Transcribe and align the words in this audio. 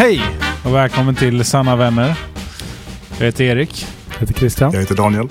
Hej 0.00 0.22
och 0.64 0.74
välkommen 0.74 1.14
till 1.14 1.44
Sanna 1.44 1.76
Vänner. 1.76 2.18
Jag 3.18 3.26
heter 3.26 3.44
Erik. 3.44 3.86
Jag 4.12 4.20
heter 4.20 4.34
Christian. 4.34 4.72
Jag 4.72 4.80
heter 4.80 4.94
Daniel. 4.94 5.28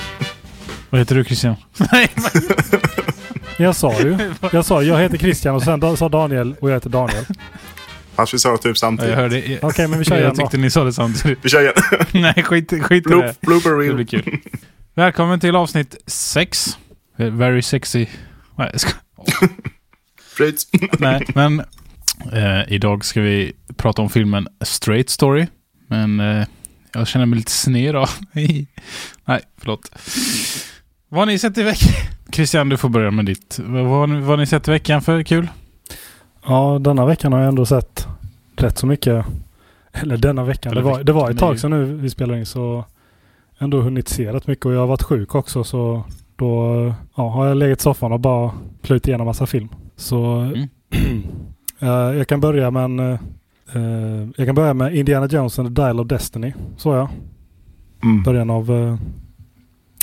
Vad 0.90 1.00
heter 1.00 1.14
du 1.14 1.24
Christian? 1.24 1.54
Nej, 1.92 2.10
Jag 3.56 3.76
sa 3.76 4.00
ju. 4.00 4.18
Jag 4.52 4.64
sa 4.64 4.82
jag 4.82 4.98
heter 4.98 5.18
Christian 5.18 5.54
och 5.54 5.62
sen 5.62 5.96
sa 5.96 6.08
Daniel 6.08 6.54
och 6.60 6.70
jag 6.70 6.74
heter 6.74 6.90
Daniel. 6.90 7.24
Fast 8.14 8.34
vi 8.34 8.38
sa 8.38 8.56
typ 8.56 8.64
jag 8.64 8.76
samtidigt. 8.76 9.14
hörde... 9.14 9.58
Okej, 9.62 9.88
men 9.88 9.98
vi 9.98 10.04
kör 10.04 10.14
Jag 10.14 10.22
igen 10.22 10.34
då. 10.36 10.42
tyckte 10.42 10.56
ni 10.56 10.70
sa 10.70 10.84
det 10.84 10.92
samtidigt. 10.92 11.38
Vi 11.42 11.48
kör 11.48 11.60
igen. 11.60 11.74
Nej, 12.12 12.42
skit, 12.42 12.70
skit 12.82 13.06
i 13.06 13.10
det. 13.10 13.16
Bloop, 13.16 13.40
blooper 13.40 13.70
Det 13.70 13.76
reel. 13.76 13.94
blir 13.94 14.06
kul. 14.06 14.38
Välkommen 14.94 15.40
till 15.40 15.56
avsnitt 15.56 15.96
6. 16.06 16.78
Very 17.16 17.62
sexy. 17.62 18.06
Nej, 18.56 18.68
jag 18.72 18.80
ska... 18.80 18.90
Fruits. 20.36 20.66
Nej, 20.98 21.26
men 21.34 21.62
eh, 22.32 22.72
idag 22.72 23.04
ska 23.04 23.20
vi 23.20 23.52
prata 23.76 24.02
om 24.02 24.10
filmen 24.10 24.48
Straight 24.60 25.10
Story. 25.10 25.46
Men 25.86 26.20
eh, 26.20 26.46
jag 26.92 27.06
känner 27.06 27.26
mig 27.26 27.36
lite 27.38 27.50
sned 27.52 27.88
idag. 27.88 28.08
Nej, 29.24 29.40
förlåt. 29.58 29.90
Vad 31.08 31.20
har 31.20 31.26
ni 31.26 31.38
sett 31.38 31.58
i 31.58 31.62
veckan? 31.62 31.92
Christian, 32.32 32.68
du 32.68 32.76
får 32.76 32.88
börja 32.88 33.10
med 33.10 33.24
ditt. 33.24 33.60
Vad 33.62 33.84
vad 33.84 34.10
vad 34.10 34.22
har 34.28 34.36
ni 34.36 34.46
sett 34.46 34.68
i 34.68 34.70
veckan 34.70 35.02
för 35.02 35.22
kul? 35.22 35.48
Ja, 36.46 36.78
denna 36.80 37.06
veckan 37.06 37.32
har 37.32 37.40
jag 37.40 37.48
ändå 37.48 37.66
sett 37.66 38.06
rätt 38.56 38.78
så 38.78 38.86
mycket. 38.86 39.24
Eller 39.92 40.16
denna 40.16 40.44
veckan. 40.44 40.74
Det 40.74 40.80
var, 40.82 41.02
det 41.02 41.12
var 41.12 41.30
ett 41.30 41.38
tag 41.38 41.58
sedan 41.60 41.70
nu 41.70 41.84
vi 41.84 42.10
spelade 42.10 42.38
in 42.38 42.46
så 42.46 42.84
ändå 43.58 43.80
hunnit 43.80 44.08
se 44.08 44.32
rätt 44.32 44.46
mycket 44.46 44.66
och 44.66 44.72
jag 44.72 44.80
har 44.80 44.86
varit 44.86 45.02
sjuk 45.02 45.34
också 45.34 45.64
så 45.64 46.04
då 46.36 46.94
ja, 47.16 47.28
har 47.28 47.46
jag 47.46 47.56
legat 47.56 47.78
i 47.78 47.82
soffan 47.82 48.12
och 48.12 48.20
bara 48.20 48.50
plöjt 48.82 49.08
igenom 49.08 49.26
massa 49.26 49.46
film. 49.46 49.68
Så 49.96 50.24
Mm. 50.34 50.68
eh, 51.82 51.88
jag 51.88 52.28
kan 52.28 52.40
börja 52.40 52.70
med 52.70 52.84
en, 52.84 52.98
eh, 52.98 53.18
eh, 53.74 54.28
jag 54.36 54.46
kan 54.46 54.54
börja 54.54 54.74
med 54.74 54.96
Indiana 54.96 55.26
Jones 55.26 55.58
and 55.58 55.68
the 55.68 55.82
Dial 55.82 56.00
of 56.00 56.08
Destiny. 56.08 56.52
Så 56.76 56.94
jag. 56.94 57.08
Mm. 58.02 58.22
Början 58.22 58.50
av 58.50 58.98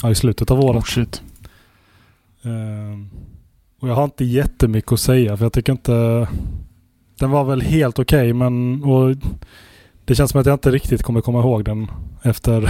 ja, 0.02 0.12
i 0.12 0.16
slutet 0.16 0.52
av 0.52 0.60
året. 0.60 0.84
Oh, 0.84 0.86
shit. 0.86 1.22
Ehm, 2.44 3.10
och 3.80 3.90
jag 3.90 3.96
har 3.96 4.04
inte 4.04 4.26
jättemycket 4.26 4.92
att 4.92 5.00
säga 5.00 5.38
för 5.38 5.46
jag 5.46 5.54
tycker 5.54 5.72
inte... 5.72 6.28
Den 7.20 7.32
var 7.32 7.44
väl 7.44 7.62
helt 7.62 8.00
okej 8.00 8.34
men 8.34 8.84
och 8.84 9.16
det 10.06 10.16
känns 10.16 10.32
som 10.32 10.42
att 10.42 10.46
jag 10.46 10.56
inte 10.56 10.72
riktigt 10.72 11.04
kommer 11.04 11.22
komma 11.22 11.40
ihåg 11.40 11.66
den 11.66 11.88
efter, 12.22 12.70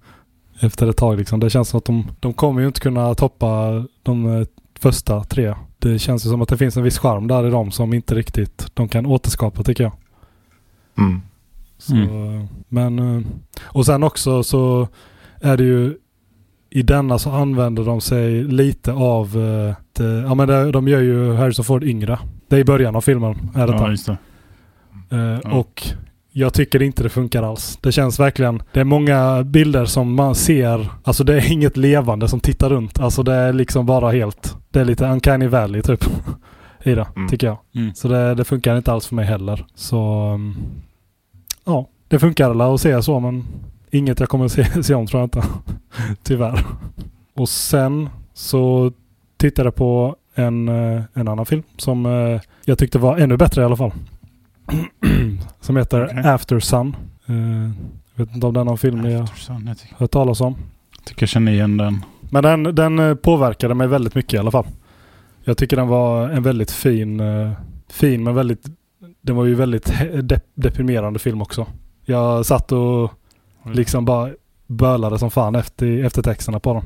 efter 0.60 0.88
ett 0.88 0.96
tag. 0.96 1.18
Liksom. 1.18 1.40
Det 1.40 1.50
känns 1.50 1.68
som 1.68 1.78
att 1.78 1.84
de, 1.84 2.06
de 2.20 2.32
kommer 2.32 2.60
ju 2.60 2.66
inte 2.66 2.80
kunna 2.80 3.14
toppa 3.14 3.84
de 4.02 4.46
första 4.78 5.24
tre. 5.24 5.54
Det 5.84 5.98
känns 5.98 6.26
ju 6.26 6.30
som 6.30 6.42
att 6.42 6.48
det 6.48 6.56
finns 6.56 6.76
en 6.76 6.82
viss 6.82 6.98
charm 6.98 7.26
där 7.26 7.46
i 7.46 7.50
dem 7.50 7.70
som 7.70 7.94
inte 7.94 8.14
riktigt 8.14 8.66
de 8.74 8.88
kan 8.88 9.06
återskapa 9.06 9.62
tycker 9.62 9.84
jag. 9.84 9.92
Mm. 10.98 11.20
Så, 11.78 11.94
Men, 12.68 12.98
eh, 12.98 13.22
och 13.62 13.86
sen 13.86 14.02
också 14.02 14.42
så 14.42 14.88
är 15.40 15.56
det 15.56 15.64
ju 15.64 15.96
i 16.70 16.82
denna 16.82 17.18
så 17.18 17.30
använder 17.30 17.84
de 17.84 18.00
sig 18.00 18.44
lite 18.44 18.92
av, 18.92 19.26
eh, 19.26 19.74
det, 19.92 20.20
ja 20.20 20.34
men 20.34 20.72
de 20.72 20.88
gör 20.88 21.00
ju 21.00 21.34
Harrison 21.34 21.64
Ford 21.64 21.84
yngre. 21.84 22.18
Det 22.48 22.56
är 22.56 22.60
i 22.60 22.64
början 22.64 22.96
av 22.96 23.00
filmen. 23.00 23.50
Är 23.54 23.66
det 23.66 23.72
Ja, 23.72 23.90
just 23.90 24.06
det. 24.06 24.16
Ja. 25.44 25.52
Och 25.52 25.82
jag 26.36 26.54
tycker 26.54 26.82
inte 26.82 27.02
det 27.02 27.08
funkar 27.08 27.42
alls. 27.42 27.78
Det 27.80 27.92
känns 27.92 28.20
verkligen, 28.20 28.62
det 28.72 28.80
är 28.80 28.84
många 28.84 29.42
bilder 29.44 29.84
som 29.84 30.14
man 30.14 30.34
ser, 30.34 30.88
alltså 31.04 31.24
det 31.24 31.34
är 31.34 31.52
inget 31.52 31.76
levande 31.76 32.28
som 32.28 32.40
tittar 32.40 32.70
runt. 32.70 33.00
Alltså 33.00 33.22
det 33.22 33.34
är 33.34 33.52
liksom 33.52 33.86
bara 33.86 34.10
helt, 34.10 34.56
det 34.70 34.80
är 34.80 34.84
lite 34.84 35.06
uncanny 35.06 35.46
valley 35.46 35.82
typ. 35.82 36.04
I 36.82 36.94
det, 36.94 37.06
Mm. 37.16 37.28
tycker 37.28 37.46
jag. 37.46 37.58
Mm. 37.74 37.94
Så 37.94 38.08
det, 38.08 38.34
det 38.34 38.44
funkar 38.44 38.76
inte 38.76 38.92
alls 38.92 39.06
för 39.06 39.14
mig 39.14 39.24
heller. 39.24 39.66
Så 39.74 40.30
um, 40.32 40.56
ja, 41.64 41.88
det 42.08 42.18
funkar 42.18 42.50
alla 42.50 42.74
att 42.74 42.80
se 42.80 43.02
så 43.02 43.20
men 43.20 43.44
inget 43.90 44.20
jag 44.20 44.28
kommer 44.28 44.48
se, 44.48 44.64
se 44.82 44.94
om 44.94 45.06
tror 45.06 45.20
jag 45.20 45.26
inte. 45.26 45.42
Tyvärr. 46.22 46.64
Och 47.34 47.48
sen 47.48 48.08
så 48.34 48.92
tittade 49.36 49.66
jag 49.66 49.74
på 49.74 50.16
en, 50.34 50.68
eh, 50.68 51.02
en 51.14 51.28
annan 51.28 51.46
film 51.46 51.62
som 51.76 52.06
eh, 52.06 52.40
jag 52.64 52.78
tyckte 52.78 52.98
var 52.98 53.16
ännu 53.18 53.36
bättre 53.36 53.62
i 53.62 53.64
alla 53.64 53.76
fall. 53.76 53.92
som 55.60 55.76
heter 55.76 56.04
Okej. 56.04 56.18
After 56.30 56.60
Sun. 56.60 56.96
Eh, 57.26 57.34
Jag 58.14 58.24
vet 58.26 58.34
inte 58.34 58.46
om 58.46 58.78
film 58.78 59.00
ni 59.00 59.14
har 59.14 59.22
Aftersun, 59.22 59.66
jag 59.66 59.98
hört 59.98 60.10
talas 60.10 60.40
om. 60.40 60.54
tycker 61.04 61.22
jag 61.22 61.28
känner 61.28 61.52
igen 61.52 61.76
den. 61.76 62.04
Men 62.20 62.42
den, 62.42 62.62
den 62.74 62.98
eh, 62.98 63.14
påverkade 63.14 63.74
mig 63.74 63.86
väldigt 63.88 64.14
mycket 64.14 64.34
i 64.34 64.38
alla 64.38 64.50
fall. 64.50 64.66
Jag 65.44 65.56
tycker 65.58 65.76
den 65.76 65.88
var 65.88 66.28
en 66.28 66.42
väldigt 66.42 66.70
fin, 66.70 67.20
eh, 67.20 67.50
fin 67.88 68.22
men 68.24 68.34
väldigt, 68.34 68.66
den 69.22 69.36
var 69.36 69.44
ju 69.44 69.54
väldigt 69.54 69.88
dep- 70.12 70.40
deprimerande 70.54 71.18
film 71.18 71.42
också. 71.42 71.66
Jag 72.04 72.46
satt 72.46 72.72
och 72.72 73.12
liksom 73.72 74.04
bara 74.04 74.30
bölade 74.66 75.18
som 75.18 75.30
fan 75.30 75.54
efter, 75.54 76.04
efter 76.04 76.22
texterna 76.22 76.60
på 76.60 76.74
den. 76.74 76.84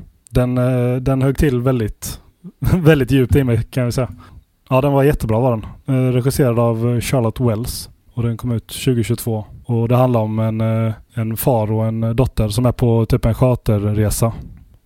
Den, 0.55 1.03
den 1.03 1.21
högg 1.21 1.37
till 1.37 1.61
väldigt, 1.61 2.19
väldigt 2.59 3.11
djupt 3.11 3.35
i 3.35 3.43
mig 3.43 3.63
kan 3.63 3.83
jag 3.83 3.93
säga. 3.93 4.09
Ja, 4.69 4.81
den 4.81 4.91
var 4.91 5.03
jättebra 5.03 5.39
var 5.39 5.51
den. 5.51 5.65
Eh, 5.95 6.13
Regisserad 6.13 6.59
av 6.59 6.89
eh, 6.95 6.99
Charlotte 6.99 7.39
Wells 7.39 7.89
och 8.13 8.23
den 8.23 8.37
kom 8.37 8.51
ut 8.51 8.67
2022. 8.67 9.45
Och 9.65 9.87
det 9.87 9.95
handlar 9.95 10.19
om 10.19 10.39
en, 10.39 10.61
eh, 10.61 10.93
en 11.13 11.37
far 11.37 11.71
och 11.71 11.85
en 11.85 12.15
dotter 12.15 12.49
som 12.49 12.65
är 12.65 12.71
på 12.71 13.05
typ 13.05 13.25
en 13.25 13.33
charterresa. 13.33 14.33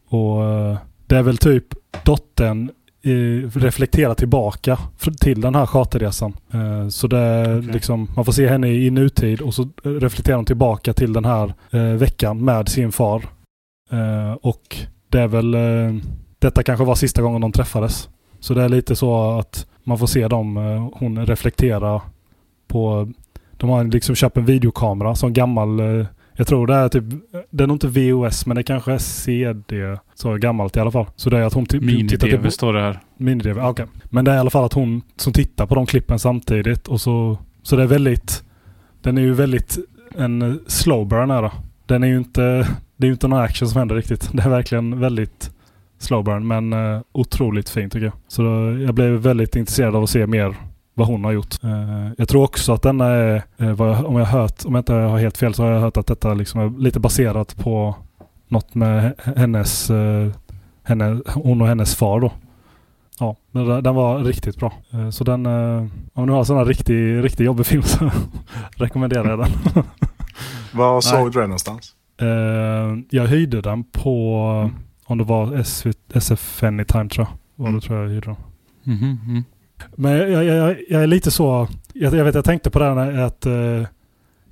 Och 0.09 0.43
eh, 0.45 0.77
det 1.07 1.17
är 1.17 1.23
väl 1.23 1.37
typ 1.37 1.65
dottern 2.03 2.69
eh, 3.03 3.49
reflekterar 3.59 4.13
tillbaka 4.13 4.77
till 5.19 5.41
den 5.41 5.55
här 5.55 5.65
charterresan. 5.65 6.33
Eh, 6.53 6.87
så 6.87 7.07
det 7.07 7.17
är 7.17 7.59
Okej. 7.59 7.71
liksom, 7.73 8.07
man 8.15 8.25
får 8.25 8.31
se 8.31 8.47
henne 8.47 8.67
i 8.67 8.89
nutid 8.89 9.41
och 9.41 9.53
så 9.53 9.61
eh, 9.61 9.89
reflekterar 9.89 10.35
hon 10.35 10.45
tillbaka 10.45 10.93
till 10.93 11.13
den 11.13 11.25
här 11.25 11.53
eh, 11.71 11.81
veckan 11.81 12.45
med 12.45 12.69
sin 12.69 12.91
far. 12.91 13.25
Eh, 13.91 14.33
och 14.41 14.77
det 15.09 15.19
är 15.19 15.27
väl, 15.27 15.53
eh, 15.53 16.03
detta 16.39 16.63
kanske 16.63 16.85
var 16.85 16.95
sista 16.95 17.21
gången 17.21 17.41
de 17.41 17.51
träffades. 17.51 18.09
Så 18.39 18.53
det 18.53 18.63
är 18.63 18.69
lite 18.69 18.95
så 18.95 19.39
att 19.39 19.67
man 19.83 19.97
får 19.97 20.07
se 20.07 20.27
dem, 20.27 20.57
eh, 20.57 20.89
hon 20.93 21.25
reflektera 21.25 22.01
på, 22.67 23.11
de 23.51 23.69
har 23.69 23.83
liksom 23.83 24.15
köpt 24.15 24.37
en 24.37 24.45
videokamera 24.45 25.15
som 25.15 25.33
gammal 25.33 25.79
eh, 25.79 26.05
jag 26.35 26.47
tror 26.47 26.67
det 26.67 26.75
är 26.75 26.89
typ, 26.89 27.03
det 27.49 27.63
är 27.63 27.67
nog 27.67 27.75
inte 27.75 27.87
VOS 27.87 28.45
men 28.45 28.55
det 28.55 28.63
kanske 28.63 28.93
är 28.93 28.97
CD. 28.97 29.97
Så 30.13 30.35
gammalt 30.35 30.77
i 30.77 30.79
alla 30.79 30.91
fall. 30.91 31.05
Så 31.15 31.29
det 31.29 31.37
är 31.37 31.41
att 31.41 31.53
hon 31.53 31.65
tittar 31.65 31.85
Mini-DV 31.85 32.41
till 32.41 32.51
står 32.51 32.73
det 32.73 32.81
här. 32.81 32.99
Mini-DV, 33.17 33.61
ah, 33.61 33.69
okej. 33.69 33.85
Men 34.09 34.25
det 34.25 34.31
är 34.31 34.35
i 34.35 34.39
alla 34.39 34.49
fall 34.49 34.65
att 34.65 34.73
hon 34.73 35.01
som 35.15 35.33
tittar 35.33 35.65
på 35.65 35.75
de 35.75 35.85
klippen 35.85 36.19
samtidigt 36.19 36.87
och 36.87 37.01
så, 37.01 37.37
så 37.63 37.75
det 37.75 37.83
är 37.83 37.87
väldigt, 37.87 38.43
den 39.01 39.17
är 39.17 39.21
ju 39.21 39.33
väldigt 39.33 39.77
en 40.17 40.41
eh, 40.41 40.53
slow 40.67 41.07
burn 41.07 41.31
är 41.31 41.41
det. 41.41 41.51
Den 41.85 42.03
är 42.03 42.07
ju 42.07 42.17
inte, 42.17 42.41
det 42.97 43.05
är 43.05 43.07
ju 43.07 43.13
inte 43.13 43.27
någon 43.27 43.39
action 43.39 43.67
som 43.67 43.79
händer 43.79 43.95
riktigt. 43.95 44.29
Det 44.33 44.43
är 44.43 44.49
verkligen 44.49 44.99
väldigt 44.99 45.51
slow 46.03 46.23
burn 46.23 46.47
men 46.47 46.73
eh, 46.73 47.01
otroligt 47.11 47.69
fint 47.69 47.93
tycker 47.93 48.05
jag. 48.05 48.13
Så 48.27 48.41
då, 48.41 48.79
jag 48.81 48.93
blev 48.95 49.11
väldigt 49.11 49.55
intresserad 49.55 49.95
av 49.95 50.03
att 50.03 50.09
se 50.09 50.27
mer 50.27 50.55
vad 50.93 51.07
hon 51.07 51.23
har 51.23 51.31
gjort. 51.31 51.63
Eh, 51.63 52.09
jag 52.17 52.27
tror 52.29 52.43
också 52.43 52.73
att 52.73 52.81
denna 52.81 53.05
är, 53.05 53.43
eh, 53.57 54.05
om 54.05 54.15
jag 54.15 54.25
hört, 54.25 54.65
om 54.65 54.75
jag 54.75 54.81
inte 54.81 54.93
har 54.93 55.19
helt 55.19 55.37
fel 55.37 55.53
så 55.53 55.63
har 55.63 55.71
jag 55.71 55.79
hört 55.81 55.97
att 55.97 56.07
detta 56.07 56.33
liksom 56.33 56.59
är 56.61 56.79
lite 56.79 56.99
baserat 56.99 57.55
på 57.57 57.95
något 58.47 58.75
med 58.75 59.13
hennes, 59.35 59.89
eh, 59.89 60.27
henne, 60.83 61.21
hon 61.33 61.61
och 61.61 61.67
hennes 61.67 61.95
far 61.95 62.19
då. 62.19 62.31
Ja, 63.19 63.35
men 63.51 63.83
den, 63.83 63.95
var 63.95 64.19
riktigt 64.19 64.57
bra. 64.57 64.73
Eh, 64.91 65.09
Så 65.09 65.23
den, 65.23 65.45
eh, 65.45 65.85
om 66.13 66.27
du 66.27 66.33
har 66.33 66.43
sån 66.43 66.57
här 66.57 66.65
riktig, 67.21 67.45
jobbig 67.45 67.65
film 67.65 67.83
så 67.83 68.11
rekommenderar 68.75 69.29
jag 69.29 69.39
den. 69.39 69.83
Var 70.73 71.01
såg 71.01 71.31
du 71.31 71.39
den 71.39 71.49
någonstans? 71.49 71.91
Eh, 72.21 72.97
jag 73.09 73.27
hyrde 73.27 73.61
den 73.61 73.83
på. 73.83 74.69
Om 75.13 75.17
det 75.17 75.23
var 75.23 75.63
SV, 75.63 75.91
SF 76.13 76.63
Anytime 76.63 77.09
tror 77.09 77.27
jag. 77.27 77.37
Var 77.55 77.65
det 77.65 77.69
Mm. 77.69 77.81
tror 77.81 77.99
jag 78.03 78.09
hyrde 78.09 78.25
den. 78.27 78.35
Mhm, 78.95 79.19
mm. 79.27 79.43
Men 79.95 80.11
jag, 80.11 80.29
jag, 80.29 80.43
jag, 80.45 80.75
jag 80.89 81.03
är 81.03 81.07
lite 81.07 81.31
så, 81.31 81.67
jag, 81.93 82.13
jag 82.13 82.25
vet 82.25 82.35
jag 82.35 82.45
tänkte 82.45 82.69
på 82.69 82.79
det 82.79 82.85
här 82.85 83.17
att 83.21 83.45
eh, 83.45 83.83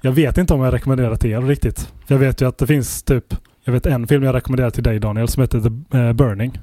jag 0.01 0.11
vet 0.11 0.37
inte 0.37 0.53
om 0.53 0.61
jag 0.61 0.73
rekommenderar 0.73 1.15
till 1.15 1.31
er 1.31 1.41
riktigt. 1.41 1.93
Jag 2.07 2.17
vet 2.17 2.41
ju 2.41 2.47
att 2.47 2.57
det 2.57 2.67
finns 2.67 3.03
typ, 3.03 3.33
jag 3.63 3.73
vet 3.73 3.85
en 3.85 4.07
film 4.07 4.23
jag 4.23 4.35
rekommenderar 4.35 4.69
till 4.69 4.83
dig 4.83 4.99
Daniel 4.99 5.27
som 5.27 5.41
heter 5.41 5.59
The 5.61 5.97
eh, 5.97 6.13
Burning. 6.13 6.59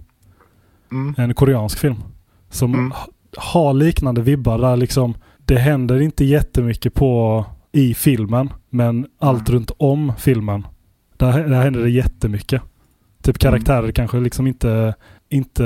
Mm. 0.93 1.15
En 1.19 1.35
koreansk 1.35 1.79
film. 1.79 1.97
Som 2.51 2.75
Mm. 2.75 2.91
ha- 2.91 3.09
har 3.37 3.73
liknande 3.75 4.23
vibbar 4.23 4.59
där 4.59 4.77
liksom 4.77 5.15
det 5.45 5.59
händer 5.59 6.01
inte 6.01 6.25
jättemycket 6.25 6.95
på 6.95 7.45
i 7.73 7.95
filmen 7.95 8.51
men 8.71 9.07
allt 9.19 9.49
Mm. 9.49 9.59
runt 9.59 9.71
om 9.79 10.13
filmen 10.19 10.67
där, 11.17 11.49
där 11.49 11.63
händer 11.63 11.81
det 11.81 11.91
jättemycket. 11.91 12.63
Typ 13.33 13.39
karaktärer 13.39 13.93
kanske 13.93 14.21
liksom 14.21 14.47
inte, 14.47 14.95
inte 15.29 15.65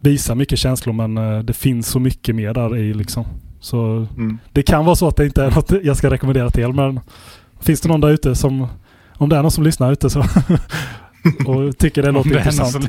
visar 0.00 0.34
mycket 0.34 0.58
känslor 0.58 0.92
men 0.92 1.18
eh, 1.18 1.38
det 1.38 1.52
finns 1.52 1.86
så 1.88 2.00
mycket 2.00 2.34
mer 2.36 2.54
där 2.54 2.76
i 2.76 2.94
liksom. 2.94 3.24
Så 3.60 4.06
Mm. 4.16 4.38
det 4.52 4.62
kan 4.62 4.84
vara 4.84 4.96
så 4.96 5.08
att 5.08 5.16
det 5.16 5.24
inte 5.26 5.44
är 5.44 5.50
något 5.50 5.72
jag 5.84 5.96
ska 5.96 6.10
rekommendera 6.10 6.50
till 6.50 6.72
men 6.72 7.00
finns 7.60 7.80
det 7.80 7.88
någon 7.88 8.00
där 8.00 8.08
ute 8.10 8.34
som 8.34 8.66
om 9.16 9.28
det 9.28 9.36
är 9.36 9.42
någon 9.42 9.50
som 9.50 9.64
lyssnar 9.64 9.92
ute 9.92 10.10
så 10.10 10.20
och 11.46 11.78
tycker 11.78 12.02
det 12.02 12.10
låter 12.10 12.30
det 12.30 12.36
intressant. 12.38 12.88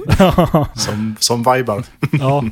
Som, 0.80 1.16
som 1.20 1.38
vibar. 1.54 1.84
ja, 2.12 2.44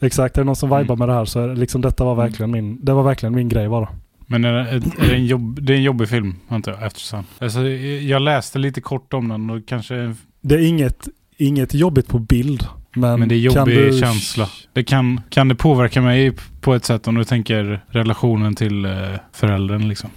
exakt. 0.00 0.36
Är 0.36 0.40
det 0.40 0.46
någon 0.46 0.56
som 0.56 0.68
vibar 0.68 0.80
Mm. 0.94 0.98
med 0.98 1.08
det 1.08 1.14
här 1.14 1.24
så 1.24 1.40
är 1.40 1.48
det 1.48 1.54
liksom 1.54 1.80
detta 1.80 2.04
var 2.04 2.14
verkligen 2.14 2.50
min, 2.50 2.84
det 2.84 2.92
var 2.92 3.02
verkligen 3.02 3.34
min 3.34 3.48
grej 3.48 3.68
bara. 3.68 3.88
Men 4.26 4.44
är 4.44 4.52
det, 4.52 4.60
är 4.70 4.80
det, 5.08 5.14
en, 5.14 5.26
jobb, 5.26 5.58
det 5.62 5.72
är 5.72 5.76
en 5.76 5.82
jobbig 5.82 6.08
film, 6.08 6.34
antar 6.48 6.72
jag, 6.72 6.82
After 6.84 7.24
Alltså, 7.38 7.60
jag 7.68 8.22
läste 8.22 8.58
lite 8.58 8.80
kort 8.80 9.14
om 9.14 9.28
den 9.28 9.50
och 9.50 9.66
kanske... 9.68 10.14
Det 10.48 10.54
är 10.54 10.66
inget, 10.68 11.08
inget 11.36 11.74
jobbigt 11.74 12.08
på 12.08 12.18
bild. 12.18 12.66
Men, 12.94 13.20
Men 13.20 13.28
det 13.28 13.34
är 13.34 13.50
kan 13.50 13.58
jobbig 13.60 13.92
du- 13.92 13.98
känsla. 13.98 14.48
Det 14.72 14.84
kan, 14.84 15.20
kan 15.30 15.48
det 15.48 15.54
påverka 15.54 16.00
mig 16.02 16.32
på 16.60 16.74
ett 16.74 16.84
sätt 16.84 17.08
om 17.08 17.14
du 17.14 17.24
tänker 17.24 17.84
relationen 17.88 18.54
till 18.54 18.84
eh, 18.84 18.92
föräldern 19.32 19.88
liksom? 19.88 20.10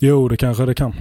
Jo, 0.00 0.28
det 0.28 0.36
kanske 0.36 0.66
det 0.66 0.74
kan. 0.74 0.94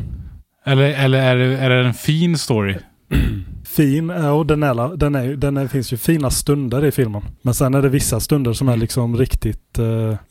Eller, 0.66 0.84
eller 1.04 1.20
är, 1.22 1.36
det, 1.36 1.58
är 1.58 1.70
det 1.70 1.88
en 1.88 1.94
fin 1.94 2.38
story? 2.38 2.76
Fin, 3.66 4.10
ja, 4.10 4.32
och 4.32 4.46
den, 4.46 4.64
är, 4.64 4.98
den, 4.98 5.16
är, 5.16 5.36
den 5.36 5.58
är, 5.58 5.68
finns 5.68 5.94
ju 5.94 5.98
fina 5.98 6.30
stunder 6.30 6.86
i 6.86 6.92
filmen. 6.92 7.22
Men 7.42 7.54
sen 7.54 7.74
är 7.74 7.82
det 7.82 7.90
vissa 7.90 8.20
stunder 8.20 8.54
som 8.54 8.70
är 8.70 8.78
liksom 8.78 9.18
riktigt... 9.18 9.80
Eh, 9.80 9.86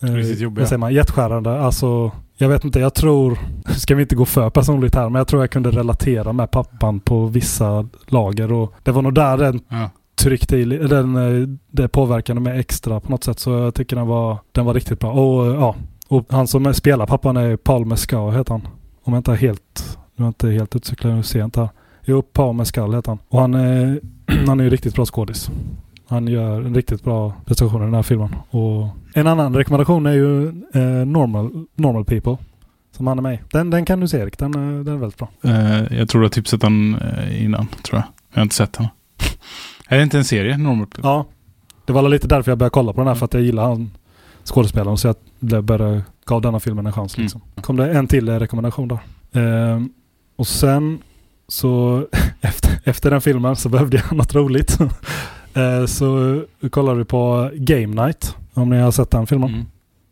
eh, 0.09 0.15
Riktigt 0.15 0.41
jobbiga. 0.41 0.63
Vad 0.63 0.69
säger 0.69 0.79
man? 0.79 0.95
Hjärtskärande. 0.95 1.61
Alltså, 1.61 2.13
jag 2.37 2.49
vet 2.49 2.65
inte, 2.65 2.81
jag 2.81 2.95
tror... 2.95 3.39
Ska 3.77 3.95
vi 3.95 4.03
inte 4.03 4.15
gå 4.15 4.25
för 4.25 4.51
personligt 4.51 4.95
här, 4.95 5.09
men 5.09 5.15
jag 5.21 5.29
tror 5.29 5.43
jag 5.43 5.51
kunde 5.51 5.71
relatera 5.71 6.33
med 6.33 6.51
pappan 6.51 7.01
på 7.01 7.27
vissa 7.27 7.89
lager. 8.07 8.53
Och 8.53 8.75
det 8.83 8.93
var 8.93 9.03
nog 9.03 9.15
där 9.15 9.37
den 9.39 9.61
Ja. 9.69 9.91
tryckte 10.15 10.57
i, 10.57 10.65
den, 10.65 11.17
eh, 11.17 11.49
det 11.71 11.89
påverkade 11.89 12.41
mig 12.41 12.59
extra 12.61 13.01
på 13.01 13.11
något 13.11 13.25
sätt. 13.25 13.39
Så 13.39 13.51
jag 13.51 13.75
tycker 13.75 13.97
den 13.97 14.07
var, 14.07 14.39
den 14.53 14.65
var 14.65 14.75
riktigt 14.75 14.99
bra. 15.01 15.13
Och 15.13 15.47
eh, 15.47 15.55
ja, 15.55 15.75
och 16.09 16.27
han 16.29 16.47
som 16.47 16.75
spelar 16.75 17.07
pappan 17.07 17.37
är 17.37 17.57
Paul 17.57 17.87
Mescal 17.87 18.33
heter 18.33 18.53
han. 18.53 18.69
Om 19.05 19.13
jag 19.13 19.21
inte 19.21 19.33
är 19.33 19.37
helt, 19.37 19.99
nu 20.17 20.25
är 20.25 20.29
inte 20.29 20.51
helt 20.51 20.77
utcyklad, 20.77 21.15
nu 21.15 21.23
ser 21.23 21.39
jag 21.39 21.47
inte 21.47 21.61
här. 21.61 21.69
Jo, 22.05 22.23
Paul 22.23 22.55
Mescal 22.57 22.95
heter 22.95 23.11
han. 23.11 23.19
Och 23.29 23.41
han 23.41 23.55
är, 23.55 24.01
han 24.47 24.61
är 24.61 24.65
ju 24.65 24.71
riktigt 24.71 24.95
bra 24.95 25.07
skådis. 25.07 25.51
Han 26.13 26.29
gör 26.29 26.61
en 26.63 26.75
riktigt 26.75 27.05
bra 27.05 27.33
prestation 27.47 27.83
i 27.83 27.85
den 27.85 27.95
här 27.95 28.03
filmen. 28.03 28.35
Och 28.51 28.89
en 29.15 29.27
annan 29.27 29.57
rekommendation 29.57 30.07
är 30.07 30.13
ju 30.13 30.47
eh, 30.75 31.07
Normal, 31.07 31.51
Normal 31.75 32.05
People. 32.05 32.37
Som 32.97 33.07
han 33.07 33.19
är 33.19 33.23
med. 33.23 33.39
Den, 33.53 33.71
den 33.71 33.85
kan 33.85 34.01
du 34.01 34.09
se 34.09 34.19
Erik, 34.19 34.39
den, 34.39 34.55
är- 34.55 34.85
den 34.85 34.95
är 34.95 34.99
väldigt 34.99 35.19
bra. 35.19 35.29
Eh, 35.45 35.99
jag 35.99 36.09
tror 36.09 36.21
du 36.21 36.25
har 36.25 36.29
tipsat 36.31 36.61
den 36.61 36.95
eh, 36.95 37.45
innan, 37.45 37.67
tror 37.83 37.99
jag. 37.99 38.05
Jag 38.33 38.37
har 38.39 38.43
inte 38.43 38.55
sett 38.55 38.73
den. 38.73 38.87
är 39.89 39.97
det 39.97 40.03
inte 40.03 40.19
en 40.19 40.25
serie, 40.25 40.57
Normal 40.57 40.87
People? 40.87 41.11
Ja, 41.11 41.27
det 41.85 41.93
var 41.93 42.09
lite 42.09 42.29
därför 42.29 42.51
jag 42.51 42.59
började 42.59 42.73
kolla 42.73 42.93
på 42.93 43.01
den 43.01 43.09
här. 43.09 43.15
För 43.15 43.25
att 43.25 43.35
jag 43.35 43.43
gillar 43.43 43.63
han 43.65 43.91
skådespelaren. 44.45 44.97
Så 44.99 45.15
jag 45.41 45.65
började, 45.65 46.03
gav 46.27 46.43
denna 46.43 46.61
filmen 46.61 46.87
en 46.87 46.93
chans. 46.93 47.17
Mm. 47.17 47.25
Liksom. 47.25 47.41
kom 47.61 47.77
det 47.77 47.93
en 47.93 48.07
till 48.07 48.29
eh, 48.29 48.39
rekommendation 48.39 48.89
där. 48.89 48.99
Ehm, 49.43 49.91
och 50.37 50.47
sen 50.47 50.99
så 51.49 52.07
efter, 52.41 52.71
efter 52.85 53.11
den 53.11 53.21
filmen 53.21 53.57
så 53.57 53.69
behövde 53.69 53.97
jag 53.97 54.17
något 54.17 54.35
roligt. 54.35 54.79
Ehm, 55.55 55.87
så 55.87 56.41
kollade 56.71 56.99
vi 56.99 57.05
på 57.05 57.51
Game 57.55 58.05
Night. 58.05 58.37
Om 58.55 58.71
ni 58.71 58.81
har 58.81 58.91
sett 58.91 59.11
den 59.11 59.27
filmen. 59.27 59.49
Mm. 59.51 59.65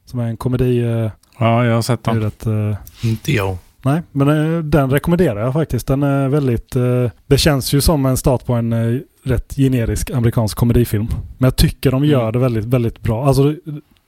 Som 0.06 0.20
är 0.20 0.24
en 0.26 0.36
komedi. 0.36 0.78
eh, 0.82 1.10
Ja, 1.38 1.64
jag 1.64 1.74
har 1.74 1.82
sett 1.82 2.04
det 2.04 2.10
den. 2.10 2.20
rätt, 2.22 2.46
eh, 2.46 2.76
Inte 3.10 3.32
jag. 3.32 3.56
Nej, 3.82 4.02
men 4.12 4.28
eh, 4.56 4.62
den 4.62 4.90
rekommenderar 4.90 5.40
jag 5.40 5.52
faktiskt. 5.52 5.86
Den 5.86 6.02
är 6.02 6.28
väldigt... 6.28 6.76
eh, 6.76 7.10
det 7.26 7.38
känns 7.38 7.72
ju 7.72 7.80
som 7.80 8.06
en 8.06 8.16
start 8.16 8.46
på 8.46 8.54
en 8.54 8.72
eh, 8.72 9.00
rätt 9.22 9.54
generisk 9.56 10.10
amerikansk 10.10 10.56
komedifilm. 10.56 11.06
Men 11.38 11.46
jag 11.46 11.56
tycker 11.56 11.90
de 11.90 12.04
gör 12.04 12.20
Mm. 12.22 12.32
det 12.32 12.38
väldigt, 12.38 12.64
väldigt 12.64 13.00
bra. 13.02 13.26
Alltså, 13.26 13.54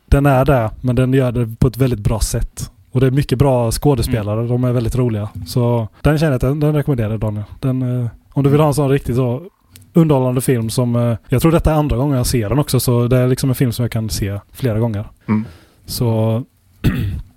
den 0.06 0.26
är 0.26 0.44
där, 0.44 0.70
men 0.80 0.96
den 0.96 1.12
gör 1.14 1.32
det 1.32 1.56
på 1.58 1.66
ett 1.68 1.76
väldigt 1.76 2.00
bra 2.00 2.20
sätt. 2.20 2.70
Och 2.90 3.00
det 3.00 3.06
är 3.06 3.10
mycket 3.10 3.38
bra 3.38 3.70
skådespelare. 3.72 4.38
Mm. 4.38 4.48
De 4.48 4.64
är 4.64 4.72
väldigt 4.72 4.96
roliga. 4.96 5.28
Så 5.46 5.88
den 6.02 6.18
känner 6.18 6.30
jag 6.32 6.36
att 6.36 6.40
den, 6.40 6.60
den 6.60 6.74
rekommenderar 6.74 7.10
jag 7.10 7.20
Daniel. 7.20 7.44
Den, 7.60 8.02
eh, 8.02 8.08
om 8.32 8.42
du 8.44 8.50
vill 8.50 8.60
ha 8.60 8.68
en 8.68 8.74
sån 8.74 8.88
riktigt 8.90 9.16
så 9.16 9.42
underhållande 9.92 10.40
film 10.40 10.70
som... 10.70 10.96
eh, 10.96 11.16
jag 11.28 11.42
tror 11.42 11.52
detta 11.52 11.70
är 11.70 11.74
andra 11.74 11.96
gången 11.96 12.16
jag 12.16 12.26
ser 12.26 12.48
den 12.48 12.58
också. 12.58 12.80
Så 12.80 13.08
det 13.08 13.16
är 13.18 13.28
liksom 13.28 13.48
en 13.48 13.54
film 13.54 13.72
som 13.72 13.82
jag 13.82 13.92
kan 13.92 14.10
se 14.10 14.38
flera 14.52 14.78
gånger. 14.78 15.04
Mm. 15.28 15.44
Så 15.86 16.42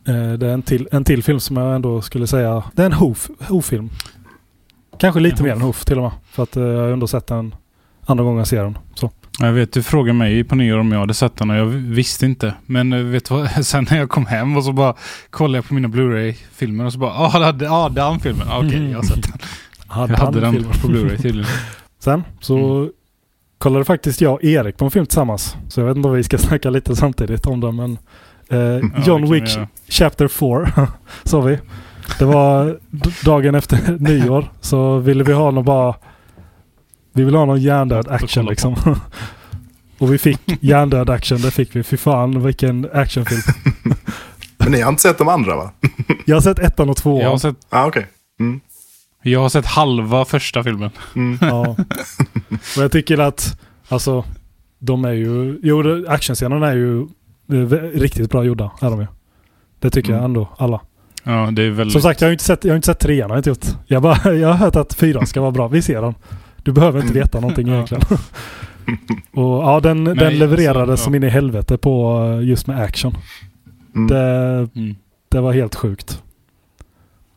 eh, 0.07 0.34
det 0.34 0.48
är 0.48 0.54
en 0.54 0.62
till, 0.62 0.88
en 0.92 1.04
till 1.04 1.24
film 1.24 1.40
som 1.40 1.57
jag 1.57 1.75
ändå 1.75 2.02
skulle 2.02 2.28
säga, 2.28 2.63
det 2.74 2.81
är 2.81 2.86
en 2.86 2.94
Hoof, 2.94 3.30
Hoof-film. 3.40 3.90
Kanske 5.00 5.19
lite 5.19 5.44
mer 5.44 5.52
än 5.52 5.62
Hoof 5.62 5.86
till 5.86 5.98
och 5.98 6.04
med. 6.04 6.12
För 6.31 6.44
att 6.44 6.57
eh, 6.57 6.63
jag 6.63 6.81
har 6.81 6.90
ändå 6.92 7.07
sett 7.07 7.28
den 7.28 7.56
andra 8.06 8.24
gången 8.24 8.38
jag 8.38 8.48
ser 8.48 8.63
den. 8.63 8.78
Så. 8.96 9.12
Jag 9.40 9.51
vet, 9.51 9.74
du 9.74 9.84
frågade 9.84 10.13
mig 10.13 10.44
på 10.44 10.56
nyår 10.56 10.78
om 10.78 10.92
jag 10.92 11.00
hade 11.00 11.13
sett 11.13 11.38
den 11.38 11.50
och 11.50 11.56
jag 11.56 11.66
visste 11.66 12.25
inte. 12.25 12.54
Men 12.66 13.12
vet 13.12 13.30
du 13.30 13.34
vad? 13.36 13.50
Sen 13.66 13.88
när 13.90 13.98
jag 13.98 14.10
kom 14.10 14.25
hem 14.25 14.58
och 14.58 14.63
så 14.63 14.72
bara 14.72 14.96
kollade 15.30 15.58
jag 15.58 15.68
på 15.68 15.74
mina 15.74 15.88
Blu-ray-filmer 15.88 16.86
och 16.86 16.94
så 16.94 17.00
bara 17.00 17.13
ja, 17.13 17.31
ah, 17.69 17.86
ah, 17.86 17.90
den 17.90 18.19
filmen. 18.19 18.48
Okej, 18.51 18.90
jag 18.90 18.98
har 18.98 19.04
sett 19.04 19.24
den. 19.24 19.40
Hade 19.88 20.13
Jag 20.13 20.19
hade 20.19 20.40
den 20.40 20.54
filmen. 20.54 20.72
på 20.81 20.88
Blu-ray 20.88 21.22
tydligen. 21.22 21.50
Sen 22.06 22.24
så 22.42 22.90
kollade 23.57 23.86
faktiskt 23.86 24.22
jag 24.22 24.34
och 24.34 24.44
Erik 24.44 24.78
på 24.78 24.86
en 24.86 24.92
film 24.92 25.06
tillsammans. 25.06 25.56
Så 25.69 25.80
jag 25.80 25.88
vet 25.88 25.98
inte 25.98 26.10
om 26.10 26.16
vi 26.16 26.24
ska 26.24 26.38
snacka 26.48 26.69
lite 26.69 26.96
samtidigt 26.96 27.46
om 27.46 27.60
den. 27.60 27.75
Men 27.75 27.98
eh, 28.50 28.60
Ja, 28.60 29.04
John 29.06 29.22
vi 29.31 29.40
Wick. 29.40 29.57
Chapter 29.90 30.28
4 30.28 30.88
sa 31.24 31.42
vi. 31.42 31.60
Det 32.19 32.25
var 32.25 32.80
dagen 33.25 33.56
efter 33.56 33.98
nyår. 34.00 34.52
Så 34.62 34.98
ville 34.98 35.24
vi 35.24 35.34
ha 35.34 35.52
någon 35.52 35.66
bara... 35.66 35.96
Vi 37.13 37.24
ville 37.24 37.38
ha 37.38 37.46
någon 37.46 37.62
hjärndöd 37.62 38.08
action 38.08 38.46
liksom. 38.46 38.75
Och 39.98 40.13
vi 40.13 40.18
fick 40.18 40.42
hjärndöd 40.60 41.10
action. 41.10 41.42
Det 41.42 41.51
fick 41.51 41.75
vi. 41.75 41.84
Fy 41.84 41.98
fan 41.98 42.44
vilken 42.44 42.90
actionfilm. 42.94 43.42
Men 44.58 44.72
ni 44.72 44.81
har 44.81 44.90
inte 44.90 45.01
sett 45.01 45.18
de 45.18 45.28
andra 45.28 45.56
va? 45.56 45.72
Jag 46.25 46.36
har 46.36 46.42
sett 46.42 46.60
ettan 46.60 46.90
och 46.90 46.98
tvåan. 46.98 47.22
Jag 47.22 47.30
har 47.30 47.38
sett, 47.38 47.56
Ja, 47.69 47.80
ah, 47.80 47.88
okej. 47.88 48.08
Mm. 48.40 48.60
Jag 49.31 49.39
har 49.39 49.50
sett 49.50 49.66
halva 49.66 50.25
första 50.25 50.63
filmen. 50.63 50.89
Mm. 51.16 51.38
Ja. 51.50 51.75
Och 52.77 52.83
jag 52.83 52.92
tycker 52.92 53.18
att, 53.18 53.60
alltså, 53.89 54.25
de 54.80 55.06
är 55.06 55.12
ju, 55.12 55.60
jo 55.63 56.06
actionscenerna 56.07 56.68
är 56.68 56.75
ju 56.75 57.01
eh, 57.51 58.00
riktigt 58.00 58.31
bra 58.31 58.44
gjorda. 58.44 58.72
Är 58.81 58.89
de 58.89 59.00
ju. 59.01 59.07
Det 59.80 59.89
tycker 59.89 60.10
jag 60.10 60.18
Mm. 60.19 60.25
ändå, 60.25 60.48
alla. 60.57 60.81
Ja, 61.24 61.50
det 61.51 61.63
är 61.63 61.69
väldigt... 61.69 61.92
Som 61.94 62.01
sagt, 62.01 62.22
jag 62.22 62.27
har 62.27 62.31
inte 62.31 62.44
sett, 62.44 62.63
jag 62.63 62.72
har 62.72 62.75
inte 62.75 62.86
sett 62.86 63.00
trean, 63.00 63.30
har 63.30 63.38
jag 63.38 63.39
inte 63.39 63.50
gjort. 63.50 63.77
Jag, 63.88 64.01
bara, 64.01 64.33
jag 64.33 64.48
har 64.48 64.56
hört 64.56 64.75
att 64.75 64.94
fyran 64.94 65.27
ska 65.27 65.42
vara 65.42 65.51
bra. 65.51 65.68
Vi 65.68 65.81
ser 65.81 66.01
den. 66.01 66.16
Du 66.63 66.72
behöver 66.72 67.01
inte 67.01 67.13
veta 67.13 67.39
någonting 67.39 67.68
Ja. 67.72 67.74
egentligen. 67.74 68.04
Och 69.33 69.63
ja, 69.63 69.80
den, 69.80 70.04
den 70.04 70.18
Nej, 70.18 70.36
levererades 70.36 70.89
alltså, 70.89 71.04
ja. 71.04 71.06
som 71.06 71.16
in 71.16 71.24
i 71.24 71.30
helvete 71.30 71.77
på 71.77 72.24
eh, 72.42 72.48
just 72.48 72.68
med 72.68 72.80
action. 72.81 73.18
Mm. 73.95 74.07
Det, 74.07 74.69
Mm. 74.75 74.95
det 75.30 75.39
var 75.39 75.54
helt 75.54 75.75
sjukt. 75.75 76.22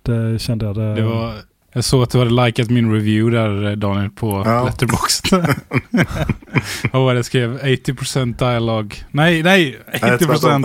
Det 0.03 0.39
kände 0.43 0.67
jag. 0.67 0.75
Det, 0.75 0.95
Det 0.95 1.03
var... 1.03 1.33
Jag 1.79 1.85
såg 1.85 2.03
att 2.03 2.11
du 2.11 2.19
hade 2.19 2.45
likat 2.45 2.71
min 2.71 2.93
review 2.93 3.39
där 3.39 3.77
Daniel 3.77 4.11
på 4.11 4.43
Ja. 4.47 4.65
Letterboxd. 4.65 5.27
Vad 6.93 7.03
var 7.03 7.15
det 7.15 7.19
jag 7.19 7.25
skrev? 7.25 7.59
80% 7.59 8.39
dialog. 8.39 9.03
Nej, 9.11 9.43
nej! 9.43 9.79
Nej, 10.03 10.19
tvärtom. 10.19 10.65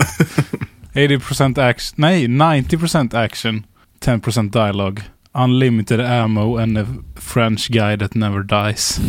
80% 0.92 1.68
action. 1.68 1.94
Nej, 1.98 2.26
90% 2.26 3.24
action. 3.24 3.66
10% 4.04 4.50
dialogue. 4.50 5.02
Unlimited 5.32 6.00
ammo 6.00 6.58
and 6.58 6.78
a 6.78 6.86
French 7.16 7.68
guy 7.68 7.98
that 7.98 8.14
never 8.14 8.42
dies. 8.42 9.00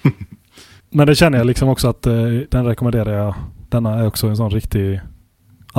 Men 0.90 1.06
det 1.06 1.14
känner 1.14 1.38
jag 1.38 1.46
liksom 1.46 1.68
också 1.68 1.88
att 1.88 2.06
eh, 2.06 2.12
den 2.50 2.64
rekommenderar 2.66 3.12
jag. 3.24 3.34
Denna 3.68 3.98
är 3.98 4.06
också 4.06 4.26
en 4.26 4.36
sån 4.36 4.50
riktig... 4.50 5.00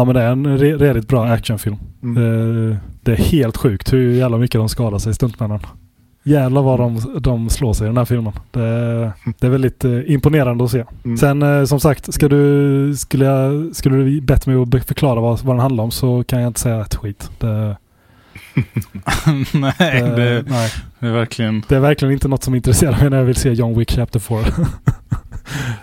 Ja 0.02 0.06
men 0.06 0.16
det 0.16 0.22
är 0.22 0.32
en 0.32 0.58
re- 0.58 0.78
redigt 0.78 1.08
bra 1.08 1.26
actionfilm. 1.26 1.76
Mm. 2.04 2.18
Eh, 2.72 2.78
det 3.02 3.12
är 3.12 3.16
helt 3.16 3.58
sjukt 3.58 3.94
hur 3.94 4.12
jävla 4.12 4.38
mycket 4.38 4.60
de 4.60 4.70
skadar 4.70 4.98
sig 4.98 5.14
stuntmännen. 5.14 5.60
Jävlar 6.24 6.62
vad 6.62 6.80
de, 6.80 7.20
de 7.20 7.50
slår 7.50 7.74
sig 7.74 7.86
i 7.86 7.88
den 7.88 7.98
här 7.98 8.06
filmen. 8.06 8.34
Det, 8.52 9.12
det 9.40 9.48
är 9.48 9.50
väldigt 9.50 9.86
eh, 9.86 10.12
imponerande 10.12 10.64
att 10.64 10.72
se. 10.72 10.84
Mm. 11.06 11.18
Sen 11.18 11.42
eh, 11.42 11.64
som 11.66 11.80
sagt, 11.80 12.14
ska 12.14 12.28
du, 12.28 12.96
skulle, 12.98 13.26
jag, 13.26 13.76
skulle 13.76 13.96
du 13.96 14.22
bett 14.22 14.48
mig 14.48 14.56
att 14.56 14.86
förklara 14.86 15.20
vad, 15.20 15.42
vad 15.44 15.56
den 15.56 15.62
handlar 15.62 15.84
om 15.84 15.92
så 15.92 16.24
kan 16.24 16.42
jag 16.42 16.50
inte 16.50 16.60
säga 16.60 16.82
ett 16.82 16.96
skit. 16.96 17.32
Det, 17.40 17.78
nej, 19.54 19.74
det, 19.80 20.16
det, 20.16 20.44
nej, 20.48 20.72
det 21.00 21.08
är 21.08 21.12
verkligen... 21.12 21.64
det 21.68 21.76
är 21.76 21.80
verkligen 21.80 22.12
inte 22.14 22.28
något 22.28 22.44
som 22.44 22.56
intresserar 22.56 23.00
mig 23.00 23.10
när 23.10 23.18
jag 23.18 23.26
vill 23.26 23.36
se 23.36 23.54
John 23.54 23.80
Wick 23.80 23.92
Chapter 23.92 24.20
4. 24.20 24.40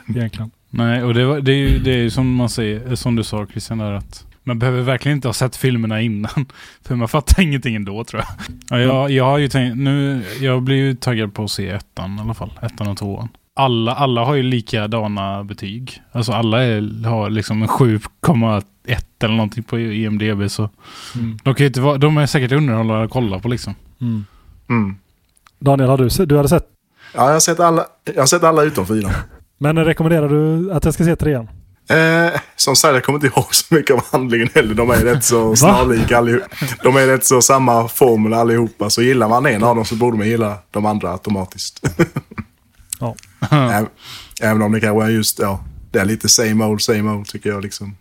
Egentligen. 0.17 0.51
Nej, 0.71 1.03
och 1.03 1.15
det, 1.15 1.25
var, 1.25 1.41
det 1.41 1.53
är 1.53 1.57
ju 1.57 1.79
det 1.79 1.91
är 1.91 1.99
ju 1.99 2.11
som 2.11 2.35
man 2.35 2.49
säger, 2.49 2.95
som 2.95 3.17
du 3.17 3.25
sa 3.25 3.47
Christian 3.47 3.79
där 3.79 3.93
att 3.93 4.25
man 4.49 4.59
behöver 4.59 4.83
verkligen 4.83 5.19
inte 5.19 5.29
ha 5.29 5.33
sett 5.33 5.57
filmerna 5.57 6.01
innan. 6.01 6.47
För 6.83 6.95
man 6.95 7.09
fattar 7.09 7.43
ingenting 7.43 7.75
ändå 7.75 8.05
tror 8.05 8.23
jag. 8.23 8.81
Ja, 8.81 8.85
jag, 8.85 9.11
jag 9.11 9.25
har 9.25 9.39
ju 9.39 9.49
tänkt, 9.49 9.77
nu, 9.77 10.25
jag 10.41 10.63
blir 10.63 10.77
ju 10.77 10.95
taggad 10.95 11.35
på 11.35 11.45
att 11.45 11.51
se 11.51 11.69
ettan 11.69 12.19
i 12.19 12.21
alla 12.21 12.35
fall. 12.35 12.51
Ettan 12.63 12.89
och 12.89 12.97
tvåan. 12.97 13.29
Alla, 13.55 13.95
alla 13.95 14.25
har 14.25 14.35
ju 14.35 14.43
likadana 14.43 15.45
betyg. 15.45 16.03
Alltså 16.13 16.33
alla 16.33 16.65
är, 16.65 17.05
har 17.05 17.31
liksom 17.31 17.63
en 17.63 17.69
7,1 17.69 18.63
eller 19.23 19.35
någonting 19.35 19.63
på 19.63 19.79
IMDB 19.79 20.51
så. 20.51 20.71
Mm. 21.15 21.39
De, 21.43 21.55
kan 21.55 21.65
ju 21.65 21.67
inte 21.67 21.81
vara, 21.81 21.99
de 21.99 22.17
är 22.19 22.27
säkert 22.27 22.53
underhållande 22.53 23.05
att 23.05 23.11
kolla 23.11 23.39
på 23.39 23.49
liksom. 23.49 23.75
Mm. 24.01 24.25
Mm. 24.69 24.97
Daniel, 25.59 25.89
har 25.89 25.99
du, 25.99 26.27
du 26.27 26.37
hade 26.37 26.49
sett? 26.49 26.67
Ja, 27.15 27.25
jag 27.25 27.33
har 27.33 27.41
sett 27.41 27.61
alla, 27.61 27.87
jag 28.15 28.23
har 28.23 28.27
sett 28.27 28.45
alla 28.45 28.63
utom 28.63 28.87
fyran. 28.87 29.13
Men 29.59 29.85
rekommenderar 29.85 30.29
du 30.29 30.73
att 30.73 30.85
jag 30.85 30.95
ska 30.95 31.05
se 31.05 31.17
trean? 31.17 31.49
Eh, 31.91 32.41
som 32.57 32.77
sagt, 32.77 32.95
jag 32.95 33.05
kommer 33.05 33.17
inte 33.17 33.27
ihåg 33.27 33.55
så 33.55 33.75
mycket 33.75 33.97
av 33.97 34.05
handlingen 34.13 34.49
heller. 34.55 34.75
De 34.75 34.91
är 34.91 34.97
rätt 34.97 35.25
så 35.25 35.57
snarlika 35.57 36.19
allihop. 36.19 36.43
De 36.83 36.97
är 36.97 37.07
rätt 37.07 37.25
så 37.25 37.43
samma 37.43 37.89
formel 37.89 38.33
allihopa. 38.35 38.91
Så 38.91 39.03
gillar 39.03 39.29
man 39.29 39.47
en 39.47 39.65
av 39.65 39.77
dem 39.77 39.85
så 39.85 39.95
borde 39.95 40.17
man 40.19 40.29
gilla 40.29 40.59
de 40.71 40.87
andra 40.87 41.13
automatiskt. 41.13 41.89
Ja. 43.01 43.15
Även- 43.51 43.87
Även 44.43 44.63
om 44.63 44.73
det 44.73 44.81
kanske 44.81 45.05
är 45.07 45.11
just, 45.11 45.39
ja, 45.39 45.61
det 45.91 45.99
är 45.99 46.05
lite 46.05 46.29
same 46.29 46.65
old, 46.65 46.83
same 46.83 47.11
old 47.13 47.27
tycker 47.27 47.51
jag 47.51 47.63
liksom. 47.63 47.97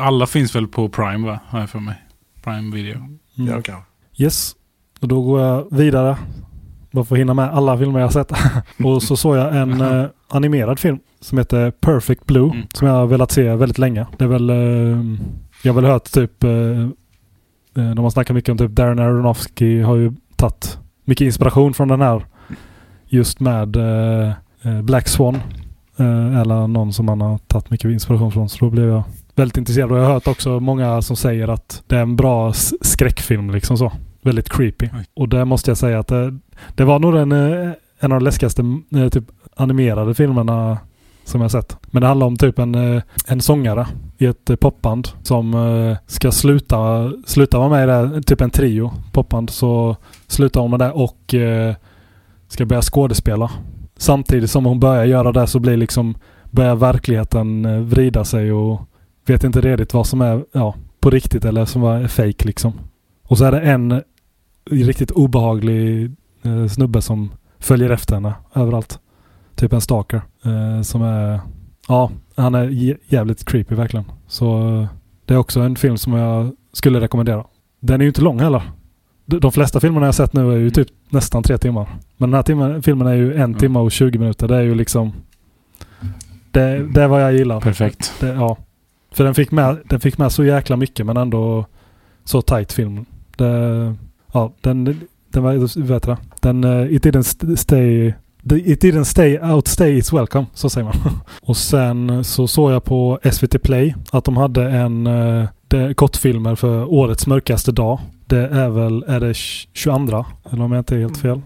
Alla 0.00 0.26
finns 0.26 0.54
väl 0.54 0.68
på 0.68 0.88
Prime 0.88 1.26
va? 1.28 1.40
Har 1.48 1.60
jag 1.60 1.70
för 1.70 1.78
mig. 1.78 1.94
Prime 2.44 2.76
Video. 2.76 2.96
Mm. 2.96 3.18
Ja, 3.50 3.62
kanske. 3.62 3.84
Yes. 4.16 4.54
Och 5.00 5.08
då 5.08 5.22
går 5.22 5.40
jag 5.40 5.66
vidare. 5.70 6.16
Bara 6.90 7.04
för 7.04 7.14
att 7.14 7.20
hinna 7.20 7.34
med 7.34 7.50
alla 7.54 7.78
filmer 7.78 8.00
jag 8.00 8.06
har 8.06 8.12
sett. 8.12 8.32
och 8.84 9.02
så 9.02 9.16
såg 9.16 9.36
jag 9.36 9.56
en 9.56 9.80
eh, 9.80 10.06
animerad 10.28 10.78
film 10.78 10.98
som 11.20 11.38
heter 11.38 11.70
Perfect 11.70 12.26
Blue. 12.26 12.50
Mm. 12.50 12.66
Som 12.74 12.88
jag 12.88 12.94
har 12.94 13.06
velat 13.06 13.30
se 13.30 13.54
väldigt 13.54 13.78
länge. 13.78 14.06
Det 14.16 14.24
är 14.24 14.28
väl... 14.28 14.50
Eh, 14.50 14.56
jag 15.62 15.72
har 15.72 15.80
väl 15.80 15.90
hört 15.90 16.12
typ... 16.12 16.44
Eh, 16.44 16.50
eh, 16.50 17.94
de 17.94 17.98
har 17.98 18.10
snackat 18.10 18.34
mycket 18.34 18.50
om 18.50 18.58
typ 18.58 18.70
Darren 18.70 18.98
Aronofsky 18.98 19.82
har 19.82 19.96
ju 19.96 20.12
tagit 20.36 20.78
mycket 21.04 21.24
inspiration 21.24 21.74
från 21.74 21.88
den 21.88 22.00
här. 22.00 22.24
Just 23.06 23.40
med 23.40 23.76
eh, 23.76 24.32
eh, 24.62 24.82
Black 24.82 25.08
Swan. 25.08 25.38
Eller 26.40 26.66
någon 26.66 26.92
som 26.92 27.06
man 27.06 27.20
har 27.20 27.38
tagit 27.38 27.70
mycket 27.70 27.90
inspiration 27.90 28.32
från. 28.32 28.48
Så 28.48 28.64
då 28.64 28.70
blev 28.70 28.88
jag 28.88 29.02
väldigt 29.34 29.56
intresserad. 29.56 29.92
Och 29.92 29.98
jag 29.98 30.04
har 30.04 30.12
hört 30.12 30.28
också 30.28 30.60
många 30.60 31.02
som 31.02 31.16
säger 31.16 31.48
att 31.48 31.82
det 31.86 31.96
är 31.96 32.02
en 32.02 32.16
bra 32.16 32.52
skräckfilm 32.80 33.50
liksom 33.50 33.78
så. 33.78 33.92
Väldigt 34.22 34.48
creepy. 34.48 34.88
Oj. 34.92 35.04
Och 35.14 35.28
det 35.28 35.44
måste 35.44 35.70
jag 35.70 35.78
säga 35.78 35.98
att 35.98 36.06
det, 36.06 36.38
det 36.74 36.84
var 36.84 36.98
nog 36.98 37.14
den, 37.14 37.32
eh, 37.32 37.72
en 38.00 38.12
av 38.12 38.20
de 38.20 38.24
läskigaste 38.24 38.62
eh, 38.96 39.08
typ 39.08 39.24
animerade 39.56 40.14
filmerna 40.14 40.78
som 41.24 41.40
jag 41.40 41.50
sett. 41.50 41.76
Men 41.90 42.00
det 42.00 42.08
handlar 42.08 42.26
om 42.26 42.36
typ 42.36 42.58
en, 42.58 42.74
eh, 42.74 43.02
en 43.26 43.40
sångare 43.40 43.86
i 44.18 44.26
ett 44.26 44.50
eh, 44.50 44.56
popband 44.56 45.08
som 45.22 45.54
eh, 45.54 45.96
ska 46.06 46.32
sluta, 46.32 47.12
sluta 47.26 47.58
vara 47.58 47.68
med 47.68 47.84
i 47.84 47.86
det, 47.86 47.92
här, 47.92 48.20
typ 48.20 48.40
en 48.40 48.50
trio 48.50 48.92
popband. 49.12 49.50
Så 49.50 49.96
slutar 50.26 50.60
hon 50.60 50.70
med 50.70 50.80
det 50.80 50.90
och 50.90 51.34
eh, 51.34 51.74
ska 52.48 52.66
börja 52.66 52.82
skådespela. 52.82 53.50
Samtidigt 53.96 54.50
som 54.50 54.64
hon 54.64 54.80
börjar 54.80 55.04
göra 55.04 55.32
det 55.32 55.46
så 55.46 55.58
blir 55.58 55.76
liksom 55.76 56.14
börjar 56.50 56.76
verkligheten 56.76 57.64
eh, 57.64 57.80
vrida 57.80 58.24
sig 58.24 58.52
och 58.52 58.80
vet 59.26 59.44
inte 59.44 59.60
redigt 59.60 59.94
vad 59.94 60.06
som 60.06 60.20
är 60.20 60.44
ja, 60.52 60.74
på 61.00 61.10
riktigt 61.10 61.44
eller 61.44 61.64
som 61.64 61.84
är 61.84 62.08
fake 62.08 62.46
liksom. 62.46 62.72
Och 63.30 63.38
så 63.38 63.44
är 63.44 63.52
det 63.52 63.60
en 63.60 64.02
riktigt 64.70 65.10
obehaglig 65.10 66.10
eh, 66.42 66.66
snubbe 66.66 67.02
som 67.02 67.30
följer 67.58 67.90
efter 67.90 68.14
henne 68.14 68.34
överallt. 68.54 68.98
Typ 69.54 69.72
en 69.72 69.80
stalker. 69.80 70.22
Eh, 70.44 70.82
som 70.82 71.02
är... 71.02 71.40
Ja, 71.88 72.10
han 72.36 72.54
är 72.54 72.68
jä- 72.68 72.98
jävligt 73.06 73.44
creepy 73.44 73.74
verkligen. 73.74 74.04
Så 74.26 74.68
eh, 74.80 74.86
det 75.24 75.34
är 75.34 75.38
också 75.38 75.60
en 75.60 75.76
film 75.76 75.96
som 75.96 76.12
jag 76.12 76.52
skulle 76.72 77.00
rekommendera. 77.00 77.44
Den 77.80 78.00
är 78.00 78.04
ju 78.04 78.08
inte 78.08 78.22
lång 78.22 78.40
heller. 78.40 78.62
De, 79.26 79.40
de 79.40 79.52
flesta 79.52 79.80
filmerna 79.80 80.06
jag 80.06 80.14
sett 80.14 80.32
nu 80.32 80.52
är 80.52 80.56
ju 80.56 80.70
typ 80.70 80.88
nästan 81.08 81.42
tre 81.42 81.58
timmar. 81.58 81.88
Men 82.16 82.30
den 82.30 82.34
här 82.38 82.42
timmen, 82.42 82.82
filmen 82.82 83.06
är 83.06 83.14
ju 83.14 83.34
en 83.34 83.40
Mm. 83.42 83.54
timme 83.58 83.78
och 83.78 83.92
20 83.92 84.18
minuter. 84.18 84.48
Det 84.48 84.56
är 84.56 84.60
ju 84.62 84.74
liksom... 84.74 85.12
Det, 86.50 86.86
det 86.94 87.02
är 87.02 87.08
vad 87.08 87.22
jag 87.22 87.32
gillar. 87.32 87.60
Perfekt. 87.60 88.12
Det, 88.20 88.26
ja. 88.28 88.56
För 89.12 89.24
den 89.24 89.34
fick, 89.34 89.50
med, 89.50 89.78
den 89.84 90.00
fick 90.00 90.18
med 90.18 90.32
så 90.32 90.44
jäkla 90.44 90.76
mycket 90.76 91.06
men 91.06 91.16
ändå 91.16 91.66
så 92.24 92.42
tight 92.42 92.72
film. 92.72 93.04
Det, 93.40 93.94
ja, 94.32 94.52
den, 94.60 95.00
den 95.32 95.42
var, 95.42 95.82
vet 95.82 96.02
det? 96.02 96.16
Den, 96.40 96.64
eh, 96.64 96.92
it 96.92 97.06
didn't 97.06 97.18
st- 97.20 97.56
stay, 97.56 98.12
it 98.52 98.84
didn't 98.84 99.04
stay 99.04 99.38
outstay 99.38 99.98
its 99.98 100.12
welcome, 100.12 100.46
så 100.54 100.70
säger 100.70 100.84
man. 100.84 100.94
Och 101.42 101.56
sen 101.56 102.24
så 102.24 102.48
såg 102.48 102.72
jag 102.72 102.84
på 102.84 103.18
SVT 103.32 103.62
Play 103.62 103.94
att 104.12 104.24
de 104.24 104.36
hade 104.36 104.70
en 104.70 105.06
eh, 105.06 105.92
kortfilmer 105.94 106.54
för 106.54 106.92
årets 106.92 107.26
mörkaste 107.26 107.72
dag. 107.72 107.98
Det 108.26 108.46
är 108.48 108.68
väl, 108.68 109.04
är 109.08 109.20
det 109.20 109.34
22, 109.34 110.24
eller 110.50 110.64
om 110.64 110.72
jag 110.72 110.80
inte 110.80 110.96
är 110.96 111.00
helt 111.00 111.18
fel, 111.18 111.40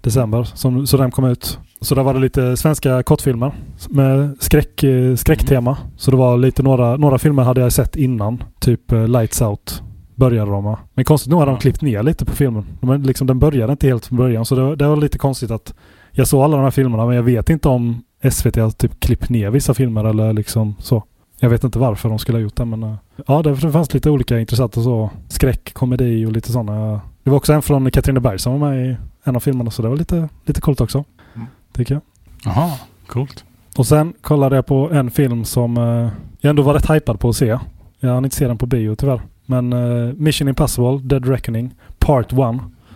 december, 0.00 0.42
som, 0.42 0.86
så 0.86 0.96
den 0.96 1.10
kom 1.10 1.24
ut. 1.24 1.58
Så 1.80 1.94
där 1.94 2.02
var 2.02 2.14
det 2.14 2.20
lite 2.20 2.56
svenska 2.56 3.02
kortfilmer 3.02 3.52
med 3.88 4.36
skräck, 4.40 4.82
eh, 4.82 5.16
skräcktema. 5.16 5.76
Så 5.96 6.10
det 6.10 6.16
var 6.16 6.36
lite 6.36 6.62
några, 6.62 6.96
några 6.96 7.18
filmer 7.18 7.42
hade 7.42 7.60
jag 7.60 7.72
sett 7.72 7.96
innan. 7.96 8.42
Typ 8.60 8.92
eh, 8.92 9.08
Lights 9.08 9.42
Out 9.42 9.82
började 10.20 10.50
de 10.50 10.64
med. 10.64 10.76
Men 10.94 11.04
konstigt 11.04 11.30
nog 11.30 11.40
har 11.40 11.46
de 11.46 11.58
klippt 11.58 11.82
ner 11.82 12.02
lite 12.02 12.24
på 12.24 12.32
filmen. 12.36 12.64
De, 12.80 12.90
är 12.90 12.98
liksom, 12.98 13.26
den 13.26 13.38
började 13.38 13.72
inte 13.72 13.86
helt 13.86 14.06
från 14.06 14.18
början. 14.18 14.44
Så 14.44 14.54
det, 14.54 14.62
var- 14.62 14.76
det 14.76 14.88
var 14.88 14.96
lite 14.96 15.18
konstigt 15.18 15.50
att 15.50 15.74
jag 16.10 16.26
såg 16.28 16.42
alla 16.42 16.56
de 16.56 16.62
här 16.62 16.70
filmerna 16.70 17.06
men 17.06 17.16
jag 17.16 17.22
vet 17.22 17.50
inte 17.50 17.68
om 17.68 18.02
SVT 18.30 18.56
har 18.56 18.70
typ 18.70 19.00
klippt 19.00 19.28
ner 19.30 19.50
vissa 19.50 19.74
filmer 19.74 20.04
eller 20.04 20.32
liksom 20.32 20.74
så. 20.78 21.04
Jag 21.40 21.50
vet 21.50 21.64
inte 21.64 21.78
varför 21.78 22.08
de 22.08 22.18
skulle 22.18 22.38
ha 22.38 22.42
gjort 22.42 22.56
det 22.56 22.64
men 22.64 22.82
eh, 22.82 22.94
ja 23.26 23.42
det 23.42 23.56
fanns 23.56 23.94
lite 23.94 24.10
olika 24.10 24.40
intressanta 24.40 24.82
så. 24.82 25.10
Skräck, 25.28 25.74
komedi 25.74 26.26
och 26.26 26.32
lite 26.32 26.52
sådana. 26.52 27.00
Det 27.22 27.30
var 27.30 27.36
också 27.36 27.52
en 27.52 27.62
från 27.62 27.90
Katrineberg 27.90 28.38
som 28.38 28.60
var 28.60 28.70
med 28.70 28.86
i 28.90 28.96
en 29.24 29.36
av 29.36 29.40
filmerna 29.40 29.70
så 29.70 29.82
det 29.82 29.88
var 29.88 29.96
lite, 29.96 30.28
lite 30.44 30.60
coolt 30.60 30.80
också. 30.80 31.04
Mm. 31.34 31.46
Tycker 31.72 31.94
jag. 31.94 32.02
Jaha, 32.44 32.70
coolt. 33.06 33.44
Och 33.76 33.86
sen 33.86 34.12
kollade 34.20 34.56
jag 34.56 34.66
på 34.66 34.90
en 34.92 35.10
film 35.10 35.44
som 35.44 35.76
eh, 35.76 36.08
jag 36.40 36.50
ändå 36.50 36.62
var 36.62 36.74
rätt 36.74 36.90
hypad 36.90 37.20
på 37.20 37.28
att 37.28 37.36
se. 37.36 37.58
Jag 38.00 38.14
hann 38.14 38.24
inte 38.24 38.36
se 38.36 38.46
den 38.48 38.58
på 38.58 38.66
bio 38.66 38.94
tyvärr. 38.94 39.20
Men 39.50 39.72
eh, 39.72 40.12
Mission 40.14 40.48
Impossible 40.48 40.98
Dead 41.02 41.28
Reckoning 41.28 41.74
Part 41.98 42.32
1. 42.32 42.38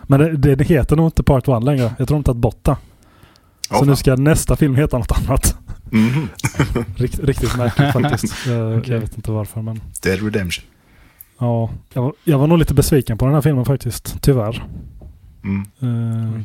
Men 0.06 0.20
det, 0.20 0.37
det, 0.37 0.54
det 0.54 0.64
heter 0.64 0.96
nog 0.96 1.06
inte 1.06 1.23
Part 1.23 1.49
1 1.49 1.64
längre. 1.64 1.94
Jag 1.99 2.08
tror 2.08 2.23
tagit 2.23 2.40
bort 2.40 2.58
det. 2.64 2.76
Ja, 3.70 3.76
Så 3.78 3.84
nu 3.84 3.96
ska 3.96 4.16
nästa 4.16 4.56
film 4.56 4.75
heta 4.75 4.99
något 4.99 5.12
annat. 5.12 5.56
Mhm. 5.90 6.28
Rikt, 6.96 7.18
riktigt 7.18 7.56
märkligt 7.56 7.92
faktiskt. 7.92 8.34
Jag, 8.46 8.78
Okej. 8.78 8.92
jag 8.92 9.00
vet 9.00 9.16
inte 9.16 9.30
varför 9.32 9.62
men... 9.62 9.80
Dead 10.02 10.23
Redemption. 10.23 10.64
Ja, 11.38 11.70
jag 11.92 12.02
var, 12.02 12.12
jag 12.25 12.38
var 12.38 12.46
nog 12.46 12.58
lite 12.58 12.75
besviken 12.75 13.18
på 13.18 13.25
den 13.25 13.34
här 13.34 13.40
filmen 13.42 13.64
faktiskt. 13.64 14.23
Tyvärr. 14.23 14.64
Mm. 15.44 15.64
Oj. 16.37 16.42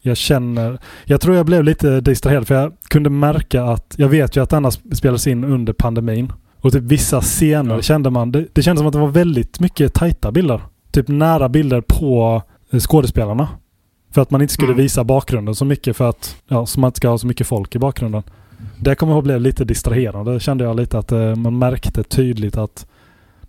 jag 0.00 0.16
känner... 0.16 0.78
Jag 1.04 1.20
tror 1.20 1.36
jag 1.36 1.46
blev 1.46 1.64
lite 1.64 2.00
distraherad 2.00 2.46
för 2.46 2.54
jag 2.54 2.72
kunde 2.88 3.10
märka 3.10 3.64
att... 3.64 3.94
Jag 3.98 4.08
vet 4.08 4.36
ju 4.36 4.42
att 4.42 4.50
denna 4.50 4.70
sp- 4.70 4.94
spelades 4.94 5.26
in 5.26 5.44
under 5.44 5.72
pandemin. 5.72 6.32
Och 6.60 6.72
typ 6.72 6.82
vissa 6.82 7.20
scener 7.20 7.74
Ja. 7.74 7.82
kände 7.82 8.10
man... 8.10 8.32
Det, 8.32 8.46
det 8.52 8.62
kändes 8.62 8.80
som 8.80 8.86
att 8.86 8.92
det 8.92 8.98
var 8.98 9.08
väldigt 9.08 9.60
mycket 9.60 9.94
tajta 9.94 10.32
bilder. 10.32 10.60
Typ 10.92 11.08
nära 11.08 11.48
bilder 11.48 11.80
på 11.80 12.42
eh, 12.72 12.80
skådespelarna. 12.80 13.48
För 14.14 14.22
att 14.22 14.30
man 14.30 14.42
inte 14.42 14.54
skulle 14.54 14.72
Mm. 14.72 14.82
visa 14.82 15.04
bakgrunden 15.04 15.54
så 15.54 15.64
mycket 15.64 15.96
för 15.96 16.08
att... 16.08 16.36
Ja, 16.48 16.66
så 16.66 16.80
man 16.80 16.88
inte 16.88 16.96
ska 16.96 17.08
ha 17.08 17.18
så 17.18 17.26
mycket 17.26 17.46
folk 17.46 17.74
i 17.76 17.78
bakgrunden. 17.78 18.22
Det 18.80 18.94
kommer 18.94 19.12
jag 19.12 19.16
ihåg 19.16 19.24
blev 19.24 19.40
lite 19.40 19.64
distraherande. 19.64 20.32
Det 20.32 20.40
kände 20.40 20.64
jag 20.64 20.76
lite 20.76 20.98
att 20.98 21.12
eh, 21.12 21.34
man 21.36 21.58
märkte 21.58 22.02
tydligt 22.02 22.56
att 22.56 22.86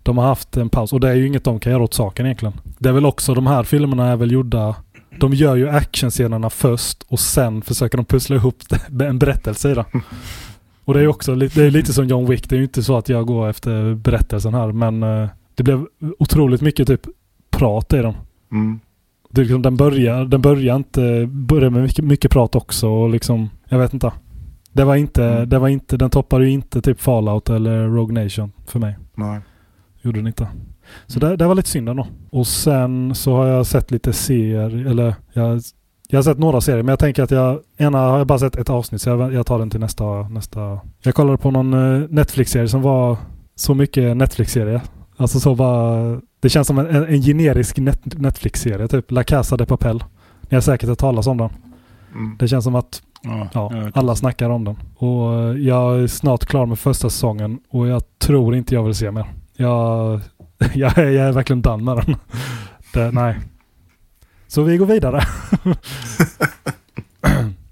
de 0.02 0.18
har 0.18 0.24
haft 0.26 0.56
en 0.56 0.68
paus. 0.68 0.92
Och 0.92 1.00
det 1.00 1.08
är 1.08 1.14
ju 1.14 1.26
inget 1.26 1.44
de 1.44 1.60
kan 1.60 1.72
göra 1.72 1.82
åt 1.82 1.94
saken 1.94 2.26
egentligen. 2.26 2.54
Det 2.78 2.88
är 2.88 2.92
väl 2.92 3.06
också 3.06 3.34
de 3.34 3.46
här 3.46 3.62
filmerna 3.62 4.06
är 4.08 4.16
väl 4.16 4.32
gjorda 4.32 4.74
de 5.20 5.34
gör 5.34 5.56
ju 5.56 5.68
actionscenerna 5.68 6.50
först 6.50 7.02
och 7.08 7.20
sen 7.20 7.62
försöker 7.62 7.96
de 7.96 8.04
pussla 8.04 8.36
ihop 8.36 8.56
en 9.02 9.18
berättelse 9.18 9.70
i 9.70 9.74
det. 9.74 9.84
Och 10.90 10.94
det 10.94 11.00
är 11.00 11.02
ju 11.02 11.08
också 11.08 11.34
det 11.34 11.56
är 11.56 11.70
lite 11.70 11.92
som 11.92 12.06
John 12.06 12.26
Wick. 12.26 12.48
Det 12.48 12.54
är 12.54 12.58
ju 12.58 12.62
inte 12.64 12.82
så 12.82 12.96
att 12.96 13.08
jag 13.08 13.26
går 13.26 13.48
efter 13.48 13.94
berättelsen 13.94 14.54
här 14.54 14.72
men 14.72 15.02
eh, 15.02 15.28
det 15.54 15.62
blev 15.62 15.86
otroligt 16.18 16.60
mycket 16.60 16.86
typ 16.86 17.00
prat 17.50 17.92
i 17.92 17.98
dem. 17.98 18.14
Mm. 18.52 18.80
Det 19.30 19.40
liksom, 19.40 19.62
den 19.62 19.76
börjar, 19.76 20.24
den 20.24 20.40
börjar 20.42 20.76
inte, 20.76 21.26
börjar 21.30 21.70
med 21.70 21.82
mycket, 21.82 22.04
mycket 22.04 22.30
prat 22.30 22.54
också 22.54 22.88
och 22.88 23.10
liksom, 23.10 23.50
jag 23.68 23.78
vet 23.78 23.94
inte. 23.94 24.12
Det 24.72 24.84
var 24.84 24.96
inte, 24.96 25.24
Mm. 25.24 25.48
det 25.48 25.58
var 25.58 25.68
inte, 25.68 25.96
den 25.96 26.10
toppar 26.10 26.40
ju 26.40 26.50
inte 26.50 26.82
typ 26.82 27.00
Fallout 27.00 27.50
eller 27.50 27.88
Rogue 27.88 28.24
Nation 28.24 28.52
för 28.66 28.78
mig. 28.78 28.98
Nej. 29.14 29.40
Gjorde 30.02 30.18
den 30.18 30.26
inte. 30.26 30.48
Så 31.06 31.20
det, 31.20 31.36
det 31.36 31.46
var 31.46 31.54
lite 31.54 31.68
synd 31.68 31.88
ändå. 31.88 32.06
Och 32.30 32.46
sen 32.46 33.14
så 33.14 33.36
har 33.36 33.46
jag 33.46 33.66
sett 33.66 33.90
lite 33.90 34.12
serier, 34.12 34.86
eller 34.86 35.14
jag, 35.32 35.60
jag 36.10 36.18
har 36.18 36.22
sett 36.22 36.38
några 36.38 36.60
serier 36.60 36.82
men 36.82 36.92
jag 36.92 36.98
tänker 36.98 37.22
att 37.22 37.30
jag, 37.30 37.58
ena 37.76 37.98
har 37.98 38.18
jag 38.18 38.26
bara 38.26 38.38
sett 38.38 38.56
ett 38.56 38.70
avsnitt 38.70 39.02
så 39.02 39.10
jag, 39.10 39.32
jag 39.32 39.46
tar 39.46 39.58
den 39.58 39.70
till 39.70 39.80
nästa, 39.80 40.22
nästa. 40.22 40.80
Jag 41.02 41.14
kollade 41.14 41.38
på 41.38 41.50
någon 41.50 41.74
eh, 41.74 42.08
Netflix-serie 42.08 42.68
som 42.68 42.82
var 42.82 43.16
så 43.54 43.74
mycket 43.74 44.16
Netflix-serie. 44.16 44.82
Alltså 45.16 45.40
så 45.40 45.54
bara, 45.54 46.20
det 46.40 46.48
känns 46.48 46.66
som 46.66 46.78
en, 46.78 46.86
en, 46.86 47.04
en 47.04 47.22
generisk 47.22 47.78
net, 47.78 48.00
Netflix-serie, 48.04 48.88
typ 48.88 49.10
La 49.10 49.24
Casa 49.24 49.56
de 49.56 49.66
Papel. 49.66 50.04
Ni 50.40 50.56
har 50.56 50.60
säkert 50.60 50.88
hört 50.88 50.98
talas 50.98 51.26
om 51.26 51.36
den. 51.36 51.50
Mm. 52.14 52.36
Det 52.38 52.48
känns 52.48 52.64
som 52.64 52.74
att 52.74 53.02
Ja, 53.22 53.48
Ja, 53.52 53.90
alla 53.94 54.14
snackar 54.14 54.50
om 54.50 54.64
den. 54.64 54.76
Och 54.96 55.34
eh, 55.34 55.56
jag 55.56 56.00
är 56.00 56.06
snart 56.06 56.46
klar 56.46 56.66
med 56.66 56.78
första 56.78 57.10
säsongen 57.10 57.58
och 57.70 57.88
jag 57.88 58.02
tror 58.18 58.54
inte 58.54 58.74
jag 58.74 58.82
vill 58.82 58.94
se 58.94 59.10
mer. 59.10 59.26
Jag, 59.56 60.20
jag, 60.74 60.98
är, 60.98 61.06
jag 61.06 61.28
är 61.28 61.32
verkligen 61.32 61.62
done 61.62 61.82
med 61.82 61.96
den. 61.96 62.16
Det, 62.94 63.10
nej. 63.10 63.38
Så 64.50 64.62
vi 64.62 64.76
går 64.76 64.86
vidare. 64.86 65.24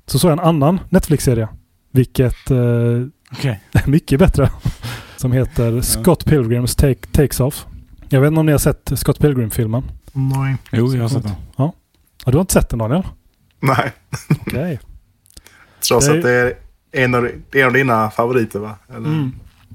Så 0.07 0.19
såg 0.19 0.31
jag 0.31 0.39
en 0.39 0.45
annan 0.45 0.81
Netflix-serie. 0.89 1.49
Vilket 1.93 2.51
eh, 2.51 2.59
Okej. 3.33 3.61
är 3.73 3.87
mycket 3.91 4.19
bättre. 4.19 4.51
Som 5.17 5.33
heter 5.33 5.81
Scott 5.81 6.25
Pilgrims 6.25 6.77
take, 6.77 7.07
Takes 7.13 7.41
Off. 7.41 7.67
Jag 8.09 8.21
vet 8.21 8.29
inte 8.29 8.41
om 8.41 8.47
ni 8.47 8.53
har 8.53 8.59
sett 8.59 8.93
Scott 8.95 9.19
Pilgrim-filmen? 9.19 9.83
Nej. 10.13 10.57
Jo, 10.73 10.95
jag 10.95 11.03
har 11.03 11.09
sett 11.09 11.23
den. 11.23 11.33
Ja, 11.57 11.73
du 12.25 12.33
har 12.33 12.41
inte 12.41 12.53
sett 12.53 12.69
den 12.69 12.79
Daniel? 12.79 13.03
Nej. 13.61 13.93
Okej. 14.41 14.81
Trots 15.89 16.07
Det 16.07 16.13
är- 16.13 16.17
att 16.19 16.23
det 16.25 16.33
är 16.33 16.55
en 17.05 17.15
av, 17.15 17.29
en 17.53 17.67
av 17.67 17.73
dina 17.73 18.11
favoriter 18.11 18.59
va? 18.59 18.77
Eller? 18.89 18.99
Mm. 19.09 19.33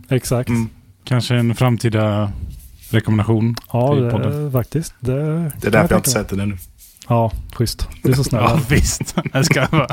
Exakt. 0.10 0.50
Mm. 0.50 0.70
Kanske 1.04 1.36
en 1.36 1.56
framtida 1.56 2.32
rekommendation. 2.90 3.56
Ja, 3.74 3.96
det, 3.96 4.52
faktiskt. 4.52 4.94
Det, 5.00 5.14
Det 5.14 5.68
är 5.68 5.72
därför 5.72 5.72
jag 5.72 5.84
inte 5.84 5.88
tänka 5.88 5.96
mig. 5.98 6.04
sett 6.04 6.30
den 6.30 6.40
ännu. 6.40 6.58
Ja, 7.10 7.32
schysst. 7.54 7.88
Du 8.04 8.12
är 8.12 8.16
så 8.16 8.24
snäll. 8.24 8.44
Ja, 8.48 8.60
visst. 8.70 9.16
Jag 9.34 9.46
ska 9.46 9.68
bara... 9.72 9.88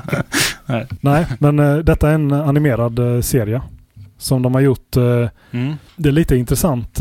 Nej, 1.01 1.27
men 1.39 1.59
eh, 1.59 1.77
detta 1.77 2.11
är 2.11 2.15
en 2.15 2.33
animerad 2.33 2.99
eh, 3.17 3.21
serie. 3.21 3.63
som 4.19 4.43
de 4.43 4.55
har 4.55 4.61
gjort. 4.61 4.97
eh, 4.97 5.29
Mm. 5.53 5.75
Det 5.97 6.09
är 6.09 6.13
lite 6.13 6.37
intressant 6.37 7.01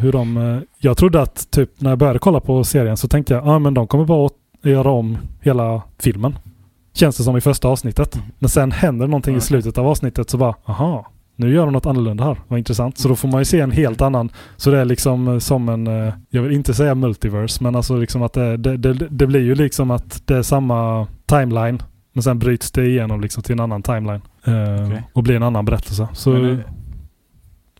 hur 0.00 0.12
de... 0.12 0.60
Jag 0.78 0.96
trodde 0.96 1.22
att 1.22 1.50
typ 1.50 1.80
när 1.80 1.90
jag 1.90 1.98
började 1.98 2.18
kolla 2.18 2.40
på 2.40 2.64
serien 2.64 2.96
så 2.96 3.08
tänkte 3.08 3.34
jag 3.34 3.44
ja 3.46 3.50
ah, 3.54 3.58
men 3.58 3.74
de 3.74 3.86
kommer 3.86 4.04
bara 4.04 4.26
att 4.26 4.32
göra 4.62 4.90
om 4.90 5.18
hela 5.40 5.82
filmen. 5.98 6.38
Känns 6.94 7.16
det 7.16 7.22
som 7.22 7.36
i 7.36 7.40
första 7.40 7.68
avsnittet. 7.68 8.14
Mm. 8.14 8.26
Men 8.38 8.48
sen 8.48 8.72
händer 8.72 9.06
någonting 9.06 9.34
i 9.34 9.38
Okej. 9.38 9.46
slutet 9.46 9.78
av 9.78 9.86
avsnittet 9.86 10.30
så 10.30 10.36
bara 10.36 10.54
aha, 10.64 11.06
nu 11.38 11.52
gör 11.54 11.64
de 11.64 11.72
något 11.72 11.86
annorlunda 11.86 12.24
här. 12.24 12.36
Vad 12.48 12.58
intressant. 12.58 12.98
Så 12.98 13.08
då 13.08 13.16
får 13.16 13.28
man 13.28 13.40
ju 13.40 13.44
se 13.44 13.60
en 13.60 13.70
helt 13.70 14.00
annan. 14.00 14.30
Så 14.56 14.70
det 14.70 14.78
är 14.78 14.84
liksom 14.84 15.28
eh, 15.28 15.38
som 15.38 15.68
en, 15.68 15.86
eh, 15.86 16.14
jag 16.30 16.42
vill 16.42 16.52
inte 16.52 16.74
säga 16.74 16.94
multiverse, 16.94 17.62
men 17.64 17.76
alltså 17.76 17.96
liksom 17.96 18.22
att 18.22 18.32
det, 18.32 18.56
det, 18.56 18.76
det, 18.76 18.92
det 18.92 19.26
blir 19.26 19.40
ju 19.40 19.54
liksom 19.54 19.90
att 19.90 20.22
det 20.26 20.36
är 20.36 20.42
samma 20.42 21.06
timeline. 21.26 21.82
Men 22.12 22.22
sen 22.22 22.38
bryts 22.38 22.70
det 22.70 22.86
igenom 22.86 23.20
liksom 23.20 23.42
till 23.42 23.52
en 23.52 23.60
annan 23.60 23.82
timeline. 23.82 24.20
eh, 24.44 24.86
Okej. 24.86 25.02
Och 25.12 25.22
blir 25.22 25.36
en 25.36 25.42
annan 25.42 25.64
berättelse. 25.64 26.08
Så, 26.12 26.30
Men, 26.30 26.42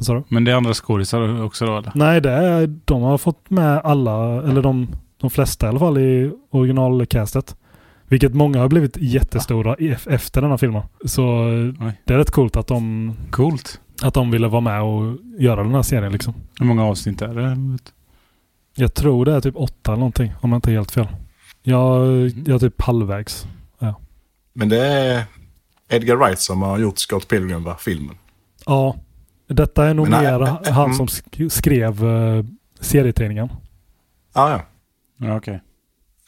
det, 0.06 0.22
men 0.28 0.44
det 0.44 0.50
är 0.52 0.56
andra 0.56 0.74
skådisar 0.74 1.42
också 1.44 1.66
då 1.66 1.76
eller? 1.78 1.92
Nej, 1.94 2.20
det 2.20 2.30
är, 2.30 2.66
de 2.84 3.02
har 3.02 3.18
fått 3.18 3.50
med 3.50 3.80
alla, 3.84 4.42
eller 4.42 4.62
de, 4.62 4.86
de 5.20 5.30
flesta 5.30 5.66
i 5.66 5.68
alla 5.68 5.78
fall 5.78 5.98
i 5.98 6.32
originalcastet. 6.50 7.56
Vilket 8.08 8.34
många 8.34 8.58
har 8.58 8.68
blivit 8.68 8.96
jättestora 8.96 9.76
e- 9.78 9.96
efter 10.06 10.42
denna 10.42 10.58
filmen. 10.58 10.82
Så 11.04 11.22
eh, 11.22 11.86
Oj. 11.86 11.92
det 12.04 12.14
är 12.14 12.18
rätt 12.18 12.30
coolt 12.30 12.56
att 12.56 12.66
de, 12.66 13.12
Coolt. 13.30 13.80
att 14.02 14.14
de 14.14 14.30
ville 14.30 14.48
vara 14.48 14.60
med 14.60 14.82
och 14.82 15.16
göra 15.38 15.62
den 15.62 15.74
här 15.74 15.82
serien 15.82 16.12
liksom. 16.12 16.34
Hur 16.58 16.66
många 16.66 16.84
avsnitt 16.84 17.22
är 17.22 17.34
det? 17.34 17.78
Jag 18.76 18.94
tror 18.94 19.24
det 19.24 19.32
är 19.32 19.40
typ 19.40 19.56
åtta 19.56 19.92
eller 19.92 19.98
någonting, 20.00 20.32
om 20.40 20.50
jag 20.52 20.56
inte 20.58 20.70
är 20.70 20.74
helt 20.74 20.90
fel. 20.90 21.08
Jag, 21.62 22.06
jag 22.28 22.48
är 22.54 22.58
typ 22.58 22.82
halvvägs. 22.82 23.46
Men 24.52 24.68
det 24.68 24.78
är 24.86 25.24
Edgar 25.88 26.16
Wright 26.16 26.38
som 26.38 26.62
har 26.62 26.78
gjort 26.78 26.98
Scott 26.98 27.28
Pilgrim, 27.28 27.64
va? 27.64 27.76
Filmen. 27.80 28.14
Ja, 28.66 28.96
detta 29.48 29.86
är 29.86 29.94
nog 29.94 30.08
mer 30.08 30.40
han 30.70 30.84
mm. 30.84 30.96
som 30.96 31.06
sk- 31.06 31.48
skrev 31.48 32.04
uh, 32.04 32.44
serietidningen. 32.80 33.48
Ah, 34.32 34.50
ja, 34.50 34.60
Ja, 35.16 35.36
okej. 35.36 35.60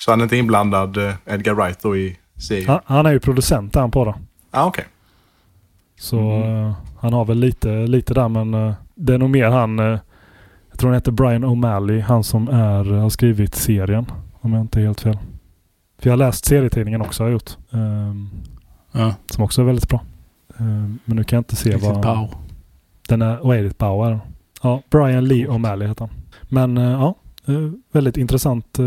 Så 0.04 0.10
han 0.10 0.20
är 0.20 0.22
inte 0.24 0.36
inblandad, 0.36 0.96
eh, 0.96 1.14
Edgar 1.26 1.54
Wright, 1.54 1.82
då 1.82 1.96
i 1.96 2.16
serien? 2.36 2.68
Han, 2.68 2.80
han 2.84 3.06
är 3.06 3.12
ju 3.12 3.20
producent 3.20 3.72
där 3.72 3.88
på 3.88 4.04
det. 4.04 4.14
Ah, 4.50 4.66
okej. 4.66 4.84
Så 6.00 6.18
Mm. 6.18 6.66
eh, 6.66 6.72
han 7.00 7.12
har 7.12 7.24
väl 7.24 7.38
lite, 7.38 7.68
lite 7.86 8.14
där 8.14 8.28
men 8.28 8.54
eh, 8.54 8.72
det 8.94 9.14
är 9.14 9.18
nog 9.18 9.30
mer 9.30 9.48
han, 9.50 9.78
jag 9.78 10.78
tror 10.78 10.90
han 10.90 10.94
heter 10.94 11.12
Brian 11.12 11.44
O'Malley, 11.44 12.00
han 12.00 12.24
som 12.24 12.48
är, 12.48 12.84
har 12.84 13.10
skrivit 13.10 13.54
serien. 13.54 14.06
Om 14.40 14.52
jag 14.52 14.60
inte 14.60 14.80
är 14.80 14.84
helt 14.84 15.00
fel. 15.00 15.18
För 15.98 16.10
jag 16.10 16.12
har 16.12 16.16
läst 16.18 16.44
serietidningen 16.44 17.00
också 17.02 17.22
har 17.22 17.28
jag 17.28 17.32
gjort. 17.32 17.56
ehm, 17.70 18.28
Ja. 18.92 19.14
som 19.30 19.44
också 19.44 19.60
är 19.60 19.64
väldigt 19.66 19.88
bra. 19.88 20.00
Ehm, 20.58 20.98
men 21.04 21.16
nu 21.16 21.24
kan 21.24 21.36
jag 21.36 21.40
inte 21.40 21.56
se 21.56 21.68
Riktigt 21.70 21.88
vad... 21.88 22.02
pow. 22.02 22.34
Den 23.08 23.22
är, 23.22 23.54
är 23.54 23.62
det? 23.62 23.78
Bauer? 23.78 24.06
är 24.06 24.10
den. 24.10 24.20
Ja, 24.62 24.82
Brian 24.90 25.24
Lee 25.24 25.46
O'Malley 25.46 25.86
heter 25.88 26.08
han. 26.08 26.16
Men 26.48 26.76
ja, 26.76 27.14
väldigt 27.92 28.16
intressant 28.16 28.78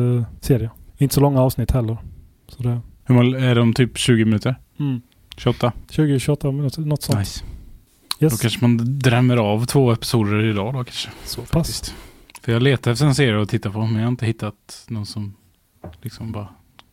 serie. 0.41 0.69
Inte 1.03 1.15
så 1.15 1.21
långa 1.21 1.41
avsnitt 1.41 1.71
heller. 1.71 1.97
Så 2.47 2.63
det, 2.63 2.81
Hur 3.03 3.15
många, 3.15 3.39
är 3.39 3.55
de 3.55 3.73
typ 3.73 3.97
20 3.97 4.25
minuter? 4.25 4.55
mm, 4.79 5.01
28? 5.37 5.71
20-28 5.89 6.51
minuter, 6.51 6.81
något 6.81 7.03
sånt. 7.03 7.19
Nice. 7.19 7.43
Då 8.19 8.25
Yes. 8.25 8.41
kanske 8.41 8.61
man 8.67 8.99
drämmer 8.99 9.37
av 9.37 9.65
två 9.65 9.91
episoder 9.91 10.43
idag 10.45 10.73
då 10.73 10.83
kanske. 10.83 11.09
Så 11.25 11.41
pass. 11.41 11.49
Faktiskt. 11.51 11.95
För 12.41 12.51
jag 12.51 12.61
letar 12.61 12.91
efter 12.91 13.05
en 13.05 13.15
serie 13.15 13.41
att 13.41 13.49
titta 13.49 13.71
på 13.71 13.85
men 13.85 13.95
jag 13.95 14.01
har 14.03 14.07
inte 14.11 14.25
hittat 14.25 14.85
någon 14.89 15.05
som 15.05 15.33
liksom 16.01 16.31
bara 16.31 16.47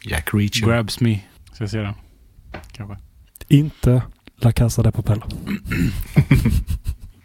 Jack 0.04 0.34
Reacher. 0.34 0.66
grabs 0.66 1.00
me. 1.00 1.20
Ska 1.52 1.62
jag 1.64 1.70
se 1.70 1.78
den? 1.78 1.94
Kanske. 2.72 2.96
Inte 3.48 4.02
La 4.36 4.52
Casa 4.52 4.82
de 4.82 4.92
Papel. 4.92 5.22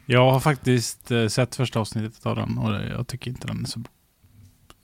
Jag 0.05 0.31
har 0.31 0.39
faktiskt 0.39 1.11
eh, 1.11 1.27
sett 1.27 1.55
första 1.55 1.79
avsnittet 1.79 2.25
av 2.25 2.35
den 2.35 2.57
och 2.57 2.73
jag 2.73 3.07
tycker 3.07 3.31
inte 3.31 3.47
den 3.47 3.61
är 3.61 3.65
så 3.67 3.79
bra. 3.79 3.91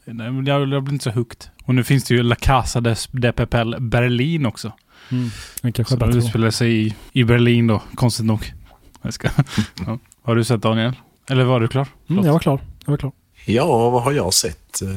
Nej, 0.05 0.31
men 0.31 0.45
Jag, 0.45 0.69
jag 0.69 0.83
blir 0.83 0.93
inte 0.93 1.03
så 1.03 1.11
hooked. 1.11 1.45
Och 1.65 1.75
nu 1.75 1.83
finns 1.83 2.03
det 2.03 2.13
ju 2.13 2.23
La 2.23 2.35
Casa 2.35 2.81
de, 2.81 2.95
de 3.11 3.31
Papel 3.31 3.75
Berlin 3.79 4.45
också. 4.45 4.71
Mm. 5.11 5.29
Den 5.61 5.73
kanske 5.73 5.95
då. 5.95 6.09
utspelar 6.17 6.51
sig 6.51 6.87
i, 6.87 6.95
i 7.11 7.23
Berlin 7.23 7.67
då, 7.67 7.81
konstigt 7.95 8.25
nog. 8.25 8.53
Jag 9.01 9.13
ska. 9.13 9.29
Ja. 9.85 9.99
Har 10.23 10.35
du 10.35 10.43
sett 10.43 10.61
Daniel? 10.61 10.93
Eller 11.29 11.43
var 11.43 11.59
du 11.59 11.67
klar? 11.67 11.87
Mm, 12.09 12.25
jag 12.25 12.33
var 12.33 12.39
klar. 12.39 12.61
Jag 12.85 12.91
var 12.91 12.97
klar. 12.97 13.11
Ja, 13.45 13.89
vad 13.89 14.03
har 14.03 14.11
jag 14.11 14.33
sett? 14.33 14.81
Eh, 14.81 14.89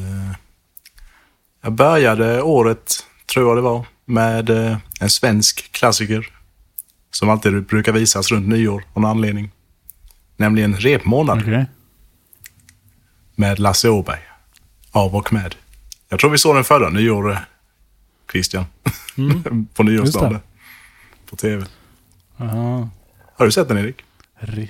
Jag 1.62 1.72
började 1.72 2.42
året, 2.42 2.92
tror 3.26 3.48
jag 3.48 3.56
det 3.56 3.60
var, 3.62 3.86
med 4.04 4.50
eh, 4.50 4.76
en 5.00 5.10
svensk 5.10 5.72
klassiker. 5.72 6.28
Som 7.10 7.30
alltid 7.30 7.64
brukar 7.66 7.92
visas 7.92 8.30
runt 8.30 8.48
nyår 8.48 8.84
av 8.94 9.02
någon 9.02 9.10
anledning. 9.10 9.50
Nämligen 10.36 10.76
Repmånad 10.76 11.38
Okej. 11.42 11.66
med 13.34 13.58
Lasse 13.58 13.88
Åberg. 13.88 14.20
Av 14.92 15.16
och 15.16 15.32
med. 15.32 15.54
Jag 16.14 16.20
tror 16.20 16.30
vi 16.30 16.38
såg 16.38 16.54
den 16.56 16.64
förra 16.64 16.88
nyår, 16.90 17.38
Christian. 18.32 18.64
Mm. 19.18 19.66
på 19.74 19.82
nyårsdagen. 19.82 20.38
På 21.30 21.36
tv. 21.36 21.66
Aha. 22.38 22.88
Har 23.36 23.44
du 23.46 23.52
sett 23.52 23.68
den 23.68 23.78
Erik? 23.78 23.96
Ri- 24.40 24.68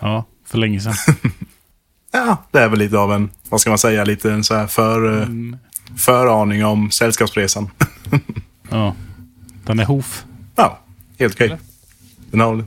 Ja, 0.00 0.24
för 0.46 0.58
länge 0.58 0.80
sedan. 0.80 0.94
Ja, 2.12 2.36
det 2.50 2.58
är 2.58 2.68
väl 2.68 2.78
lite 2.78 2.98
av 2.98 3.12
en, 3.12 3.30
vad 3.48 3.60
ska 3.60 3.70
man 3.70 3.78
säga, 3.78 4.04
lite 4.04 4.32
en 4.32 4.44
så 4.44 4.54
här 4.54 4.66
för, 4.66 5.16
eh, 5.16 5.22
Mm. 5.22 5.56
föraning 5.96 6.64
om 6.64 6.90
Sällskapsresan. 6.90 7.70
Ja. 8.70 8.94
Den 9.64 9.78
är 9.80 9.84
hof. 9.84 10.24
Ja, 10.56 10.78
helt 11.18 11.34
okej. 11.34 11.46
Eller? 11.46 11.58
Den 12.30 12.40
har 12.40 12.64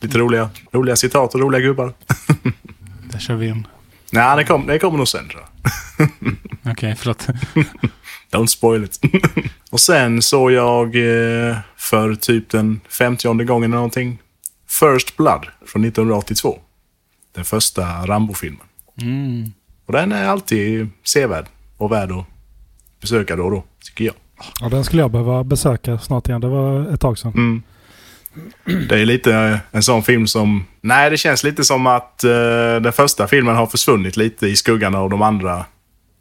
lite 0.00 0.18
roliga, 0.18 0.50
roliga 0.72 0.96
citat 0.96 1.34
och 1.34 1.40
roliga 1.40 1.60
gubbar. 1.60 1.92
Där 3.10 3.18
kör 3.18 3.34
vi 3.34 3.48
en. 3.48 3.66
Nej, 4.12 4.36
det, 4.36 4.44
kom, 4.44 4.78
kommer 4.80 4.98
nog 4.98 5.08
sen 5.08 5.28
tror 5.28 5.40
jag. 5.42 5.48
Okej, 6.70 6.94
förlåt. 6.98 7.26
Don't 8.30 8.46
spoil 8.46 8.84
it. 8.84 9.00
och 9.70 9.80
sen 9.80 10.22
såg 10.22 10.52
jag 10.52 10.86
eh, 10.86 11.56
för 11.76 12.14
typ 12.14 12.50
den 12.50 12.80
femtionde 12.88 13.44
gången 13.44 13.70
eller 13.70 13.76
någonting 13.76 14.18
First 14.68 15.16
Blood 15.16 15.46
från 15.66 15.84
1982. 15.84 16.58
Den 17.34 17.44
första 17.44 18.06
Rambo-filmen. 18.06 18.66
Mm. 19.02 19.52
Och 19.86 19.92
den 19.92 20.12
är 20.12 20.28
alltid 20.28 20.88
sevärd 21.04 21.46
och 21.76 21.92
värd 21.92 22.12
att 22.12 22.24
besöka 23.00 23.36
då 23.36 23.44
och 23.44 23.50
då, 23.50 23.64
tycker 23.84 24.04
jag. 24.04 24.14
Ja, 24.60 24.68
den 24.68 24.84
skulle 24.84 25.02
jag 25.02 25.10
behöva 25.10 25.44
besöka 25.44 25.98
snart 25.98 26.28
igen. 26.28 26.40
Det 26.40 26.48
var 26.48 26.94
ett 26.94 27.00
tag 27.00 27.18
sedan. 27.18 27.32
Mm. 27.32 27.62
Det 28.88 29.00
är 29.00 29.04
lite 29.04 29.60
en 29.70 29.82
sån 29.82 30.02
film 30.02 30.26
som... 30.26 30.64
Nej, 30.80 31.10
det 31.10 31.16
känns 31.16 31.44
lite 31.44 31.64
som 31.64 31.86
att 31.86 32.24
eh, 32.24 32.30
den 32.80 32.92
första 32.92 33.28
filmen 33.28 33.56
har 33.56 33.66
försvunnit 33.66 34.16
lite 34.16 34.46
i 34.46 34.56
skuggan 34.56 34.94
av 34.94 35.10
de 35.10 35.22
andra 35.22 35.64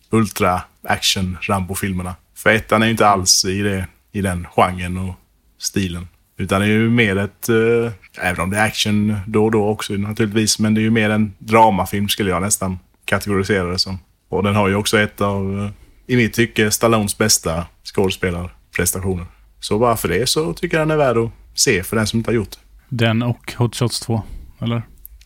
ultra-action-Rambo-filmerna. 0.10 2.16
För 2.38 2.50
ettan 2.50 2.82
är 2.82 2.86
ju 2.86 2.92
inte 2.92 3.08
alls 3.08 3.46
i, 3.46 3.62
det, 3.62 3.88
i 4.12 4.22
den 4.22 4.48
genren 4.56 4.98
och 4.98 5.16
stilen. 5.60 6.08
Utan 6.38 6.62
det 6.62 6.68
är 6.68 6.70
ju 6.70 6.90
mer 6.90 7.18
ett... 7.18 7.50
Eh, 7.50 7.92
även 8.22 8.42
om 8.42 8.50
det 8.50 8.58
är 8.58 8.66
action 8.66 9.16
då 9.28 9.46
och 9.46 9.52
då 9.52 9.68
också 9.68 9.94
naturligtvis. 9.94 10.60
Men 10.60 10.74
det 10.74 10.80
är 10.80 10.84
ju 10.84 10.92
mer 10.92 11.10
en 11.10 11.34
dramafilm 11.38 12.10
skulle 12.10 12.30
jag 12.30 12.42
nästan 12.42 12.80
kategorisera 13.06 13.68
det 13.68 13.80
som. 13.80 14.00
Och 14.30 14.44
den 14.44 14.56
har 14.56 14.68
ju 14.68 14.76
också 14.76 15.00
ett 15.00 15.22
av, 15.22 15.60
eh, 15.60 15.70
i 16.08 16.16
mitt 16.16 16.34
tycke, 16.34 16.72
Stallones 16.72 17.18
bästa 17.18 17.66
skådespelarprestationer. 17.84 19.26
Så 19.60 19.80
bara 19.80 19.98
för 19.98 20.08
det 20.08 20.30
så 20.30 20.54
tycker 20.54 20.78
jag 20.78 20.88
den 20.88 21.00
är 21.00 21.06
värd 21.06 21.18
att 21.18 21.32
se 21.56 21.84
för 21.84 21.96
den 21.96 22.08
som 22.08 22.18
inte 22.20 22.30
har 22.32 22.36
gjort 22.36 22.52
det. 22.52 22.58
Den 22.90 23.24
och 23.24 23.54
Hot 23.58 23.76
Shots 23.76 24.00
2. 24.00 24.24
Eller? 24.62 24.82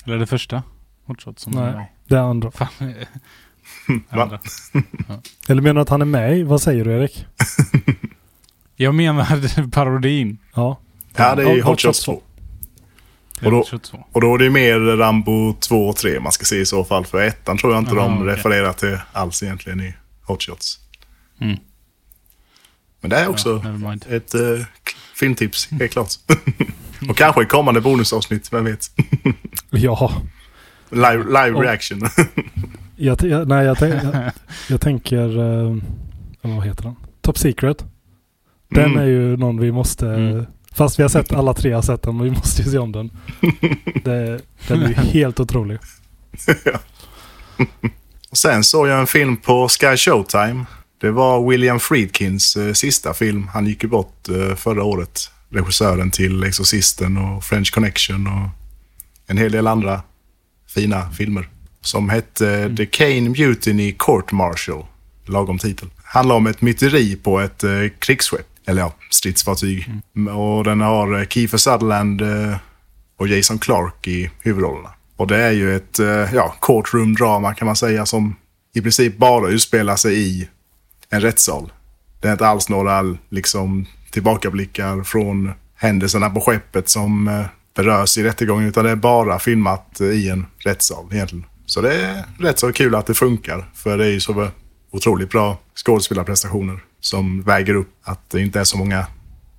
Eller 0.06 0.18
det 0.18 0.28
första? 0.28 0.64
Hot 1.06 1.22
Shots 1.22 1.44
som 1.44 1.54
Nej. 1.54 1.64
är. 1.64 1.86
Det 2.08 2.22
andra. 2.22 2.52
Fan. 2.52 2.68
Va? 4.10 4.22
Andra. 4.24 4.40
Eller 5.48 5.62
menar 5.62 5.74
du 5.76 5.82
att 5.82 5.90
han 5.90 6.02
är 6.02 6.06
med? 6.06 6.46
Vad 6.46 6.62
säger 6.62 6.86
du 6.86 6.92
Erik? 6.92 7.26
Jag 8.76 8.96
menar 8.96 9.70
parodin. 9.72 10.38
Ja. 10.54 10.80
Ja, 11.16 11.36
det 11.36 11.44
är 11.44 11.56
ju 11.56 11.62
Hot 11.62 11.70
Hot 11.70 11.82
Shots 11.82 12.00
Shots 12.00 12.06
2. 12.06 12.12
2. 12.14 12.22
Det 13.40 13.46
är 13.46 13.48
Och 13.48 13.52
då- 13.52 13.58
Hot 13.58 13.68
Shots 13.70 13.90
2. 13.90 14.06
Och 14.12 14.22
då 14.22 14.34
är 14.36 14.38
det 14.38 14.50
mer 14.50 14.80
Rambo 14.80 15.54
2 15.60 15.88
och 15.88 15.96
3 15.96 16.20
man 16.20 16.32
ska 16.32 16.46
se 16.46 16.56
i 16.60 16.66
så 16.66 16.84
fall. 16.84 17.06
För 17.06 17.22
ettan 17.22 17.58
tror 17.58 17.74
jag 17.74 17.82
inte 17.82 17.92
Aha, 17.92 18.02
de 18.08 18.18
okej. 18.18 18.28
refererar 18.28 18.74
till 18.74 18.98
alls 19.12 19.44
egentligen 19.44 19.80
i 19.82 19.94
Hot 20.22 20.44
Shots. 20.44 20.80
Mm. 21.42 21.58
Men 23.02 23.10
det 23.10 23.18
är 23.18 23.24
Ja, 23.24 23.30
också 23.30 23.56
nevermind. 23.56 24.06
ett 24.10 24.34
eh, 24.36 24.42
filmtips, 25.20 25.70
helt 25.72 25.92
klart. 25.92 26.08
och 27.10 27.18
kanske 27.18 27.42
ett 27.42 27.50
kommande 27.50 27.82
bonusavsnitt, 27.82 28.54
vem 28.54 28.64
vet? 28.66 28.92
Ja. 29.70 30.12
Live, 30.90 31.18
live 31.24 31.52
Och- 31.52 31.62
reaction. 31.64 32.02
Jag, 33.02 33.24
nej, 33.48 33.66
jag, 33.66 33.78
jag, 33.82 34.32
jag 34.70 34.82
tänker... 34.82 35.40
eh, 35.40 35.76
vad 36.42 36.66
heter 36.66 36.84
den? 36.84 36.96
Top 37.22 37.38
Secret. 37.38 37.86
Den 38.70 38.86
Mm. 38.86 38.98
är 38.98 39.06
ju 39.06 39.38
någon 39.38 39.60
vi 39.60 39.72
måste... 39.72 40.08
Mm. 40.08 40.46
Fast 40.72 41.00
vi 41.00 41.04
har 41.04 41.10
sett, 41.10 41.32
alla 41.34 41.54
tre 41.54 41.72
har 41.74 41.82
sett 41.82 42.02
den, 42.04 42.18
men 42.18 42.24
vi 42.26 42.32
måste 42.32 42.62
ju 42.62 42.72
se 42.72 42.78
om 42.78 42.92
den. 42.92 43.12
Det, 44.04 44.42
den 44.68 44.82
är 44.84 44.88
ju 44.88 44.94
helt 44.94 45.40
otrolig. 45.40 45.78
Sen 48.34 48.64
såg 48.64 48.88
jag 48.88 49.00
en 49.00 49.08
film 49.08 49.38
på 49.38 49.68
Sky 49.70 49.98
Showtime. 49.98 50.66
Det 51.02 51.12
var 51.12 51.50
William 51.50 51.80
Friedkins 51.80 52.56
eh, 52.56 52.74
sista 52.74 53.14
film. 53.14 53.48
Han 53.54 53.68
gick 53.68 53.84
ju 53.84 53.90
bort 53.90 54.30
eh, 54.30 54.56
förra 54.56 54.84
året. 54.84 55.32
Regissören 55.50 56.12
till 56.12 56.44
Exorcisten 56.44 57.18
och 57.18 57.44
French 57.44 57.74
Connection 57.74 58.28
och 58.28 58.50
en 59.28 59.38
hel 59.38 59.52
del 59.52 59.68
andra 59.68 60.02
fina 60.68 61.12
filmer. 61.12 61.50
Som 61.82 62.10
hette 62.10 62.76
The 62.78 62.86
Kane 62.86 63.30
Mutiny 63.30 63.96
Court 63.98 64.32
Martial. 64.32 64.86
Lagom 65.26 65.58
titel. 65.58 65.90
Handlar 66.04 66.36
om 66.36 66.48
ett 66.48 66.62
myteri 66.62 67.16
på 67.16 67.40
ett 67.40 67.64
eh, 67.64 67.72
krigsskepp. 68.00 68.48
Eller 68.66 68.82
ja, 68.82 68.94
stridsfartyg. 69.12 69.92
Och 70.38 70.64
den 70.64 70.82
har 70.82 71.20
eh, 71.20 71.28
Kiefer 71.28 71.58
Sutherland 71.58 72.22
eh, 72.22 72.56
och 73.18 73.28
Jason 73.28 73.60
Clark 73.60 74.08
i 74.08 74.32
huvudrollerna. 74.40 74.90
Och 75.16 75.28
det 75.28 75.38
är 75.38 75.52
ju 75.52 75.76
ett 75.76 76.00
eh, 76.00 76.34
ja, 76.34 76.56
courtroom-drama 76.62 77.54
kan 77.54 77.66
man 77.66 77.76
säga 77.76 78.06
som 78.06 78.36
i 78.74 78.82
princip 78.82 79.18
bara 79.18 79.50
utspelar 79.50 79.96
sig 79.96 80.20
i 80.20 80.48
en 81.12 81.22
rättssal. 81.22 81.72
Det 82.20 82.28
är 82.28 82.32
inte 82.32 82.48
alls 82.48 82.70
några 82.70 83.18
liksom, 83.30 83.86
tillbakablickar 84.12 85.04
från 85.04 85.52
händelserna 85.76 86.30
på 86.30 86.42
skeppet 86.42 86.90
som 86.90 87.28
eh, 87.28 87.46
berörs 87.76 88.18
i 88.18 88.24
rättegången 88.24 88.68
utan 88.68 88.86
det 88.86 88.92
är 88.92 88.96
bara 88.96 89.40
filmat 89.40 90.02
eh, 90.02 90.08
i 90.08 90.30
en 90.30 90.46
rättssal 90.58 91.06
egentligen. 91.12 91.46
Så 91.66 91.82
det 91.82 91.94
är 91.94 92.26
rätt 92.40 92.60
så 92.60 92.74
kul 92.74 92.96
att 92.96 93.06
det 93.06 93.14
funkar 93.14 93.70
för 93.76 93.98
det 93.98 94.06
är 94.06 94.10
ju 94.10 94.20
så 94.20 94.50
otroligt 94.92 95.30
bra 95.30 95.58
skådespelarprestationer 95.76 96.80
som 97.00 97.42
väger 97.42 97.74
upp 97.74 97.90
att 98.04 98.30
det 98.30 98.42
inte 98.42 98.60
är 98.60 98.64
så 98.64 98.78
många 98.78 99.06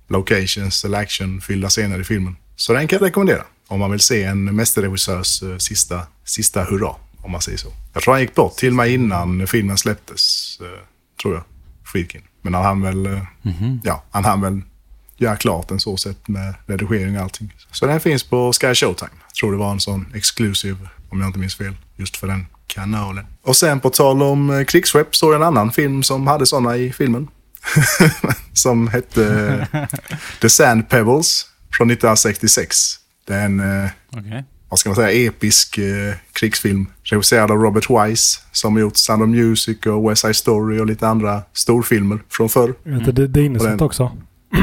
locations 0.07 0.85
eller 0.85 0.97
actionfyllda 0.99 1.69
scener 1.69 1.99
i 1.99 2.03
filmen. 2.03 2.35
Så 2.55 2.73
den 2.73 2.87
kan 2.87 2.99
jag 2.99 3.05
rekommendera 3.05 3.43
om 3.67 3.79
man 3.79 3.91
vill 3.91 3.99
se 3.99 4.23
en 4.23 4.55
mästerregissörs 4.55 5.43
eh, 5.43 5.57
sista, 5.57 6.01
sista 6.23 6.63
hurra, 6.63 6.95
om 7.17 7.31
man 7.31 7.41
säger 7.41 7.57
så. 7.57 7.67
Jag 7.93 8.03
tror 8.03 8.13
han 8.13 8.21
gick 8.21 8.35
bort 8.35 8.55
till 8.55 8.69
och 8.69 8.75
med 8.75 8.89
innan 8.91 9.47
filmen 9.47 9.77
släpptes, 9.77 10.57
tror 11.21 11.33
jag, 11.33 11.43
Friedkin. 11.85 12.21
Men 12.41 12.53
han 12.53 12.63
hann 12.63 12.81
väl, 12.81 13.05
eh, 13.05 13.21
ja, 13.83 14.03
han 14.11 14.25
hann 14.25 14.41
väl 14.41 14.61
göra 15.17 15.35
klart 15.35 15.67
den 15.67 15.79
så 15.79 15.97
sett 15.97 16.27
med 16.27 16.53
redigering 16.65 17.17
och 17.17 17.23
allting. 17.23 17.53
Så 17.71 17.85
den 17.85 17.99
finns 17.99 18.23
på 18.23 18.53
Sky 18.53 18.75
Showtime. 18.75 19.11
Jag 19.27 19.35
tror 19.35 19.51
det 19.51 19.57
var 19.57 19.71
en 19.71 19.79
sån 19.79 20.13
exclusive, 20.15 20.77
om 21.09 21.19
jag 21.19 21.29
inte 21.29 21.39
minns 21.39 21.55
fel, 21.55 21.75
just 21.95 22.17
för 22.17 22.27
den 22.27 22.45
kanalen. 22.67 23.25
Och 23.43 23.57
sen 23.57 23.79
på 23.79 23.89
tal 23.89 24.23
om 24.23 24.49
eh, 24.49 24.63
krigsskepp 24.63 25.15
såg 25.15 25.33
jag 25.33 25.35
en 25.35 25.47
annan 25.47 25.71
film 25.71 26.03
som 26.03 26.27
hade 26.27 26.45
sådana 26.45 26.77
i 26.77 26.93
filmen. 26.93 27.27
som 28.53 28.87
hette 28.87 29.67
The 30.41 30.49
Sand 30.49 30.89
Pebbles 30.89 31.45
från 31.77 31.91
1966. 31.91 32.77
Det 33.27 33.35
är 33.35 33.45
en, 33.45 33.59
eh, 33.59 33.89
Okej. 34.11 34.45
Vad 34.71 34.79
ska 34.79 34.89
man 34.89 34.95
säga, 34.95 35.27
episk 35.27 35.77
eh, 35.77 36.15
krigsfilm. 36.33 36.85
Regisserad 37.03 37.51
av 37.51 37.57
Robert 37.57 37.89
Wise 37.89 38.39
som 38.51 38.79
gjort 38.79 38.97
Sound 38.97 39.23
of 39.23 39.29
Music 39.29 39.85
och 39.85 40.11
West 40.11 40.21
Side 40.21 40.35
Story 40.35 40.79
och 40.79 40.85
lite 40.85 41.07
andra 41.07 41.41
storfilmer 41.53 42.19
från 42.29 42.49
förr. 42.49 42.73
Du, 42.83 42.99
det, 42.99 43.27
det 43.27 43.39
är 43.45 43.49
den- 43.49 43.81
också. 43.81 44.11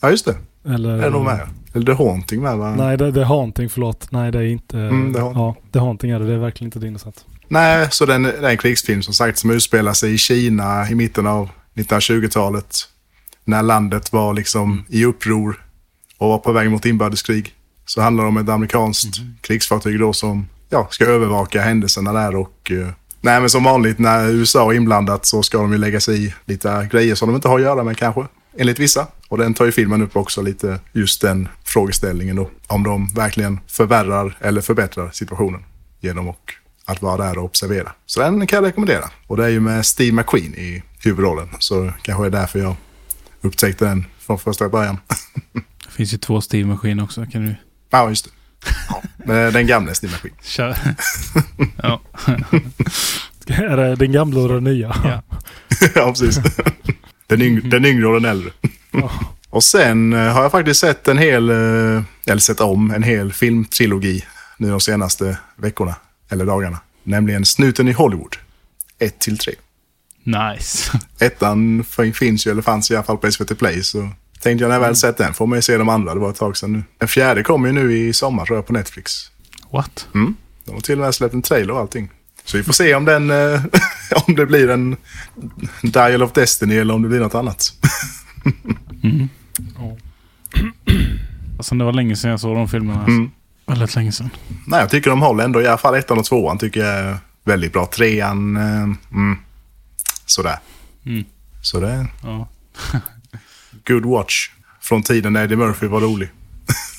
Ja, 0.00 0.10
just 0.10 0.24
det. 0.24 0.36
Eller, 0.74 0.90
Är 0.90 1.02
det 1.02 1.10
nog 1.10 1.24
med? 1.24 1.40
Eller 1.74 1.86
The 1.86 1.92
Haunting 1.92 2.42
med 2.42 2.56
va? 2.58 2.74
Nej, 2.76 2.96
det, 2.96 3.06
är 3.20 3.24
Haunting, 3.24 3.68
förlåt. 3.68 4.06
Nej, 4.10 4.32
det 4.32 4.38
är 4.38 4.42
inte... 4.42 4.78
Mm, 4.78 5.16
är 5.16 5.20
Haunting. 5.20 5.42
Ja, 5.42 5.56
det 5.70 5.78
är 5.78 5.80
Haunting 5.80 6.10
är 6.10 6.18
det. 6.18 6.26
Det 6.26 6.32
är 6.32 6.38
verkligen 6.38 6.72
inte 6.72 6.86
Innocent. 6.86 7.24
Nej, 7.48 7.88
så 7.90 8.06
den, 8.06 8.22
det 8.22 8.30
är 8.30 8.50
en 8.50 8.56
krigsfilm 8.56 9.02
som 9.02 9.14
sagt 9.14 9.38
som 9.38 9.50
utspelar 9.50 9.92
sig 9.92 10.14
i 10.14 10.18
Kina 10.18 10.90
i 10.90 10.94
mitten 10.94 11.26
av 11.26 11.48
1920-talet. 11.74 12.76
När 13.44 13.62
landet 13.62 14.12
var 14.12 14.34
liksom 14.34 14.84
i 14.88 15.04
uppror 15.04 15.64
och 16.18 16.28
var 16.28 16.38
på 16.38 16.52
väg 16.52 16.70
mot 16.70 16.86
inbördeskrig. 16.86 17.54
Så 17.86 18.00
handlar 18.00 18.24
det 18.24 18.28
om 18.28 18.36
ett 18.36 18.48
amerikanskt 18.48 19.16
krigsfartyg 19.40 20.00
då 20.00 20.12
som 20.12 20.48
ja, 20.68 20.88
ska 20.90 21.04
övervaka 21.04 21.60
händelserna 21.60 22.12
där 22.12 22.36
och 22.36 22.70
eh, 22.70 22.88
Nej 23.20 23.40
men 23.40 23.50
som 23.50 23.64
vanligt 23.64 23.98
när 23.98 24.30
USA 24.30 24.72
är 24.72 24.76
inblandat 24.76 25.26
så 25.26 25.42
ska 25.42 25.58
de 25.58 25.72
ju 25.72 25.78
lägga 25.78 26.00
sig 26.00 26.26
i 26.26 26.34
lite 26.44 26.88
grejer 26.92 27.14
som 27.14 27.28
de 27.28 27.34
inte 27.34 27.48
har 27.48 27.58
att 27.58 27.64
göra 27.64 27.84
med 27.84 27.96
kanske. 27.96 28.26
Enligt 28.58 28.78
vissa. 28.78 29.06
Och 29.28 29.38
den 29.38 29.54
tar 29.54 29.64
ju 29.64 29.72
filmen 29.72 30.02
upp 30.02 30.16
också 30.16 30.42
lite 30.42 30.80
just 30.92 31.20
den 31.20 31.48
frågeställningen 31.64 32.36
då. 32.36 32.50
Om 32.66 32.82
de 32.82 33.06
verkligen 33.14 33.60
förvärrar 33.66 34.36
eller 34.40 34.60
förbättrar 34.60 35.10
situationen 35.10 35.64
genom 36.00 36.28
och 36.28 36.52
att 36.84 37.02
vara 37.02 37.26
där 37.26 37.38
och 37.38 37.44
observera. 37.44 37.92
Så 38.06 38.20
den 38.20 38.46
kan 38.46 38.56
jag 38.56 38.66
rekommendera. 38.68 39.10
Och 39.26 39.36
det 39.36 39.44
är 39.44 39.48
ju 39.48 39.60
med 39.60 39.86
Steve 39.86 40.16
McQueen 40.16 40.54
i 40.54 40.82
huvudrollen. 40.98 41.48
Så 41.58 41.92
kanske 42.02 42.26
är 42.26 42.30
därför 42.30 42.58
jag 42.58 42.76
upptäckte 43.40 43.84
den 43.84 44.04
från 44.18 44.38
första 44.38 44.68
början. 44.68 44.96
Det 45.86 45.96
finns 45.96 46.14
ju 46.14 46.18
två 46.18 46.40
Steve-maskiner 46.40 47.04
också. 47.04 47.26
Kan 47.26 47.46
du 47.46 47.54
Ja, 47.94 48.08
just 48.08 48.24
det. 48.24 48.30
Ja, 48.88 49.02
men 49.16 49.52
den 49.52 49.66
gamla 49.66 49.94
Steve 49.94 50.12
McQueen. 50.12 50.36
köra? 50.42 50.76
ja. 51.82 52.00
Är 53.46 53.76
det 53.76 53.96
den 53.96 54.12
gamla 54.12 54.40
och 54.40 54.48
den 54.48 54.64
nya? 54.64 54.96
Ja. 55.04 55.22
ja, 55.94 56.08
precis. 56.10 56.40
Den, 57.26 57.42
yng- 57.42 57.70
den 57.70 57.84
yngre 57.84 58.06
och 58.06 58.14
den 58.20 58.30
äldre. 58.30 58.50
Ja. 58.90 59.10
Och 59.50 59.64
sen 59.64 60.12
eh, 60.12 60.32
har 60.32 60.42
jag 60.42 60.50
faktiskt 60.52 60.80
sett 60.80 61.08
en 61.08 61.18
hel, 61.18 61.50
eh, 61.50 62.02
eller 62.26 62.38
sett 62.38 62.60
om 62.60 62.90
en 62.90 63.02
hel 63.02 63.32
filmtrilogi 63.32 64.24
nu 64.56 64.70
de 64.70 64.80
senaste 64.80 65.38
veckorna, 65.56 65.94
eller 66.30 66.44
dagarna. 66.46 66.78
Nämligen 67.02 67.44
Snuten 67.44 67.88
i 67.88 67.92
Hollywood. 67.92 68.36
1 68.98 69.18
till 69.18 69.38
3. 69.38 69.54
Nice. 70.24 70.98
Ettan 71.20 71.84
finns 72.14 72.46
ju, 72.46 72.50
eller 72.50 72.62
fanns 72.62 72.90
i 72.90 72.94
alla 72.96 73.04
fall 73.04 73.18
på 73.18 73.32
SVT 73.32 73.58
Play, 73.58 73.82
så 73.82 74.08
tänkte 74.44 74.64
jag 74.64 74.68
när 74.68 74.74
jag 74.76 74.80
väl 74.80 74.96
sett 74.96 75.16
den 75.16 75.34
får 75.34 75.46
man 75.46 75.58
ju 75.58 75.62
se 75.62 75.76
de 75.76 75.88
andra. 75.88 76.14
Det 76.14 76.20
var 76.20 76.30
ett 76.30 76.36
tag 76.36 76.56
sedan 76.56 76.72
nu. 76.72 76.82
Den 76.98 77.08
fjärde 77.08 77.42
kommer 77.42 77.68
ju 77.68 77.72
nu 77.72 77.98
i 77.98 78.12
sommar 78.12 78.46
tror 78.46 78.58
jag 78.58 78.66
på 78.66 78.72
Netflix. 78.72 79.30
What? 79.72 80.08
Mm. 80.14 80.36
De 80.64 80.74
har 80.74 80.80
till 80.80 80.98
och 80.98 81.04
med 81.04 81.14
släppt 81.14 81.34
en 81.34 81.42
trailer 81.42 81.74
och 81.74 81.80
allting. 81.80 82.10
Så 82.44 82.56
vi 82.56 82.62
får 82.62 82.72
se 82.72 82.94
om 82.94 83.04
den, 83.04 83.30
eh, 83.30 83.62
om 84.26 84.34
det 84.34 84.46
blir 84.46 84.70
en 84.70 84.96
Dial 85.82 86.22
of 86.22 86.32
Destiny 86.32 86.76
eller 86.76 86.94
om 86.94 87.02
det 87.02 87.08
blir 87.08 87.20
något 87.20 87.34
annat. 87.34 87.72
Alltså 91.58 91.74
det 91.78 91.84
var 91.84 91.92
länge 91.92 92.16
sedan 92.16 92.30
jag 92.30 92.40
såg 92.40 92.56
de 92.56 92.68
filmerna. 92.68 92.98
Alltså. 92.98 93.12
Mm. 93.12 93.30
Väldigt 93.66 93.94
länge 93.94 94.12
sedan. 94.12 94.30
Nej, 94.66 94.80
jag 94.80 94.90
tycker 94.90 95.10
de 95.10 95.22
håller 95.22 95.44
ändå. 95.44 95.62
I 95.62 95.66
alla 95.66 95.78
fall 95.78 95.94
ettan 95.94 96.18
och 96.18 96.24
tvåan 96.24 96.58
tycker 96.58 96.80
jag 96.80 96.94
är 96.94 97.16
väldigt 97.44 97.72
bra. 97.72 97.86
Trean, 97.86 98.56
eh, 98.56 98.82
mm, 99.12 99.38
sådär. 100.26 100.58
Mm. 101.06 101.24
Så 101.62 101.80
det 101.80 101.88
är 101.88 102.06
Ja. 102.22 102.48
good 103.88 104.04
watch. 104.04 104.50
Från 104.80 105.02
tiden 105.02 105.32
när 105.32 105.44
Eddie 105.44 105.56
Murphy 105.56 105.86
var 105.86 106.00
rolig. 106.00 106.28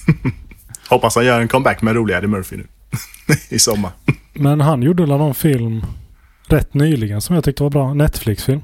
Hoppas 0.89 1.15
han 1.15 1.25
gör 1.25 1.41
en 1.41 1.47
comeback 1.47 1.81
med 1.81 1.95
roliga 1.95 2.17
Eddie 2.17 2.27
Murphy 2.27 2.57
nu. 2.57 2.67
I 3.49 3.59
sommar. 3.59 3.91
Men 4.33 4.61
han 4.61 4.81
gjorde 4.81 5.03
väl 5.03 5.09
någon 5.17 5.35
film 5.35 5.85
rätt 6.47 6.73
nyligen 6.73 7.21
som 7.21 7.35
jag 7.35 7.43
tyckte 7.43 7.63
var 7.63 7.69
bra. 7.69 7.93
Netflix-film. 7.93 8.61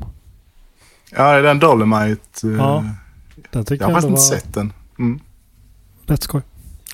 Ja, 1.12 1.31
det 1.31 1.38
är 1.39 1.43
den 1.43 1.60
Dolomite. 1.60 2.47
eh, 2.47 2.53
Ja, 2.53 2.86
Den 3.51 3.65
tyckte 3.65 3.86
Jag 3.86 3.89
har 3.93 4.01
faktiskt 4.01 4.10
inte 4.10 4.36
var 4.36 4.39
sett 4.41 4.53
den. 4.53 4.73
Mm. 4.99 5.19
rätt 6.07 6.23
skoj. 6.23 6.41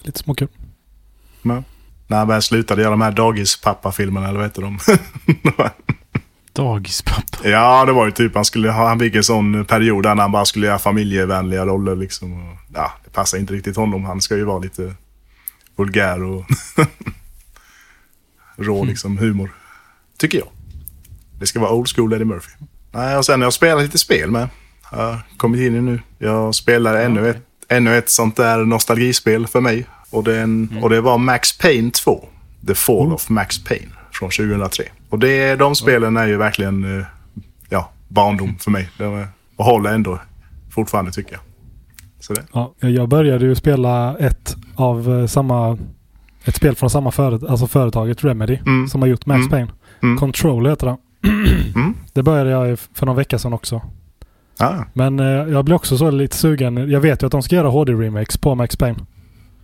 Lite 0.01 0.19
småkul. 0.19 0.47
Men, 1.41 1.63
när 2.07 2.17
han 2.17 2.27
väl 2.27 2.41
slutade 2.41 2.81
göra 2.81 2.91
de 2.91 3.01
här 3.01 3.11
dagispappa-filmerna, 3.11 4.27
eller 4.27 4.39
vad 4.39 4.47
heter 4.47 4.61
de? 4.61 4.79
Dagispappa. 6.57 7.49
ja, 7.49 7.85
det 7.85 7.91
var 7.91 8.05
ju 8.05 8.11
typ 8.11 8.35
han 8.35 8.45
skulle 8.45 8.71
ha, 8.71 8.87
han 8.87 8.99
fick 8.99 9.15
en 9.15 9.23
sån 9.23 9.65
period 9.65 10.03
där 10.03 10.15
han 10.15 10.31
bara 10.31 10.45
skulle 10.45 10.67
göra 10.67 10.79
familjevänliga 10.79 11.65
roller 11.65 11.95
liksom. 11.95 12.33
Och, 12.33 12.57
ja, 12.73 12.91
det 13.03 13.09
passar 13.09 13.37
inte 13.37 13.53
riktigt 13.53 13.75
honom. 13.75 14.05
Han 14.05 14.21
ska 14.21 14.35
ju 14.35 14.43
vara 14.43 14.59
lite 14.59 14.93
vulgär 15.75 16.23
och 16.23 16.45
rå 18.57 18.83
liksom 18.83 19.17
humor. 19.17 19.51
Tycker 20.17 20.37
jag. 20.37 20.47
Det 21.39 21.47
ska 21.47 21.59
vara 21.59 21.71
old 21.71 21.89
school 21.89 22.13
Eddie 22.13 22.25
Murphy. 22.25 22.51
Nej, 22.91 23.17
och 23.17 23.25
sen 23.25 23.39
har 23.39 23.45
jag 23.45 23.53
spelat 23.53 23.83
lite 23.83 23.97
spel 23.97 24.31
med. 24.31 24.49
Jag 24.91 24.97
har 24.97 25.19
kommit 25.37 25.61
in 25.61 25.75
i 25.75 25.81
nu. 25.81 25.99
Jag 26.17 26.55
spelar 26.55 26.95
ännu, 26.95 27.29
ett, 27.29 27.43
ännu 27.67 27.97
ett 27.97 28.09
sånt 28.09 28.35
där 28.35 28.65
nostalgispel 28.65 29.47
för 29.47 29.61
mig. 29.61 29.85
Och, 30.09 30.23
den, 30.23 30.79
och 30.81 30.89
det 30.89 31.01
var 31.01 31.17
Max 31.17 31.57
Payne 31.57 31.91
2. 31.91 32.27
The 32.67 32.75
Fall 32.75 33.13
of 33.13 33.29
Max 33.29 33.63
Payne 33.63 33.91
från 34.11 34.29
2003. 34.29 34.83
Och 35.09 35.19
det, 35.19 35.55
de 35.55 35.75
spelen 35.75 36.17
är 36.17 36.27
ju 36.27 36.37
verkligen 36.37 36.99
eh, 36.99 37.05
ja, 37.69 37.89
barndom 38.07 38.55
för 38.59 38.71
mig. 38.71 38.89
De 38.97 39.25
och 39.55 39.65
håller 39.65 39.93
ändå 39.93 40.19
fortfarande 40.69 41.11
tycker 41.11 41.31
jag. 41.31 41.41
Så 42.19 42.33
det. 42.33 42.43
Ja, 42.53 42.73
jag 42.79 43.09
började 43.09 43.45
ju 43.45 43.55
spela 43.55 44.17
ett 44.17 44.55
av 44.75 45.19
eh, 45.19 45.25
samma... 45.27 45.77
Ett 46.45 46.55
spel 46.55 46.75
från 46.75 46.89
samma 46.89 47.11
företag, 47.11 47.49
alltså 47.49 47.67
företaget 47.67 48.23
Remedy 48.23 48.57
Mm. 48.65 48.87
som 48.87 49.01
har 49.01 49.07
gjort 49.09 49.25
Max 49.25 49.37
Mm. 49.37 49.49
Payne. 49.49 49.71
Mm. 50.03 50.17
Control 50.17 50.67
heter 50.67 50.87
det. 50.87 50.97
Mm. 51.75 51.93
Det 52.13 52.23
började 52.23 52.49
jag 52.49 52.79
för 52.79 53.05
någon 53.05 53.15
vecka 53.15 53.39
sedan 53.39 53.53
också. 53.53 53.81
Ja. 54.59 54.85
Men 54.93 55.19
eh, 55.19 55.25
jag 55.25 55.65
blir 55.65 55.75
också 55.75 55.97
så 55.97 56.11
lite 56.11 56.35
sugen. 56.37 56.91
Jag 56.91 56.99
vet 56.99 57.23
ju 57.23 57.25
att 57.25 57.31
de 57.31 57.41
ska 57.43 57.55
göra 57.55 57.67
HD-remakes 57.69 58.37
på 58.37 58.55
Max 58.55 58.75
Payne. 58.75 58.99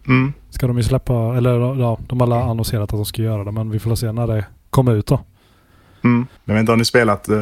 Mm. 0.07 0.33
Ska 0.49 0.67
de 0.67 0.77
ju 0.77 0.83
släppa, 0.83 1.13
eller 1.37 1.79
ja, 1.79 1.99
de 2.07 2.19
har 2.19 2.27
alla 2.27 2.43
annonserat 2.43 2.83
att 2.83 2.89
de 2.89 3.05
ska 3.05 3.21
göra 3.21 3.43
det. 3.43 3.51
Men 3.51 3.69
vi 3.69 3.79
får 3.79 3.95
se 3.95 4.11
när 4.11 4.27
det 4.27 4.45
kommer 4.69 4.95
ut 4.95 5.07
då. 5.07 5.19
Mm. 6.03 6.27
Jag 6.45 6.53
vet 6.53 6.59
inte, 6.59 6.71
har 6.71 6.77
ni 6.77 6.85
spelat 6.85 7.29
eh, 7.29 7.35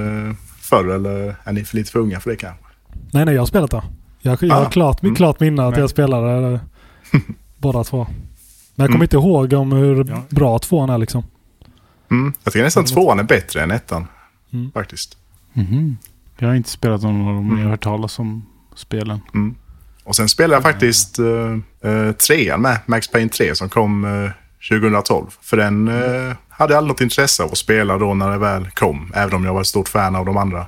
förr 0.61 0.87
eller 0.95 1.35
är 1.43 1.51
ni 1.53 1.63
för 1.65 1.75
lite 1.77 1.91
för 1.91 1.99
unga 1.99 2.19
för 2.19 2.29
det 2.29 2.35
kanske? 2.35 2.63
Nej, 3.11 3.25
nej, 3.25 3.33
jag 3.33 3.41
har 3.41 3.45
spelat 3.45 3.71
det. 3.71 3.83
Jag, 4.21 4.43
jag 4.43 4.51
Ah. 4.51 4.63
har 4.63 4.69
klart, 4.71 5.03
Mm. 5.03 5.15
klart 5.15 5.39
minne 5.39 5.63
att 5.65 5.71
Nej. 5.71 5.79
jag 5.79 5.89
spelade 5.89 6.53
eh, 6.53 7.19
båda 7.57 7.83
två. 7.83 7.97
Men 8.75 8.83
jag 8.83 8.87
kommer 8.87 8.95
Mm. 8.95 9.01
inte 9.01 9.15
ihåg 9.15 9.53
om 9.53 9.71
hur 9.71 10.05
Ja. 10.09 10.21
bra 10.29 10.59
tvåan 10.59 10.89
är 10.89 10.97
liksom. 10.97 11.23
Mm. 12.11 12.33
Jag 12.43 12.53
tycker 12.53 12.63
nästan 12.63 12.85
tvåan 12.85 13.19
är 13.19 13.23
bättre 13.23 13.61
än 13.63 13.71
ettan. 13.71 14.07
Mm. 14.53 14.71
Faktiskt. 14.71 15.17
Mhm. 15.53 15.97
Jag 16.37 16.47
har 16.47 16.55
inte 16.55 16.69
spelat 16.69 17.01
någon 17.01 17.27
av 17.27 17.33
dem, 17.35 17.47
men 17.47 17.57
jag 17.57 17.63
har 17.65 17.71
hört 17.71 17.83
talas 17.83 18.19
om 18.19 18.45
spelen. 18.75 19.19
Mm. 19.33 19.55
Och 20.03 20.15
sen 20.15 20.29
spelade 20.29 20.55
jag 20.55 20.63
faktiskt 20.63 21.19
uh, 21.19 22.11
trean 22.11 22.61
med, 22.61 22.79
Max 22.85 23.07
Payne 23.07 23.29
3 23.29 23.55
som 23.55 23.69
kom 23.69 24.05
eh, 24.05 24.31
2012. 24.69 25.25
För 25.41 25.57
den 25.57 25.87
hade 26.61 26.77
aldrig 26.77 26.93
något 26.93 27.01
intresse 27.01 27.43
av 27.43 27.51
att 27.51 27.57
spela 27.57 27.97
då 27.97 28.13
när 28.13 28.31
det 28.31 28.37
väl 28.37 28.69
kom. 28.69 29.11
Även 29.15 29.33
om 29.33 29.45
jag 29.45 29.53
var 29.53 29.61
ett 29.61 29.67
stort 29.67 29.89
fan 29.89 30.15
av 30.15 30.25
de 30.25 30.37
andra 30.37 30.65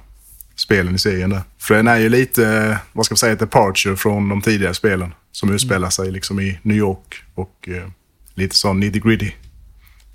spelen 0.56 0.96
i 0.96 1.00
serien. 1.00 1.30
Där. 1.30 1.42
För 1.58 1.76
den 1.76 1.88
är 1.88 1.98
ju 1.98 2.10
lite, 2.10 2.48
eh, 2.48 2.78
vad 2.94 3.06
ska 3.06 3.14
man 3.14 3.18
säga, 3.18 3.34
ett 3.34 3.40
departure 3.40 3.96
från 3.96 4.30
de 4.30 4.42
tidigare 4.42 4.74
spelen. 4.74 5.14
Som 5.32 5.52
utspelar 5.52 5.90
sig 5.90 6.12
liksom 6.12 6.40
i 6.40 6.60
New 6.62 6.78
York 6.78 7.24
och 7.36 7.70
eh, 7.70 7.90
lite 8.34 8.56
sån 8.56 8.80
nitty 8.80 9.00
gritty. 9.00 9.32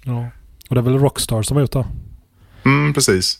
Ja. 0.02 0.28
Och 0.68 0.74
det 0.74 0.80
är 0.80 0.82
väl 0.82 0.98
Rockstar 0.98 1.42
som 1.42 1.58
gjort 1.58 1.72
det? 1.72 1.86
Mm, 2.64 2.94
precis. 2.94 3.38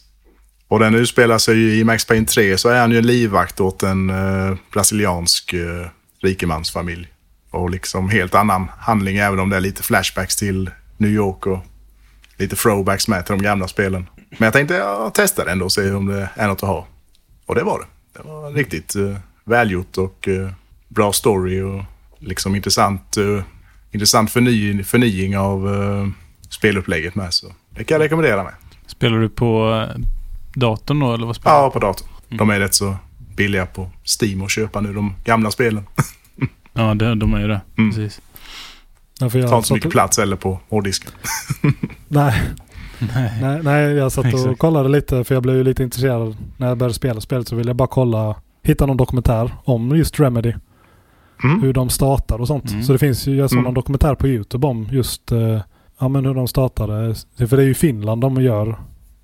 Och 0.67 0.79
den 0.79 0.95
utspelar 0.95 1.37
sig 1.37 1.55
ju 1.57 1.79
i 1.79 1.83
Max 1.83 2.05
Payne 2.05 2.25
3 2.25 2.57
så 2.57 2.69
är 2.69 2.81
han 2.81 2.91
ju 2.91 2.97
en 2.97 3.07
livvakt 3.07 3.59
åt 3.59 3.83
en 3.83 4.09
eh, 4.09 4.57
brasiliansk 4.73 5.53
eh, 5.53 5.87
rikemansfamilj. 6.21 7.07
Och 7.51 7.69
liksom 7.69 8.09
helt 8.09 8.35
annan 8.35 8.67
handling 8.79 9.17
även 9.17 9.39
om 9.39 9.49
det 9.49 9.55
är 9.55 9.61
lite 9.61 9.83
flashbacks 9.83 10.35
till 10.35 10.69
New 10.97 11.11
York 11.11 11.47
och 11.47 11.59
lite 12.39 12.55
throwbacks 12.55 13.07
med 13.07 13.25
till 13.25 13.35
de 13.37 13.43
gamla 13.43 13.67
spelen. 13.67 14.09
Men 14.29 14.45
jag 14.45 14.53
tänkte 14.53 14.73
jag 14.73 15.11
testar 15.13 15.45
ändå 15.45 15.65
och 15.65 15.71
se 15.71 15.91
om 15.91 16.05
det 16.05 16.29
är 16.35 16.47
något 16.47 16.63
att 16.63 16.69
ha. 16.69 16.87
Och 17.45 17.55
det 17.55 17.63
var 17.63 17.79
det. 17.79 17.85
Det 18.19 18.27
var 18.27 18.51
riktigt 18.51 18.95
eh, 18.95 19.15
välgjort 19.43 19.97
och 19.97 20.27
eh, 20.27 20.49
bra 20.87 21.13
story 21.13 21.61
och 21.61 21.83
liksom 22.19 22.55
intressant, 22.55 23.17
eh, 23.17 23.43
intressant 23.91 24.31
förny, 24.31 24.83
förnying 24.83 25.37
av 25.37 25.73
eh, 25.75 26.07
spelupplägget 26.49 27.15
med. 27.15 27.33
Så 27.33 27.47
det 27.69 27.83
kan 27.83 27.95
jag 27.95 28.01
rekommendera 28.05 28.43
med. 28.43 28.53
Spelar 28.87 29.17
du 29.17 29.29
på 29.29 29.71
eh, 29.95 30.01
datorn 30.53 30.99
då 30.99 31.13
eller 31.13 31.25
vad 31.25 31.35
spelar 31.35 31.55
Ja, 31.55 31.69
på 31.69 31.79
datorn. 31.79 32.07
De 32.29 32.49
är 32.49 32.59
rätt 32.59 32.73
så 32.73 32.95
billiga 33.35 33.65
på 33.65 33.89
Steam 34.21 34.41
att 34.41 34.51
köpa 34.51 34.81
nu, 34.81 34.93
de 34.93 35.13
gamla 35.23 35.51
spelen. 35.51 35.83
du? 36.35 36.47
Ja, 36.73 36.93
det, 36.93 37.15
de 37.15 37.33
är 37.33 37.39
ju 37.39 37.47
det. 37.47 37.61
Mm. 37.77 37.89
Precis. 37.91 38.21
För 39.19 39.39
jag 39.39 39.49
Tar 39.49 39.55
inte 39.57 39.67
så 39.67 39.73
mycket 39.73 39.85
och- 39.87 39.91
plats 39.91 40.19
eller 40.19 40.35
på 40.35 40.59
hårddisken. 40.69 41.11
Nej, 42.07 42.41
Nej. 42.99 43.31
nej, 43.41 43.59
nej, 43.63 43.83
jag 43.93 44.11
satt 44.11 44.33
och 44.33 44.59
kollade 44.59 44.89
lite 44.89 45.23
för 45.23 45.35
jag 45.35 45.43
blev 45.43 45.55
ju 45.55 45.63
lite 45.63 45.83
intresserad 45.83 46.35
när 46.57 46.67
jag 46.67 46.77
började 46.77 46.93
spela 46.93 47.21
spelet 47.21 47.47
så 47.47 47.55
ville 47.55 47.69
jag 47.69 47.75
bara 47.75 47.87
kolla, 47.87 48.35
hitta 48.63 48.85
någon 48.85 48.97
dokumentär 48.97 49.51
om 49.63 49.95
just 49.97 50.19
Remedy. 50.19 50.53
Mm. 51.43 51.61
Hur 51.61 51.73
de 51.73 51.89
startar 51.89 52.41
och 52.41 52.47
sånt. 52.47 52.71
Mm. 52.71 52.83
Så 52.83 52.91
det 52.93 52.99
finns 52.99 53.27
ju, 53.27 53.35
jag 53.35 53.49
såg 53.49 53.57
Mm. 53.57 53.63
någon 53.65 53.73
dokumentär 53.73 54.15
på 54.15 54.27
YouTube 54.27 54.67
om 54.67 54.87
just 54.91 55.31
eh, 55.31 55.59
ja, 55.99 56.07
men 56.07 56.25
hur 56.25 56.33
de 56.33 56.47
startade. 56.47 57.15
För 57.37 57.57
det 57.57 57.63
är 57.63 57.67
ju 57.67 57.73
Finland 57.73 58.21
de 58.21 58.41
gör. 58.41 58.65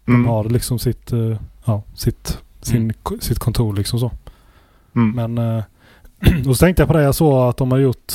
De 0.06 0.12
Mm. 0.16 0.26
har 0.28 0.44
liksom 0.44 0.80
sitt, 0.80 1.14
eh, 1.14 1.38
ja, 1.66 1.84
sitt, 1.96 2.38
sin, 2.62 2.76
Mm. 2.78 2.94
sitt 3.22 3.40
kontor 3.40 3.74
liksom 3.76 4.00
så. 4.00 4.12
Mm. 4.96 5.34
Men 5.34 5.58
eh, 5.58 5.64
och 6.48 6.58
så 6.58 6.66
tänkte 6.66 6.82
jag 6.82 6.88
på 6.88 6.94
det. 6.98 7.04
Jag 7.04 7.16
såg 7.16 7.50
att 7.50 7.58
de 7.58 7.72
har 7.72 7.78
gjort 7.80 8.14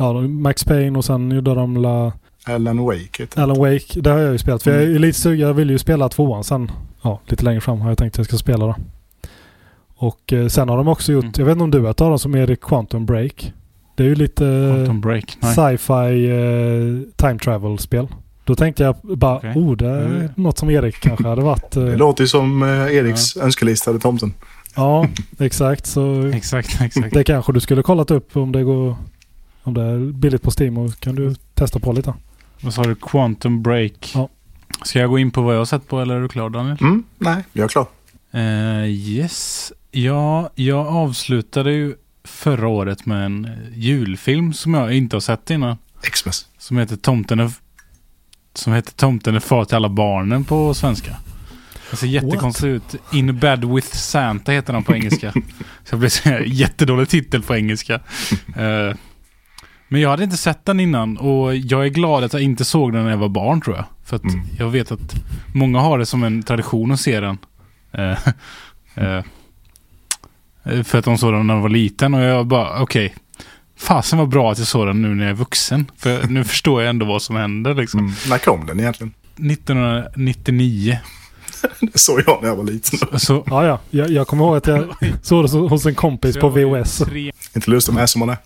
ja, 0.00 0.20
Max 0.20 0.64
Payne 0.64 0.98
och 0.98 1.04
sen 1.04 1.30
gjorde 1.30 1.54
de 1.54 1.76
la 1.76 2.12
Alan 2.46 2.78
Wake 2.84 2.98
heter 3.22 3.36
det. 3.36 3.42
Alan 3.42 3.58
Wake. 3.58 4.00
Det 4.00 4.10
har 4.10 4.18
jag 4.18 4.32
ju 4.32 4.38
spelat. 4.38 4.62
För 4.62 4.70
jag 4.70 4.82
Mm. 4.82 4.94
är 4.94 4.98
lite 4.98 5.18
sugen. 5.18 5.46
Jag 5.48 5.54
vill 5.54 5.70
ju 5.70 5.78
spela 5.78 6.08
tvåan 6.08 6.44
sen. 6.44 6.70
Ja, 7.02 7.20
lite 7.26 7.44
längre 7.44 7.60
fram 7.60 7.80
har 7.80 7.88
jag 7.90 7.98
tänkt 7.98 8.12
att 8.14 8.18
jag 8.18 8.26
ska 8.26 8.36
spela 8.36 8.66
då. 8.66 8.74
Och 9.96 10.32
eh, 10.32 10.46
sen 10.48 10.68
har 10.68 10.76
de 10.76 10.88
också 10.88 11.12
gjort, 11.12 11.24
Mm. 11.24 11.34
jag 11.38 11.44
vet 11.44 11.52
inte 11.52 11.64
om 11.64 11.70
du 11.70 11.78
har 11.78 11.86
hört 11.86 12.00
av 12.00 12.08
dem 12.08 12.18
som 12.18 12.34
är 12.34 12.54
Quantum 12.56 13.06
Break. 13.06 13.52
Det 13.94 14.02
är 14.02 14.08
ju 14.08 14.14
lite 14.14 14.72
Quantum 14.74 15.00
Break. 15.00 15.36
Nej. 15.40 15.54
sci-fi 15.54 16.30
eh, 16.30 17.12
time 17.16 17.38
travel-spel. 17.38 18.08
Då 18.44 18.54
tänkte 18.54 18.82
jag 18.82 18.94
bara, 19.02 19.36
Okej. 19.36 19.52
oh 19.56 19.76
det 19.76 19.88
är 19.88 20.06
Mm. 20.06 20.28
något 20.36 20.58
som 20.58 20.70
Erik 20.70 21.00
kanske 21.00 21.28
hade 21.28 21.42
varit. 21.42 21.70
Det 21.74 21.90
Eh, 21.92 21.96
låter 21.96 22.22
ju 22.24 22.28
som 22.28 22.62
eh, 22.62 22.68
Eriks 22.68 23.36
önskelista 23.36 23.90
till 23.92 24.00
tomten. 24.00 24.34
ja, 24.76 25.06
exakt. 25.38 25.86
Så 25.86 26.24
Exakt, 26.34 26.80
exakt. 26.80 27.14
det 27.14 27.24
kanske 27.24 27.52
du 27.52 27.60
skulle 27.60 27.82
kollat 27.82 28.10
upp 28.10 28.36
om 28.36 28.52
det 28.52 28.62
går 28.64 28.96
om 29.62 29.74
det 29.74 29.82
är 29.82 30.12
billigt 30.12 30.42
på 30.42 30.50
Steam 30.58 30.78
och 30.78 31.00
kan 31.00 31.14
du 31.14 31.34
testa 31.54 31.78
på 31.78 31.92
lite. 31.92 32.14
Vad 32.60 32.74
sa 32.74 32.82
du? 32.82 32.94
Quantum 32.94 33.62
Break. 33.62 34.12
Ja. 34.14 34.28
Ska 34.84 34.98
jag 34.98 35.10
gå 35.10 35.18
in 35.18 35.30
på 35.30 35.42
vad 35.42 35.54
jag 35.54 35.60
har 35.60 35.64
sett 35.64 35.88
på 35.88 36.00
eller 36.00 36.14
är 36.14 36.20
du 36.20 36.28
klar 36.28 36.50
Daniel? 36.50 36.76
Mm, 36.80 37.04
nej, 37.18 37.44
jag 37.52 37.64
är 37.64 37.68
klar. 37.68 37.86
Eh, 38.30 38.86
yes. 38.86 39.72
Ja, 39.90 40.50
jag 40.54 40.86
avslutade 40.86 41.72
ju 41.72 41.94
förra 42.24 42.68
året 42.68 43.06
med 43.06 43.24
en 43.24 43.48
julfilm 43.74 44.52
som 44.52 44.74
jag 44.74 44.92
inte 44.96 45.16
har 45.16 45.20
sett 45.20 45.50
innan. 45.50 45.76
Xmas. 46.02 46.46
Som 46.58 46.76
heter 46.76 46.96
Tomten 46.96 47.40
är, 47.40 47.50
som 48.54 48.72
heter 48.72 48.92
Tomten 48.92 49.34
är 49.34 49.40
far 49.40 49.64
till 49.64 49.76
alla 49.76 49.88
barnen 49.88 50.44
på 50.44 50.74
svenska. 50.74 51.16
Det 51.90 51.96
ser 51.96 52.06
jättekonstigt 52.06 52.64
ut. 52.64 52.96
In 53.12 53.38
bed 53.38 53.64
with 53.64 53.96
Santa 53.96 54.52
heter 54.52 54.72
den 54.72 54.84
på 54.84 54.94
engelska. 54.94 55.32
Så 55.84 55.90
det 55.90 55.96
blir 55.96 56.08
så 56.08 56.28
här 56.28 56.40
jättedålig 56.40 57.08
titel 57.08 57.42
på 57.42 57.56
engelska. 57.56 58.00
Eh, 58.56 58.94
men 59.92 60.00
jag 60.00 60.10
hade 60.10 60.24
inte 60.24 60.36
sett 60.36 60.64
den 60.64 60.80
innan 60.80 61.16
och 61.16 61.56
jag 61.56 61.84
är 61.84 61.88
glad 61.88 62.24
att 62.24 62.32
jag 62.32 62.42
inte 62.42 62.64
såg 62.64 62.92
den 62.92 63.02
när 63.04 63.10
jag 63.10 63.18
var 63.18 63.28
barn 63.28 63.60
tror 63.60 63.76
jag. 63.76 63.84
För 64.04 64.16
att 64.16 64.24
Mm. 64.24 64.40
jag 64.58 64.70
vet 64.70 64.92
att 64.92 65.14
många 65.54 65.80
har 65.80 65.98
det 65.98 66.06
som 66.06 66.22
en 66.22 66.42
tradition 66.42 66.92
att 66.92 67.00
se 67.00 67.20
den. 67.20 67.38
Eh, 67.92 68.10
eh, 68.94 69.22
för 70.84 70.98
att 70.98 71.04
de 71.04 71.18
såg 71.18 71.32
den 71.32 71.46
när 71.46 71.54
de 71.54 71.62
var 71.62 71.68
liten 71.68 72.14
och 72.14 72.20
jag 72.22 72.46
bara 72.46 72.82
okej. 72.82 73.14
Fasen 73.78 74.18
var 74.18 74.26
bra 74.26 74.52
att 74.52 74.58
jag 74.58 74.66
såg 74.66 74.86
den 74.86 75.02
nu 75.02 75.08
när 75.14 75.24
jag 75.24 75.30
är 75.30 75.34
vuxen. 75.36 75.90
För 75.96 76.26
nu 76.28 76.44
förstår 76.44 76.82
jag 76.82 76.90
ändå 76.90 77.06
vad 77.06 77.22
som 77.22 77.36
händer 77.36 77.74
liksom. 77.74 78.00
Mm. 78.00 78.12
När 78.28 78.38
kom 78.38 78.66
den 78.66 78.80
egentligen? 78.80 79.12
1999. 79.36 80.98
Det 81.80 81.98
såg 81.98 82.22
jag 82.26 82.38
när 82.42 82.48
jag 82.48 82.56
var 82.56 82.64
liten. 82.64 83.18
Så, 83.20 83.44
Ja, 83.46 83.66
ja. 83.66 83.78
Jag, 83.90 84.10
jag 84.10 84.26
kommer 84.26 84.44
ihåg 84.44 84.56
att 84.56 84.66
jag 84.66 84.84
såg 85.22 85.44
det 85.44 85.48
så- 85.48 85.68
hos 85.68 85.86
en 85.86 85.94
kompis 85.94 86.36
på 86.36 86.48
VHS. 86.48 87.02
Inte 87.54 87.70
lustig 87.70 87.92
med 87.94 88.10
som 88.10 88.18
man 88.18 88.28
är. 88.28 88.36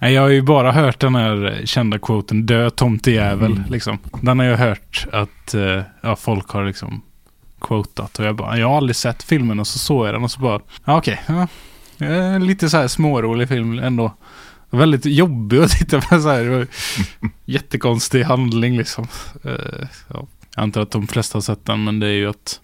Nej, 0.00 0.12
jag 0.14 0.22
har 0.22 0.28
ju 0.28 0.42
bara 0.42 0.72
hört 0.72 1.00
den 1.00 1.14
här 1.14 1.62
kända 1.64 1.98
quoten 1.98 2.46
dö 2.46 2.70
tomtejävel. 2.70 3.52
Mm. 3.52 3.64
Liksom. 3.70 3.98
Den 4.20 4.38
har 4.38 4.46
jag 4.46 4.56
hört 4.56 5.06
att 5.12 5.54
eh, 5.54 5.80
ja, 6.00 6.16
folk 6.16 6.48
har 6.48 6.64
liksom 6.64 7.02
quotat. 7.60 8.18
Och 8.18 8.24
jag 8.24 8.36
bara, 8.36 8.58
jag 8.58 8.68
har 8.68 8.76
aldrig 8.76 8.96
sett 8.96 9.22
filmen 9.22 9.60
och 9.60 9.66
så 9.66 9.78
såg 9.78 10.06
jag 10.06 10.14
den 10.14 10.24
och 10.24 10.30
så 10.30 10.40
bara, 10.40 10.60
ja 10.84 10.98
okej. 10.98 11.22
ja. 11.26 11.48
Lite 12.38 12.70
så 12.70 12.76
här 12.76 12.88
smårolig 12.88 13.48
film 13.48 13.78
ändå. 13.78 14.14
Väldigt 14.70 15.06
jobbig 15.06 15.58
att 15.58 15.70
titta 15.70 16.00
på 16.00 16.20
så 16.20 16.28
här. 16.28 16.44
Det 16.44 16.50
var 16.50 16.66
jättekonstig 17.44 18.22
handling 18.22 18.76
liksom. 18.76 19.06
Eh, 19.44 19.86
ja. 20.08 20.26
Jag 20.54 20.62
antar 20.62 20.80
att 20.80 20.90
de 20.90 21.06
flesta 21.06 21.36
har 21.36 21.42
sett 21.42 21.64
den 21.64 21.84
men 21.84 22.00
det 22.00 22.06
är 22.06 22.12
ju 22.12 22.30
att 22.30 22.60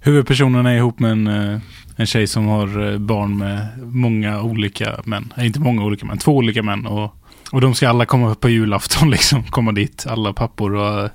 huvudpersonen 0.00 0.66
är 0.66 0.76
ihop 0.76 0.98
med 1.00 1.10
en 1.12 1.26
eh, 1.26 1.60
en 1.96 2.06
tjej 2.06 2.26
som 2.26 2.46
har 2.46 2.92
eh, 2.92 2.98
barn 2.98 3.38
med 3.38 3.66
många 3.82 4.42
olika 4.42 5.00
män. 5.04 5.32
Nej, 5.36 5.46
inte 5.46 5.60
många 5.60 5.82
olika 5.84 6.06
män, 6.06 6.18
två 6.18 6.36
olika 6.36 6.62
män. 6.62 6.86
Och, 6.86 7.14
och 7.52 7.60
de 7.60 7.74
ska 7.74 7.88
alla 7.88 8.06
komma 8.06 8.34
på 8.34 8.48
julafton 8.48 9.10
liksom. 9.16 9.42
Komma 9.44 9.72
dit, 9.72 10.06
alla 10.08 10.32
pappor 10.32 10.74
och... 10.74 11.00
eh, 11.04 11.10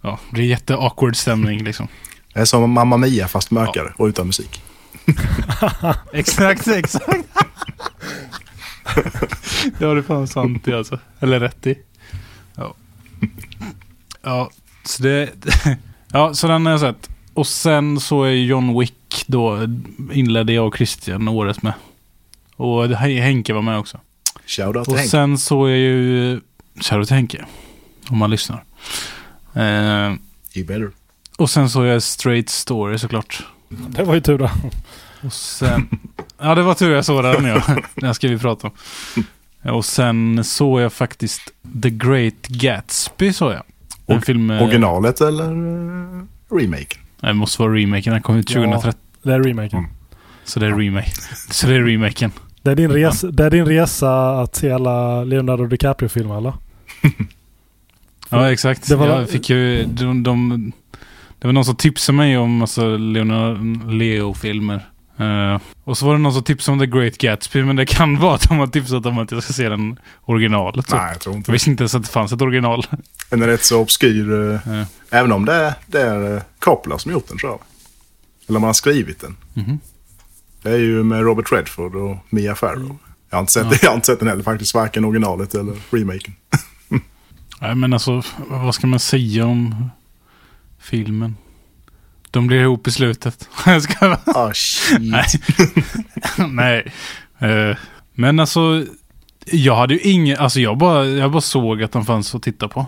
Ja, 0.00 0.18
det 0.30 0.40
är 0.40 0.44
jätte-awkward 0.44 1.16
stämning 1.16 1.64
liksom. 1.64 1.88
Det 2.32 2.40
är 2.40 2.44
som 2.44 2.70
Mamma 2.70 2.96
Mia 2.96 3.28
fast 3.28 3.50
mörkare 3.50 3.92
och 3.96 4.06
utan 4.06 4.26
musik. 4.26 4.62
exakt, 6.12 6.68
exakt. 6.68 7.08
det 9.78 9.84
har 9.84 9.96
du 9.96 10.02
fan 10.02 10.28
sant 10.28 10.68
i 10.68 10.72
alltså. 10.72 10.98
Eller 11.20 11.40
rätt 11.40 11.66
i. 11.66 11.78
Ja. 12.54 12.74
Ja, 14.22 14.50
så 14.84 15.02
det... 15.02 15.30
Ja, 16.12 16.34
så 16.34 16.48
den 16.48 16.66
har 16.66 16.72
jag 16.72 16.80
sett. 16.80 17.10
Och 17.34 17.46
sen 17.46 18.00
så 18.00 18.22
är 18.22 18.30
John 18.30 18.78
Wick 18.80 19.24
då 19.26 19.58
inledde 20.12 20.52
jag 20.52 20.66
och 20.66 20.76
Christian 20.76 21.28
året 21.28 21.62
med. 21.62 21.72
Och 22.56 22.88
Henke 22.88 23.52
var 23.52 23.62
med 23.62 23.78
också. 23.78 24.00
Shoutout 24.46 24.84
till 24.84 24.92
Och 24.92 24.98
Henk. 24.98 25.10
sen 25.10 25.38
så 25.38 25.64
är 25.64 25.74
ju... 25.76 26.40
Shoutout 26.80 27.08
till 27.08 27.16
Henke. 27.16 27.44
Om 28.08 28.18
man 28.18 28.30
lyssnar. 28.30 28.64
Eh, 29.54 30.14
You 30.54 30.66
better. 30.66 30.90
och 31.38 31.50
sen 31.50 31.70
så 31.70 31.82
är 31.82 31.86
jag 31.86 32.02
Straight 32.02 32.48
Story 32.48 32.98
såklart. 32.98 33.42
Det 33.68 34.02
var 34.04 34.14
ju 34.14 34.20
tur 34.20 34.38
det. 34.38 34.50
Och 35.22 35.32
sen... 35.32 35.88
ja, 36.38 36.54
det 36.54 36.62
var 36.62 36.74
tur 36.74 36.94
jag 36.94 37.04
såg 37.04 37.22
den 37.24 37.44
ja. 37.44 37.62
Den 37.94 38.14
ska 38.14 38.28
vi 38.28 38.38
prata 38.38 38.66
om. 38.66 38.74
Och 39.74 39.84
sen 39.84 40.44
såg 40.44 40.80
jag 40.80 40.92
faktiskt 40.92 41.40
The 41.82 41.90
Great 41.90 42.46
Gatsby 42.48 43.32
såg 43.32 43.52
jag. 43.52 43.62
En 44.06 44.16
Och- 44.18 44.24
film... 44.24 44.46
med- 44.46 44.62
Originalet 44.62 45.20
eller 45.20 45.52
uh, 45.52 46.22
remaken? 46.50 47.00
Nej, 47.24 47.32
det 47.32 47.38
måste 47.38 47.62
vara 47.62 47.74
remaken. 47.74 48.12
Den 48.12 48.22
kom 48.22 48.36
ut 48.36 48.50
Ja. 48.50 48.54
2013. 48.60 49.00
Det 49.22 49.32
är 49.34 49.42
remaken. 49.42 49.78
Mm. 49.78 49.90
Så 50.44 50.60
det 50.60 50.66
är 50.66 50.70
remake. 50.78 51.10
Så 51.50 51.66
det 51.66 51.74
är 51.74 51.82
remaken. 51.82 52.30
Det 52.62 52.70
är, 52.70 52.74
din 52.74 52.90
resa, 52.92 53.26
det 53.30 53.44
är 53.44 53.50
din 53.50 53.66
resa 53.66 54.40
att 54.40 54.54
se 54.56 54.70
alla 54.70 55.24
Leonardo 55.24 55.66
DiCaprio-filmer 55.66 56.38
eller? 56.38 56.52
Ja, 58.28 58.52
exakt. 58.52 58.88
Det 58.88 58.96
var- 58.96 59.06
Jag 59.08 59.28
fick 59.30 59.50
ju... 59.50 59.84
De, 59.84 60.22
de, 60.22 60.72
det 61.38 61.46
var 61.48 61.52
någon 61.52 61.64
som 61.64 61.76
tipsade 61.76 62.16
mig 62.16 62.38
om 62.38 62.56
massa 62.56 62.84
Leonardo 62.84 63.90
Leo-filmer. 63.90 64.80
Eh, 65.16 65.60
och 65.84 65.98
så 65.98 66.06
var 66.06 66.12
det 66.12 66.18
någon 66.18 66.32
som 66.32 66.42
tipsade 66.44 66.72
om 66.72 66.78
The 66.80 66.98
Great 66.98 67.18
Gatsby, 67.18 67.62
men 67.62 67.76
det 67.76 67.86
kan 67.86 68.18
vara 68.20 68.34
att 68.34 68.48
de 68.48 68.58
har 68.58 68.66
tipsat 68.66 69.06
om 69.06 69.18
att 69.18 69.30
jag 69.30 69.42
ska 69.42 69.52
se 69.52 69.68
den 69.68 69.98
originalet. 70.24 70.88
Så. 70.88 70.96
Nej, 70.96 71.08
jag 71.12 71.20
tror 71.20 71.36
inte 71.36 71.50
Jag 71.50 71.52
visste 71.52 71.70
inte 71.70 71.82
ens 71.82 71.94
att 71.94 72.02
det 72.02 72.08
fanns 72.10 72.32
ett 72.32 72.42
original. 72.42 72.86
Den 73.30 73.42
är 73.42 73.46
rätt 73.46 73.64
så 73.64 73.80
obskyr. 73.80 74.60
Ja. 74.66 74.84
Även 75.10 75.32
om 75.32 75.44
det 75.44 75.52
är, 75.54 75.74
det 75.86 76.00
är 76.00 76.42
Coppola 76.58 76.98
som 76.98 77.12
gjort 77.12 77.28
den 77.28 77.38
tror 77.38 77.52
jag. 77.52 77.60
Eller 78.48 78.56
om 78.56 78.62
han 78.62 78.68
har 78.68 78.74
skrivit 78.74 79.20
den. 79.20 79.36
Mhm. 79.54 79.78
Det 80.62 80.70
är 80.70 80.78
ju 80.78 81.02
med 81.02 81.20
Robert 81.22 81.52
Redford 81.52 81.94
och 81.94 82.16
Mia 82.30 82.54
Farrow. 82.54 82.96
Jag 83.30 83.36
har 83.36 83.40
inte 83.40 83.52
sett, 83.52 83.66
Ja. 83.70 83.78
jag 83.82 83.90
har 83.90 83.94
inte 83.94 84.06
sett 84.06 84.18
den 84.18 84.28
heller 84.28 84.42
faktiskt. 84.42 84.74
Varken 84.74 85.04
originalet 85.04 85.54
eller 85.54 85.76
remaken. 85.90 86.34
Nej, 87.60 87.74
men 87.74 87.92
alltså, 87.92 88.22
vad 88.48 88.74
ska 88.74 88.86
man 88.86 89.00
säga 89.00 89.46
om 89.46 89.90
filmen? 90.78 91.36
De 92.34 92.46
blir 92.46 92.60
ihop 92.60 92.86
i 92.86 92.90
slutet. 92.90 93.48
Ska... 93.82 94.16
Ah, 94.26 94.52
shit. 94.54 95.00
Nej. 95.00 95.26
Nej. 96.48 96.92
Eh, 97.38 97.76
men 98.14 98.40
alltså, 98.40 98.84
jag 99.46 99.76
hade 99.76 99.94
ju 99.94 100.00
ingen... 100.00 100.38
Alltså 100.38 100.60
jag 100.60 100.78
bara, 100.78 101.04
jag 101.04 101.30
bara 101.30 101.40
såg 101.40 101.82
att 101.82 101.92
den 101.92 102.04
fanns 102.04 102.34
att 102.34 102.42
titta 102.42 102.68
på. 102.68 102.86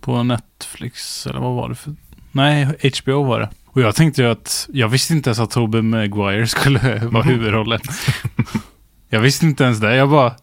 På 0.00 0.22
Netflix, 0.22 1.26
eller 1.26 1.40
vad 1.40 1.54
var 1.54 1.68
det 1.68 1.74
för... 1.74 1.94
Nej, 2.32 2.68
HBO 3.02 3.24
var 3.24 3.40
det. 3.40 3.48
Och 3.66 3.80
jag 3.80 3.94
tänkte 3.94 4.22
ju 4.22 4.30
att... 4.30 4.68
Jag 4.72 4.88
visste 4.88 5.12
inte 5.12 5.30
ens 5.30 5.38
att 5.38 5.50
Tobey 5.50 5.82
Maguire 5.82 6.46
skulle 6.46 6.98
vara 7.10 7.22
huvudrollen. 7.22 7.80
jag 9.08 9.20
visste 9.20 9.46
inte 9.46 9.64
ens 9.64 9.78
det. 9.78 9.96
Jag 9.96 10.10
bara... 10.10 10.34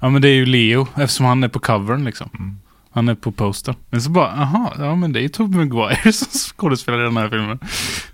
Ja 0.00 0.08
men 0.08 0.22
det 0.22 0.28
är 0.28 0.34
ju 0.34 0.46
Leo, 0.46 0.86
eftersom 0.96 1.26
han 1.26 1.44
är 1.44 1.48
på 1.48 1.58
covern 1.58 2.04
liksom. 2.04 2.30
Mm. 2.34 2.58
Han 2.96 3.08
är 3.08 3.14
på 3.14 3.32
poster. 3.32 3.74
Men 3.90 4.02
så 4.02 4.10
bara, 4.10 4.30
aha, 4.30 4.72
ja 4.78 4.94
men 4.94 5.12
det 5.12 5.24
är 5.24 5.28
Tobey 5.28 5.58
Maguire 5.58 6.12
som 6.12 6.26
skådespelar 6.28 7.00
i 7.00 7.02
den 7.02 7.16
här 7.16 7.28
filmen. 7.28 7.58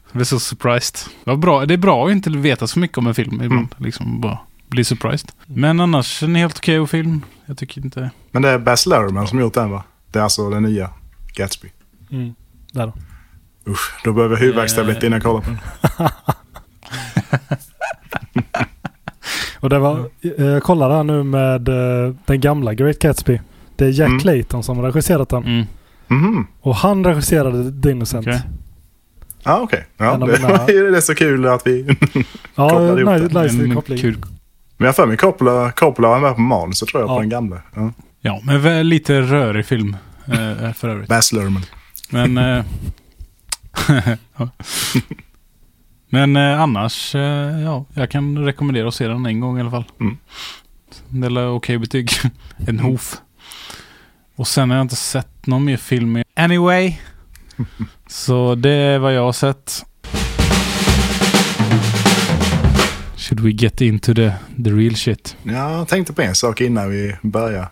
Jag 0.07 0.13
blev 0.13 0.25
så 0.25 0.41
surprised. 0.41 0.97
Vad 1.25 1.39
bra. 1.39 1.67
Det 1.67 1.75
är 1.75 1.79
bra 1.79 2.07
att 2.07 2.13
inte 2.13 2.31
veta 2.31 2.67
så 2.67 2.79
mycket 2.79 2.99
om 2.99 3.07
en 3.07 3.15
film 3.15 3.43
ibland. 3.43 3.75
Liksom 3.79 4.21
bara 4.21 4.39
bli 4.69 4.85
surprised. 4.85 5.31
Men 5.47 5.81
annars 5.81 6.23
en 6.23 6.35
helt 6.35 6.59
okej 6.59 6.87
film. 6.87 7.25
Jag 7.47 7.59
tycker 7.59 7.85
inte... 7.85 8.11
Men 8.31 8.43
det 8.43 8.49
är 8.49 8.59
Baz 8.59 8.87
Luhrmann 8.87 9.29
som 9.29 9.41
gjort 9.41 9.55
den 9.55 9.71
va? 9.71 9.85
Det 10.11 10.19
är 10.19 10.23
alltså 10.23 10.51
den 10.51 10.63
nya 10.63 10.91
Gatsby. 11.35 11.69
Mm. 12.11 12.35
Där 12.73 12.87
då. 12.87 12.93
Usch, 13.73 14.01
då 14.05 14.13
behöver 14.13 14.35
jag 14.35 14.41
huvudvärkstablett 14.41 15.03
innan 15.03 15.13
jag 15.13 15.23
kollar 15.23 15.41
på 15.41 15.51
den. 15.51 15.59
Och 19.61 19.69
det 19.69 19.79
var, 19.79 20.11
eh, 20.39 20.45
jag 20.47 20.63
kollade 20.63 20.95
här 20.95 21.05
nu 21.05 21.23
med 21.23 21.69
eh, 21.69 22.15
den 22.25 22.41
gamla 22.41 22.75
Great 22.75 22.99
Gatsby. 22.99 23.41
Det 23.83 23.89
är 23.89 23.93
Jack 23.93 24.09
Mm. 24.09 24.21
Clayton 24.21 24.63
som 24.63 24.77
har 24.79 24.85
regisserat 24.85 25.29
den. 25.29 25.45
Mm. 25.45 25.67
Mhm. 26.09 26.47
Och 26.61 26.77
han 26.77 27.05
regisserade 27.05 27.83
The 27.83 27.91
Innocent. 27.91 28.27
Okej. 28.27 28.43
Ja, 29.45 29.61
okej. 29.61 29.87
Ja, 29.97 30.17
det, 30.17 30.27
mina- 30.27 30.67
det 30.67 30.97
är 30.97 31.01
så 31.01 31.15
kul 31.15 31.47
att 31.47 31.67
vi... 31.67 31.87
Ja, 32.55 32.69
Kopplade 32.69 33.01
ihop 33.01 33.23
nice, 33.33 33.39
det. 33.39 33.43
nice 33.63 33.75
koppling. 33.75 33.99
kul. 33.99 34.17
Men 34.77 34.85
jag 34.85 34.87
har 34.87 34.93
för 34.93 35.07
mig 35.07 35.17
Coppola, 35.17 35.71
Coppola 35.73 36.09
var 36.09 36.21
med 36.21 36.35
på 36.35 36.41
manuset 36.41 36.89
tror 36.89 37.03
jag, 37.03 37.11
Ja. 37.11 37.15
på 37.15 37.21
den 37.21 37.29
gamla. 37.29 37.63
Ja. 37.75 37.93
Ja, 38.21 38.41
men 38.45 38.89
lite 38.89 39.21
rörig 39.21 39.67
film. 39.67 39.97
Eh, 40.27 40.73
för 40.73 40.89
övrigt. 40.89 41.09
Baz 41.09 41.33
Luhrmann. 41.33 41.63
Men... 42.11 42.39
Eh. 42.39 42.65
Men 46.09 46.37
eh, 46.37 46.61
annars, 46.61 47.15
eh, 47.15 47.61
ja, 47.61 47.85
jag 47.95 48.11
kan 48.11 48.39
rekommendera 48.39 48.89
att 48.89 48.95
se 48.95 49.09
den 49.09 49.27
en 49.27 49.41
gång 49.41 49.59
i 49.59 49.61
alla 49.61 49.71
fall. 49.71 49.85
Mm. 50.01 50.17
Det 51.09 51.27
är 51.27 51.49
okej 51.49 51.79
betyg. 51.79 52.11
en 52.67 52.79
hof. 52.81 53.15
Och 54.43 54.49
sen 54.49 54.71
har 54.71 54.77
jag 54.77 54.85
inte 54.85 54.97
sett 54.97 55.47
någon 55.47 55.65
mer 55.65 55.77
film. 55.77 56.23
Anyway. 56.37 56.97
Så 58.07 58.55
det 58.55 58.71
är 58.71 58.99
vad 58.99 59.15
jag 59.15 59.23
har 59.25 59.33
sett. 59.33 59.85
Should 63.17 63.41
we 63.41 63.51
get 63.51 63.81
into 63.81 64.15
the, 64.15 64.33
the 64.65 64.71
real 64.71 64.97
shit? 64.97 65.37
Jag 65.43 65.89
tänkte 65.89 66.13
på 66.13 66.23
en 66.23 66.35
sak 66.35 66.61
innan 66.61 66.91
vi 66.91 67.17
börjar. 67.23 67.69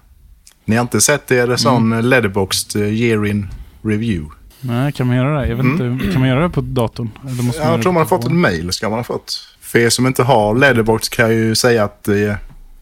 Ni 0.64 0.76
har 0.76 0.82
inte 0.82 1.00
sett 1.00 1.30
er 1.30 1.56
sån 1.56 1.92
mm. 1.92 2.04
letterboxd 2.04 2.76
eh, 2.76 2.82
year 2.82 3.26
in 3.26 3.48
review? 3.82 4.34
Nej, 4.60 4.92
kan 4.92 5.06
man 5.06 5.16
göra 5.16 5.40
det? 5.40 5.46
Jag 5.48 5.56
vet 5.56 5.64
Mm. 5.64 5.92
inte. 5.92 6.10
Kan 6.12 6.20
man 6.20 6.28
göra 6.28 6.42
det 6.42 6.50
på 6.50 6.60
datorn? 6.60 7.10
Eller 7.28 7.42
måste 7.42 7.60
Jag 7.62 7.70
göra 7.70 7.82
tror 7.82 7.92
man 7.92 8.00
har 8.00 8.08
fått 8.08 8.22
telefonen? 8.22 8.40
mail. 8.40 8.72
Ska 8.72 8.88
man 8.88 8.98
ha 8.98 9.04
fått. 9.04 9.56
För 9.60 9.78
er 9.78 9.90
som 9.90 10.06
inte 10.06 10.22
har 10.22 10.54
letterboxd 10.54 11.12
kan 11.12 11.24
jag 11.24 11.34
ju 11.34 11.54
säga 11.54 11.84
att 11.84 12.08
eh, 12.08 12.34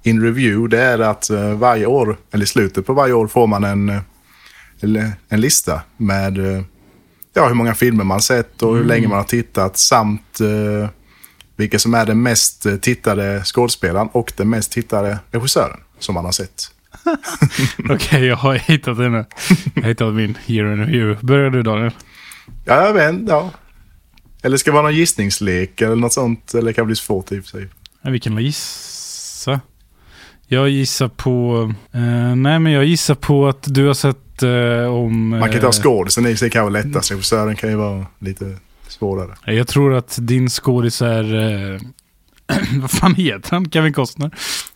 in 0.09 0.23
review 0.23 0.77
det 0.77 0.83
är 0.83 0.99
att 0.99 1.31
eh, 1.31 1.53
varje 1.55 1.87
år, 1.87 2.17
eller 2.33 2.45
i 2.45 2.47
slutet 2.49 2.87
på 2.87 2.93
varje 2.93 3.13
år 3.13 3.27
får 3.27 3.47
man 3.47 3.65
en, 3.65 3.89
eh, 3.89 4.01
en 5.29 5.41
lista 5.41 5.83
med 5.97 6.39
eh, 6.39 6.63
ja, 7.35 7.47
hur 7.49 7.55
många 7.55 7.75
filmer 7.75 8.05
man 8.05 8.23
sett 8.23 8.63
och 8.63 8.71
hur 8.71 8.77
Mm. 8.77 8.89
länge 8.89 9.09
man 9.09 9.17
har 9.17 9.25
tittat 9.25 9.77
samt 9.77 10.41
eh, 10.41 10.89
vilka 11.57 11.79
som 11.79 11.95
är 11.95 12.07
den 12.07 12.23
mest 12.23 12.67
tittade 12.83 13.43
skådespelaren 13.45 14.09
och 14.13 14.33
den 14.37 14.51
mest 14.51 14.73
tittade 14.73 15.19
regissören 15.31 15.81
som 15.99 16.15
man 16.15 16.25
har 16.25 16.33
sett. 16.33 16.71
Okej, 17.91 18.25
jag 18.25 18.37
har 18.37 18.55
hittat 18.55 18.99
nu. 18.99 19.25
Jag 19.75 19.83
har 19.83 19.89
hittat 19.89 20.15
min 20.15 20.39
year 20.47 20.73
in 20.73 20.79
review. 20.87 21.27
Börjar 21.27 21.51
du 21.51 21.63
Daniel? 21.63 21.93
Ja, 22.65 22.87
jag 22.87 22.93
vet 22.93 23.29
ja. 23.29 23.51
Eller 24.43 24.57
ska 24.57 24.71
det 24.71 24.75
vara 24.75 24.83
någon 24.83 24.95
gissningslek 24.95 25.81
eller 25.81 25.97
något 25.97 26.13
sånt? 26.13 26.55
Eller 26.55 26.63
det 26.67 26.73
kan 26.73 26.87
bli 26.87 26.97
svårt 26.97 27.33
i 27.33 27.41
och 27.41 27.45
för 27.45 27.51
sig. 27.51 27.69
Ja, 28.03 28.11
vi 28.11 28.21
kan 28.21 28.39
gissa. 28.39 29.61
Jag 30.51 30.69
gissar 30.69 31.09
på... 31.09 31.63
Eh, 31.93 32.37
nej, 32.37 32.59
men 32.59 32.73
jag 32.73 32.85
gissar 32.85 33.15
på 33.15 33.49
att 33.49 33.75
du 33.75 33.87
har 33.87 33.95
sett 33.95 34.43
eh, 34.43 34.95
om... 34.95 35.29
Man 35.29 35.53
kan 35.53 35.65
eh, 35.65 35.71
skådisen 35.71 36.27
i 36.27 36.37
sig 36.37 36.51
kan 36.51 36.63
vara 36.63 36.73
lättast. 36.73 37.11
Regissören 37.11 37.57
kan 37.57 37.71
ju 37.71 37.77
vara 37.77 38.07
lite 38.19 38.57
svårare. 38.89 39.55
Jag 39.55 39.69
tror 39.69 39.95
att 39.95 40.19
din 40.21 40.49
skådis 40.49 41.03
är... 41.03 41.35
Eh, 41.75 41.81
vad 42.81 42.91
fan 42.91 43.15
heter 43.15 43.51
han? 43.51 43.71
Kevin 43.71 43.93
Costner? 43.93 44.31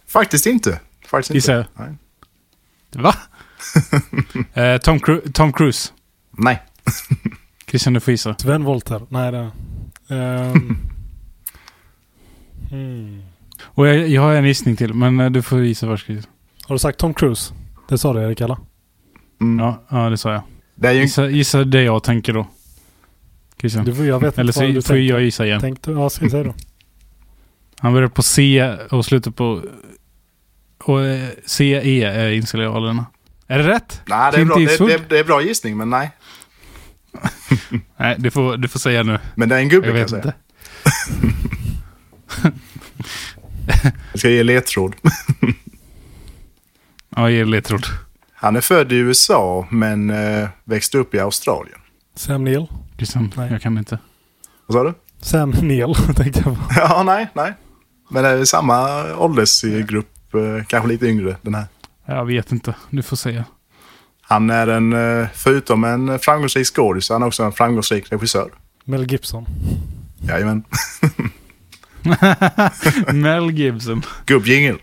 Faktiskt 0.06 0.46
inte. 0.46 0.80
Faktiskt 1.06 1.34
Gissar 1.34 1.58
inte. 1.58 1.70
jag. 1.76 1.86
Nej. 1.86 1.96
Va? 3.02 3.14
eh, 4.62 4.78
Tom, 4.78 4.98
Cru- 4.98 5.32
Tom 5.32 5.52
Cruise. 5.52 5.92
Nej. 6.30 6.62
Christian, 7.66 7.92
du 7.92 8.00
får 8.00 8.12
gissa. 8.12 8.34
Sven 8.38 8.64
Wollter. 8.64 9.06
Nej, 9.08 9.32
det... 9.32 9.50
Um, 10.14 10.76
hmm. 12.70 13.22
Och 13.74 13.86
jag, 13.86 14.08
jag 14.08 14.22
har 14.22 14.34
en 14.34 14.44
gissning 14.44 14.76
till, 14.76 14.94
men 14.94 15.20
eh, 15.20 15.30
du 15.30 15.42
får 15.42 15.64
gissa 15.64 15.86
först. 15.86 16.08
Har 16.64 16.74
du 16.74 16.78
sagt 16.78 16.98
Tom 16.98 17.14
Cruise? 17.14 17.54
Det 17.88 17.98
sa 17.98 18.12
du 18.12 18.20
Erik, 18.22 18.40
eller? 18.40 18.56
Mm. 19.40 19.64
Ja, 19.64 19.82
ja, 19.88 20.10
det 20.10 20.18
sa 20.18 20.32
jag. 20.32 20.42
Det 20.74 20.88
är 20.88 20.92
ju 20.92 21.00
Gissa, 21.00 21.28
gissa 21.28 21.64
det 21.64 21.82
jag 21.82 22.02
tänker 22.02 22.32
då. 22.32 22.46
Christian. 23.60 23.84
Du, 23.84 23.94
får- 23.94 24.04
jag 24.06 24.20
vet 24.20 24.38
Eller 24.38 24.52
vad 24.52 24.74
du 24.74 24.82
så 24.82 24.88
får 24.88 24.94
tänker. 24.94 25.14
jag 25.14 25.22
gissa 25.22 25.46
igen. 25.46 25.60
Tänkte, 25.60 25.90
ja, 25.90 26.10
ska 26.10 26.24
jag 26.24 26.30
säga 26.30 26.44
då? 26.44 26.54
Han 27.78 27.92
börjar 27.92 28.08
på 28.08 28.22
C 28.22 28.70
och 28.90 29.04
slutar 29.04 29.30
på... 29.30 29.62
Och 30.84 31.02
eh, 31.04 31.28
CE 31.46 32.02
är 32.04 32.30
initialerna. 32.30 33.06
Är 33.46 33.58
det 33.58 33.68
rätt? 33.68 34.00
Nej, 34.06 34.32
det 34.34 34.40
är, 34.40 34.44
bra, 34.44 34.56
det, 34.56 34.78
det, 34.78 35.02
det 35.08 35.18
är 35.18 35.24
bra 35.24 35.42
gissning, 35.42 35.76
men 35.76 35.90
nej. 35.90 36.10
Nej, 37.96 38.16
du 38.18 38.30
får, 38.30 38.56
du 38.56 38.68
får 38.68 38.78
säga 38.78 39.02
nu. 39.02 39.18
Men 39.34 39.48
det 39.48 39.54
är 39.54 39.58
en 39.60 39.68
gubbe 39.68 39.86
Jag 39.86 40.08
kan 40.08 40.18
jag 40.18 40.24
vet 40.24 40.24
säga. 40.24 40.34
Jag 44.12 44.18
ska 44.18 44.28
ge 44.28 44.42
ledtråd. 44.42 44.94
Ja, 47.16 47.30
ge 47.30 47.44
ledtråd. 47.44 47.86
Han 48.34 48.56
är 48.56 48.60
född 48.60 48.92
i 48.92 48.96
USA, 48.96 49.66
men 49.70 50.10
eh, 50.10 50.48
växte 50.64 50.98
upp 50.98 51.14
i 51.14 51.18
Australien. 51.20 51.78
Sam 52.14 52.44
Neill. 52.44 52.66
Christian, 52.96 53.32
Nej. 53.36 53.52
jag 53.52 53.62
kan 53.62 53.78
inte. 53.78 53.98
Vad 54.66 54.74
sa 54.74 54.84
du? 54.84 54.94
Sam 55.20 55.50
Neill 55.50 55.94
tänkte 56.16 56.42
jag 56.44 56.54
på. 56.56 56.60
Ja, 56.76 57.02
nej, 57.02 57.28
nej. 57.34 57.52
Men 58.10 58.22
det 58.22 58.28
är 58.28 58.44
samma 58.44 59.04
åldersgrupp, 59.16 60.34
eh, 60.34 60.64
kanske 60.66 60.88
lite 60.88 61.06
yngre, 61.06 61.36
den 61.42 61.54
här. 61.54 61.64
Jag 62.06 62.24
vet 62.24 62.52
inte. 62.52 62.74
Du 62.90 63.02
får 63.02 63.16
säga. 63.16 63.44
Han 64.22 64.50
är 64.50 64.66
en, 64.66 64.92
eh, 64.92 65.28
förutom 65.34 65.84
en 65.84 66.18
framgångsrik 66.18 66.66
skådis, 66.66 67.10
han 67.10 67.22
är 67.22 67.26
också 67.26 67.42
en 67.42 67.52
framgångsrik 67.52 68.12
regissör. 68.12 68.50
Mel 68.84 69.10
Gibson. 69.12 69.46
Jajamän. 70.28 70.64
Mel 73.12 73.50
Gibson. 73.50 74.02
Gubbjingel. 74.26 74.78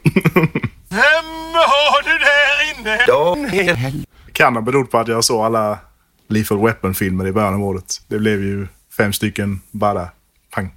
Vem 0.90 1.26
har 1.54 2.04
du 2.04 2.18
där 2.20 2.80
inne? 2.80 4.04
Kan 4.34 4.56
ha 4.56 4.62
berott 4.62 4.92
på 4.92 4.98
att 4.98 5.08
jag 5.08 5.24
såg 5.24 5.46
alla 5.46 5.80
Lethal 6.28 6.58
Weapon-filmer 6.66 7.28
i 7.28 7.32
början 7.32 7.54
av 7.54 7.64
året. 7.64 8.02
Det 8.08 8.20
blev 8.20 8.44
ju 8.44 8.68
fem 8.98 9.14
stycken 9.14 9.62
bara 9.72 10.08
pang. 10.52 10.72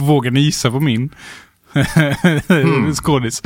Vågar 0.00 0.30
ni 0.30 0.40
gissa 0.40 0.70
på 0.70 0.80
min? 0.80 1.10
Skådis. 2.94 3.42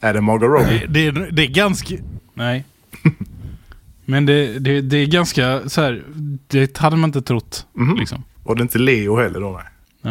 Är 0.00 0.14
det 0.14 0.20
Margot 0.20 0.48
Robbie? 0.50 0.78
Det, 0.78 0.86
det, 0.86 1.06
är- 1.06 1.30
det 1.32 1.42
är 1.42 1.46
ganska... 1.48 1.94
Nej. 2.34 2.64
Men 4.04 4.26
det, 4.26 4.58
det, 4.58 4.80
det 4.80 4.96
är 4.96 5.06
ganska 5.06 5.68
så 5.68 5.80
här... 5.82 6.02
Det 6.46 6.78
hade 6.78 6.96
man 6.96 7.08
inte 7.08 7.22
trott. 7.22 7.66
Mhm. 7.72 7.96
Liksom. 7.96 8.24
Och 8.44 8.56
det 8.56 8.60
är 8.60 8.62
inte 8.62 8.78
Leo 8.78 9.16
heller 9.16 9.40
då? 9.40 9.50
Nej. 9.52 9.64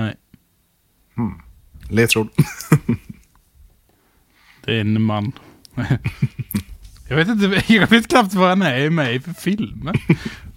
Nej. 0.03 0.15
Ledtråd. 1.89 2.27
Det 4.65 4.75
är 4.75 4.81
en 4.81 5.01
man. 5.01 5.31
jag, 7.09 7.15
vet 7.15 7.27
inte, 7.27 7.63
jag 7.73 7.87
vet 7.87 8.07
knappt 8.07 8.33
vad 8.33 8.49
han 8.49 8.61
är 8.61 8.89
med 8.89 9.15
i 9.15 9.19
för 9.19 9.33
filmer. 9.33 10.03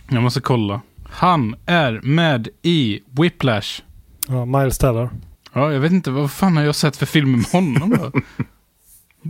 Jag 0.08 0.22
måste 0.22 0.40
kolla. 0.40 0.80
Han 1.04 1.56
är 1.66 2.00
med 2.02 2.48
i 2.62 3.00
Whiplash. 3.10 3.82
Ja, 4.28 4.44
Miles 4.44 4.78
Teller. 4.78 5.10
Ja, 5.52 5.72
jag 5.72 5.80
vet 5.80 5.92
inte. 5.92 6.10
Vad 6.10 6.30
fan 6.30 6.56
har 6.56 6.64
jag 6.64 6.74
sett 6.74 6.96
för 6.96 7.06
filmer 7.06 7.36
med 7.36 7.46
honom 7.46 7.90
då? 7.90 8.20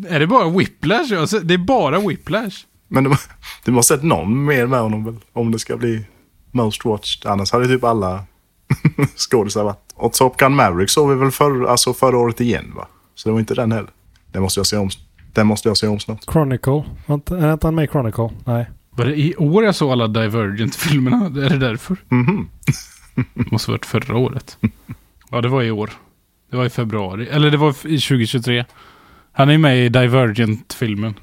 är 0.08 0.20
det 0.20 0.26
bara 0.26 0.50
Whiplash? 0.50 1.06
jag 1.10 1.28
sett? 1.28 1.48
Det 1.48 1.54
är 1.54 1.58
bara 1.58 2.00
Whiplash. 2.00 2.56
Men 2.88 3.04
du, 3.04 3.16
du 3.64 3.72
måste 3.72 3.94
ha 3.94 3.98
sett 3.98 4.04
någon 4.04 4.44
mer 4.44 4.66
med 4.66 4.80
honom 4.80 5.04
väl? 5.04 5.16
Om 5.32 5.52
det 5.52 5.58
ska 5.58 5.76
bli 5.76 6.04
Most 6.50 6.84
Watched. 6.84 7.30
Annars 7.30 7.52
hade 7.52 7.66
typ 7.66 7.84
alla 7.84 8.24
skådisar 9.16 9.64
varit. 9.64 9.92
Och 9.94 10.12
Top 10.12 10.36
Gun 10.36 10.54
Maverick 10.54 10.90
såg 10.90 11.08
vi 11.08 11.14
väl 11.14 11.30
för, 11.30 11.64
alltså 11.64 11.94
förra 11.94 12.18
året 12.18 12.40
igen 12.40 12.72
va? 12.76 12.86
Så 13.14 13.28
det 13.28 13.32
var 13.32 13.40
inte 13.40 13.54
den 13.54 13.72
heller. 13.72 13.90
Det 14.32 14.40
måste 14.40 14.60
jag 14.60 14.66
se 14.66 14.76
om 14.76 14.90
Den 15.32 15.46
måste 15.46 15.68
jag 15.68 15.76
se 15.76 15.86
om 15.86 16.00
snart. 16.00 16.24
Chronicle. 16.32 16.84
Är 17.06 17.14
inte 17.52 17.66
han 17.66 17.74
med 17.74 17.84
i 17.84 17.88
Chronicle? 17.88 18.30
Nej. 18.44 18.70
Var 18.90 19.04
det 19.04 19.20
i 19.20 19.36
år 19.36 19.64
jag 19.64 19.74
såg 19.74 19.92
alla 19.92 20.08
Divergent-filmerna? 20.08 21.26
Är 21.44 21.50
det 21.50 21.58
därför? 21.58 21.96
Mhm. 22.08 22.48
Måste 23.34 23.70
ha 23.70 23.72
varit 23.72 23.86
förra 23.86 24.16
året. 24.16 24.58
Ja, 25.30 25.40
det 25.40 25.48
var 25.48 25.62
i 25.62 25.70
år. 25.70 25.90
Det 26.50 26.56
var 26.56 26.64
i 26.64 26.70
februari. 26.70 27.28
Eller 27.28 27.50
det 27.50 27.56
var 27.56 27.70
i 27.70 27.98
2023. 27.98 28.64
Han 29.32 29.50
är 29.50 29.58
med 29.58 29.86
i 29.86 29.88
Divergent-filmen. 29.88 31.14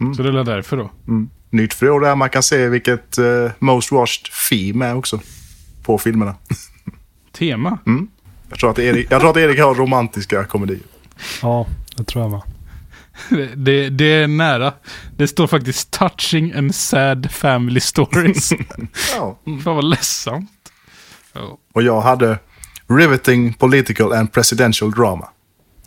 Mm. 0.00 0.14
Så 0.14 0.22
det 0.22 0.28
är 0.28 0.32
väl 0.32 0.44
därför 0.44 0.76
då. 0.76 0.90
Mm. 1.08 1.30
Nytt 1.50 1.74
för 1.74 1.86
i 1.86 1.90
år 1.90 2.06
är 2.06 2.10
att 2.10 2.18
man 2.18 2.30
kan 2.30 2.42
se 2.42 2.68
vilket 2.68 3.18
eh, 3.18 3.50
Most 3.58 3.92
Watched 3.92 4.32
Theme 4.50 4.86
är 4.86 4.96
också. 4.96 5.20
På 5.82 5.98
filmerna. 5.98 6.34
Tema. 7.38 7.78
Jag 8.48 8.58
tror 8.58 8.70
att 8.70 8.78
Erik, 8.78 9.06
jag 9.10 9.20
tror 9.20 9.30
att 9.30 9.36
Erik 9.36 9.60
har 9.60 9.74
romantiska 9.74 10.44
komedier. 10.44 10.80
Ja, 11.42 11.66
det 11.96 12.04
tror 12.04 12.24
jag 12.24 12.30
med. 12.30 12.42
Det, 13.56 13.88
det, 13.88 14.04
är 14.04 14.26
nära. 14.26 14.72
Det 15.16 15.28
står 15.28 15.46
faktiskt 15.46 15.90
touching 15.90 16.52
and 16.52 16.74
sad 16.74 17.30
family 17.30 17.80
stories. 17.80 18.52
Ja. 19.14 19.38
Fan 19.64 19.76
vad 19.76 19.84
ledsamt. 19.84 20.50
Ja. 21.32 21.58
Och 21.72 21.82
jag 21.82 22.00
hade 22.00 22.38
Riveting 22.86 23.54
Political 23.54 24.12
and 24.12 24.32
Presidential 24.32 24.90
Drama. 24.90 25.28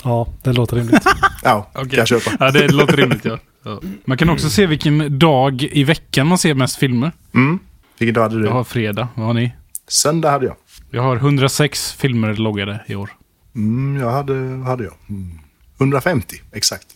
Ja, 0.03 0.27
det 0.43 0.53
låter 0.53 0.75
rimligt. 0.75 1.05
Ja, 1.43 1.71
Okej. 1.73 1.89
kan 1.89 1.99
jag 1.99 2.07
köpa. 2.07 2.31
Ja, 2.39 2.51
det 2.51 2.67
låter 2.67 2.97
rimligt 2.97 3.25
ja. 3.25 3.37
ja. 3.63 3.81
Man 4.05 4.17
kan 4.17 4.29
också 4.29 4.49
se 4.49 4.65
vilken 4.65 5.19
dag 5.19 5.63
i 5.63 5.83
veckan 5.83 6.27
man 6.27 6.37
ser 6.37 6.53
mest 6.53 6.75
filmer. 6.75 7.11
Mm. 7.33 7.59
Vilken 7.99 8.13
dag 8.13 8.21
hade 8.21 8.39
du? 8.39 8.45
Jag 8.45 8.53
har 8.53 8.63
fredag. 8.63 9.07
Vad 9.15 9.25
har 9.25 9.33
ni? 9.33 9.53
Söndag 9.87 10.31
hade 10.31 10.45
jag. 10.45 10.55
Jag 10.91 11.01
har 11.01 11.15
106 11.15 11.93
filmer 11.93 12.33
loggade 12.33 12.83
i 12.87 12.95
år. 12.95 13.09
Mm, 13.55 14.01
jag 14.01 14.11
hade, 14.11 14.33
hade 14.65 14.83
jag? 14.83 14.93
Mm. 15.09 15.39
150, 15.79 16.35
exakt. 16.51 16.87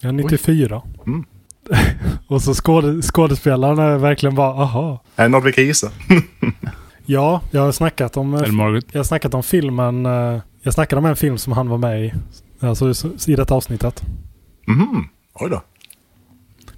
Jag 0.00 0.08
är 0.08 0.12
94. 0.12 0.82
Mm. 1.06 1.24
Och 2.28 2.42
så 2.42 2.54
skåde, 2.54 3.02
skådespelarna 3.02 3.82
är 3.84 3.98
verkligen 3.98 4.34
bara, 4.34 4.62
aha. 4.62 5.02
Är 5.16 5.22
det 5.22 5.28
något 5.28 5.44
vi 5.44 5.52
kan 5.52 5.64
gissa? 5.64 5.90
Ja, 7.08 7.40
jag 7.50 7.60
har 7.62 7.72
snackat 7.72 8.16
om, 8.16 8.32
jag 8.92 8.98
har 8.98 9.04
snackat 9.04 9.34
om 9.34 9.42
filmen, 9.42 10.06
eh, 10.06 10.38
jag 10.62 10.74
snackade 10.74 10.98
om 10.98 11.06
en 11.06 11.16
film 11.16 11.38
som 11.38 11.52
han 11.52 11.68
var 11.68 11.78
med 11.78 12.04
i. 12.04 12.12
Alltså 12.60 12.90
i- 12.90 13.32
i 13.32 13.36
detta 13.36 13.54
avsnittet. 13.54 14.02
Mhm. 14.66 15.08
Oj 15.34 15.50
då. 15.50 15.62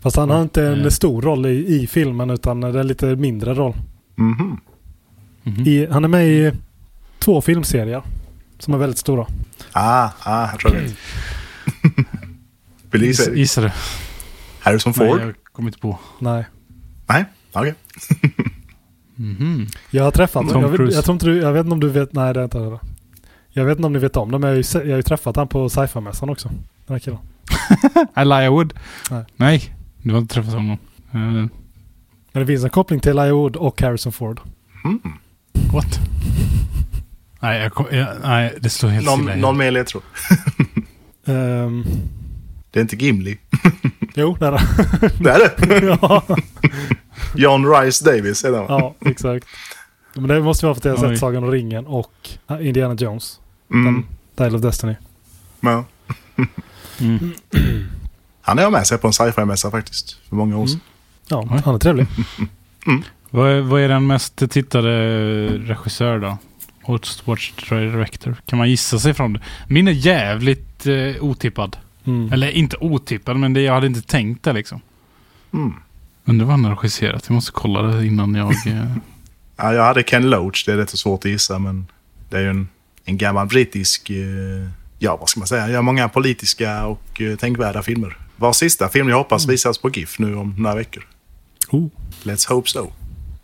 Fast 0.00 0.16
han 0.16 0.30
har 0.30 0.42
inte 0.42 0.66
en 0.66 0.74
Mm. 0.78 0.90
stor 0.90 1.22
roll 1.22 1.46
i, 1.46 1.82
i 1.82 1.86
filmen 1.86 2.30
utan 2.30 2.60
det 2.60 2.78
är 2.80 2.84
lite 2.84 3.06
mindre 3.16 3.54
roll. 3.54 3.74
Mhm. 4.16 4.60
Mhm. 5.42 5.62
I, 5.66 5.86
han 5.90 6.04
är 6.04 6.08
med 6.08 6.26
i 6.28 6.52
två 7.18 7.40
filmserier. 7.40 8.02
Som 8.58 8.74
är 8.74 8.78
väldigt 8.78 8.98
stora. 8.98 9.26
Ah, 9.72 10.10
ah, 10.22 10.50
jag 10.50 10.60
tror 10.60 10.74
jag 10.74 10.82
vet. 10.82 10.94
Vill 12.90 13.00
du 13.00 13.06
gissa? 13.06 13.34
Gissa, 13.34 13.60
det. 13.60 13.72
Harrison 14.60 14.92
Nej, 14.96 15.08
Ford? 15.08 15.20
jag 15.20 15.34
kommer 15.52 15.68
inte 15.68 15.78
på. 15.78 15.98
Nej. 16.18 16.44
Nej, 17.06 17.24
okej. 17.52 17.74
Mhm. 19.20 19.66
Jag 19.90 20.04
har 20.04 20.10
träffat 20.10 20.42
Tom 20.48 20.54
honom. 20.62 20.72
Jag, 20.72 20.78
vet- 20.86 20.94
jag 20.94 21.04
tror 21.04 21.12
inte 21.14 21.26
du, 21.26 21.36
jag 21.38 21.52
vet 21.52 21.60
inte 21.64 21.72
om 21.72 21.80
du 21.80 21.88
vet, 21.88 22.12
nej 22.12 22.34
det 22.34 22.40
är 22.40 22.44
inte 22.44 22.58
det. 22.58 22.78
Jag 23.50 23.64
vet 23.64 23.78
inte 23.78 23.86
om 23.86 23.92
ni 23.92 23.98
vet 23.98 24.16
om 24.16 24.30
det 24.30 24.38
men 24.38 24.48
jag 24.50 24.56
har 24.56 24.62
ju, 24.82 24.88
jag 24.88 24.92
har 24.92 24.96
ju 24.96 25.02
träffat 25.02 25.36
han 25.36 25.48
på 25.48 25.68
sci-fi-mässan 25.68 26.30
också. 26.30 26.48
Den 26.86 26.94
här 26.94 26.98
killen. 26.98 27.18
Elijah 28.14 28.52
Wood? 28.52 28.74
Nej. 29.10 29.24
Nej, 29.36 29.74
du 30.02 30.12
har 30.12 30.18
inte 30.18 30.34
träffat 30.34 30.52
honom. 30.54 30.78
Eh, 31.12 31.18
Men 31.18 31.50
det 32.32 32.46
finns 32.46 32.64
en 32.64 32.70
koppling 32.70 33.00
till 33.00 33.10
Elijah 33.10 33.34
Wood 33.36 33.56
och 33.56 33.82
Harrison 33.82 34.12
Ford. 34.12 34.40
Mm. 34.84 35.00
What? 35.72 36.00
Nej, 37.40 37.62
jag 37.62 37.72
kom, 37.74 37.86
jag, 37.90 38.06
nej, 38.22 38.54
det 38.60 38.70
står 38.70 38.88
helt 38.88 39.06
Någon, 39.06 39.18
stilla. 39.18 39.36
någon 39.36 39.56
mer 39.56 39.70
ledtråd? 39.70 40.02
Ehm, 41.26 41.84
Det 42.70 42.78
är 42.78 42.82
inte 42.82 42.96
Gimli. 42.96 43.38
jo, 44.14 44.36
det 44.40 44.46
är 44.46 44.52
det. 44.52 44.60
Det 45.24 45.30
är 45.30 45.38
det. 45.80 45.98
ja, 46.02 46.22
John 47.34 47.66
Rice 47.66 48.04
Davis 48.04 48.44
är 48.44 48.52
det 48.52 48.58
va? 48.58 48.66
ja, 48.68 48.94
exakt. 49.10 49.46
Men 50.14 50.28
det 50.28 50.40
måste 50.40 50.66
vara 50.66 50.74
för 50.74 50.80
att 50.80 50.84
jag 50.84 50.96
har 50.96 51.04
Oj. 51.08 51.14
sett 51.14 51.20
Sagan 51.20 51.44
om 51.44 51.50
ringen 51.50 51.86
och 51.86 52.28
eh, 52.50 52.66
Indiana 52.66 52.94
Jones. 52.94 53.40
Mm. 53.72 53.84
Den, 53.84 54.04
Dial 54.36 54.54
of 54.56 54.62
Destiny. 54.62 54.94
Ja. 55.60 55.84
Mm. 57.00 57.32
Han 58.42 58.58
är 58.58 58.62
jag 58.62 58.72
med 58.72 58.86
sig 58.86 58.98
på 58.98 59.06
en 59.06 59.12
sci-fi-mässa 59.12 59.70
faktiskt. 59.70 60.18
För 60.28 60.36
många 60.36 60.58
år 60.58 60.66
sedan. 60.66 60.80
Ja, 61.28 61.48
Oj. 61.50 61.60
han 61.64 61.74
är 61.74 61.78
trevlig. 61.78 62.06
Vad, 63.30 63.50
är, 63.50 63.60
vad 63.60 63.80
är 63.80 63.88
den 63.88 64.06
mest 64.06 64.50
tittade 64.50 64.88
regissör 65.48 66.18
då? 66.18 66.38
Watch, 66.86 67.22
watch 67.24 67.52
Director. 67.68 68.36
Kan 68.46 68.58
man 68.58 68.70
gissa 68.70 68.98
sig 68.98 69.14
fram 69.14 69.32
det? 69.32 69.40
Min 69.66 69.88
är 69.88 69.92
jävligt 69.92 70.86
eh, 70.86 71.24
otippad. 71.24 71.76
Mm. 72.04 72.32
Eller 72.32 72.50
inte 72.50 72.76
otippad, 72.76 73.36
men 73.36 73.52
det, 73.52 73.60
jag 73.60 73.74
hade 73.74 73.86
inte 73.86 74.02
tänkt 74.02 74.42
det 74.44 74.52
liksom. 74.52 74.80
Mm. 75.52 75.74
Undrar 76.24 76.46
vad 76.46 76.52
han 76.52 76.64
har 76.64 76.76
regisserat. 76.76 77.24
Jag 77.28 77.34
måste 77.34 77.52
kolla 77.52 77.82
det 77.82 78.06
innan 78.06 78.34
jag... 78.34 78.52
Eh, 78.66 78.96
Ja, 79.60 79.74
jag 79.74 79.84
hade 79.84 80.02
Ken 80.02 80.30
Loach. 80.30 80.64
Det 80.64 80.72
är 80.72 80.76
rätt 80.76 80.90
så 80.90 80.96
svårt 80.96 81.24
att 81.24 81.30
gissa 81.30 81.58
men 81.58 81.86
det 82.30 82.36
är 82.36 82.40
ju 82.40 82.50
en, 82.50 82.68
en 83.04 83.18
gammal 83.18 83.46
brittisk... 83.46 84.10
Eh, 84.10 84.68
ja, 84.98 85.16
vad 85.16 85.28
ska 85.28 85.40
man 85.40 85.46
säga? 85.46 85.62
Jag 85.62 85.70
gör 85.70 85.82
många 85.82 86.08
politiska 86.08 86.86
och 86.86 87.20
eh, 87.20 87.36
tänkvärda 87.36 87.82
filmer. 87.82 88.18
Vars 88.36 88.56
sista 88.56 88.88
film 88.88 89.08
jag 89.08 89.16
hoppas 89.16 89.48
visas 89.48 89.78
på 89.78 89.90
GIF 89.90 90.18
nu 90.18 90.36
om 90.36 90.54
några 90.58 90.76
veckor. 90.76 91.06
Oh. 91.70 91.88
Let's 92.22 92.48
hope 92.48 92.68
so. 92.68 92.92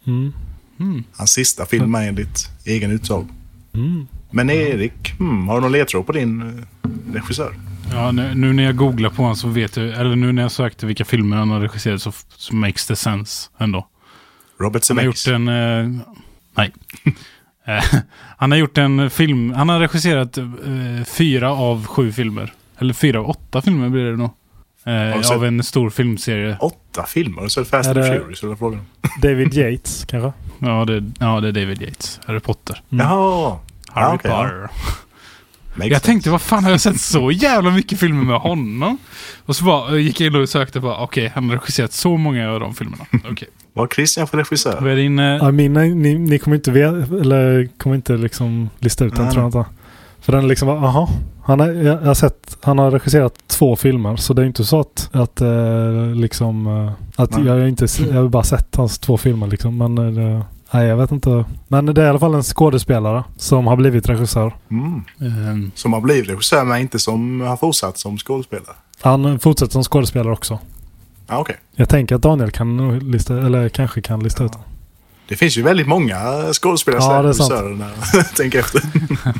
Mm. 0.06 0.32
mm. 0.80 1.04
Hans 1.16 1.30
sista 1.32 1.66
film 1.66 1.94
är 1.94 2.08
enligt 2.08 2.50
egen 2.64 2.90
utsago. 2.90 3.28
Mm. 3.74 4.06
Men 4.30 4.50
Erik, 4.50 5.14
hmm, 5.18 5.48
har 5.48 5.54
du 5.54 5.60
någon 5.60 5.72
ledtråd 5.72 6.06
på 6.06 6.12
din 6.12 6.42
eh, 6.42 6.90
regissör? 7.12 7.54
Ja, 7.92 8.12
nu, 8.12 8.34
nu 8.34 8.52
när 8.52 8.62
jag 8.62 8.76
googlar 8.76 9.10
på 9.10 9.22
honom 9.22 9.36
så 9.36 9.48
vet 9.48 9.76
jag... 9.76 9.88
Eller 9.88 10.16
nu 10.16 10.32
när 10.32 10.42
jag 10.42 10.52
sökte 10.52 10.86
vilka 10.86 11.04
filmer 11.04 11.36
han 11.36 11.50
har 11.50 11.60
regisserat 11.60 12.02
så, 12.02 12.12
så 12.36 12.54
makes 12.54 12.86
det 12.86 12.96
sense 12.96 13.50
ändå. 13.58 13.88
Robert 14.60 14.88
Han 14.88 14.96
har 14.96 15.02
Zemeckis? 15.04 15.26
gjort 15.26 15.34
en... 15.34 15.48
Eh, 15.48 16.00
nej. 16.56 16.72
Eh, 17.66 17.84
han 18.36 18.50
har 18.50 18.58
gjort 18.58 18.78
en 18.78 19.10
film... 19.10 19.52
Han 19.52 19.68
har 19.68 19.80
regisserat 19.80 20.38
eh, 20.38 20.44
fyra 21.06 21.52
av 21.52 21.86
sju 21.86 22.12
filmer. 22.12 22.52
Eller 22.78 22.94
fyra 22.94 23.20
av 23.20 23.30
åtta 23.30 23.62
filmer 23.62 23.88
blir 23.88 24.04
det 24.04 24.16
nog. 24.16 24.30
Eh, 24.86 25.30
av 25.32 25.44
en 25.44 25.62
stor 25.62 25.90
filmserie. 25.90 26.56
Åtta 26.60 27.04
filmer? 27.06 27.36
Har 27.36 27.44
du 27.44 27.50
sett 27.50 27.68
Fast 27.68 27.88
Är 27.90 27.94
and 27.94 28.04
det- 28.12 28.18
Furious? 28.20 28.42
Eller 28.42 28.56
frågan? 28.56 28.80
David 29.22 29.54
Yates 29.54 30.04
kanske? 30.08 30.32
Ja 30.58 30.84
det, 30.84 31.04
ja, 31.18 31.40
det 31.40 31.48
är 31.48 31.52
David 31.52 31.82
Yates. 31.82 32.20
Harry 32.26 32.40
Potter. 32.40 32.82
Mm. 32.92 33.06
Jaha! 33.06 33.56
Harry 33.88 34.06
Ah, 34.06 34.10
ja. 34.24 34.42
Potter. 34.42 34.58
Makes 35.76 35.90
Jag 35.90 36.00
sense. 36.00 36.06
tänkte, 36.06 36.30
vad 36.30 36.42
fan 36.42 36.64
har 36.64 36.70
jag 36.70 36.80
sett 36.80 37.00
så 37.00 37.30
jävla 37.30 37.70
mycket 37.70 38.00
filmer 38.00 38.24
med 38.24 38.36
honom? 38.40 38.98
Och 39.46 39.56
så 39.56 39.64
bara, 39.64 39.96
gick 39.98 40.20
jag 40.20 40.26
in 40.34 40.40
och 40.42 40.48
sökte 40.48 40.80
bara, 40.80 40.96
okej, 40.98 41.32
han 41.34 41.48
har 41.50 41.56
regisserat 41.56 41.92
så 41.92 42.16
många 42.16 42.50
av 42.50 42.60
de 42.60 42.74
filmerna. 42.74 43.04
Okej. 43.30 43.48
Vad 43.72 43.92
Christian 43.92 44.26
för 44.26 44.38
regissör? 44.38 44.78
Vad 44.80 44.90
är 44.92 44.96
din... 44.96 45.18
eh, 45.18 45.24
Ja, 45.24 45.50
min, 45.50 45.72
ni, 45.72 46.18
ni 46.18 46.38
kommer 46.38 46.56
inte 46.56 46.70
veta, 46.70 46.96
eller 46.96 47.68
kommer 47.78 47.96
inte 47.96 48.12
liksom 48.16 48.70
lista 48.78 49.04
ut 49.04 49.16
den 49.16 49.30
tror 49.30 49.42
jag 49.42 49.48
inte. 49.48 49.64
För 50.24 50.32
den 50.32 50.44
är 50.44 50.48
liksom, 50.48 50.68
aha. 50.68 51.08
Han 51.42 51.60
har, 51.60 51.68
jag, 51.68 51.98
har 51.98 52.14
sett, 52.14 52.56
han 52.62 52.78
har 52.78 52.90
regisserat 52.90 53.34
två 53.46 53.76
filmer 53.76 54.16
så 54.16 54.34
det 54.34 54.42
är 54.42 54.46
inte 54.46 54.64
så 54.64 54.80
att, 54.80 55.10
att 55.12 55.40
eh, 55.40 56.14
liksom, 56.14 56.66
eh, 56.66 56.92
att 57.22 57.30
Nej. 57.30 57.46
jag, 57.46 57.68
inte, 57.68 57.86
jag 58.10 58.14
har 58.14 58.28
bara 58.28 58.42
sett 58.42 58.76
hans 58.76 58.98
två 58.98 59.16
filmer 59.16 59.46
liksom. 59.46 59.78
Men 59.78 59.98
eh, 59.98 60.04
det, 60.04 60.44
nej 60.70 60.86
jag 60.86 60.96
vet 60.96 61.12
inte. 61.12 61.44
Men 61.68 61.86
det 61.86 62.02
är 62.02 62.06
i 62.06 62.08
alla 62.08 62.18
fall 62.18 62.34
en 62.34 62.42
skådespelare 62.42 63.24
som 63.36 63.66
har 63.66 63.76
blivit 63.76 64.08
regissör. 64.08 64.54
Mm. 64.70 65.02
eh, 65.20 65.70
Som 65.74 65.92
har 65.92 66.00
blivit 66.00 66.30
regissör 66.30 66.64
men 66.64 66.80
inte 66.80 66.98
som 66.98 67.40
har 67.40 67.56
fortsatt 67.56 67.98
som 67.98 68.18
skådespelare. 68.18 68.76
Han 69.00 69.38
fortsätter 69.38 69.72
som 69.72 69.84
skådespelare 69.84 70.32
också. 70.32 70.58
Ah, 71.26 71.38
okej. 71.38 71.56
Jag 71.74 71.88
tänker 71.88 72.14
att 72.14 72.22
Daniel 72.22 72.50
kan 72.50 72.98
lista, 72.98 73.38
eller 73.46 73.68
kanske 73.68 74.00
kan 74.00 74.20
lista 74.22 74.44
ut 74.44 74.52
den. 74.52 74.60
Det 75.28 75.36
finns 75.36 75.58
ju 75.58 75.62
väldigt 75.62 75.86
många 75.88 76.16
skådespelare 76.52 77.02
Ja, 77.02 77.22
det 77.22 77.28
är 77.28 77.32
sant. 77.32 77.78
när 77.78 77.90
jag 78.14 78.34
tänker 78.34 78.58
efter. 78.58 78.82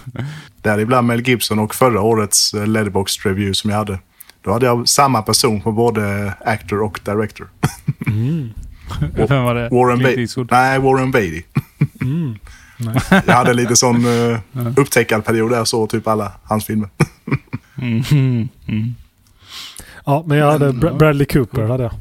Däribland 0.62 1.06
Mel 1.06 1.28
Gibson 1.28 1.58
och 1.58 1.74
förra 1.74 2.00
årets 2.00 2.54
eh, 2.54 2.66
Letterboxd 2.66 3.26
review 3.26 3.54
som 3.54 3.70
jag 3.70 3.76
hade. 3.78 3.98
Då 4.42 4.52
hade 4.52 4.66
jag 4.66 4.88
samma 4.88 5.22
person 5.22 5.60
på 5.60 5.72
både 5.72 6.32
actor 6.44 6.82
och 6.82 7.00
director. 7.04 7.48
Mm. 8.06 8.50
Vem 9.28 9.44
var 9.44 9.54
det? 9.54 9.68
Warren 9.68 9.98
Beatty. 9.98 10.26
Nej, 10.50 10.78
Warren 10.78 11.10
Beatty. 11.10 11.42
Mm. 12.00 12.34
Jag 13.26 13.34
hade 13.34 13.54
lite 13.54 13.76
sån 13.76 14.04
uh, 14.06 14.38
upptäckarperiod 14.76 15.50
där 15.50 15.56
jag 15.56 15.68
såg 15.68 15.90
typ 15.90 16.08
alla 16.08 16.32
hans 16.44 16.64
filmer. 16.64 16.88
Mm, 17.82 18.02
mm, 18.10 18.48
mm. 18.68 18.94
Ja, 20.06 20.24
men 20.26 20.38
jag 20.38 20.52
hade 20.52 20.72
Bra- 20.72 20.94
Bradley 20.94 21.26
Cooper. 21.26 21.62
Hade 21.62 21.82
jag. 21.82 21.92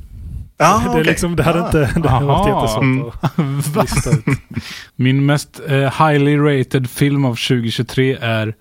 Ja, 0.57 0.79
det, 0.79 0.85
är 0.85 0.89
okej. 0.91 1.03
liksom, 1.03 1.35
det 1.35 1.43
hade 1.43 1.61
Ah. 1.63 1.65
inte 1.65 1.99
det 1.99 2.09
hade 2.09 2.25
varit 2.25 2.47
jättesvårt 2.47 2.83
Mm. 3.37 3.61
att 3.75 3.75
lista 3.83 4.09
ut. 4.11 4.25
Min 4.95 5.25
mest 5.25 5.61
eh, 5.67 5.75
highly 6.07 6.37
rated 6.37 6.89
film 6.89 7.25
av 7.25 7.35
2023 7.35 8.17
är 8.21 8.55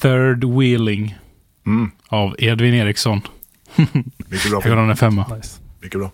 Third 0.00 0.44
Wheeling 0.44 1.14
Mm, 1.66 1.90
av 2.08 2.34
Edvin 2.38 2.74
Eriksson. 2.74 3.20
mycket 3.76 4.50
bra. 4.50 4.60
Jag 4.62 4.62
gav 4.64 4.76
den 4.76 4.90
en 4.90 4.96
femma. 4.96 5.26
Nice. 5.36 5.60
Mycket 5.80 6.00
bra. 6.00 6.10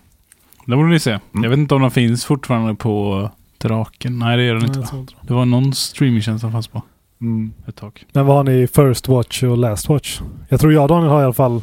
Det 0.65 0.75
borde 0.75 0.89
ni 0.89 0.99
se. 0.99 1.11
Mm. 1.11 1.43
Jag 1.43 1.49
vet 1.49 1.59
inte 1.59 1.75
om 1.75 1.81
den 1.81 1.91
finns 1.91 2.25
fortfarande 2.25 2.75
på 2.75 3.29
Draken. 3.57 4.19
Nej, 4.19 4.37
det 4.37 4.43
gör 4.43 4.53
den 4.55 4.63
Nej, 4.71 4.77
inte. 4.81 4.95
inte 4.95 5.13
det. 5.21 5.33
Var 5.33 5.45
någon 5.45 5.73
streamingtjänst 5.73 6.41
som 6.41 6.51
fanns 6.51 6.67
på 6.67 6.81
Mm. 7.21 7.53
ett 7.67 7.75
tag. 7.75 8.03
Men 8.13 8.25
vad 8.25 8.35
har 8.37 8.43
ni 8.43 8.67
First 8.67 9.07
Watch 9.07 9.43
och 9.43 9.57
Last 9.57 9.89
Watch? 9.89 10.21
Jag 10.49 10.59
tror 10.59 10.73
jag 10.73 10.81
och 10.83 10.87
Daniel 10.89 11.09
har 11.11 11.21
i 11.21 11.23
alla 11.23 11.33
fall 11.33 11.61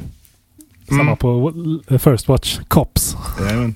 Samma 0.88 1.02
Mm. 1.02 1.16
på 1.16 1.52
First 1.98 2.28
Watch. 2.28 2.58
Cops. 2.68 3.07
Jajamän. 3.40 3.74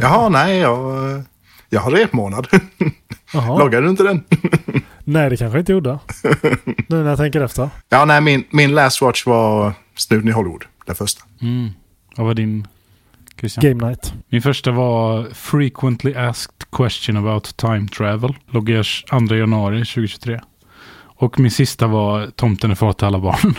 Jaha, 0.00 0.28
nej, 0.28 0.58
jag, 0.58 1.22
jag 1.68 1.80
har 1.80 1.90
repmånad. 1.90 2.46
Loggade 3.32 3.80
du 3.86 3.90
inte 3.90 4.02
den? 4.02 4.24
Nej, 5.04 5.30
det 5.30 5.36
kanske 5.36 5.56
jag 5.58 5.62
inte 5.62 5.72
gjorde. 5.72 5.98
nu 6.88 7.02
när 7.02 7.08
jag 7.08 7.18
tänker 7.18 7.40
efter. 7.40 7.70
Ja, 7.88 8.04
nej, 8.04 8.20
min, 8.20 8.44
min 8.50 8.74
last 8.74 9.02
watch 9.02 9.26
var 9.26 9.72
Snuten 9.96 10.28
i 10.28 10.32
Hollywood. 10.32 10.64
Den 10.86 10.94
första. 10.96 11.22
Mm. 11.42 11.70
Vad 12.16 12.26
var 12.26 12.34
din 12.34 12.66
Christian? 13.40 13.62
Game 13.64 13.88
Night. 13.88 14.14
Min 14.28 14.42
första 14.42 14.70
var 14.70 15.28
Frequently 15.34 16.14
Asked 16.14 16.70
Question 16.72 17.16
About 17.16 17.56
Time 17.56 17.88
Travel. 17.88 18.34
Loggers 18.50 19.04
2 19.28 19.34
januari 19.34 19.78
2023. 19.78 20.40
Och 21.18 21.38
min 21.40 21.50
sista 21.50 21.86
var 21.86 22.26
Tomten 22.26 22.70
är 22.70 22.74
far 22.74 22.92
till 22.92 23.06
alla 23.06 23.18
barn. 23.18 23.54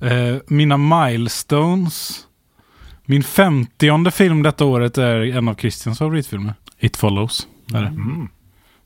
Eh, 0.00 0.36
Mina 0.46 0.76
milestones. 0.76 2.23
Min 3.06 3.22
femtionde 3.22 4.10
film 4.10 4.42
detta 4.42 4.64
året 4.64 4.98
är 4.98 5.36
en 5.36 5.48
av 5.48 5.54
Christians 5.54 5.98
favoritfilmer. 5.98 6.54
It 6.80 6.96
Follows. 6.96 7.46
Är 7.74 7.80
det. 7.82 7.86
Mm. 7.88 8.28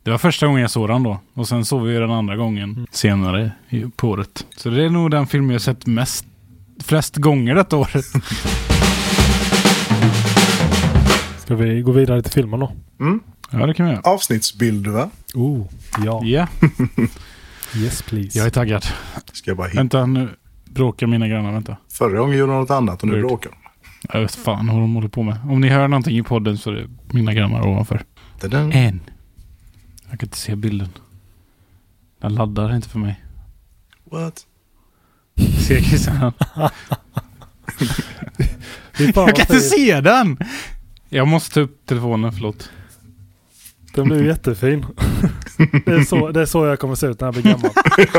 det 0.02 0.10
var 0.10 0.18
första 0.18 0.46
gången 0.46 0.62
jag 0.62 0.70
såg 0.70 0.88
den 0.88 1.02
då. 1.02 1.20
Och 1.34 1.48
sen 1.48 1.64
såg 1.64 1.82
vi 1.82 1.94
den 1.98 2.10
andra 2.10 2.36
gången 2.36 2.86
senare 2.90 3.52
i- 3.68 3.84
på 3.96 4.08
året. 4.08 4.46
Så 4.56 4.70
det 4.70 4.84
är 4.84 4.90
nog 4.90 5.10
den 5.10 5.26
film 5.26 5.50
jag 5.50 5.60
sett 5.60 5.86
mest, 5.86 6.26
flest 6.84 7.16
gånger 7.16 7.54
detta 7.54 7.76
året. 7.76 8.04
Ska 11.38 11.54
vi 11.54 11.80
gå 11.82 11.92
vidare 11.92 12.22
till 12.22 12.32
filmen 12.32 12.60
då? 12.60 12.72
Mm. 13.00 13.20
Ja, 13.50 13.66
det 13.66 13.74
kan 13.74 13.86
vi 13.86 13.92
göra. 13.92 14.02
Avsnittsbilder, 14.04 14.90
va? 14.90 15.10
Oh, 15.34 15.66
ja. 16.04 16.20
Ja, 16.24 16.46
Yes 17.76 18.02
please. 18.02 18.38
jag 18.38 18.46
är 18.46 18.50
taggad. 18.50 18.84
Ska 19.32 19.50
jag 19.50 19.56
bara 19.56 19.68
hitta. 19.68 19.80
Vänta, 19.80 20.06
nu 20.06 20.28
bråkar 20.64 21.06
mina 21.06 21.28
grannar. 21.28 21.52
Vänta. 21.52 21.76
Förra 21.92 22.18
gången 22.18 22.38
gjorde 22.38 22.52
de 22.52 22.60
något 22.60 22.70
annat 22.70 23.02
och 23.02 23.08
nu 23.08 23.14
Weird. 23.14 23.26
bråkar 23.26 23.50
de. 23.50 23.56
Jag 24.02 24.20
vet 24.20 24.34
fan 24.34 24.66
vad 24.66 24.76
de 24.76 24.94
håller 24.94 25.08
på 25.08 25.22
med. 25.22 25.38
Om 25.48 25.60
ni 25.60 25.68
hör 25.68 25.88
någonting 25.88 26.18
i 26.18 26.22
podden 26.22 26.58
så 26.58 26.70
är 26.70 26.74
det 26.74 26.88
mina 27.10 27.34
grannar 27.34 27.66
ovanför. 27.66 28.04
En. 28.42 29.00
Jag 30.10 30.20
kan 30.20 30.26
inte 30.26 30.38
se 30.38 30.56
bilden. 30.56 30.88
Den 32.20 32.34
laddar 32.34 32.76
inte 32.76 32.88
för 32.88 32.98
mig. 32.98 33.24
What? 34.04 34.46
Ser 35.66 35.80
Christian? 35.80 36.32
Jag 38.98 39.14
kan 39.14 39.28
inte 39.28 39.60
se 39.60 40.00
den! 40.00 40.38
Jag 41.08 41.28
måste 41.28 41.54
ta 41.54 41.60
upp 41.60 41.86
telefonen, 41.86 42.32
förlåt. 42.32 42.70
Den 43.94 44.08
blir 44.08 44.24
jättefin. 44.24 44.86
det, 45.86 45.92
är 45.92 46.04
så, 46.04 46.30
det 46.30 46.40
är 46.40 46.46
så 46.46 46.66
jag 46.66 46.78
kommer 46.78 46.94
se 46.94 47.06
ut 47.06 47.20
när 47.20 47.26
jag 47.26 47.34
blir 47.34 47.42
gammal. 47.42 47.70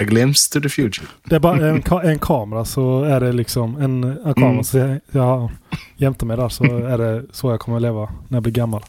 A 0.00 0.04
glimpse 0.04 0.52
to 0.52 0.60
the 0.60 0.68
future. 0.68 1.06
Det 1.24 1.36
är 1.36 1.40
bara 1.40 1.68
en, 1.68 1.82
ka- 1.82 2.02
en 2.04 2.18
kamera 2.18 2.64
så 2.64 3.02
är 3.02 3.20
det 3.20 3.32
liksom 3.32 3.76
en, 3.76 4.04
en 4.04 4.34
kamera. 4.34 4.50
Mm. 4.50 4.64
Så 4.64 4.78
jag, 4.78 5.00
jag 5.10 5.50
jämte 5.96 6.26
mig 6.26 6.36
där 6.36 6.48
så 6.48 6.64
är 6.64 6.98
det 6.98 7.24
så 7.32 7.50
jag 7.50 7.60
kommer 7.60 7.80
leva 7.80 8.12
när 8.28 8.36
jag 8.36 8.42
blir 8.42 8.52
gammal. 8.52 8.82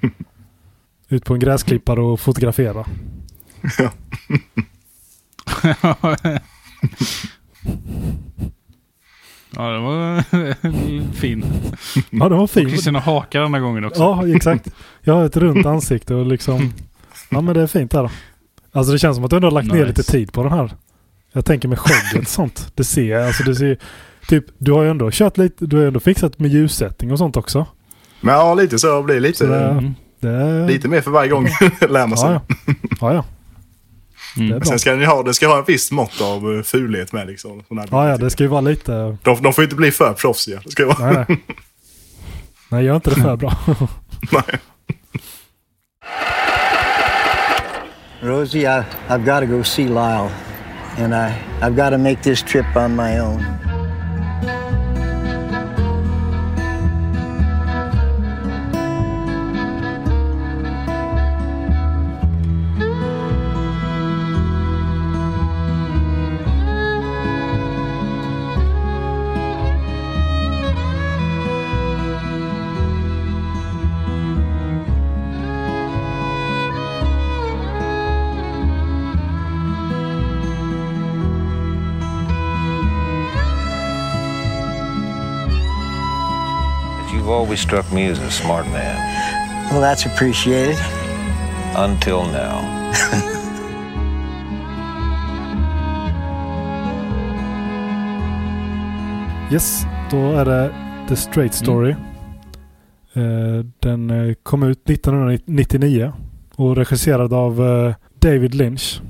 Ut 1.08 1.24
på 1.24 1.34
en 1.34 1.40
gräsklippare 1.40 2.00
och 2.00 2.20
fotografera. 2.20 2.84
ja, 3.82 3.90
det 9.72 9.78
var 9.78 11.12
fin. 11.12 11.44
Ja, 12.10 12.28
det 12.28 12.34
var 12.36 12.46
fin. 12.46 12.68
Christian 12.68 12.94
har 12.94 13.02
hakar 13.02 13.40
den 13.40 13.54
här 13.54 13.60
gången 13.60 13.84
också. 13.84 14.02
Ja, 14.02 14.28
exakt. 14.28 14.68
Jag 15.02 15.14
har 15.14 15.24
ett 15.24 15.36
runt 15.36 15.66
ansikte 15.66 16.14
och 16.14 16.26
liksom... 16.26 16.72
Ja, 17.30 17.40
men 17.40 17.54
det 17.54 17.62
är 17.62 17.66
fint 17.66 17.90
där. 17.90 18.10
Alltså 18.74 18.92
det 18.92 18.98
känns 18.98 19.16
som 19.16 19.24
att 19.24 19.30
du 19.30 19.36
ändå 19.36 19.46
har 19.48 19.52
lagt 19.52 19.66
ner 19.68 19.74
Nice. 19.74 19.86
lite 19.86 20.02
tid 20.02 20.32
på 20.32 20.42
den 20.42 20.52
här. 20.52 20.74
Jag 21.32 21.44
tänker 21.44 21.68
med 21.68 21.78
skägget 21.78 22.22
och 22.22 22.28
sånt. 22.28 22.72
Det 22.74 22.84
ser 22.84 23.04
jag. 23.10 23.26
Alltså 23.26 23.42
det 23.42 23.54
ser... 23.54 23.78
Typ, 24.28 24.44
du 24.58 24.72
har 24.72 24.82
ju 24.82 24.90
ändå 24.90 25.10
kört 25.12 25.38
lite... 25.38 25.66
Du 25.66 25.76
har 25.76 25.82
ju 25.82 25.88
ändå 25.88 26.00
fixat 26.00 26.38
med 26.38 26.50
ljussättning 26.50 27.12
och 27.12 27.18
sånt 27.18 27.36
också. 27.36 27.66
Men 28.20 28.34
ja, 28.34 28.54
lite 28.54 28.78
så 28.78 29.02
blir 29.02 29.20
lite, 29.20 29.38
Så 29.38 29.44
det- 29.46 29.64
Mm. 29.68 29.94
Det 30.20 30.66
lite 30.66 30.88
mer 30.88 31.00
för 31.00 31.10
varje 31.10 31.30
gång 31.30 31.44
lär 31.88 32.06
man 32.06 32.18
sig. 32.18 32.30
Ja, 32.30 32.40
ja. 32.66 32.74
ja, 33.00 33.14
ja. 33.14 33.24
Mm. 34.36 34.62
Sen 34.64 34.78
ska 34.78 34.94
ni 34.94 35.04
ha, 35.04 35.22
det 35.22 35.34
ska 35.34 35.48
ha 35.48 35.58
en 35.58 35.64
viss 35.64 35.90
mått 35.92 36.20
av 36.20 36.54
eh, 36.56 36.62
fulhet 36.62 37.12
med. 37.12 37.26
Liksom, 37.26 37.62
sån 37.68 37.78
här 37.78 37.88
Ja, 37.90 38.08
ja, 38.08 38.16
det 38.16 38.30
ska 38.30 38.42
ju 38.42 38.48
vara 38.48 38.60
lite... 38.60 39.16
de, 39.22 39.42
de 39.42 39.52
får 39.52 39.64
inte 39.64 39.76
bli 39.76 39.90
för 39.90 40.12
proffsiga. 40.12 40.60
Det 40.64 40.70
ska 40.70 40.86
vara... 40.86 41.12
Nej, 41.12 41.24
nej. 41.28 41.44
Nej, 42.68 42.84
gör 42.84 42.94
inte 42.96 43.10
det 43.10 43.16
för 43.16 43.36
bra. 43.44 43.56
Nej. 44.32 44.58
Rosie, 48.24 48.66
I, 48.66 48.86
I've 49.10 49.26
got 49.26 49.40
to 49.40 49.46
go 49.46 49.62
see 49.62 49.86
Lyle, 49.86 50.30
and 50.96 51.14
I, 51.14 51.38
I've 51.60 51.76
got 51.76 51.90
to 51.90 51.98
make 51.98 52.22
this 52.22 52.40
trip 52.40 52.64
on 52.74 52.96
my 52.96 53.18
own. 53.18 53.63
Always 87.54 87.60
struck 87.60 87.92
me 87.92 88.10
as 88.10 88.18
a 88.18 88.30
smart 88.30 88.66
man. 88.66 88.96
Well, 89.70 89.80
that's 89.80 90.06
appreciated. 90.06 90.76
Until 91.76 92.22
now. 92.22 92.60
Yes, 99.52 99.86
då 100.10 100.16
är 100.16 100.44
det 100.44 100.74
The 101.08 101.16
Straight 101.16 101.54
Story. 101.54 101.90
Eh, 103.12 103.64
Den 103.80 104.10
eh, 104.10 104.34
kom 104.42 104.62
ut 104.62 104.90
1999 104.90 106.12
och 106.54 106.76
regisserad 106.76 107.32
av 107.32 107.66
eh, 107.66 107.94
David 108.18 108.54
Lynch. 108.54 109.00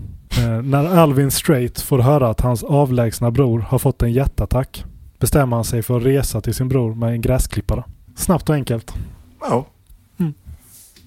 När 0.62 0.96
Alvin 0.98 1.30
Straight 1.30 1.80
får 1.80 1.98
höra 1.98 2.28
att 2.28 2.40
hans 2.40 2.64
avlägsna 2.64 3.30
bror 3.30 3.60
har 3.60 3.78
fått 3.78 4.02
en 4.02 4.12
hjärtattack 4.12 4.84
bestämmer 5.18 5.56
han 5.56 5.64
sig 5.64 5.82
för 5.82 5.96
att 5.96 6.04
resa 6.04 6.40
till 6.40 6.54
sin 6.54 6.68
bror 6.68 6.94
med 6.94 7.08
en 7.08 7.20
gräsklippare. 7.20 7.84
Snabbt 8.14 8.48
och 8.48 8.54
enkelt. 8.54 8.94
Ja. 9.40 9.66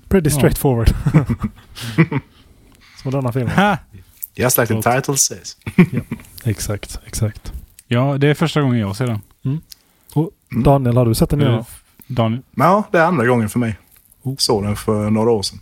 Pretty 0.10 0.30
Ja. 0.30 0.36
straightforward. 0.36 0.90
Som 3.02 3.12
denna 3.12 3.32
filmen. 3.32 3.56
Ha! 3.56 3.78
Just 4.36 4.58
like 4.58 4.82
the 4.82 4.82
title 4.96 5.18
says. 5.18 5.58
Exakt, 6.44 7.00
exakt. 7.06 7.54
Ja, 7.88 8.18
det 8.18 8.28
är 8.28 8.34
första 8.34 8.62
gången 8.62 8.80
jag 8.80 8.96
ser 8.96 9.08
den. 9.08 9.22
Och 10.14 10.32
Mm. 10.52 10.64
Daniel, 10.64 10.98
har 10.98 11.06
du 11.06 11.16
sett 11.16 11.30
den 11.30 11.40
nu? 11.40 11.46
Eh, 11.56 11.66
Daniel. 12.08 12.42
Ja, 12.56 12.84
det 12.92 12.98
är 12.98 13.04
andra 13.06 13.26
gången 13.28 13.50
för 13.50 13.60
mig. 13.60 13.78
Oh. 14.24 14.36
Såg 14.38 14.64
den 14.64 14.76
för 14.76 15.10
några 15.10 15.32
år 15.32 15.42
sedan. 15.42 15.60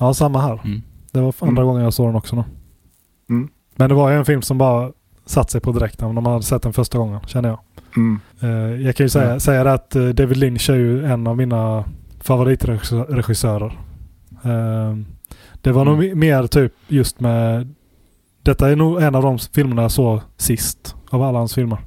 Ja, 0.00 0.14
samma 0.14 0.40
här. 0.42 0.60
Mm. 0.64 0.82
Det 1.12 1.20
var 1.20 1.34
andra 1.40 1.62
Mm. 1.62 1.64
gången 1.66 1.82
jag 1.82 1.94
såg 1.94 2.08
den 2.08 2.14
också 2.16 2.36
nu. 2.36 2.44
Mm. 3.30 3.48
Men 3.76 3.88
det 3.88 3.94
var 3.94 4.10
ju 4.10 4.16
en 4.16 4.24
film 4.24 4.42
som 4.42 4.58
bara 4.58 4.92
satt 5.28 5.50
sig 5.50 5.60
på 5.60 5.72
direkt 5.72 6.00
när 6.00 6.12
man 6.12 6.26
hade 6.26 6.42
sett 6.42 6.62
den 6.62 6.72
första 6.72 6.98
gången, 6.98 7.20
känner 7.26 7.48
jag. 7.48 7.58
Mm. 7.96 8.20
Eh, 8.40 8.86
jag 8.86 8.96
kan 8.96 9.04
ju 9.06 9.10
säga, 9.10 9.32
Ja. 9.32 9.40
säga 9.40 9.72
att 9.72 9.96
eh, 9.96 10.04
David 10.08 10.36
Lynch 10.36 10.70
är 10.70 10.74
ju 10.76 11.04
en 11.04 11.26
av 11.26 11.36
mina 11.36 11.84
favoritregissörer. 12.20 13.78
Eh, 14.44 14.96
det 15.62 15.72
var 15.72 15.84
nog 15.84 16.04
Mm. 16.04 16.18
mer 16.18 16.46
typ 16.46 16.72
just 16.88 17.20
med... 17.20 17.74
Detta 18.42 18.70
är 18.70 18.76
nog 18.76 19.02
en 19.02 19.14
av 19.14 19.22
de 19.22 19.38
filmerna 19.38 19.82
jag 19.82 19.90
såg 19.90 20.20
sist 20.36 20.96
av 21.10 21.22
alla 21.22 21.38
hans 21.38 21.54
filmer. 21.54 21.78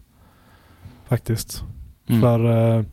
Faktiskt. 1.09 1.63
Mm. 2.09 2.21
För 2.21 2.39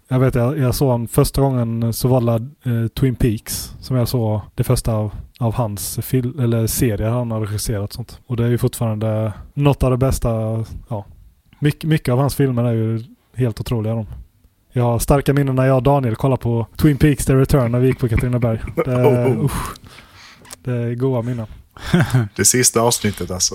jag 0.08 0.18
vet, 0.18 0.34
jag, 0.34 0.58
jag 0.58 0.74
såg 0.74 0.90
den 1.00 1.08
första 1.08 1.40
gången 1.40 1.92
så 1.92 2.08
var 2.08 2.20
det 2.38 2.88
Twin 2.88 3.14
Peaks 3.14 3.72
som 3.80 3.96
jag 3.96 4.08
såg 4.08 4.40
det 4.54 4.64
första 4.64 4.92
av, 4.94 5.12
av 5.38 5.54
hans 5.54 5.98
fil- 6.02 6.40
eller 6.40 6.66
serier 6.66 7.08
han 7.10 7.30
har 7.30 7.40
regisserat. 7.40 7.92
Sånt. 7.92 8.20
Och 8.26 8.36
det 8.36 8.44
är 8.44 8.48
ju 8.48 8.58
fortfarande 8.58 9.32
något 9.54 9.82
av 9.82 9.90
det 9.90 9.96
bästa. 9.96 10.28
Ja. 10.88 11.06
Mycket, 11.58 11.84
mycket 11.90 12.12
av 12.12 12.18
hans 12.18 12.34
filmer 12.34 12.64
är 12.64 12.72
ju 12.72 13.04
helt 13.36 13.60
otroliga. 13.60 13.94
De. 13.94 14.06
Jag 14.72 14.82
har 14.82 14.98
starka 14.98 15.32
minnen 15.32 15.54
när 15.54 15.66
jag 15.66 15.76
och 15.76 15.82
Daniel 15.82 16.16
kollade 16.16 16.42
på 16.42 16.66
Twin 16.76 16.96
Peaks 16.98 17.24
The 17.26 17.34
Return 17.34 17.72
när 17.72 17.78
vi 17.80 17.86
gick 17.86 17.98
på 17.98 18.08
Katrineberg. 18.08 18.60
Det, 18.84 18.96
Oh. 19.06 19.44
usch, 19.44 19.74
det 20.64 20.72
är 20.72 20.94
goa 20.94 21.22
minnen. 21.22 21.46
Det 22.36 22.44
sista 22.44 22.80
avsnittet 22.80 23.30
alltså. 23.30 23.54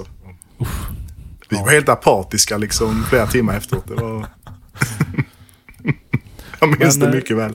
Uff. 0.58 0.88
Vi 1.50 1.58
var 1.58 1.72
helt 1.72 1.90
apatiska 1.90 2.58
liksom 2.58 3.04
flera 3.04 3.28
timmar 3.28 3.58
efteråt. 3.58 3.88
Det 3.88 3.96
var... 3.96 4.26
Jag 6.60 6.80
minns 6.80 6.98
Men, 6.98 7.00
det 7.00 7.08
eh, 7.08 7.16
mycket 7.16 7.38
väl. 7.38 7.54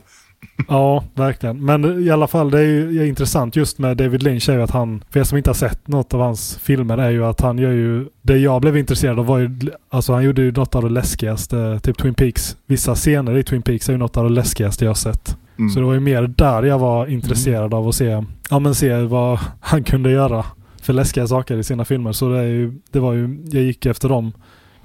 Ja, 0.68 1.04
verkligen. 1.14 1.64
Men 1.64 2.02
i 2.06 2.10
alla 2.10 2.26
fall, 2.26 2.50
det 2.50 2.58
är 2.58 2.64
ju 2.64 3.06
intressant 3.06 3.56
just 3.56 3.78
med 3.78 3.96
David 3.96 4.22
Lynch 4.22 4.48
är 4.48 4.54
ju 4.54 4.62
att 4.62 4.70
han, 4.70 5.04
för 5.10 5.20
er 5.20 5.24
som 5.24 5.38
inte 5.38 5.50
har 5.50 5.54
sett 5.54 5.88
något 5.88 6.14
av 6.14 6.20
hans 6.20 6.58
filmer, 6.58 6.98
är 6.98 7.10
ju 7.10 7.24
att 7.24 7.40
han 7.40 7.58
gör 7.58 7.72
ju, 7.72 8.06
det 8.22 8.38
jag 8.38 8.60
blev 8.60 8.76
intresserad 8.76 9.18
av 9.18 9.26
var 9.26 9.38
ju, 9.38 9.50
alltså 9.88 10.12
han 10.12 10.24
gjorde 10.24 10.42
ju 10.42 10.52
något 10.52 10.74
av 10.74 10.82
det 10.82 10.88
läskigaste, 10.88 11.80
typ 11.82 11.98
Twin 11.98 12.14
Peaks. 12.14 12.56
Vissa 12.66 12.94
scener 12.94 13.38
i 13.38 13.42
Twin 13.42 13.62
Peaks 13.62 13.88
är 13.88 13.92
ju 13.92 13.98
något 13.98 14.16
av 14.16 14.24
det 14.24 14.30
läskigaste 14.30 14.84
jag 14.84 14.90
har 14.90 14.94
sett. 14.94 15.36
Mm. 15.58 15.70
Så 15.70 15.80
det 15.80 15.86
var 15.86 15.94
ju 15.94 16.00
mer 16.00 16.22
där 16.22 16.62
jag 16.62 16.78
var 16.78 17.06
intresserad 17.06 17.74
av 17.74 17.88
att 17.88 17.94
se, 17.94 18.24
ja 18.50 18.58
men 18.58 18.74
se 18.74 18.96
vad 19.02 19.38
han 19.60 19.84
kunde 19.84 20.10
göra 20.10 20.44
för 20.82 20.92
läskiga 20.92 21.26
saker 21.26 21.56
i 21.56 21.64
sina 21.64 21.84
filmer. 21.84 22.12
Så 22.12 22.28
det, 22.28 22.48
ju, 22.48 22.72
det 22.90 23.00
var 23.00 23.12
ju, 23.12 23.38
jag 23.50 23.62
gick 23.62 23.86
efter 23.86 24.08
dem, 24.08 24.32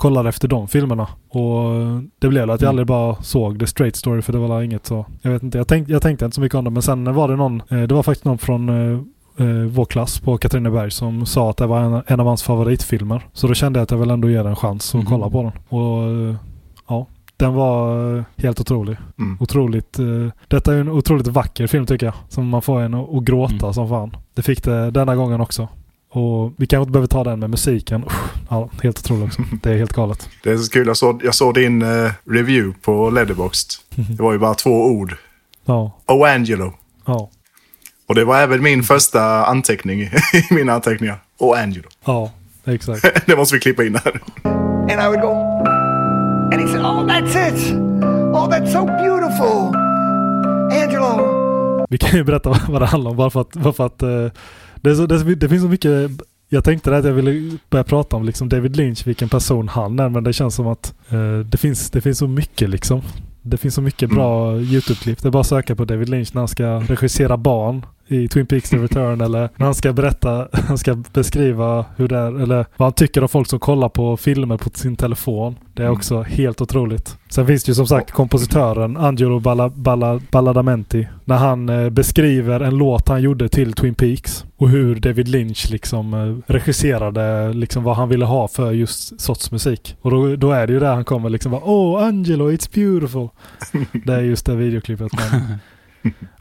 kollade 0.04 0.30
efter 0.30 0.47
de 0.47 0.68
filmerna. 0.68 1.08
Och 1.30 1.64
det 2.20 2.28
blev 2.28 2.43
att 2.51 2.62
jag 2.62 2.68
Mm. 2.68 2.70
aldrig 2.70 2.88
bara 2.88 3.16
såg 3.16 3.60
The 3.60 3.68
Straight 3.68 3.95
Story 3.95 4.22
för 4.22 4.34
det 4.34 4.39
var 4.39 4.62
inget 4.62 4.86
så. 4.86 5.06
Jag 5.22 5.32
vet 5.32 5.43
inte, 5.43 5.58
jag, 5.58 5.68
tänk, 5.68 5.89
jag 5.89 6.01
tänkte 6.01 6.26
inte 6.26 6.36
så 6.36 6.41
mycket 6.41 6.56
om 6.58 6.64
det 6.64 6.70
men 6.72 6.82
sen 6.82 7.14
var 7.14 7.28
det 7.28 7.36
någon, 7.36 7.62
eh, 7.70 7.82
det 7.82 7.93
var 7.95 8.04
faktiskt 8.04 8.26
någon 8.26 8.38
från 8.38 8.70
eh, 8.70 8.99
eh, 9.47 9.66
vår 9.70 9.86
klass 9.86 10.20
på 10.20 10.38
Katrineberg 10.38 10.91
som 10.91 11.26
sa 11.26 11.49
att 11.49 11.58
det 11.58 11.68
var 11.68 11.80
en, 11.80 12.01
en 12.08 12.20
av 12.20 12.26
hans 12.28 12.43
favoritfilmer. 12.43 13.22
Så 13.34 13.47
då 13.47 13.54
kände 13.54 13.80
jag 13.80 13.84
att 13.84 13.91
jag 13.91 13.97
väl 13.97 14.10
ändå 14.12 14.30
ge 14.30 14.38
den 14.38 14.47
en 14.47 14.56
chans 14.56 14.95
att 14.95 15.01
Mhm. 15.01 15.06
kolla 15.06 15.30
på 15.30 15.43
den. 15.43 15.80
Och 15.80 16.38
ja, 16.89 17.08
den 17.38 17.54
var 17.54 18.24
helt 18.38 18.60
otrolig. 18.60 18.97
Mm. 19.20 19.38
Otroligt. 19.39 19.99
Eh, 19.99 20.06
detta 20.47 20.74
är 20.74 20.78
en 20.82 20.89
otroligt 20.89 21.28
vacker 21.28 21.68
film 21.68 21.86
tycker 21.86 22.06
jag. 22.06 22.16
Som 22.30 22.49
man 22.49 22.62
får 22.62 22.82
en 22.82 22.93
att 22.93 23.24
gråta 23.24 23.54
Mm. 23.66 23.74
som 23.74 23.89
fan. 23.89 24.16
Det 24.34 24.41
fick 24.41 24.64
det 24.64 24.91
denna 24.91 25.16
gången 25.16 25.41
också. 25.41 25.68
Och 26.16 26.53
vi 26.57 26.68
kanske 26.68 26.82
inte 26.82 26.91
behöver 26.91 27.07
ta 27.07 27.24
den 27.24 27.39
med 27.39 27.49
musiken. 27.49 28.05
Ja, 28.49 28.70
helt 28.84 28.99
otroligt 28.99 29.24
också. 29.26 29.41
Det 29.64 29.72
är 29.72 29.78
helt 29.78 29.93
galet. 29.93 30.30
Det 30.43 30.51
är 30.51 30.57
så 30.57 30.72
kul. 30.72 30.88
Jag 30.88 30.97
såg, 30.97 31.22
jag 31.26 31.36
såg 31.36 31.53
din 31.53 31.82
eh, 31.82 32.11
review 32.30 32.74
på 32.82 33.09
Letterboxd. 33.09 33.72
Det 33.95 34.24
var 34.24 34.34
ju 34.34 34.39
bara 34.39 34.53
två 34.53 34.86
ord. 34.86 35.16
Ja, 35.66 35.97
Oh 36.07 36.34
Angelo. 36.34 36.74
ja, 37.05 37.30
Och 38.07 38.16
det 38.16 38.26
var 38.26 38.38
även 38.39 38.64
min 38.64 38.84
första 38.84 39.45
anteckning 39.45 40.01
i 40.01 40.09
mina 40.49 40.74
anteckningar. 40.74 41.18
Oh 41.39 41.61
Angelo. 41.64 41.86
ja, 42.05 42.32
exakt. 42.66 43.05
det 43.26 43.36
måste 43.36 43.55
vi 43.55 43.59
klippa 43.61 43.84
in 43.84 43.95
här. 44.05 44.22
And 44.91 44.91
I 44.91 45.07
would 45.07 45.22
go, 45.22 45.32
and 46.53 46.61
he 46.61 46.68
said, 46.68 46.82
Oh, 46.82 47.05
that's 47.07 47.47
it. 47.49 47.74
Oh, 48.34 48.49
that's 48.49 48.72
so 48.74 48.86
beautiful. 48.86 49.76
Angelo. 50.84 51.86
Vi 51.89 51.97
kan 51.97 52.18
ju 52.18 52.24
berätta 52.24 52.59
vad 52.70 52.82
det 52.82 52.86
handlar 52.86 53.11
om 53.11 53.18
bara 53.18 53.30
för 53.30 53.41
att, 53.41 53.53
bara 53.53 53.74
för 53.74 53.86
att 53.86 54.01
eh, 54.03 54.28
det, 54.84 54.96
så, 54.96 55.06
det, 55.06 55.36
det 55.36 55.50
finns 55.50 55.62
så 55.62 55.70
mycket 55.70 56.12
jag 56.50 56.64
tänkte 56.64 56.98
att 56.98 57.06
jag 57.06 57.14
ville 57.14 57.58
börja 57.70 57.84
prata 57.84 58.16
om 58.16 58.26
liksom 58.26 58.50
David 58.50 58.76
Lynch, 58.76 59.08
vilken 59.08 59.30
person 59.30 59.68
han 59.68 60.00
är, 60.00 60.10
men 60.10 60.24
det 60.24 60.34
känns 60.34 60.56
som 60.56 60.68
att 60.68 60.94
eh, 61.10 61.40
det, 61.40 61.58
finns, 61.58 61.90
det 61.90 62.02
finns 62.02 62.18
så 62.18 62.28
mycket 62.28 62.70
liksom. 62.70 63.02
Det 63.42 63.58
finns 63.58 63.76
så 63.76 63.82
mycket 63.82 64.10
bra 64.10 64.58
YouTube-klipp. 64.60 65.22
Det 65.22 65.30
är 65.30 65.32
bara 65.32 65.42
att 65.42 65.48
söka 65.48 65.76
på 65.76 65.86
David 65.86 66.10
Lynch 66.10 66.30
när 66.34 66.42
han 66.42 66.48
ska 66.48 66.80
regissera 66.80 67.38
barn 67.38 67.86
i 68.08 68.28
Twin 68.28 68.45
Peaks 68.45 68.70
The 68.70 68.78
Return 68.78 69.22
eller 69.22 69.49
när 69.56 69.66
han 69.66 69.76
ska 69.76 69.93
berätta, 69.93 70.47
han 70.68 70.78
ska 70.78 70.95
beskriva 71.14 71.86
hur 71.97 72.08
det 72.08 72.18
är, 72.18 72.41
eller 72.41 72.66
vad 72.78 72.86
han 72.86 72.93
tycker 72.93 73.22
om 73.22 73.30
folk 73.30 73.47
som 73.49 73.60
kollar 73.60 73.89
på 73.89 74.18
filmer 74.18 74.58
på 74.58 74.70
sin 74.74 74.95
telefon. 74.95 75.56
Det 75.74 75.82
är 75.82 75.88
Mm. 75.88 75.97
också 75.97 76.22
helt 76.22 76.62
otroligt. 76.62 77.18
Sen 77.30 77.47
finns 77.47 77.64
det 77.64 77.70
ju 77.70 77.76
som 77.76 77.88
sagt 77.88 78.12
kompositören 78.12 78.97
Angelo 78.97 79.39
Balla, 79.39 79.70
Balla, 79.70 80.22
Balladamenti. 80.32 81.08
När 81.26 81.38
han 81.38 81.70
eh, 81.70 81.89
beskriver 81.89 82.60
en 82.60 82.78
låt 82.78 83.08
han 83.10 83.22
gjorde 83.22 83.49
till 83.49 83.74
Twin 83.74 83.95
Peaks. 83.95 84.45
Och 84.58 84.70
hur 84.70 84.95
David 84.95 85.28
Lynch 85.28 85.68
liksom 85.72 86.14
eh, 86.14 86.54
regisserade 86.54 87.54
liksom 87.54 87.84
vad 87.84 87.95
han 87.95 88.10
ville 88.10 88.26
ha 88.26 88.47
för 88.47 88.72
just 88.72 89.22
sorts 89.22 89.51
musik. 89.51 89.95
Och 90.01 90.12
då, 90.12 90.36
då 90.36 90.51
är 90.51 90.68
det 90.68 90.74
ju 90.74 90.80
där 90.80 90.93
han 90.93 91.04
kommer 91.06 91.30
liksom 91.30 91.51
bara 91.51 91.62
Oh 91.64 92.04
Angelo, 92.08 92.51
it's 92.51 92.70
beautiful. 92.74 93.30
det 94.06 94.14
är 94.14 94.22
just 94.22 94.45
det 94.45 94.56
videoklippet. 94.56 95.12
Men, 95.14 95.41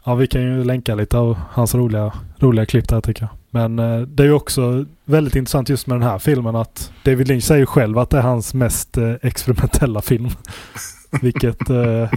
ja, 0.05 0.15
vi 0.15 0.27
kan 0.27 0.41
ju 0.41 0.63
länka 0.63 0.95
lite 0.95 1.17
av 1.17 1.37
hans 1.51 1.75
roliga, 1.75 2.13
roliga 2.39 2.65
klipp 2.65 2.89
där 2.89 3.01
tycker 3.01 3.21
jag. 3.23 3.29
Men 3.49 3.79
eh, 3.79 4.01
det 4.01 4.23
är 4.23 4.27
ju 4.27 4.33
också 4.33 4.85
väldigt 5.05 5.35
intressant 5.35 5.69
just 5.69 5.87
med 5.87 5.95
den 5.99 6.09
här 6.09 6.19
filmen 6.19 6.55
att 6.55 6.91
David 7.03 7.27
Lynch 7.27 7.43
säger 7.43 7.65
själv 7.65 7.97
att 7.97 8.09
det 8.09 8.17
är 8.17 8.21
hans 8.21 8.53
mest 8.53 8.97
eh, 8.97 9.13
experimentella 9.21 10.01
film. 10.01 10.29
Vilket, 11.21 11.69
eh, 11.69 12.09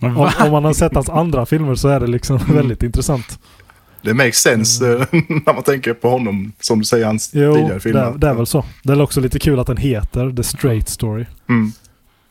om, 0.00 0.16
om 0.44 0.50
man 0.52 0.64
har 0.64 0.72
sett 0.72 0.94
hans 0.94 1.08
andra 1.08 1.46
filmer 1.46 1.74
så 1.74 1.88
är 1.88 2.00
det 2.00 2.06
liksom 2.06 2.38
väldigt 2.38 2.82
intressant. 2.82 3.38
Det 4.02 4.14
makes 4.14 4.36
sense 4.36 4.92
eh, 4.92 4.98
när 5.46 5.54
man 5.54 5.62
tänker 5.62 5.94
på 5.94 6.10
honom, 6.10 6.52
som 6.60 6.78
du 6.78 6.84
säger, 6.84 7.06
hans 7.06 7.30
Jo, 7.34 7.54
tidigare 7.54 7.74
det, 7.74 7.80
filmer. 7.80 8.00
är- 8.00 8.18
det 8.18 8.28
är 8.28 8.34
väl 8.34 8.46
så. 8.46 8.64
Det 8.82 8.92
är 8.92 9.02
också 9.02 9.20
lite 9.20 9.38
kul 9.38 9.58
att 9.60 9.66
den 9.66 9.76
heter 9.76 10.32
The 10.36 10.42
Straight 10.42 10.88
Story. 10.88 11.24
Mm. 11.48 11.72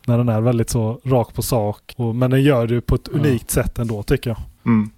När 0.05 0.17
den 0.17 0.29
är 0.29 0.41
väldigt 0.41 0.69
så 0.69 0.99
rak 1.05 1.33
på 1.33 1.41
sak. 1.41 1.93
Och, 1.97 2.15
men 2.15 2.31
den 2.31 2.43
gör 2.43 2.67
det 2.67 2.73
ju 2.73 2.81
på 2.81 2.95
ett 2.95 3.07
unikt 3.07 3.51
sätt 3.51 3.79
ändå 3.79 4.03
tycker 4.03 4.29
jag. 4.29 4.37
Mm. 4.65 4.89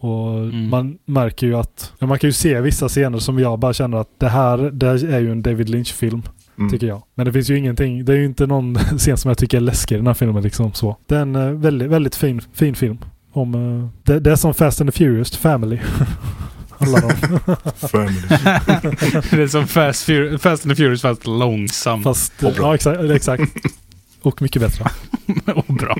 Och 0.00 0.38
Mm. 0.38 0.68
man 0.68 0.98
märker 1.04 1.46
ju 1.46 1.54
att, 1.56 1.92
ja, 1.98 2.06
man 2.06 2.18
kan 2.18 2.28
ju 2.28 2.32
se 2.32 2.60
vissa 2.60 2.88
scener 2.88 3.18
som 3.18 3.38
jag 3.38 3.58
bara 3.58 3.72
känner 3.72 3.96
att 3.98 4.08
det 4.18 4.28
här, 4.28 4.58
det 4.58 4.86
är 4.88 5.20
ju 5.20 5.32
en 5.32 5.42
David 5.42 5.68
Lynch-film. 5.68 6.22
Mm. 6.58 6.70
Tycker 6.70 6.86
jag. 6.86 7.02
Men 7.14 7.26
det 7.26 7.32
finns 7.32 7.50
ju 7.50 7.58
ingenting, 7.58 8.04
det 8.04 8.12
är 8.12 8.16
ju 8.16 8.24
inte 8.24 8.46
någon 8.46 8.74
scen 8.98 9.16
som 9.16 9.28
jag 9.28 9.38
tycker 9.38 9.56
är 9.56 9.60
läskig 9.60 9.94
i 9.94 9.98
den 9.98 10.06
här 10.06 10.14
filmen 10.14 10.42
liksom 10.42 10.72
så. 10.72 10.96
Det 11.06 11.16
är 11.16 11.22
en 11.22 11.36
eh, 11.36 11.50
väldigt, 11.50 11.88
väldigt 11.90 12.14
fin, 12.14 12.40
fin 12.52 12.74
film. 12.74 12.98
Om, 13.32 13.54
eh, 13.54 13.88
det, 14.02 14.20
det 14.20 14.30
är 14.32 14.36
som 14.36 14.54
Fast 14.54 14.80
and 14.80 14.92
the 14.92 14.98
Furious, 14.98 15.36
Family. 15.36 15.78
Handlar 16.70 17.04
om. 17.04 17.10
Family. 17.88 18.20
det 19.30 19.42
är 19.42 19.46
som 19.48 19.66
Fast, 19.66 20.04
Fur- 20.08 20.38
Fast 20.38 20.64
and 20.66 20.72
the 20.72 20.76
Furious 20.82 21.02
fast 21.02 21.26
långsam 21.26 22.02
Fast, 22.02 22.42
Och 22.42 22.52
bra. 22.52 22.66
ja 22.66 22.74
exakt, 22.74 23.00
exakt. 23.10 23.42
Och 24.22 24.42
mycket 24.42 24.62
bättre. 24.62 24.84
och 25.54 25.74
bra. 25.74 25.96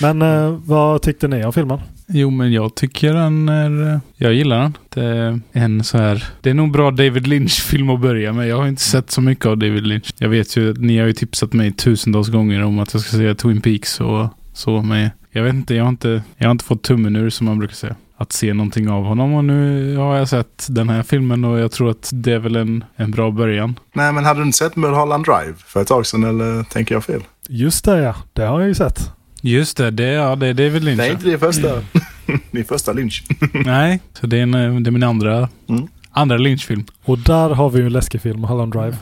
Men 0.00 0.22
eh, 0.22 0.50
vad 0.64 1.02
tyckte 1.02 1.28
ni 1.28 1.44
om 1.44 1.52
filmen? 1.52 1.80
Jo, 2.12 2.30
men 2.30 2.52
jag 2.52 2.74
tycker 2.74 3.14
den 3.14 3.48
är... 3.48 4.00
Jag 4.16 4.34
gillar 4.34 4.58
den. 4.58 4.76
Det 4.88 5.04
är 5.04 5.40
en 5.52 5.84
så 5.84 5.98
här... 5.98 6.24
Det 6.40 6.50
är 6.50 6.54
nog 6.54 6.66
en 6.66 6.72
bra 6.72 6.90
David 6.90 7.26
Lynch-film 7.26 7.90
att 7.90 8.00
börja 8.00 8.32
med. 8.32 8.48
Jag 8.48 8.56
har 8.56 8.68
inte 8.68 8.82
sett 8.82 9.10
så 9.10 9.20
mycket 9.20 9.46
av 9.46 9.58
David 9.58 9.86
Lynch. 9.86 10.14
Jag 10.18 10.28
vet 10.28 10.56
ju 10.56 10.70
att 10.70 10.78
ni 10.78 10.98
har 10.98 11.06
ju 11.06 11.12
tipsat 11.12 11.52
mig 11.52 11.72
tusentals 11.72 12.28
gånger 12.28 12.62
om 12.62 12.78
att 12.78 12.94
jag 12.94 13.02
ska 13.02 13.16
se 13.16 13.34
Twin 13.34 13.60
Peaks 13.60 14.00
och 14.00 14.28
så. 14.52 14.82
Men 14.82 15.10
jag 15.30 15.42
vet 15.42 15.54
inte, 15.54 15.74
jag 15.74 15.84
har 15.84 15.88
inte, 15.88 16.22
jag 16.36 16.46
har 16.46 16.50
inte 16.50 16.64
fått 16.64 16.82
tummen 16.82 17.16
ur 17.16 17.30
som 17.30 17.46
man 17.46 17.58
brukar 17.58 17.74
säga. 17.74 17.96
Att 18.16 18.32
se 18.32 18.54
någonting 18.54 18.88
av 18.90 19.04
honom. 19.04 19.34
Och 19.34 19.44
nu 19.44 19.96
har 19.96 20.16
jag 20.16 20.28
sett 20.28 20.66
den 20.68 20.88
här 20.88 21.02
filmen 21.02 21.44
och 21.44 21.58
jag 21.58 21.72
tror 21.72 21.90
att 21.90 22.10
det 22.12 22.32
är 22.32 22.38
väl 22.38 22.56
en, 22.56 22.84
en 22.96 23.10
bra 23.10 23.30
början. 23.30 23.78
Nej, 23.92 24.12
men 24.12 24.24
hade 24.24 24.40
du 24.40 24.44
inte 24.44 24.58
sett 24.58 24.76
Mulholland 24.76 25.24
Drive 25.24 25.54
för 25.66 25.80
ett 25.82 25.88
tag 25.88 26.06
sedan, 26.06 26.24
eller 26.24 26.62
tänker 26.62 26.94
jag 26.94 27.04
fel? 27.04 27.20
Just 27.48 27.84
det 27.84 27.98
ja, 27.98 28.16
det 28.32 28.42
har 28.42 28.60
jag 28.60 28.68
ju 28.68 28.74
sett. 28.74 29.12
Just 29.40 29.76
det, 29.76 29.90
det, 29.90 30.04
ja, 30.12 30.36
det 30.36 30.46
är 30.46 30.54
David 30.54 30.84
Lynch. 30.84 30.96
Nej, 30.98 31.10
inte 31.10 31.24
det 31.26 31.38
första. 31.38 31.82
Din 32.50 32.64
första 32.64 32.92
Lynch. 32.92 33.24
Nej, 33.64 34.00
så 34.12 34.26
det 34.26 34.38
är, 34.38 34.42
en, 34.42 34.82
det 34.82 34.88
är 34.88 34.92
min 34.92 35.02
andra, 35.02 35.48
Mm. 35.68 35.86
andra 36.10 36.36
Lynch-film. 36.36 36.84
Och 37.04 37.18
där 37.18 37.48
har 37.50 37.70
vi 37.70 37.78
ju 37.80 37.86
en 37.86 37.92
läskig 37.92 38.22
film, 38.22 38.44
Holland 38.44 38.72
Drive. 38.72 38.96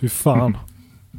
Fy 0.00 0.08
fan. 0.08 0.56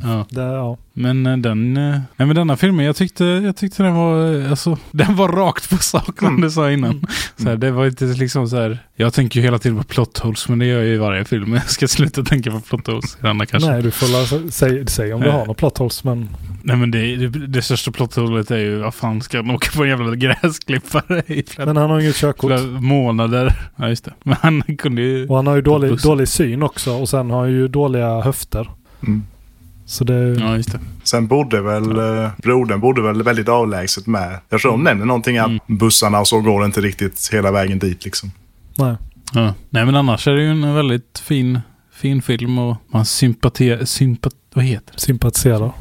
Ja. 0.01 0.25
Det, 0.29 0.41
ja. 0.41 0.77
Men 0.93 1.25
eh, 1.25 1.37
den... 1.37 1.77
eh, 1.77 1.89
Nej 2.15 2.27
men 2.27 2.35
denna 2.35 2.57
filmen, 2.57 2.85
jag 2.85 2.95
tyckte, 2.95 3.23
jag 3.25 3.55
tyckte 3.55 3.83
den 3.83 3.95
var... 3.95 4.35
eh, 4.41 4.49
Alltså, 4.49 4.77
den 4.91 5.15
var 5.15 5.27
rakt 5.29 5.69
på 5.69 5.77
sak 5.77 6.19
som 6.19 6.27
Mm. 6.27 6.41
du 6.41 6.49
sa 6.51 6.71
innan. 6.71 7.05
Så 7.37 7.43
här, 7.49 7.55
det 7.57 7.71
var 7.71 7.85
inte 7.85 8.05
liksom 8.05 8.47
så 8.47 8.55
här... 8.57 8.77
Jag 8.95 9.13
tänker 9.13 9.39
ju 9.39 9.43
hela 9.45 9.59
tiden 9.59 9.77
på 9.77 9.83
plot 9.83 10.17
holes, 10.17 10.49
men 10.49 10.59
det 10.59 10.65
gör 10.65 10.77
jag 10.77 10.85
ju 10.87 10.93
i 10.93 10.97
varje 10.97 11.25
film. 11.25 11.53
Jag 11.53 11.69
ska 11.69 11.87
sluta 11.87 12.23
tänka 12.23 12.51
på 12.51 12.59
plot 12.59 12.87
holes 12.87 13.15
i 13.15 13.25
denna 13.25 13.45
kanske. 13.45 13.69
Nej, 13.69 13.73
Nej, 13.75 13.83
du 13.83 13.91
får 13.91 14.07
läsa, 14.07 14.51
säg, 14.51 14.87
säg 14.87 15.13
om 15.13 15.21
du 15.21 15.27
Nej. 15.27 15.35
har 15.39 15.45
något 15.45 15.57
plot 15.57 15.77
holes, 15.77 16.03
men 16.03 16.29
men 16.63 16.91
det, 16.91 17.15
det, 17.15 17.27
det 17.47 17.61
största 17.61 17.91
plot 17.91 18.15
holet 18.15 18.51
är 18.51 18.57
ju, 18.57 18.77
vad 18.77 18.93
fan 18.93 19.21
ska 19.21 19.37
han 19.37 19.49
åka 19.51 19.71
på 19.77 19.83
en 19.83 19.89
jävla 19.89 20.15
gräsklippare 20.15 21.23
i 21.27 21.43
flera, 21.47 21.65
Men 21.65 21.77
han 21.77 21.89
har 21.89 21.99
inget 21.99 22.15
körkort. 22.15 22.51
månader? 22.81 23.53
Ja 23.75 23.89
just 23.89 24.05
det. 24.05 24.13
Men 24.23 24.35
han 24.41 24.61
kunde 24.77 25.01
ju... 25.01 25.27
Och 25.27 25.35
han 25.35 25.47
har 25.47 25.55
ju 25.55 25.61
dålig, 25.61 26.01
dålig 26.01 26.27
syn 26.27 26.63
också 26.63 26.91
och 26.93 27.09
sen 27.09 27.29
har 27.31 27.39
han 27.39 27.51
ju 27.51 27.67
dåliga 27.67 28.21
höfter. 28.21 28.69
Mm. 29.03 29.23
Så 29.93 30.03
det... 30.03 30.33
Ja 30.39 30.55
just 30.55 30.71
det. 30.71 30.79
Sen 31.03 31.27
bodde 31.27 31.61
väl, 31.61 31.99
eh, 31.99 32.29
brodern 32.37 32.79
bodde 32.79 33.01
väl 33.01 33.23
väldigt 33.23 33.49
avlägset 33.49 34.07
med. 34.07 34.39
Jag 34.49 34.61
tror 34.61 34.71
de 34.71 34.83
nämner 34.83 35.05
någonting 35.05 35.37
att 35.37 35.47
Mm. 35.47 35.59
bussarna 35.67 36.19
och 36.19 36.27
så 36.27 36.41
går 36.41 36.65
inte 36.65 36.81
riktigt 36.81 37.29
hela 37.33 37.51
vägen 37.51 37.79
dit 37.79 38.05
liksom. 38.05 38.31
Nej. 38.77 38.95
Ja. 39.33 39.53
Nej 39.69 39.85
men 39.85 39.95
annars 39.95 40.27
är 40.27 40.31
det 40.33 40.41
ju 40.43 40.49
en 40.49 40.73
väldigt 40.75 41.19
fin, 41.25 41.59
fin 41.93 42.21
film 42.21 42.57
och 42.59 42.75
man 42.91 43.05
sympaterar... 43.05 43.85
Sympat, 43.85 44.33
vad 44.53 44.65
heter 44.65 44.93
det? 44.93 44.99
Sympatiserar. 44.99 45.71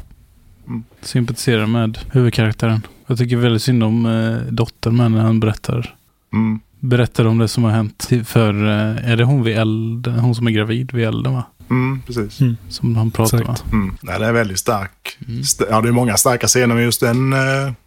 sympatiserar 1.01 1.65
med 1.65 1.97
huvudkaraktären. 2.11 2.81
Jag 3.07 3.17
tycker 3.17 3.37
väldigt 3.37 3.61
synd 3.61 3.83
om 3.83 4.05
eh, 4.05 4.53
dottern 4.53 4.95
med 4.95 5.11
när 5.11 5.21
han 5.21 5.39
berättar, 5.39 5.95
Mm. 6.33 6.59
berättar 6.79 7.25
om 7.25 7.37
det 7.37 7.47
som 7.47 7.63
har 7.63 7.71
hänt. 7.71 8.09
För 8.23 8.53
eh, 8.67 9.11
är 9.11 9.17
det 9.17 9.23
hon 9.23 9.43
vid 9.43 9.57
elden? 9.57 10.19
Hon 10.19 10.35
som 10.35 10.47
är 10.47 10.51
gravid 10.51 10.91
vid 10.93 11.05
elden 11.07 11.33
va? 11.33 11.43
Mm, 11.73 12.01
precis. 12.07 12.41
Mm. 12.41 12.55
Som 12.69 12.95
han 12.95 13.11
pratar 13.11 13.41
Exakt. 13.41 13.65
med. 13.65 13.73
Mm. 13.73 13.95
Nej, 14.01 14.19
det 14.19 14.25
är 14.25 14.31
väldigt 14.33 14.59
stark. 14.59 15.17
Mm. 15.27 15.41
St- 15.41 15.65
ja, 15.69 15.81
det 15.81 15.87
är 15.87 15.91
många 15.91 16.17
starka 16.17 16.47
scener, 16.47 16.75
men 16.75 16.83
just 16.83 16.99
den 17.01 17.33
eh, 17.33 17.39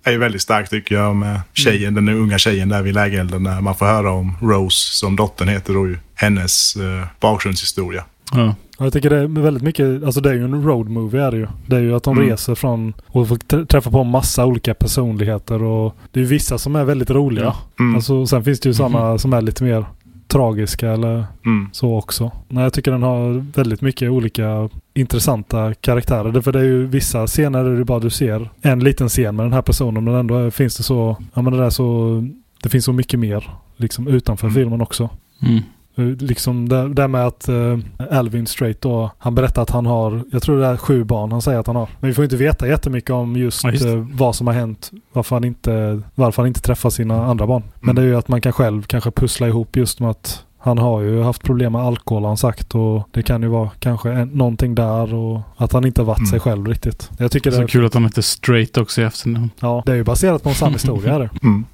är 0.04 0.10
ju 0.12 0.18
väldigt 0.18 0.42
stark 0.42 0.70
tycker 0.70 0.94
jag. 0.94 1.16
Med 1.16 1.40
tjejen, 1.52 1.94
den 1.94 2.08
unga 2.08 2.38
tjejen 2.38 2.68
där 2.68 2.82
vid 2.82 2.94
lägerelden. 2.94 3.42
När 3.42 3.60
man 3.60 3.74
får 3.74 3.86
höra 3.86 4.10
om 4.12 4.36
Rose, 4.42 4.96
som 4.96 5.16
dottern 5.16 5.48
heter 5.48 5.74
då 5.74 5.86
ju. 5.86 5.98
Hennes 6.14 6.76
eh, 6.76 7.06
bakgrundshistoria. 7.20 8.04
Ja. 8.32 8.54
Ja, 8.78 8.84
jag 8.84 8.92
tycker 8.92 9.10
det 9.10 9.16
är 9.16 9.26
väldigt 9.42 9.62
mycket, 9.62 10.04
alltså 10.04 10.20
det 10.20 10.30
är 10.30 10.34
ju 10.34 10.44
en 10.44 10.62
road 10.64 10.88
movie 10.88 11.22
är 11.22 11.30
det 11.30 11.36
ju. 11.36 11.46
Det 11.66 11.76
är 11.76 11.80
ju 11.80 11.96
att 11.96 12.02
de 12.02 12.16
Mm. 12.18 12.30
reser 12.30 12.54
från 12.54 12.92
och 13.06 13.28
får 13.28 13.36
tr- 13.36 13.66
träffa 13.66 13.90
på 13.90 14.04
massa 14.04 14.44
olika 14.46 14.74
personligheter 14.74 15.62
och 15.62 15.96
det 16.12 16.20
är 16.20 16.22
ju 16.22 16.28
vissa 16.28 16.58
som 16.58 16.76
är 16.76 16.84
väldigt 16.84 17.10
roliga. 17.10 17.44
Ja. 17.44 17.56
Mm. 17.80 17.94
Alltså, 17.96 18.26
sen 18.26 18.44
finns 18.44 18.60
det 18.60 18.68
ju 18.68 18.74
sådana 18.74 19.18
som 19.18 19.32
är 19.32 19.40
lite 19.42 19.64
mer 19.64 19.86
tragiska 20.28 20.90
eller 20.92 21.24
Mm. 21.46 21.68
så 21.72 21.96
också. 21.96 22.30
Nej, 22.48 22.62
jag 22.62 22.72
tycker 22.72 22.90
den 22.92 23.02
har 23.02 23.32
väldigt 23.56 23.80
mycket 23.80 24.10
olika 24.10 24.68
intressanta 24.94 25.74
karaktärer. 25.74 26.32
Därför 26.32 26.52
det 26.52 26.58
är 26.58 26.64
ju 26.64 26.86
vissa 26.86 27.26
scener 27.26 27.64
där 27.64 27.70
det 27.76 27.84
bara 27.84 27.98
du 27.98 28.10
ser 28.10 28.50
en 28.62 28.80
liten 28.84 29.08
scen 29.08 29.36
med 29.36 29.46
den 29.46 29.52
här 29.52 29.62
personen 29.62 30.04
men 30.04 30.14
ändå 30.14 30.50
finns 30.50 30.76
det 30.76 30.82
så, 30.82 31.16
ja 31.34 31.42
men 31.42 31.52
det 31.52 31.58
där 31.58 31.70
så, 31.70 32.22
det 32.62 32.68
finns 32.68 32.84
så 32.84 32.92
mycket 32.92 33.20
mer 33.20 33.50
liksom 33.76 34.08
utanför 34.08 34.46
Mm. 34.46 34.54
filmen 34.54 34.80
också. 34.80 35.10
Mm. 35.42 35.62
Eh, 35.96 36.04
Liksom 36.04 36.68
det, 36.68 36.88
det 36.88 37.08
med 37.08 37.26
att 37.26 37.48
uh, 37.48 37.78
Alvin 38.10 38.46
Straight 38.46 38.80
då, 38.80 39.10
han 39.18 39.34
berättar 39.34 39.62
att 39.62 39.70
han 39.70 39.86
har, 39.86 40.22
jag 40.32 40.42
tror 40.42 40.58
det 40.60 40.66
är 40.66 40.76
sju 40.76 41.04
barn 41.04 41.32
han 41.32 41.42
säger 41.42 41.58
att 41.58 41.66
han 41.66 41.76
har. 41.76 41.88
Men 42.00 42.08
vi 42.10 42.14
får 42.14 42.24
inte 42.24 42.36
veta 42.36 42.68
jättemycket 42.68 43.10
om 43.10 43.36
just, 43.36 43.64
Ja, 43.64 43.70
just 43.70 43.84
det. 43.84 43.92
eh, 43.92 44.06
vad 44.12 44.34
som 44.34 44.46
har 44.46 44.54
hänt, 44.54 44.90
varför 45.12 45.36
han, 45.36 45.44
inte, 45.44 46.00
varför 46.14 46.42
han 46.42 46.46
inte 46.48 46.60
träffar 46.60 46.90
sina 46.90 47.26
andra 47.26 47.46
barn. 47.46 47.62
Men 47.80 47.82
Mm. 47.90 47.94
det 47.96 48.02
är 48.02 48.06
ju 48.06 48.16
att 48.16 48.28
man 48.28 48.40
kan 48.40 48.52
själv 48.52 48.82
kanske 48.82 49.10
pussla 49.10 49.48
ihop 49.48 49.76
just 49.76 50.00
med 50.00 50.10
att 50.10 50.42
han 50.58 50.78
har 50.78 51.00
ju 51.00 51.22
haft 51.22 51.42
problem 51.42 51.72
med 51.72 51.80
alkohol 51.82 52.22
har 52.22 52.28
han 52.30 52.36
sagt 52.36 52.74
och 52.74 53.08
det 53.10 53.22
kan 53.22 53.42
ju 53.42 53.48
vara 53.48 53.70
kanske 53.80 54.10
en, 54.12 54.28
någonting 54.28 54.74
där 54.74 55.14
och 55.14 55.40
att 55.56 55.72
han 55.72 55.86
inte 55.86 56.00
har 56.00 56.06
varit 56.06 56.18
Mm. 56.18 56.26
sig 56.26 56.40
själv 56.40 56.66
riktigt. 56.66 57.10
Jag 57.18 57.30
tycker 57.30 57.50
det, 57.50 57.56
Så 57.56 57.62
är- 57.62 57.66
kul 57.66 57.86
att 57.86 57.94
han 57.94 58.04
heter 58.04 58.22
Straight 58.22 58.76
också 58.78 59.00
i 59.00 59.04
efternamn. 59.04 59.50
ja, 59.60 59.82
det 59.86 59.92
är 59.92 59.96
ju 59.96 60.04
baserat 60.04 60.42
på 60.42 60.48
en 60.48 60.54
sann 60.54 60.72
historia 60.72 61.14
är 61.14 61.18
det. 61.18 61.30
Mm. 61.42 61.64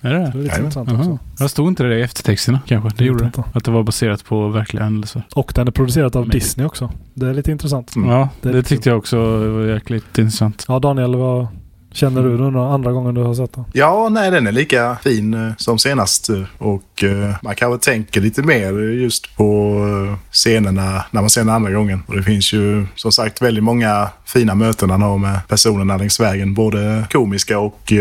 Är 0.00 0.10
det 0.12 0.18
Det 0.18 0.24
är 0.24 0.30
det? 0.32 0.38
lite 0.38 0.38
Jajamän. 0.48 0.60
intressant 0.66 0.92
också. 0.92 1.18
Jag 1.38 1.50
stod 1.50 1.68
inte 1.68 1.82
det 1.82 1.98
i 1.98 2.02
eftertexterna 2.02 2.60
kanske. 2.66 2.90
Det 2.98 3.04
gjorde 3.04 3.20
det. 3.20 3.26
inte. 3.26 3.44
Att 3.52 3.64
det 3.64 3.70
var 3.70 3.82
baserat 3.82 4.24
på 4.24 4.48
verkliga 4.48 4.84
händelser. 4.84 5.22
Och 5.34 5.52
den 5.54 5.68
är 5.68 5.72
producerad 5.72 6.16
av 6.16 6.22
Men- 6.22 6.30
Disney 6.30 6.66
också. 6.66 6.90
Det 7.14 7.26
är 7.26 7.34
lite 7.34 7.50
intressant. 7.50 7.96
Mm. 7.96 8.10
Ja, 8.10 8.28
Det 8.40 8.48
är 8.48 8.52
det, 8.52 8.58
lite 8.58 8.68
tyckte 8.68 8.88
jag 8.88 8.98
också 8.98 9.18
var 9.48 9.66
jäkligt 9.66 10.18
intressant. 10.18 10.64
Ja 10.68 10.78
Daniel, 10.78 11.14
vad 11.16 11.46
känner 11.92 12.22
du 12.22 12.36
den 12.36 12.56
andra 12.56 12.92
gången 12.92 13.14
du 13.14 13.22
har 13.22 13.34
sett 13.34 13.52
den? 13.52 13.64
Ja, 13.72 14.08
nej, 14.08 14.30
den 14.30 14.46
är 14.46 14.52
lika 14.52 14.96
fin 15.02 15.34
eh, 15.34 15.52
som 15.56 15.78
senast. 15.78 16.30
Och 16.58 17.04
eh, 17.04 17.34
man 17.42 17.54
kanske 17.54 17.90
tänker 17.90 18.20
lite 18.20 18.42
mer 18.42 18.72
just 18.78 19.36
på 19.36 19.74
eh, 20.08 20.18
scenerna 20.32 21.04
när 21.10 21.20
man 21.20 21.30
ser 21.30 21.40
den 21.40 21.54
andra 21.54 21.70
gången. 21.70 22.02
Och 22.06 22.16
det 22.16 22.22
finns 22.22 22.52
ju 22.52 22.86
som 22.94 23.12
sagt 23.12 23.42
väldigt 23.42 23.64
många 23.64 24.08
fina 24.24 24.54
möten 24.54 24.90
han 24.90 25.02
har 25.02 25.18
med 25.18 25.38
personerna 25.48 25.96
längs 25.96 26.20
vägen. 26.20 26.54
Både 26.54 27.04
komiska 27.12 27.58
och 27.58 27.92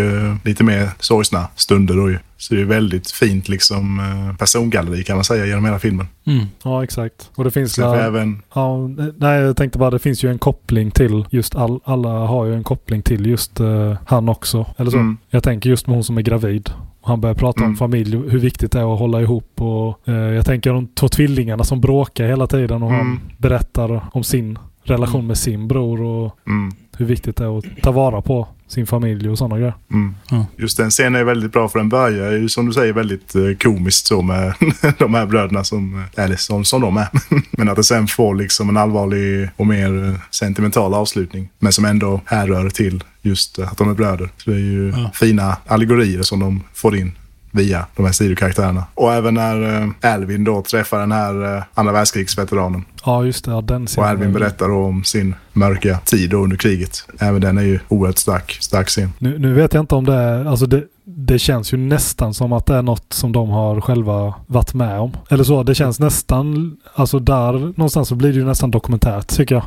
lite 0.43 0.63
mer 0.63 0.89
sorgsna 0.99 1.47
stunder 1.55 1.95
då 1.95 2.09
ju. 2.09 2.17
Så 2.41 2.53
det 2.55 2.61
är 2.61 2.65
väldigt 2.65 3.11
fint 3.11 3.49
liksom 3.49 3.99
eh, 3.99 4.37
persongalleri 4.37 5.03
kan 5.03 5.15
man 5.17 5.23
säga 5.23 5.45
genom 5.45 5.65
hela 5.65 5.79
filmen. 5.79 6.07
Mm. 6.25 6.45
Ja, 6.63 6.83
exakt. 6.83 7.29
Och 7.35 7.43
det 7.43 7.51
finns 7.51 7.75
där, 7.75 7.95
även... 7.95 8.41
ja, 8.53 8.87
Nej, 9.17 9.39
jag 9.41 9.57
tänkte 9.57 9.79
bara 9.79 9.89
det 9.89 9.99
finns 9.99 10.23
ju 10.23 10.29
en 10.31 10.39
koppling 10.39 10.91
till 10.91 11.25
just 11.29 11.55
all, 11.55 11.79
alla 11.83 12.09
har 12.09 12.45
ju 12.45 12.53
en 12.55 12.63
koppling 12.63 13.01
till 13.01 13.25
just 13.25 13.59
eh, 13.59 13.95
han 14.05 14.29
också. 14.29 14.65
Eller 14.77 14.91
så. 14.91 14.97
Mm. 14.97 15.17
Jag 15.29 15.43
tänker 15.43 15.69
just 15.69 15.87
med 15.87 15.95
hon 15.95 16.03
som 16.03 16.17
är 16.17 16.21
gravid. 16.21 16.69
Och 17.01 17.07
han 17.09 17.21
börjar 17.21 17.35
prata 17.35 17.59
om 17.59 17.65
Mm. 17.65 17.77
familj, 17.77 18.17
hur 18.17 18.39
viktigt 18.39 18.71
det 18.71 18.79
är 18.79 18.93
att 18.93 18.99
hålla 18.99 19.21
ihop. 19.21 19.61
Och, 19.61 20.07
eh, 20.09 20.15
jag 20.15 20.45
tänker 20.45 20.73
de 20.73 20.87
två 20.87 21.07
tvillingarna 21.07 21.63
som 21.63 21.81
bråkar 21.81 22.27
hela 22.27 22.47
tiden 22.47 22.83
och 22.83 22.89
han 22.91 23.01
Mm. 23.01 23.19
berättar 23.37 24.09
om 24.13 24.23
sin 24.23 24.59
relation 24.83 25.19
Mm. 25.19 25.27
med 25.27 25.37
sin 25.37 25.67
bror 25.67 26.01
och 26.01 26.37
Mm. 26.47 26.71
hur 26.97 27.05
viktigt 27.05 27.35
det 27.35 27.43
är 27.43 27.57
att 27.57 27.65
ta 27.83 27.91
vara 27.91 28.21
på 28.21 28.47
sin 28.70 28.88
familj 28.88 29.30
och 29.30 29.38
sådana 29.38 29.57
grejer. 29.57 29.74
Mm. 29.91 30.15
Ja. 30.30 30.45
Just 30.57 30.78
den 30.78 30.89
scenen 30.89 31.15
är 31.15 31.24
väldigt 31.24 31.51
bra 31.51 31.70
för 31.70 31.80
den 31.80 31.89
börjar 31.89 32.32
ju 32.32 32.49
som 32.49 32.65
du 32.65 32.74
säger 32.74 32.93
väldigt 32.93 33.36
eh, 33.36 33.41
komiskt 33.61 34.07
så 34.07 34.22
med 34.22 34.53
de 34.97 35.13
här 35.13 35.26
bröderna 35.26 35.63
som, 35.63 35.95
eh, 36.15 36.24
eller 36.24 36.36
som, 36.36 36.65
som 36.65 36.82
de 36.82 36.97
är. 36.97 37.07
Men 37.51 37.70
att 37.70 37.76
det 37.76 37.84
sen 37.84 38.07
får 38.07 38.36
liksom 38.36 38.70
en 38.70 38.78
allvarlig 38.78 39.49
och 39.55 39.67
mer 39.67 40.05
eh, 40.07 40.13
sentimental 40.32 40.93
avslutning. 40.93 41.49
Men 41.59 41.72
som 41.74 41.86
ändå 41.86 42.22
härrör 42.26 42.70
till 42.70 43.03
just 43.22 43.59
att 43.59 43.78
de 43.78 43.89
är 43.89 43.93
bröder. 43.93 44.30
Så 44.38 44.49
det 44.49 44.55
är 44.55 44.59
ju 44.59 44.89
Ja. 44.97 45.11
fina 45.13 45.57
allegorier 45.67 46.22
som 46.22 46.39
de 46.39 46.63
får 46.74 46.95
in 46.97 47.11
via 47.51 47.85
de 47.95 48.05
här 48.05 48.11
sidokaraktärerna. 48.11 48.83
Och 48.93 49.13
även 49.13 49.33
när 49.33 49.83
eh, 50.03 50.13
Alvin 50.13 50.43
då 50.43 50.61
träffar 50.61 50.99
den 50.99 51.11
här 51.11 51.57
eh, 51.57 51.63
andra 51.73 51.93
världskrigsveteranen. 51.93 52.85
Ja, 53.05 53.25
just 53.25 53.45
det. 53.45 53.51
Ja, 53.51 53.61
den 53.61 53.87
Och 53.97 54.05
Alvin 54.07 54.33
berättar 54.33 54.71
om 54.71 55.03
sin 55.03 55.35
mörka 55.53 55.97
tid 56.05 56.33
under 56.33 56.57
kriget. 56.57 57.05
Även 57.19 57.41
den 57.41 57.57
är 57.57 57.61
ju 57.61 57.79
oerhört 57.87 58.17
stark, 58.17 58.57
stark 58.61 58.87
scen. 58.87 59.13
Nu, 59.19 59.39
nu 59.39 59.53
vet 59.53 59.73
jag 59.73 59.83
inte 59.83 59.95
om 59.95 60.05
det 60.05 60.13
är, 60.13 60.45
alltså 60.45 60.65
det, 60.65 60.83
det 61.03 61.39
känns 61.39 61.73
ju 61.73 61.77
nästan 61.77 62.33
som 62.33 62.53
att 62.53 62.65
det 62.65 62.75
är 62.75 62.81
något 62.81 63.13
som 63.13 63.31
de 63.31 63.49
har 63.49 63.81
själva 63.81 64.33
varit 64.47 64.73
med 64.73 64.99
om. 64.99 65.11
Eller 65.29 65.43
så, 65.43 65.63
det 65.63 65.75
känns 65.75 65.99
nästan, 65.99 66.77
alltså 66.95 67.19
där 67.19 67.53
någonstans 67.53 68.07
så 68.09 68.15
blir 68.15 68.29
det 68.33 68.39
ju 68.39 68.45
nästan 68.45 68.71
dokumentärt 68.71 69.27
tycker 69.27 69.55
jag. 69.55 69.63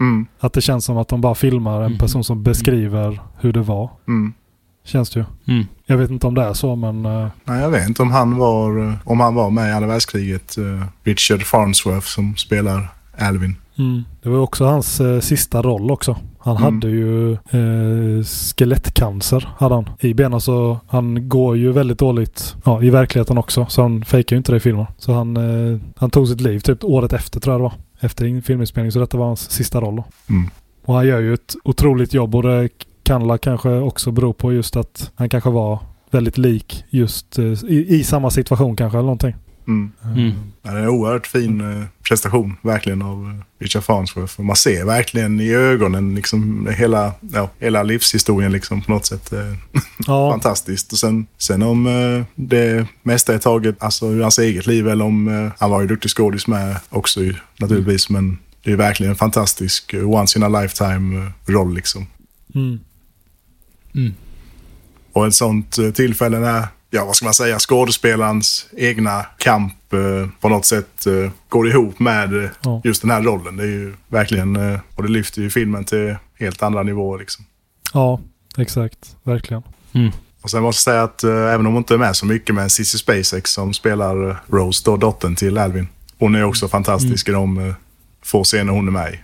Mm, 0.00 0.26
Att 0.40 0.52
det 0.52 0.60
känns 0.60 0.84
som 0.84 0.96
att 0.98 1.08
de 1.08 1.20
bara 1.20 1.34
filmar 1.34 1.82
en 1.82 1.90
Mhm. 1.90 1.98
person 1.98 2.24
som 2.24 2.42
beskriver 2.42 3.20
hur 3.40 3.52
det 3.52 3.62
var. 3.62 3.90
mm. 4.08 4.32
Känns 4.84 5.10
det 5.10 5.20
ju. 5.20 5.54
Mm. 5.54 5.66
Jag 5.86 5.96
vet 5.96 6.10
inte 6.10 6.26
om 6.26 6.34
det 6.34 6.42
är 6.42 6.52
så 6.52 6.76
men 6.76 7.06
eh, 7.06 7.26
Nej, 7.44 7.60
jag 7.62 7.70
vet 7.70 7.88
inte 7.88 8.02
om 8.02 8.10
han 8.10 8.36
var, 8.36 8.88
eh, 8.88 8.94
om 9.04 9.20
han 9.20 9.34
var 9.34 9.50
med 9.50 9.68
i 9.68 9.72
andra 9.72 9.88
världskriget. 9.88 10.58
eh, 10.58 10.82
Richard 11.04 11.42
Farnsworth 11.42 12.06
som 12.06 12.36
spelar 12.36 12.88
Alvin. 13.18 13.56
mm. 13.78 14.02
det 14.22 14.28
var 14.28 14.38
också 14.38 14.64
hans 14.64 15.00
eh, 15.00 15.20
sista 15.20 15.62
roll 15.62 15.90
också. 15.90 16.16
Han 16.38 16.56
Mm. 16.56 16.62
hade 16.74 16.88
ju 16.88 17.32
eh, 17.32 18.24
skelettcancer 18.24 19.48
hade 19.58 19.74
han 19.74 19.88
i 20.00 20.14
benen 20.14 20.40
så 20.40 20.78
han 20.88 21.28
går 21.28 21.56
ju 21.56 21.72
väldigt 21.72 21.98
dåligt 21.98 22.56
ja, 22.64 22.82
i 22.82 22.90
verkligheten 22.90 23.38
också. 23.38 23.66
Så 23.68 23.82
han 23.82 24.04
fejkar 24.04 24.36
ju 24.36 24.38
inte 24.38 24.52
det 24.52 24.56
i 24.56 24.60
filmen. 24.60 24.86
Så 24.98 25.12
han, 25.12 25.36
eh, 25.36 25.80
han 25.96 26.10
tog 26.10 26.28
sitt 26.28 26.40
liv 26.40 26.58
typ 26.60 26.84
året 26.84 27.12
efter 27.12 27.40
tror 27.40 27.54
jag 27.54 27.60
det 27.60 27.62
var. 27.62 27.72
Efter 28.00 28.24
in- 28.26 28.42
filminspelning 28.42 28.92
så 28.92 28.98
detta 28.98 29.16
var 29.18 29.26
hans 29.26 29.50
sista 29.50 29.80
roll 29.80 29.96
då. 29.96 30.04
Mm. 30.30 30.50
Och 30.84 30.94
han 30.94 31.06
gör 31.06 31.20
ju 31.20 31.34
ett 31.34 31.54
otroligt 31.64 32.14
jobb 32.14 32.34
och 32.34 32.42
det 32.42 32.68
kan 33.12 33.26
la 33.26 33.38
kanske 33.38 33.68
också 33.68 34.10
bero 34.10 34.32
på 34.32 34.52
just 34.52 34.76
att 34.76 35.10
han 35.14 35.28
kanske 35.28 35.50
var 35.50 35.78
väldigt 36.10 36.38
lik 36.38 36.84
just 36.90 37.38
eh, 37.38 37.44
i, 37.44 37.86
i 37.88 38.04
samma 38.04 38.30
situation 38.30 38.76
kanske 38.76 38.98
eller 38.98 39.06
någonting. 39.06 39.34
Mm. 39.66 39.92
Mm. 40.04 40.32
Ja, 40.62 40.70
det 40.70 40.78
är 40.78 40.82
en 40.82 40.88
oerhört 40.88 41.26
fin 41.26 41.60
eh, 41.60 41.86
prestation 42.08 42.56
verkligen 42.62 43.02
av 43.02 43.24
eh, 43.24 43.62
Richard 43.64 43.82
Farnsworth. 43.82 44.40
Man 44.40 44.56
ser 44.56 44.84
verkligen 44.84 45.40
i 45.40 45.54
ögonen 45.54 46.14
liksom 46.14 46.68
hela, 46.76 47.12
ja, 47.32 47.50
hela 47.58 47.82
livshistorien 47.82 48.52
liksom 48.52 48.82
på 48.82 48.92
något 48.92 49.06
sätt. 49.06 49.32
Ja, 50.06 50.30
Fantastiskt. 50.30 50.92
Och 50.92 50.98
sen, 50.98 51.26
sen 51.38 51.62
om 51.62 51.84
det 52.34 52.86
mesta 53.02 53.34
är 53.34 53.38
taget 53.38 53.82
alltså, 53.82 54.06
ur 54.06 54.22
hans 54.22 54.38
eget 54.38 54.66
liv 54.66 54.88
eller 54.88 55.04
om 55.04 55.50
han 55.58 55.70
var 55.70 55.80
ju 55.80 55.86
duktig 55.86 56.10
skådis 56.10 56.46
med 56.46 56.76
också 56.88 57.20
naturligtvis. 57.58 58.10
Men 58.10 58.38
det 58.64 58.72
är 58.72 58.76
verkligen 58.76 59.10
en 59.10 59.16
fantastisk 59.16 59.94
once 59.94 60.38
in 60.38 60.42
a 60.42 60.48
lifetime 60.48 61.32
roll 61.46 61.74
liksom. 61.74 62.06
mm. 62.54 62.78
Mm. 63.94 64.14
Och 65.12 65.26
ett 65.26 65.34
sånt 65.34 65.78
eh, 65.78 65.90
tillfälle 65.90 66.38
när, 66.38 66.66
ja 66.90 67.04
vad 67.04 67.16
ska 67.16 67.24
man 67.24 67.34
säga, 67.34 67.58
skådespelarens 67.58 68.66
egna 68.76 69.26
kamp 69.38 69.92
eh, 69.92 70.28
på 70.40 70.48
något 70.48 70.66
sätt 70.66 71.06
eh, 71.06 71.30
går 71.48 71.68
ihop 71.68 71.98
med 71.98 72.44
eh, 72.44 72.50
Ja. 72.62 72.80
just 72.84 73.02
den 73.02 73.10
här 73.10 73.22
rollen. 73.22 73.56
Det 73.56 73.62
är 73.62 73.66
ju 73.66 73.94
verkligen, 74.08 74.56
eh, 74.56 74.80
och 74.96 75.02
det 75.02 75.08
lyfter 75.08 75.42
ju 75.42 75.50
filmen 75.50 75.84
till 75.84 76.16
helt 76.38 76.62
andra 76.62 76.82
nivåer 76.82 77.18
liksom. 77.18 77.44
ja 77.92 78.20
exakt. 78.58 79.16
Verkligen. 79.22 79.62
Mm. 79.92 80.10
Och 80.42 80.50
sen 80.50 80.62
måste 80.62 80.90
jag 80.90 80.94
säga 80.94 81.02
att 81.02 81.24
eh, 81.24 81.54
även 81.54 81.66
om 81.66 81.72
hon 81.72 81.76
inte 81.80 81.94
är 81.94 81.98
med 81.98 82.16
så 82.16 82.26
mycket 82.26 82.54
med 82.54 82.72
Cissi 82.72 82.98
SpaceX 82.98 83.50
som 83.52 83.74
spelar 83.74 84.42
Rose, 84.46 84.82
då 84.84 84.96
dottern 84.96 85.36
till 85.36 85.58
Alvin. 85.58 85.88
Hon 86.18 86.34
är 86.34 86.44
också 86.44 86.68
fantastisk 86.68 87.28
i 87.28 87.32
de 87.32 87.58
eh, 87.68 87.74
få 88.24 88.44
scener 88.44 88.72
hon 88.72 88.86
är 88.88 88.92
med 88.92 89.14
i. 89.14 89.18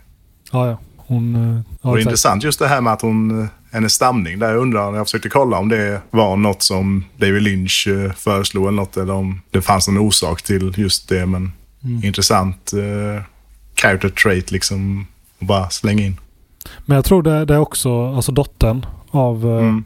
Ja, 0.53 0.67
ja. 0.69 0.79
Hon... 0.97 1.35
eh, 1.35 1.59
och 1.59 1.65
Ja, 1.83 1.95
det 1.95 2.01
är 2.01 2.03
intressant 2.03 2.45
just 2.45 2.59
det 2.59 2.69
här 2.69 2.81
med 2.81 2.93
att 2.93 3.03
hon, 3.03 3.49
hennes 3.73 3.93
stamning. 3.93 4.39
Där 4.39 4.51
jag 4.51 4.59
undrar, 4.59 4.97
jag 4.97 5.07
försökte 5.07 5.29
kolla 5.29 5.59
om 5.59 5.69
det 5.69 6.01
var 6.11 6.37
något 6.37 6.63
som 6.63 7.05
David 7.17 7.43
Lynch 7.43 7.89
eh, 7.91 8.13
föreslog 8.13 8.63
eller 8.69 8.77
något. 8.77 8.97
Eller 8.97 9.15
om 9.15 9.41
det 9.51 9.63
fanns 9.63 9.89
någon 9.89 9.99
orsak 9.99 10.43
till 10.43 10.75
just 10.77 11.09
det. 11.09 11.27
Men 11.27 11.53
intressant 12.03 12.73
eh, 12.73 13.23
character 13.75 14.09
trait 14.09 14.51
liksom. 14.51 15.07
att 15.41 15.47
bara 15.47 15.71
slänga 15.71 16.03
in. 16.05 16.17
Men 16.87 16.95
jag 16.95 17.05
tror 17.05 17.23
det, 17.23 17.45
det 17.45 17.55
är 17.55 17.59
också, 17.59 18.07
alltså 18.15 18.33
dottern 18.33 18.87
av... 19.11 19.47
eh, 19.47 19.59
Mm. 19.59 19.85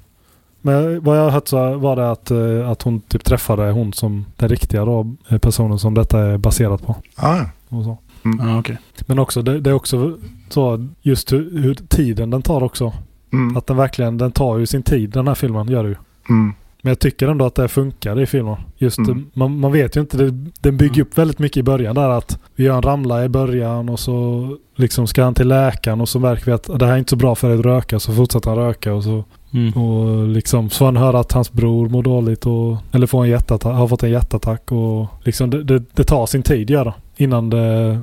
Men 0.64 1.04
vad 1.04 1.18
jag 1.18 1.22
har 1.22 1.30
hört 1.30 1.48
så 1.48 1.78
var 1.78 1.96
det 1.96 2.10
att, 2.10 2.30
eh, 2.30 2.70
att 2.70 2.82
hon 2.82 3.00
typ 3.00 3.24
träffade 3.24 3.70
hon 3.70 3.92
som 3.92 4.26
den 4.36 4.48
riktiga 4.48 4.84
då, 4.84 5.16
personen 5.40 5.78
som 5.78 5.94
detta 5.94 6.20
är 6.20 6.38
baserat 6.38 6.86
på. 6.86 6.96
Ah, 7.16 7.36
ja. 7.36 7.46
Och 7.68 7.84
så. 7.84 7.98
Ja, 8.38 8.58
okej. 8.58 8.78
Men 9.06 9.18
också, 9.18 9.42
det, 9.42 9.60
det 9.60 9.70
är 9.70 9.74
också 9.74 10.18
så 10.48 10.88
just 11.00 11.32
hur, 11.32 11.62
hur 11.62 11.74
tiden 11.74 12.30
den 12.30 12.42
tar 12.42 12.62
också. 12.62 12.92
Mm. 13.32 13.56
Att 13.56 13.66
den 13.66 13.76
verkligen, 13.76 14.18
den 14.18 14.32
tar 14.32 14.58
ju 14.58 14.66
sin 14.66 14.82
tid 14.82 15.10
den 15.10 15.28
här 15.28 15.34
filmen, 15.34 15.68
gör 15.68 15.82
det 15.82 15.88
ju. 15.88 15.96
Mm. 16.28 16.54
Men 16.82 16.90
jag 16.90 16.98
tycker 16.98 17.28
ändå 17.28 17.44
att 17.44 17.54
det 17.54 17.68
funkar 17.68 18.20
i 18.20 18.26
filmen. 18.26 18.56
Just 18.78 18.98
Mm. 18.98 19.30
man, 19.34 19.60
man 19.60 19.72
vet 19.72 19.96
ju 19.96 20.00
inte, 20.00 20.16
det, 20.16 20.30
den 20.60 20.76
bygger 20.76 21.02
upp 21.02 21.18
väldigt 21.18 21.38
mycket 21.38 21.56
i 21.56 21.62
början 21.62 21.94
där 21.94 22.08
att 22.08 22.38
vi 22.54 22.64
gör 22.64 22.76
en 22.76 22.82
ramla 22.82 23.24
i 23.24 23.28
början 23.28 23.88
och 23.88 24.00
så 24.00 24.48
liksom 24.76 25.06
ska 25.06 25.24
han 25.24 25.34
till 25.34 25.48
läkaren 25.48 26.00
och 26.00 26.08
så 26.08 26.18
märker 26.18 26.46
vi 26.46 26.52
att 26.52 26.78
det 26.78 26.86
här 26.86 26.92
är 26.92 26.98
inte 26.98 27.10
så 27.10 27.16
bra 27.16 27.34
för 27.34 27.48
dig 27.48 27.58
att 27.58 27.64
röka 27.64 28.00
så 28.00 28.12
fortsätter 28.12 28.50
han 28.50 28.58
röka 28.58 28.94
och 28.94 29.04
så 29.04 29.24
Mm. 29.54 29.72
Och 29.72 30.28
liksom 30.28 30.70
så 30.70 30.84
han 30.84 30.96
höra 30.96 31.20
att 31.20 31.32
hans 31.32 31.52
bror 31.52 31.88
mår 31.88 32.02
dåligt 32.02 32.46
och 32.46 32.76
eller 32.92 33.06
får 33.06 33.24
en 33.24 33.30
hjärtattack, 33.30 33.74
har 33.74 33.88
fått 33.88 34.02
en 34.02 34.10
hjärtattack 34.10 34.72
och 34.72 35.06
liksom 35.24 35.50
det, 35.50 35.64
det, 35.64 35.82
det 35.92 36.04
tar 36.04 36.26
sin 36.26 36.42
tid 36.42 36.70
gör 36.70 36.84
det. 36.84 36.94
Innan 37.16 37.50
det, 37.50 38.00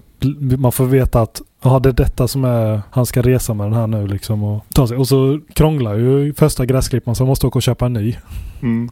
man 0.57 0.71
får 0.71 0.85
veta 0.85 1.21
att 1.21 1.41
ja, 1.61 1.79
det 1.79 1.89
är 1.89 1.93
detta 1.93 2.27
som 2.27 2.45
är, 2.45 2.81
han 2.91 3.05
ska 3.05 3.21
resa 3.21 3.53
med 3.53 3.67
den 3.67 3.73
här 3.73 3.87
nu 3.87 4.07
liksom. 4.07 4.43
Och, 4.43 4.65
ta 4.73 4.87
sig. 4.87 4.97
och 4.97 5.07
så 5.07 5.39
krånglar 5.53 5.95
ju 5.95 6.33
första 6.33 6.65
gräsklipparen 6.65 7.15
så 7.15 7.23
han 7.23 7.27
måste 7.27 7.47
åka 7.47 7.59
och 7.59 7.63
köpa 7.63 7.85
en 7.85 7.93
ny. 7.93 8.15
Mm. 8.61 8.89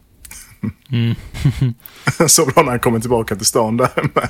Mm. 0.92 1.16
Så 2.28 2.46
bra 2.46 2.64
när 2.64 2.70
han 2.70 2.80
kommer 2.80 3.00
tillbaka 3.00 3.36
till 3.36 3.46
stan 3.46 3.78
där. 3.78 3.90
Med, 4.16 4.28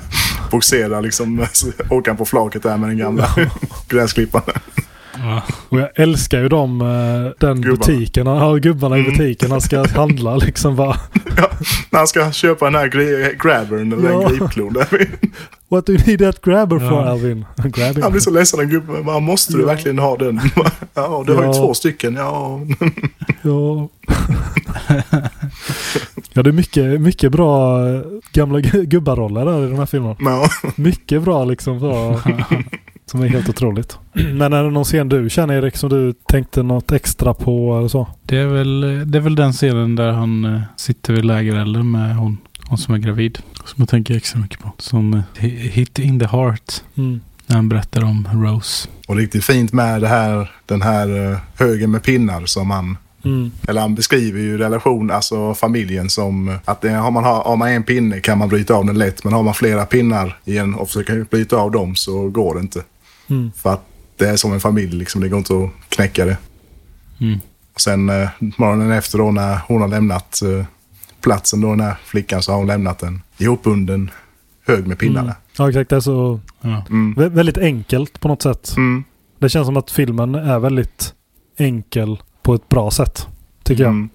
boxerar 0.50 1.02
liksom. 1.02 1.40
Åker 1.90 2.10
han 2.10 2.16
på 2.16 2.24
flaket 2.24 2.62
där 2.62 2.76
med 2.76 2.88
den 2.88 2.98
gamla 2.98 3.28
gräsklipparen. 3.88 4.60
Ja. 5.24 5.42
Och 5.68 5.80
jag 5.80 5.88
älskar 5.94 6.40
ju 6.40 6.48
dem, 6.48 6.80
eh, 6.80 6.86
den 7.46 7.60
Gubbarna. 7.62 7.76
butiken, 7.76 8.26
ja, 8.26 8.54
gubbarna 8.54 8.96
i 8.98 9.00
Mm. 9.00 9.12
butiken. 9.12 9.50
Han 9.50 9.60
ska 9.60 9.88
handla 9.96 10.36
liksom 10.36 10.76
bara. 10.76 10.96
Ja, 11.36 11.50
när 11.90 11.98
han 11.98 12.08
ska 12.08 12.32
köpa 12.32 12.64
den 12.64 12.74
här 12.74 12.88
gri- 12.88 13.34
grabbern 13.42 13.92
eller 13.92 14.10
Ja. 14.10 14.20
den 14.28 14.38
gripklon. 14.38 14.74
What 15.70 15.86
do 15.86 15.92
you 15.92 16.02
need 16.06 16.18
that 16.18 16.40
grabber 16.44 16.78
for 16.78 16.86
Ja. 16.92 17.04
Alvin? 17.10 17.44
Grabbing. 17.56 18.02
Han 18.02 18.12
blir 18.12 18.20
så 18.20 18.30
ledsen 18.30 18.58
den 18.58 18.68
gubben. 18.68 19.04
Bara, 19.04 19.20
Måste 19.20 19.52
du 19.52 19.60
Ja. 19.60 19.66
verkligen 19.66 19.98
ha 19.98 20.16
den? 20.16 20.40
Ja, 20.94 21.24
du 21.26 21.34
har 21.34 21.44
ju 21.46 21.52
två 21.52 21.74
stycken. 21.74 22.14
Ja. 22.14 22.60
Ja. 23.42 23.88
ja, 26.32 26.42
det 26.42 26.50
är 26.50 26.52
mycket, 26.52 27.00
mycket 27.00 27.32
bra 27.32 27.86
eh, 27.88 28.00
gamla 28.32 28.58
gu- 28.58 28.84
gubbaroller 28.84 29.44
där 29.44 29.64
i 29.64 29.68
den 29.68 29.78
här 29.78 29.86
filmen. 29.86 30.16
Ja. 30.20 30.48
Mycket 30.76 31.22
bra 31.22 31.44
liksom. 31.44 31.80
Så, 31.80 32.20
som 33.06 33.22
är 33.22 33.26
helt 33.28 33.48
otroligt. 33.48 33.98
Men 34.34 34.52
är 34.52 34.64
det 34.64 34.70
någon 34.70 34.84
scen 34.84 35.08
du 35.08 35.30
känner 35.30 35.54
Erik 35.54 35.76
som 35.76 35.90
du 35.90 36.12
tänkte 36.12 36.62
något 36.62 36.92
extra 36.92 37.34
på 37.34 37.78
eller 37.78 37.88
så? 37.88 38.08
Det, 38.22 38.36
är 38.36 38.46
väl, 38.46 38.80
det 39.10 39.18
är 39.18 39.22
väl 39.22 39.34
den 39.34 39.52
scenen 39.52 39.96
där 39.96 40.12
han 40.12 40.44
eh, 40.44 40.60
sitter 40.76 41.12
vid 41.12 41.24
lägerelden 41.24 41.90
med 41.90 42.16
hon, 42.16 42.38
hon 42.68 42.78
som 42.78 42.94
är 42.94 42.98
gravid. 42.98 43.38
Som 43.64 43.74
jag 43.76 43.88
tänker 43.88 44.16
extra 44.16 44.40
mycket 44.40 44.58
på. 44.60 44.72
Som 44.78 45.14
eh, 45.14 45.20
hi- 45.38 45.68
hit 45.70 45.98
in 45.98 46.20
the 46.20 46.26
heart. 46.26 46.72
Mm. 46.96 47.20
När 47.46 47.56
han 47.56 47.68
berättar 47.68 48.04
om 48.04 48.28
Rose. 48.32 48.88
Och 49.06 49.16
riktigt 49.16 49.44
fint 49.44 49.72
med 49.72 50.00
det 50.00 50.08
här, 50.08 50.50
den 50.66 50.82
här 50.82 51.32
eh, 51.32 51.38
högen 51.58 51.90
med 51.90 52.02
pinnar 52.02 52.46
som 52.46 52.70
han 52.70 52.96
Mm. 53.24 53.50
Eller 53.68 53.80
han 53.80 53.94
beskriver 53.94 54.40
ju 54.40 54.58
relation, 54.58 55.10
alltså 55.10 55.54
familjen 55.54 56.10
som 56.10 56.58
att 56.64 56.80
det, 56.80 56.90
har, 56.90 57.10
man, 57.10 57.24
har 57.24 57.56
man 57.56 57.68
en 57.68 57.82
pinne 57.82 58.20
kan 58.20 58.38
man 58.38 58.48
bryta 58.48 58.74
av 58.74 58.86
den 58.86 58.98
lätt. 58.98 59.24
Men 59.24 59.32
har 59.32 59.42
man 59.42 59.54
flera 59.54 59.86
pinnar 59.86 60.36
i 60.44 60.58
en 60.58 60.74
och 60.74 60.88
försöker 60.88 61.26
bryta 61.30 61.56
av 61.56 61.70
dem 61.70 61.94
så 61.96 62.28
går 62.28 62.54
det 62.54 62.60
inte. 62.60 62.82
Mm. 63.30 63.50
För 63.56 63.72
att 63.72 63.84
det 64.18 64.28
är 64.28 64.36
som 64.36 64.52
en 64.52 64.60
familj 64.60 64.96
liksom, 64.96 65.20
det 65.20 65.28
går 65.28 65.38
inte 65.38 65.54
att 65.64 65.70
knäcka 65.88 66.24
det. 66.24 66.36
Mm. 67.20 67.40
Och 67.74 67.80
sen 67.80 68.08
eh, 68.08 68.28
morgonen 68.38 68.90
efter 68.90 69.18
då 69.18 69.30
när 69.30 69.58
hon 69.68 69.80
har 69.80 69.88
lämnat 69.88 70.42
eh, 70.42 70.64
platsen 71.20 71.60
då, 71.60 71.70
den 71.70 71.80
här 71.80 71.96
flickan, 72.04 72.42
så 72.42 72.52
har 72.52 72.58
hon 72.58 72.66
lämnat 72.66 73.02
en 73.02 73.22
ihopbunden 73.38 74.10
hög 74.66 74.86
med 74.86 74.98
pinnar. 74.98 75.22
Mm. 75.22 75.34
Ja 75.58 75.68
exakt, 75.68 75.90
det 75.90 75.96
är 75.96 76.00
så 76.00 76.40
Ja. 76.60 76.84
Mm. 76.90 77.14
vä- 77.14 77.28
väldigt 77.28 77.58
enkelt 77.58 78.20
på 78.20 78.28
något 78.28 78.42
sätt. 78.42 78.74
Mm. 78.76 79.04
Det 79.38 79.48
känns 79.48 79.66
som 79.66 79.76
att 79.76 79.90
filmen 79.90 80.34
är 80.34 80.58
väldigt 80.58 81.14
enkel 81.56 82.22
på 82.42 82.54
ett 82.54 82.68
bra 82.68 82.90
sätt. 82.90 83.26
Tycker 83.62 83.82
jag. 83.82 83.90
Mm. 83.90 84.08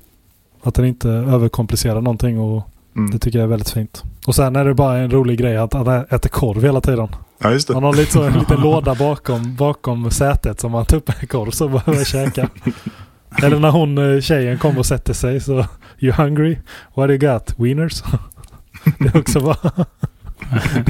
Att 0.64 0.76
den 0.76 0.86
inte 0.86 1.10
överkomplicerar 1.10 2.01
någonting 2.01 2.39
och 2.39 2.70
Mm. 2.95 3.12
det 3.12 3.20
tycker 3.20 3.39
jag 3.39 3.43
är 3.43 3.49
väldigt 3.49 3.70
fint. 3.70 4.04
Och 4.26 4.36
sen 4.36 4.56
är 4.56 4.66
det 4.66 4.74
bara 4.74 4.97
en 4.97 5.12
rolig 5.12 5.39
grej 5.39 5.58
att 5.58 5.74
han 5.74 5.88
äter 5.88 6.30
korv 6.30 6.64
hela 6.64 6.82
tiden. 6.82 7.08
Ja, 7.44 7.52
just 7.52 7.68
det. 7.68 7.74
Han 7.74 7.84
har 7.84 7.94
lite 7.94 8.12
så, 8.12 8.24
en 8.24 8.34
liten 8.34 8.62
låda 8.62 8.96
bakom, 8.96 9.56
bakom 9.56 10.12
sätet 10.12 10.60
som 10.60 10.74
han 10.74 10.86
tar 10.86 10.98
upp 10.98 11.10
en 11.22 11.28
korv 11.28 11.52
så 11.52 11.68
bara 11.70 11.82
börjar 11.86 12.04
käka. 12.04 12.50
Eller 13.44 13.60
när 13.60 13.70
hon 13.72 13.98
eh, 14.16 14.22
tjejen 14.22 14.58
kommer 14.58 14.80
och 14.80 14.86
sätter 14.86 15.14
sig 15.14 15.41
så 15.41 15.66
You 16.00 16.14
hungry? 16.14 16.58
What 16.96 17.08
do 17.08 17.14
you 17.14 17.18
got? 17.34 17.54
Wieners? 17.60 18.04
Det 19.00 19.16
är 19.16 19.18
också 19.20 19.39
bara 19.39 19.72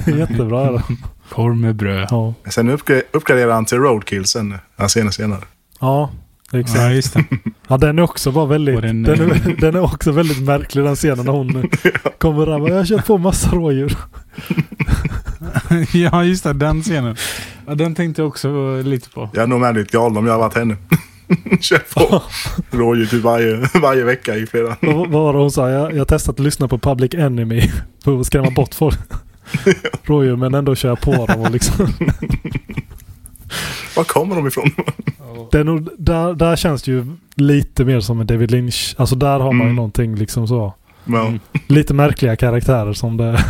det 0.06 0.08
är 0.12 0.18
jättebra. 0.18 0.84
Korv 1.30 1.56
med 1.58 1.76
bröd. 1.76 2.08
Ja, 2.12 2.34
Sen 2.50 2.70
uppgra- 2.70 3.02
uppgraderar 3.12 3.52
han 3.54 3.66
till 3.66 3.78
roadkill 3.78 4.26
sen, 4.26 4.58
han 4.78 4.90
senare 4.90 5.12
senare. 5.12 5.42
ja 5.80 6.10
exakt. 6.52 6.80
Ja, 6.80 6.92
just 6.92 7.14
det. 7.14 7.24
Ja, 7.68 7.78
den 7.78 8.00
är 8.00 8.04
också 8.04 8.32
bara 8.32 8.46
väldigt... 8.46 8.82
Den, 8.82 9.04
den- 9.04 9.32
är, 9.32 9.56
den 9.62 9.76
är 9.76 9.84
också 9.84 10.12
väldigt 10.12 10.42
märklig 10.44 10.84
den 10.86 10.96
scenen 10.96 11.26
när 11.26 11.32
hon 11.34 11.70
kommer 12.18 12.46
där 12.46 12.62
och 12.62 12.70
Jag 12.70 12.76
har 12.76 12.86
kört 12.86 13.06
på 13.06 13.18
massa 13.18 13.50
rådjur. 13.56 13.98
ja, 15.94 16.24
just 16.24 16.44
det. 16.44 16.54
Den 16.54 16.82
scenen. 16.84 17.16
Ja, 17.68 17.76
den 17.76 17.96
tänkte 17.96 18.22
jag 18.22 18.30
också 18.30 18.82
lite 18.82 19.10
på. 19.10 19.30
Jag 19.34 19.44
är 19.44 19.48
nog 19.48 19.60
med 19.60 19.76
lite 19.76 19.98
galen 19.98 20.18
om 20.18 20.26
jag 20.26 20.34
har 20.34 20.40
varit 20.40 20.56
henne. 20.56 20.76
Kör 21.60 21.78
på 21.94 22.22
rådjur 22.78 23.06
typ 23.06 23.24
varje, 23.24 23.70
varje 23.82 24.04
vecka 24.04 24.36
i 24.36 24.46
flera. 24.46 24.76
Vad, 24.82 25.10
var 25.10 25.34
det 25.34 25.40
hon 25.40 25.52
sa? 25.52 25.70
Jag, 25.70 25.96
jag 25.96 26.08
testat 26.08 26.36
att 26.36 26.40
lyssna 26.46 26.68
på 26.68 26.78
Public 26.78 27.14
Enemy 27.14 27.72
för 28.04 28.20
att 28.20 28.26
skrämma 28.28 28.50
bort 28.52 28.74
folk. 28.76 29.00
Rådjur 30.04 30.36
men 30.36 30.54
ändå 30.54 30.76
köra 30.76 30.96
på 30.96 31.26
dem 31.26 31.42
och 31.42 31.52
liksom. 31.52 31.88
Var 33.96 34.04
kommer 34.04 34.36
de 34.36 34.48
ifrån? 34.48 34.70
Det 35.52 35.60
är 35.60 35.64
nog, 35.64 35.90
där, 35.98 36.34
där 36.34 36.56
känns 36.56 36.84
det 36.84 36.92
ju 36.92 37.06
lite 37.36 37.86
mer 37.86 38.00
som 38.00 38.20
en 38.22 38.28
David 38.28 38.52
Lynch. 38.52 38.96
Alltså 38.98 39.16
där 39.16 39.40
har 39.40 39.52
man 39.52 39.58
ju 39.58 39.64
Mm. 39.64 39.76
någonting 39.76 40.16
liksom 40.16 40.48
så. 40.48 40.74
Mm. 41.08 41.40
Lite 41.68 41.94
märkliga 41.94 42.36
karaktärer 42.36 42.94
som 42.94 43.18
det 43.18 43.44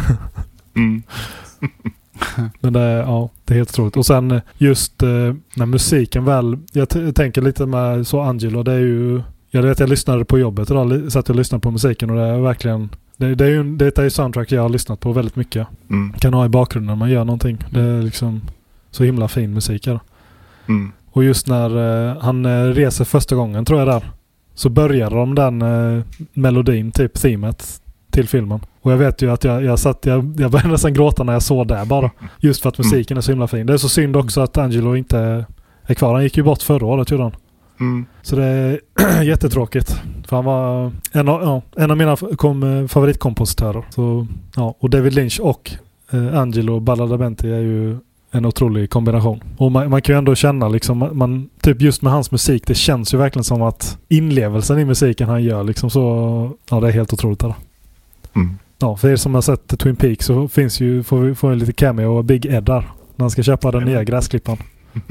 Mm. 0.76 1.04
Men 2.60 2.74
det, 2.74 2.80
är- 2.80 2.98
ja, 3.02 3.30
det 3.46 3.54
är 3.54 3.58
helt 3.58 3.70
otroligt. 3.70 3.98
Och 3.98 4.06
sen 4.06 4.32
eh, 4.32 4.42
just 4.58 5.04
eh, 5.04 5.10
när 5.56 5.66
musiken 5.66 6.26
väl... 6.26 6.58
Jag 6.72 6.90
t- 6.90 7.12
tänker 7.14 7.42
lite 7.42 7.66
med 7.66 8.08
så 8.08 8.22
Angelo. 8.22 8.64
Det 8.64 8.72
är 8.74 8.80
ju... 8.80 9.22
Jag 9.50 9.62
vet 9.62 9.80
jag 9.80 9.90
lyssnade 9.90 10.26
på 10.26 10.40
jobbet 10.40 10.72
idag. 10.72 11.12
Satt 11.12 11.30
och 11.30 11.36
lyssnade 11.36 11.62
på 11.62 11.72
musiken 11.72 12.10
och 12.10 12.16
det 12.16 12.22
är 12.24 12.40
verkligen... 12.40 12.90
Det, 13.18 13.36
det 13.36 13.46
är 13.46 13.50
ju 13.50 13.64
det 13.78 13.98
är 13.98 14.10
soundtrack 14.10 14.52
jag 14.52 14.62
har 14.62 14.70
lyssnat 14.70 15.00
på 15.00 15.12
väldigt 15.14 15.36
mycket. 15.36 15.68
Mm. 15.90 16.14
Kan 16.14 16.34
ha 16.34 16.46
i 16.46 16.50
bakgrunden 16.50 16.88
när 16.88 16.96
man 16.96 17.10
gör 17.10 17.26
någonting. 17.26 17.58
Det 17.72 17.82
är 17.82 18.02
liksom 18.02 18.42
så 18.92 19.04
himla 19.04 19.28
fin 19.28 19.54
musik 19.54 19.88
här. 19.88 20.00
Mm. 20.68 20.92
Och 21.12 21.24
just 21.24 21.48
när 21.48 22.10
eh, 22.10 22.18
han 22.22 22.46
eh, 22.46 22.64
reser 22.66 23.06
första 23.06 23.36
gången 23.36 23.66
tror 23.66 23.80
jag 23.80 23.88
där. 23.88 24.04
Så 24.56 24.70
börjar 24.70 25.10
de 25.10 25.36
den 25.36 25.62
eh, 25.62 26.04
melodin, 26.34 26.92
typ 26.92 27.14
teamet 27.14 27.82
till 28.14 28.28
filmen. 28.28 28.60
Och 28.82 28.92
jag 28.92 28.98
vet 28.98 29.22
ju 29.22 29.32
att 29.32 29.44
jag, 29.44 29.64
jag 29.64 29.80
satt, 29.80 30.06
jag, 30.06 30.36
jag 30.40 30.52
började 30.52 30.70
nästan 30.72 30.94
gråta 30.94 31.24
när 31.24 31.34
jag 31.34 31.42
såg 31.42 31.68
det 31.68 31.84
bara. 31.88 32.12
Just 32.40 32.62
för 32.62 32.70
att 32.70 32.78
musiken 32.78 33.18
är 33.18 33.22
så 33.22 33.32
himla 33.32 33.48
fin. 33.48 33.66
Det 33.66 33.74
är 33.74 33.78
så 33.78 33.90
synd 33.90 34.16
också 34.16 34.42
att 34.42 34.58
Angelo 34.58 34.96
inte 34.96 35.46
är 35.86 35.94
kvar. 35.94 36.14
Han 36.14 36.24
gick 36.24 36.38
ju 36.38 36.44
bort 36.44 36.62
förra 36.62 36.86
året 36.86 37.12
gjorde 37.12 37.24
han. 37.24 37.36
Mm. 37.80 38.06
Så 38.22 38.36
det 38.36 38.44
är 38.46 38.80
jättetråkigt. 39.24 40.02
För 40.28 40.36
han 40.36 40.46
var 40.46 40.92
en 41.12 41.30
av, 41.30 41.42
ja, 41.44 41.62
en 41.84 41.92
av 41.92 41.98
mina 41.98 42.16
kom, 42.16 42.64
eh, 42.64 42.88
favoritkompositörer. 42.88 43.84
Så, 43.90 44.28
ja, 44.56 44.76
och 44.80 44.90
David 44.90 45.14
Lynch 45.14 45.40
och 45.44 45.72
eh, 46.12 46.40
Angelo 46.40 46.80
Badalamenti 46.80 47.52
är 47.52 47.60
ju 47.60 47.98
en 48.32 48.46
otrolig 48.46 48.90
kombination. 48.90 49.44
Och 49.58 49.72
man, 49.72 49.90
man 49.90 50.02
kan 50.02 50.16
ju 50.16 50.18
ändå 50.18 50.36
känna 50.36 50.68
liksom, 50.68 50.98
man- 50.98 51.18
man, 51.18 51.50
typ 51.62 51.82
just 51.82 52.02
med 52.02 52.12
hans 52.14 52.32
musik, 52.32 52.64
det 52.68 52.76
känns 52.76 53.14
ju 53.14 53.18
verkligen 53.18 53.44
som 53.44 53.62
att 53.62 53.98
inlevelsen 54.10 54.80
i 54.80 54.86
musiken 54.86 55.30
han 55.30 55.44
gör 55.44 55.64
liksom 55.64 55.90
så, 55.90 56.52
ja 56.70 56.80
det 56.80 56.88
är 56.88 56.92
helt 56.92 57.14
otroligt. 57.14 57.40
Där. 57.40 57.54
Mm. 58.36 58.58
Ja, 58.80 58.96
för 58.98 59.10
er 59.10 59.16
som 59.16 59.36
har 59.36 59.42
sett 59.42 59.80
Twin 59.80 59.96
Peaks 59.96 60.26
så 60.26 60.48
finns 60.48 60.80
ju, 60.80 61.04
får 61.04 61.20
vi 61.20 61.36
får 61.36 61.50
vi 61.50 61.56
lite 61.56 61.74
cameo 61.74 62.18
av 62.18 62.24
Big 62.24 62.46
Ed 62.46 62.64
där. 62.64 62.92
När 63.16 63.24
han 63.24 63.30
ska 63.32 63.44
köpa 63.44 63.72
den 63.72 63.84
nya 63.84 64.04
gräsklipparen. 64.04 64.58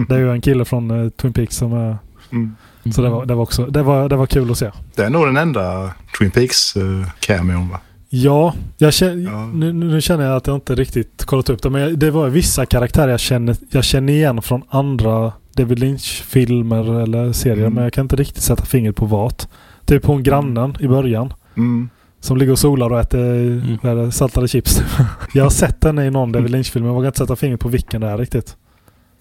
Det 0.09 0.15
är 0.15 0.19
ju 0.19 0.33
en 0.33 0.41
kille 0.41 0.65
från 0.65 0.91
eh, 0.91 1.09
Twin 1.09 1.33
Peaks 1.33 1.57
som 1.57 1.73
är... 1.73 1.97
Mm. 2.33 2.57
Så 2.95 3.03
det 3.03 3.09
var, 3.09 3.27
det 3.27 3.35
var 3.35 3.43
också, 3.43 3.67
det 3.67 3.83
var, 3.83 4.09
det 4.09 4.17
var 4.17 4.27
kul 4.27 4.51
att 4.51 4.59
se. 4.59 4.71
Det 4.95 5.03
är 5.05 5.11
nog 5.11 5.27
den 5.27 5.37
enda 5.37 5.95
Twin 6.19 6.31
Peaks 6.31 6.77
uh, 6.77 7.07
cameon 7.21 7.69
va? 7.69 7.81
Ja, 8.09 8.55
jag 8.79 8.93
känner, 8.93 9.33
Ja. 9.33 9.47
Nu, 9.47 9.73
nu 9.73 10.01
känner 10.01 10.25
jag 10.25 10.37
att 10.37 10.47
jag 10.47 10.57
inte 10.57 10.75
riktigt 10.75 11.25
kollat 11.25 11.51
upp 11.51 11.63
det. 11.63 11.71
Men 11.71 11.81
jag, 11.81 11.99
det 11.99 12.11
var 12.11 12.29
vissa 12.29 12.67
karaktärer 12.67 13.11
jag 13.11 13.21
känner, 13.21 13.57
jag 13.71 13.85
känner 13.85 14.13
igen 14.13 14.43
från 14.43 14.63
andra 14.69 15.33
David 15.57 15.79
Lynch-filmer 15.79 17.03
eller 17.03 17.33
serier. 17.33 17.59
Mm. 17.59 17.75
Men 17.75 17.85
jag 17.85 17.93
kan 17.93 18.05
inte 18.05 18.17
riktigt 18.17 18.43
sätta 18.43 18.65
fingret 18.65 18.97
på 18.97 19.07
vad. 19.07 19.45
Typ 19.85 20.05
hon 20.05 20.23
grannen 20.23 20.77
i 20.81 20.89
början. 20.89 21.33
Mm. 21.57 21.89
Som 22.23 22.37
ligger 22.37 22.53
och 22.53 22.59
solar 22.59 22.91
och 22.93 23.01
äter 23.01 23.95
det, 23.95 24.13
saltade 24.13 24.49
chips. 24.49 24.83
jag 25.35 25.43
har 25.45 25.51
sett 25.51 25.85
henne 25.85 26.07
i 26.07 26.11
någon 26.11 26.33
David 26.33 26.51
Lynch-film. 26.51 26.83
men 26.85 26.89
Jag 26.89 26.95
vågar 26.95 27.07
inte 27.09 27.19
sätta 27.19 27.37
fingret 27.37 27.61
på 27.61 27.69
vilken 27.69 28.01
det 28.01 28.07
är 28.07 28.19
riktigt. 28.19 28.57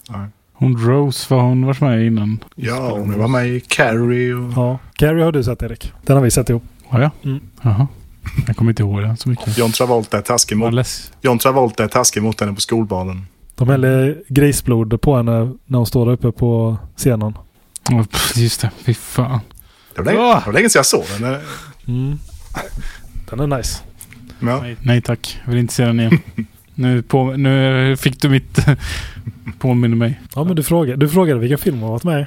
Nej. 0.09 0.27
Hon 0.53 0.77
Rose, 0.87 1.33
var 1.35 1.41
hon 1.43 1.65
varit 1.65 1.81
med 1.81 2.05
innan? 2.05 2.43
Ja, 2.55 2.89
hon 2.91 3.19
var 3.19 3.27
med 3.27 3.47
i 3.47 3.59
Carrie 3.59 4.33
och... 4.33 4.53
Ja. 4.55 4.79
Carrie 4.93 5.23
har 5.23 5.31
du 5.31 5.43
sett 5.43 5.61
Erik. 5.63 5.93
Den 6.05 6.15
har 6.15 6.23
vi 6.23 6.31
sett 6.31 6.49
ihop. 6.49 6.63
Har 6.87 7.01
jag? 7.01 7.11
Mm. 7.23 7.39
Jaha. 7.61 7.87
Jag 8.47 8.55
kommer 8.57 8.71
inte 8.71 8.83
ihåg 8.83 9.01
den 9.01 9.17
så 9.17 9.29
mycket. 9.29 9.57
John 9.57 9.71
Travolta 9.71 10.17
är 10.17 10.21
taskig 10.21 10.57
mot. 10.57 10.73
John 11.21 11.37
Travolta 11.39 11.83
är 11.83 11.87
taskig 11.87 12.23
mot 12.23 12.39
henne 12.39 12.53
på 12.53 12.61
skolbalen. 12.61 13.25
De 13.55 13.67
häller 13.69 14.23
grisblod 14.27 15.01
på 15.01 15.17
henne 15.17 15.51
när 15.65 15.77
hon 15.77 15.85
står 15.87 16.05
där 16.05 16.13
uppe 16.13 16.31
på 16.31 16.77
scenen. 16.97 17.37
Åh, 17.91 18.03
pff, 18.03 18.37
Just 18.37 18.61
det, 18.61 18.71
fy 18.85 18.93
fan. 18.93 19.39
Det 19.95 20.01
var 20.01 20.05
länge, 20.11 20.19
Ah! 20.23 20.39
det 20.39 20.45
var 20.45 20.53
länge 20.53 20.69
sedan 20.69 20.79
jag 20.79 20.85
såg 20.85 21.03
den. 21.19 21.35
Mm. 21.87 22.19
Den 23.29 23.39
är 23.39 23.57
nice. 23.57 23.83
Ja. 24.39 24.61
Nej, 24.61 24.75
nej 24.81 25.01
tack, 25.01 25.39
jag 25.45 25.51
vill 25.51 25.59
inte 25.59 25.73
se 25.73 25.85
den 25.85 25.99
igen. 25.99 26.19
nu, 26.75 27.01
på, 27.01 27.31
nu 27.31 27.95
fick 27.97 28.21
du 28.21 28.29
mitt 28.29 28.65
påminner 29.59 29.95
mig. 29.97 30.21
Ja 30.35 30.43
men 30.43 30.55
du 30.55 30.63
frågade, 30.63 30.97
du 30.97 31.09
frågade 31.09 31.39
vilken 31.39 31.57
film 31.57 31.79
hon 31.79 31.89
varit 31.89 32.03
med 32.03 32.21
i. 32.21 32.25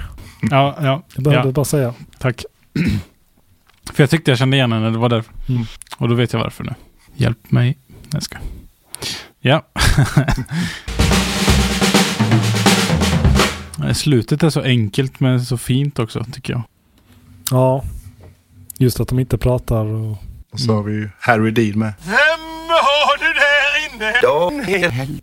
Ja, 0.51 0.77
ja, 0.81 1.03
Jag 1.15 1.25
behövde 1.25 1.49
ja 1.49 1.53
bara 1.53 1.65
säga. 1.65 1.95
tack. 2.19 2.45
För 3.93 4.03
jag 4.03 4.11
tyckte 4.11 4.31
jag 4.31 4.39
kände 4.39 4.57
igen 4.57 4.73
henne, 4.73 4.91
det 4.91 4.99
var 4.99 5.09
därför. 5.09 5.33
Mm. 5.49 5.65
Och 5.99 6.09
då 6.09 6.15
vet 6.15 6.33
jag 6.33 6.41
varför 6.41 6.65
nu. 6.65 6.75
Hjälp 7.17 7.51
mig. 7.51 7.79
Jag 8.13 8.23
ska. 8.23 8.37
Ja. 9.41 9.67
Slutet 13.95 14.43
är 14.43 14.51
så 14.51 14.61
enkelt 14.61 15.21
men 15.21 15.45
så 15.45 15.59
fint 15.59 15.99
också, 15.99 16.25
tycker 16.33 16.53
jag. 16.53 16.63
Ja. 17.51 17.85
Just 18.79 19.01
att 19.01 19.09
de 19.09 19.19
inte 19.19 19.39
pratar 19.39 19.85
och... 19.85 20.17
Och 20.53 20.61
så 20.61 20.73
har 20.75 20.83
vi 20.83 20.93
ju 20.93 21.09
Harry 21.21 21.51
Dean 21.51 21.79
med. 21.79 21.93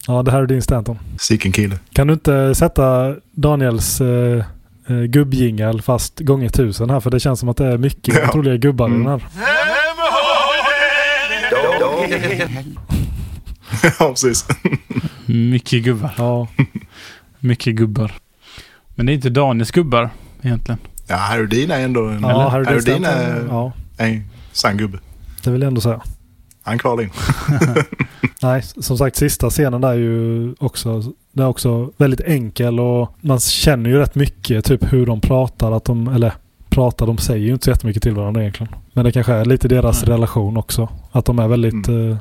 Ja, 0.08 0.24
det 0.24 0.32
här 0.32 0.42
är 0.42 0.46
din 0.48 0.62
Stanton. 0.62 1.00
Sicken 1.20 1.52
kille. 1.52 1.80
Kan 1.94 2.08
du 2.08 2.14
inte 2.14 2.56
sätta 2.56 3.16
Daniels 3.32 4.02
eh, 4.02 4.46
eh, 4.90 4.96
gubbjingel 5.04 5.82
fast 5.82 6.20
gånger 6.20 6.50
tusen 6.50 6.90
här? 6.90 7.00
För 7.00 7.10
det 7.12 7.20
känns 7.20 7.40
som 7.40 7.50
att 7.50 7.58
det 7.58 7.66
är 7.66 7.78
mycket 7.78 8.16
Ja. 8.16 8.28
otroliga 8.30 8.56
gubbar 8.58 8.88
i 8.90 8.92
Mm. 8.92 9.04
den 9.04 9.12
här. 9.20 9.28
ja, 14.00 14.10
precis. 14.10 14.46
Mycket 15.26 15.84
gubbar. 15.84 16.14
Ja. 16.18 16.48
Mycket 17.40 17.76
gubbar. 17.76 18.12
Men 18.96 19.06
det 19.06 19.12
är 19.12 19.14
inte 19.14 19.30
Daniels 19.30 19.72
gubbar 19.72 20.10
egentligen. 20.42 20.80
Ja, 21.12 21.18
Harry 21.18 21.46
Dean 21.48 21.72
är 21.72 21.86
ändå 21.86 22.06
en, 22.08 22.22
Ja, 22.22 22.50
Harry 22.50 22.66
Harry 22.66 22.80
Dean 22.82 23.06
är 23.06 23.46
Ja, 23.50 23.72
en 23.98 24.24
sann 24.52 24.78
gubbe. 24.78 25.00
det 25.44 25.52
vill 25.52 25.62
jag 25.62 25.68
ändå 25.68 25.82
säga. 25.82 26.02
Han 26.64 26.78
kvalar 26.80 27.04
in. 27.04 27.10
Nej, 28.42 28.62
som 28.62 28.98
sagt 28.98 29.16
sista 29.16 29.50
scenen 29.50 29.82
där 29.82 29.90
är 29.90 29.94
ju 29.94 30.54
också, 30.60 31.04
den 31.32 31.46
är 31.46 31.50
också 31.50 31.92
väldigt 31.98 32.22
enkel 32.22 32.80
och 32.80 33.16
man 33.22 33.40
känner 33.40 33.90
ju 33.90 33.98
rätt 33.98 34.16
mycket 34.16 34.66
typ 34.66 34.94
hur 34.94 35.06
de 35.06 35.22
pratar. 35.22 35.72
Att 35.72 35.86
de, 35.86 36.08
eller 36.08 36.34
pratar, 36.70 37.06
de 37.08 37.18
säger 37.18 37.46
ju 37.46 37.54
inte 37.54 37.64
så 37.66 37.70
jättemycket 37.72 38.04
till 38.04 38.14
varandra 38.16 38.42
egentligen. 38.42 38.74
Men 38.94 39.06
det 39.06 39.12
kanske 39.12 39.34
är 39.34 39.46
lite 39.46 39.68
deras 39.68 40.02
Nej. 40.02 40.12
relation 40.14 40.58
också. 40.58 40.90
Att 41.12 41.26
de 41.26 41.40
är 41.40 41.48
väldigt 41.48 41.88
eh, 41.88 42.18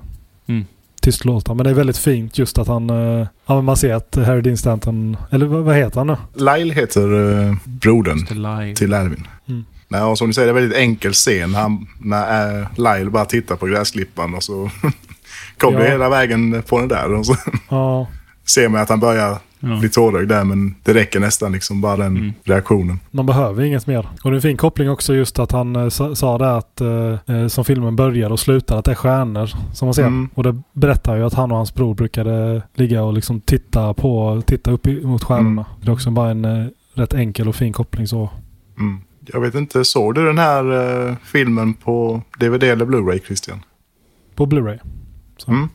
Mm. 0.47 0.64
Tystlåtna. 1.01 1.55
Men 1.55 1.64
det 1.64 1.70
är 1.70 1.74
väldigt 1.74 1.98
fint 1.98 2.38
just 2.38 2.59
att 2.59 2.68
han, 2.68 2.90
eh, 2.90 3.26
ja 3.46 3.55
men 3.55 3.64
man 3.64 3.76
ser 3.76 3.94
att 3.94 4.16
Harry 4.16 4.40
Dean 4.40 4.57
Stanton, 4.57 5.16
eller 5.30 5.46
vad, 5.46 5.76
heter 5.76 5.98
han 6.01 6.07
nu? 6.07 6.16
Lyle 6.34 6.74
heter 6.74 7.12
uh, 7.12 7.57
brodern 7.64 8.26
till 8.74 8.94
Alvin. 8.94 9.26
Mm. 9.48 9.64
Nej, 9.88 10.03
och 10.03 10.18
som 10.18 10.26
du 10.26 10.32
säger, 10.32 10.46
det 10.46 10.51
är 10.51 10.62
en 10.62 10.62
väldigt 10.62 10.78
enkel 10.78 11.12
scen. 11.12 11.55
Han, 11.55 11.86
när 12.01 12.61
uh, 12.61 12.66
Lyle 12.76 13.11
bara 13.11 13.24
tittar 13.24 13.57
på 13.57 13.66
gräsklippan 13.66 14.34
och 14.34 14.42
så 14.42 14.70
kommer 15.59 15.80
Ja. 15.80 15.90
hela 15.90 16.09
vägen 16.09 16.62
på 16.68 16.78
den 16.78 16.88
där. 16.88 17.12
Och 17.12 17.26
så 17.26 17.36
Ja, 17.68 18.07
ser 18.46 18.68
man 18.68 18.80
att 18.80 18.88
han 18.88 19.01
börjar 19.01 19.38
Ja. 19.61 19.76
bli 19.80 19.88
tårögd 19.88 20.28
där, 20.28 20.44
men 20.44 20.74
det 20.82 20.94
räcker 20.94 21.20
nästan 21.20 21.52
liksom 21.52 21.80
bara 21.80 21.96
den 21.96 22.16
Mm. 22.16 22.32
reaktionen. 22.44 23.00
man 23.11 23.26
behöver 23.26 23.62
inget 23.64 23.86
mer. 23.86 24.08
Och 24.24 24.30
det 24.30 24.34
är 24.34 24.36
en 24.36 24.42
fin 24.42 24.56
koppling 24.56 24.90
också 24.90 25.14
just 25.14 25.38
att 25.38 25.52
han 25.52 25.76
eh, 25.76 25.88
sa, 25.88 26.38
det 26.38 26.56
att 26.56 26.80
eh, 26.80 27.36
eh, 27.36 27.46
som 27.46 27.64
filmen 27.64 27.96
börjar 27.96 28.30
och 28.30 28.40
slutar 28.40 28.78
att 28.78 28.84
det 28.84 28.90
är 28.90 28.94
stjärnor 28.94 29.46
som 29.74 29.86
man 29.86 29.94
ser. 29.94 30.02
Mm. 30.06 30.28
Och 30.34 30.42
det 30.42 30.62
berättar 30.72 31.16
ju 31.16 31.24
att 31.24 31.34
han 31.34 31.50
och 31.50 31.56
hans 31.56 31.74
bror 31.74 31.94
brukade 31.94 32.62
ligga 32.74 33.02
och 33.02 33.12
liksom 33.12 33.40
titta 33.40 33.94
på, 33.94 34.42
titta 34.46 34.70
upp 34.70 34.86
mot 35.02 35.24
stjärnorna. 35.24 35.64
Det 35.80 35.88
är 35.88 35.92
också 35.92 36.11
bara 36.11 36.30
en 36.30 36.44
eh, 36.44 36.66
rätt 36.94 37.14
enkel 37.14 37.48
och 37.48 37.54
fin 37.56 37.72
koppling 37.72 38.06
så. 38.06 38.30
Mm. 38.78 39.00
Jag 39.26 39.40
vet 39.40 39.54
inte, 39.54 39.84
såg 39.84 40.14
du 40.14 40.26
den 40.26 40.38
här 40.38 40.64
eh, 41.08 41.14
filmen 41.24 41.74
på 41.74 42.22
DVD 42.38 42.62
eller 42.62 42.84
Blu-ray 42.86 43.20
Christian? 43.26 43.62
På 44.34 44.46
Blu-ray. 44.46 44.78
Mm. 45.48 45.68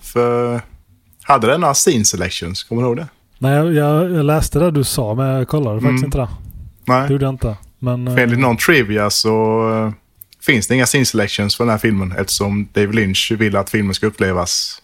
För 0.00 0.60
hade 1.30 1.46
den 1.46 1.60
några 1.60 1.74
scene 1.74 2.04
selections? 2.04 2.62
Kommer 2.64 2.82
du 2.82 2.88
ihåg 2.88 2.96
det? 2.96 3.08
Nej, 3.38 3.52
jag, 3.52 4.12
jag, 4.12 4.24
läste 4.24 4.58
det 4.58 4.70
du 4.70 4.84
sa 4.84 5.14
men 5.14 5.26
jag 5.26 5.48
kollade 5.48 5.80
faktiskt 5.80 5.90
Mm. 5.90 6.04
inte 6.04 6.18
det. 6.18 6.28
Nej. 6.84 7.06
Det 7.08 7.12
gjorde 7.12 7.24
jag 7.24 7.34
inte. 7.34 7.56
Men 7.78 8.06
För 8.06 8.18
enligt 8.22 8.38
eh, 8.38 8.42
någon 8.42 8.56
trivia 8.56 9.10
så 9.10 9.62
eh, 9.86 9.92
finns 10.46 10.66
det 10.68 10.74
inga 10.74 10.86
scene 10.86 11.04
selections 11.04 11.56
för 11.56 11.64
den 11.64 11.70
här 11.70 11.78
filmen 11.78 12.12
eftersom 12.18 12.68
David 12.72 12.94
Lynch 12.94 13.32
vill 13.38 13.56
att 13.56 13.70
filmen 13.70 13.94
ska 13.94 14.06
upplevas 14.06 14.82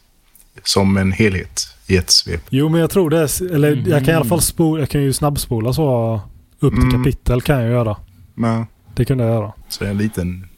som 0.62 0.96
en 0.96 1.12
helhet 1.12 1.68
i 1.86 1.96
ett 1.96 2.10
svep. 2.10 2.40
jo 2.48 2.68
men 2.68 2.80
jag 2.80 2.90
tror 2.90 3.10
det. 3.10 3.18
är- 3.18 3.54
Eller 3.54 3.84
jag 3.88 4.04
kan 4.04 4.14
i 4.14 4.16
alla 4.16 4.24
fall 4.24 4.40
spola, 4.40 4.80
jag 4.80 4.88
kan 4.90 5.02
ju 5.02 5.12
snabbspola 5.12 5.72
så 5.72 6.20
upp 6.60 6.74
till 6.74 6.82
Mm. 6.82 7.04
kapitel 7.04 7.42
kan 7.42 7.60
jag 7.60 7.70
göra. 7.70 7.96
Men, 8.34 8.66
Det 8.94 9.04
kunde 9.04 9.24
jag 9.24 9.34
göra. 9.34 9.52
så 9.68 9.84
en 9.84 9.98
liten 9.98 10.48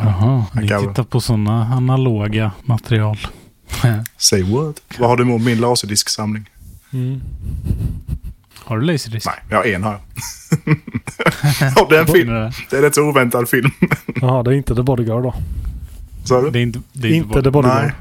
Jaha, 0.00 0.44
ni 0.54 0.68
kan- 0.68 0.88
tittar 0.88 1.02
på 1.04 1.20
sådana 1.20 1.64
analoga 1.64 2.50
material. 2.64 3.18
say 4.16 4.42
what. 4.42 4.80
Vad 4.98 5.08
har 5.08 5.16
du 5.16 5.22
emot 5.22 5.42
min 5.42 5.58
laserdisksamling? 5.60 6.50
Mm. 6.92 7.20
Har 8.64 8.78
du 8.78 8.84
Laserdisc? 8.86 9.26
Nej, 9.26 9.34
jag 9.50 9.56
har 9.56 9.64
en 9.64 9.82
har 9.82 9.92
jag. 9.92 10.00
Och 11.84 11.90
det 11.90 11.96
är 11.96 12.00
en 12.00 12.06
film. 12.06 12.28
Det 12.30 12.72
är 12.72 12.76
en 12.76 12.82
rätt 12.82 12.94
så 12.94 13.02
oväntad 13.02 13.48
film. 13.48 13.70
Jaha, 14.20 14.42
det 14.42 14.50
är 14.50 14.54
inte 14.54 14.74
The 14.74 14.82
Bodyguard 14.82 15.22
då. 15.22 15.34
Sa 16.24 16.40
du? 16.40 16.50
Det 16.50 16.58
är 16.58 16.62
inte, 16.62 16.80
det 16.92 17.08
är 17.08 17.12
Inte 17.12 17.42
The 17.42 17.50
bara- 17.50 17.62
Bodyguard. 17.62 17.82
Nej. 17.84 17.92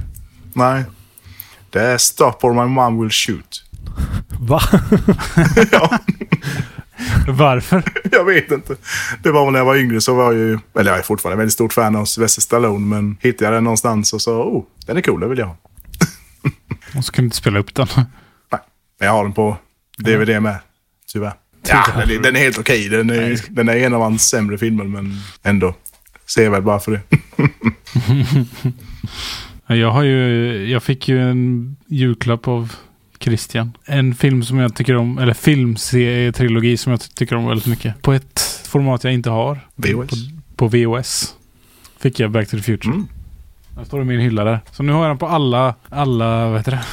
Nej. 0.54 0.84
Det 1.70 1.82
är 1.82 1.98
Stop 1.98 2.34
or 2.42 2.54
my 2.66 2.74
mom 2.74 3.02
will 3.02 3.10
shoot. 3.12 3.64
Va? 4.40 4.62
ja, 5.72 6.00
Varför? 7.28 7.84
jag 8.12 8.26
vet 8.26 8.52
inte. 8.52 8.76
Det 9.24 9.32
var 9.32 9.52
när 9.52 9.60
jag 9.60 9.66
var 9.66 9.76
yngre 9.76 10.02
så 10.02 10.16
var 10.16 10.24
jag 10.24 10.34
ju, 10.34 10.60
eller 10.80 10.92
jag 10.92 11.00
är 11.00 11.04
fortfarande 11.04 11.38
väldigt 11.38 11.54
stort 11.54 11.74
fan 11.74 11.96
av 11.96 12.06
Sylvester 12.06 12.42
Stallone, 12.42 12.86
men 12.86 13.18
hittade 13.22 13.46
jag 13.46 13.54
den 13.54 13.64
någonstans 13.64 14.14
och 14.14 14.22
sa, 14.22 14.44
oh, 14.44 14.64
den 14.86 14.98
är 14.98 15.02
cool, 15.02 15.20
den 15.20 15.30
vill 15.30 15.40
jag 15.40 15.46
ha. 15.46 15.58
Och 16.98 17.06
så 17.06 17.12
kunde 17.12 17.26
du 17.26 17.28
inte 17.28 17.38
spela 17.38 17.60
upp 17.60 17.76
den. 17.76 17.88
Men 19.00 19.08
jag 19.08 19.12
har 19.12 19.24
den 19.24 19.34
på 19.34 19.58
DVD 19.98 20.42
med, 20.42 20.60
tyvärr. 21.12 21.34
Ja, 21.68 21.86
den 21.96 22.10
är, 22.10 22.20
den 22.24 22.36
är 22.36 22.40
helt 22.40 22.60
okej. 22.60 22.90
Den, 22.90 23.10
är, 23.10 23.40
den 23.50 23.70
är 23.70 23.76
en 23.76 23.94
av 23.94 24.02
hans 24.02 24.30
sämre 24.30 24.58
filmer, 24.58 24.84
men 24.84 25.14
ändå. 25.44 25.76
Ser 26.26 26.50
väl 26.50 26.62
bara 26.62 26.80
för 26.80 26.92
det. 26.92 27.02
Ja, 29.68 29.76
Jag 29.76 29.92
har 29.92 30.04
ju, 30.04 30.66
jag 30.70 30.84
fick 30.84 31.08
ju 31.08 31.30
en 31.30 31.76
julklapp 31.88 32.48
av 32.48 32.76
Christian. 33.22 33.78
En 33.86 34.16
film 34.16 34.44
som 34.44 34.58
jag 34.58 34.76
tycker 34.76 34.96
om, 34.96 35.18
eller 35.18 35.34
filmtrilogi 35.34 36.78
som 36.78 36.92
jag 36.92 37.16
tycker 37.16 37.36
om 37.36 37.48
väldigt 37.48 37.68
mycket. 37.68 38.02
På 38.02 38.14
ett 38.14 38.64
format 38.68 39.04
jag 39.04 39.14
inte 39.14 39.30
har. 39.30 39.60
VHS. 39.76 40.10
På, 40.56 40.68
på 40.70 40.78
VOS. 40.78 41.36
Fick 42.00 42.20
jag 42.20 42.32
Back 42.32 42.50
to 42.50 42.58
the 42.58 42.64
Future. 42.64 42.94
Mm. 42.94 43.08
Den 43.76 43.86
står 43.86 44.02
i 44.02 44.06
min 44.06 44.20
hylla 44.20 44.44
där. 44.44 44.60
Så 44.72 44.84
nu 44.84 44.92
har 44.92 45.02
jag 45.02 45.10
den 45.10 45.18
på 45.18 45.28
alla, 45.28 45.76
alla, 45.90 46.48
vad 46.50 46.58
heter 46.58 46.72
det? 46.72 46.84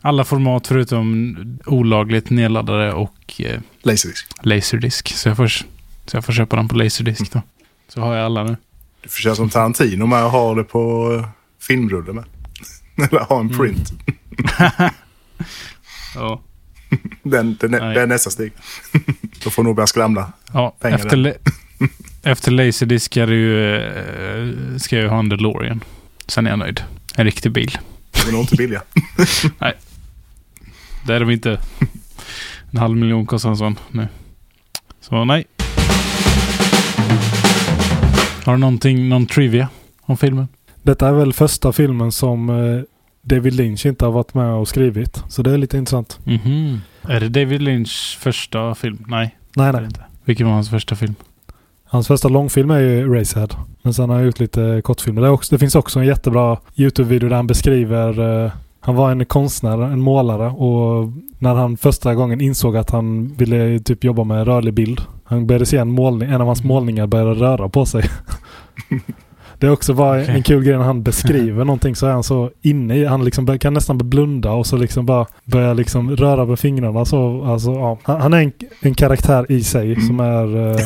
Alla 0.00 0.24
format 0.24 0.66
förutom 0.66 1.36
olagligt 1.66 2.30
nedladdade 2.30 2.92
och 2.92 3.40
eh, 3.40 3.60
Laserdisc. 3.82 4.26
Laserdisc. 4.42 5.02
Så 5.06 5.28
jag, 5.28 5.36
får, 5.36 5.46
så 5.46 5.66
jag 6.12 6.24
får 6.24 6.32
köpa 6.32 6.56
den 6.56 6.68
på 6.68 6.76
Laserdisc 6.76 7.30
då. 7.30 7.42
Så 7.88 8.00
har 8.00 8.14
jag 8.14 8.24
alla 8.24 8.44
nu. 8.44 8.56
Du 9.02 9.08
får 9.08 9.18
köra 9.20 9.34
som 9.34 9.50
Tarantino 9.50 10.06
med 10.06 10.24
och 10.24 10.30
ha 10.30 10.54
det 10.54 10.64
på 10.64 11.12
eh, 11.14 11.28
filmrulle 11.66 12.12
med. 12.12 12.24
Eller 13.10 13.20
ha 13.20 13.40
en 13.40 13.48
print. 13.48 13.92
Ja. 16.14 16.40
Den, 17.22 17.56
den, 17.60 17.70
Nej. 17.70 17.94
det 17.94 18.02
är 18.02 18.06
nästa 18.06 18.30
steg. 18.30 18.52
Då 19.44 19.50
får 19.50 19.62
nog 19.62 19.76
börja 19.76 19.86
skramla. 19.86 20.32
Ja, 20.52 20.74
Pengar 20.80 20.96
efter, 20.98 21.16
la- 21.16 21.32
efter 22.22 22.50
Laserdisc 22.50 23.04
ska, 23.06 23.26
det 23.26 23.34
ju, 23.34 23.76
eh, 23.76 24.76
ska 24.78 24.96
jag 24.96 25.02
ju 25.02 25.08
ha 25.08 25.18
en 25.18 25.28
DeLorean. 25.28 25.84
Sen 26.26 26.46
är 26.46 26.50
jag 26.50 26.58
nöjd. 26.58 26.80
En 27.16 27.24
riktig 27.24 27.52
bil. 27.52 27.78
De 28.12 28.28
är 28.28 28.32
nog 28.32 28.40
inte 28.40 28.56
billiga. 28.56 28.82
Där 31.06 31.14
är 31.14 31.20
de 31.20 31.30
inte. 31.30 31.60
En 32.70 32.78
halv 32.78 32.96
miljon 32.96 33.26
kostar 33.26 33.50
en 33.50 33.56
sån 33.56 33.78
nu. 33.90 34.08
Så 35.00 35.24
nej. 35.24 35.44
Har 38.44 38.52
du 38.52 38.58
någonting, 38.58 39.08
någon 39.08 39.26
trivia 39.26 39.68
om 40.00 40.16
filmen? 40.16 40.48
Detta 40.82 41.08
är 41.08 41.12
väl 41.12 41.32
första 41.32 41.72
filmen 41.72 42.12
som 42.12 42.50
eh, 42.50 42.82
David 43.24 43.54
Lynch 43.54 43.86
inte 43.86 44.04
har 44.04 44.12
varit 44.12 44.34
med 44.34 44.52
och 44.54 44.68
skrivit. 44.68 45.22
Så 45.28 45.42
det 45.42 45.50
är 45.52 45.58
lite 45.58 45.76
intressant. 45.78 46.18
Mhm. 46.24 46.80
Är 47.08 47.20
det 47.20 47.28
David 47.28 47.62
Lynchs 47.62 48.14
första 48.20 48.74
film? 48.74 49.04
Nej, 49.08 49.36
Nej, 49.56 49.72
nej. 49.72 49.84
inte. 49.84 50.00
Vilken 50.24 50.46
var 50.46 50.54
hans 50.54 50.70
första 50.70 50.96
film? 50.96 51.14
Hans 51.84 52.06
första 52.06 52.28
långfilm 52.28 52.70
är 52.70 52.78
ju 52.80 53.14
Racehead. 53.14 53.48
Men 53.82 53.94
sen 53.94 54.08
har 54.10 54.16
han 54.16 54.24
gjort 54.26 54.40
lite 54.40 54.80
kortfilmer. 54.84 55.22
Det, 55.22 55.28
också, 55.28 55.54
det 55.54 55.58
finns 55.58 55.74
också 55.74 56.00
en 56.00 56.06
jättebra 56.06 56.58
YouTube-video 56.76 57.28
där 57.28 57.36
han 57.36 57.46
beskriver... 57.46 58.44
Eh, 58.44 58.52
han 58.80 58.94
var 58.94 59.10
en 59.10 59.24
konstnär, 59.26 59.82
en 59.82 60.00
målare 60.00 60.46
och 60.50 61.12
när 61.38 61.54
han 61.54 61.76
första 61.76 62.14
gången 62.14 62.40
insåg 62.40 62.76
att 62.76 62.90
han 62.90 63.34
ville 63.36 63.78
typ 63.78 64.04
jobba 64.04 64.24
med 64.24 64.46
rörlig 64.46 64.74
bild. 64.74 65.00
Han 65.24 65.46
började 65.46 65.66
se 65.66 65.76
en 65.76 65.88
målning, 65.90 66.30
en 66.30 66.40
av 66.40 66.46
hans 66.46 66.64
målningar 66.64 67.06
började 67.06 67.34
röra 67.34 67.68
på 67.68 67.86
sig. 67.86 68.04
Det 69.58 69.66
är 69.66 69.70
också 69.70 69.94
bara 69.94 70.22
Okej. 70.22 70.34
en 70.34 70.42
kul 70.42 70.64
grej 70.64 70.76
när 70.78 70.84
han 70.84 71.02
beskriver 71.02 71.64
någonting 71.64 71.96
så 71.96 72.06
är 72.06 72.10
han 72.10 72.22
så 72.22 72.50
inne 72.62 72.96
i, 72.96 73.04
han 73.06 73.24
liksom 73.24 73.58
kan 73.58 73.74
nästan 73.74 73.98
blunda 74.10 74.50
och 74.50 74.66
så 74.66 74.76
liksom 74.76 75.06
bara 75.06 75.26
börja 75.44 75.74
liksom 75.74 76.16
röra 76.16 76.44
med 76.46 76.58
fingrarna 76.58 77.04
så, 77.04 77.44
alltså 77.44 77.70
ja. 77.72 77.98
Han, 78.04 78.32
är 78.34 78.42
en, 78.42 78.52
en 78.80 78.94
karaktär 78.94 79.46
i 79.48 79.64
sig 79.64 80.00
som 80.00 80.20
är, 80.20 80.70
eh, 80.70 80.76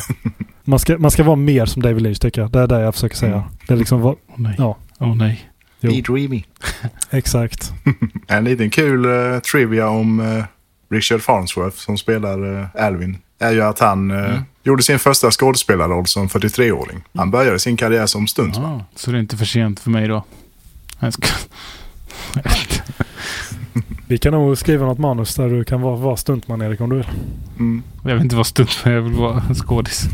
man 0.65 0.79
ska, 0.79 0.99
man 0.99 1.11
ska 1.11 1.23
vara 1.25 1.37
mer 1.37 1.67
som 1.67 1.83
David 1.83 2.03
Lynch 2.03 2.21
tycker 2.21 2.41
jag. 2.41 2.51
Det 2.51 2.61
är 2.61 2.67
det 2.67 2.81
jag 2.81 2.95
försöker 2.95 3.17
säga. 3.17 3.45
Det 3.69 3.75
är 3.75 3.79
liksom, 3.79 4.01
vad- 4.01 4.17
Åh 4.29 4.35
nej. 4.37 4.55
Ja. 4.59 4.77
Åh 4.99 5.17
nej. 5.17 5.41
Jo. 5.81 5.91
Be 5.91 6.01
dreamy. 6.01 6.43
exakt. 7.11 7.73
En 8.27 8.45
liten 8.45 8.71
kul 8.71 9.05
eh, 9.05 9.39
trivia 9.39 9.89
om 9.89 10.21
eh, 10.21 10.45
Richard 10.91 11.21
Farnsworth 11.21 11.77
som 11.77 11.99
spelar 11.99 12.61
eh, 12.61 12.85
Alvin 12.87 13.19
är 13.41 13.53
ju 13.53 13.63
att 13.63 13.79
han 13.79 14.11
uh, 14.11 14.19
Mm. 14.31 14.43
Gjorde 14.69 14.83
sin 14.83 14.99
första 14.99 15.31
skådespelarroll 15.31 16.07
som 16.07 16.29
43-åring. 16.29 17.05
Han 17.15 17.31
började 17.31 17.59
sin 17.59 17.77
karriär 17.77 18.07
som 18.07 18.27
stuntman. 18.27 18.65
Ah, 18.65 18.85
så 18.95 19.11
det 19.11 19.17
är 19.17 19.21
inte 19.21 19.37
för 19.37 19.45
sent 19.45 19.81
för 19.81 19.91
mig 19.91 20.09
då. 20.09 20.25
Jag, 20.99 21.13
ska... 21.13 21.27
Vi 24.07 24.19
kan 24.19 24.33
nog 24.33 24.59
skriva 24.59 24.87
något 24.87 24.99
manus 24.99 25.35
där 25.35 25.49
du 25.49 25.65
kan 25.65 25.81
vara, 25.81 25.97
vara 25.97 26.17
stuntman 26.17 26.63
Erik 26.63 26.81
om 26.81 26.91
du 26.91 26.97
vill. 26.97 27.09
Mm. 27.59 27.83
jag 28.05 28.15
vill 28.15 28.23
inte 28.23 28.37
vara 28.37 28.45
stuntman, 28.45 28.95
jag 28.95 29.03
vill 29.03 29.13
vara 29.13 29.43
skådis. 29.55 30.05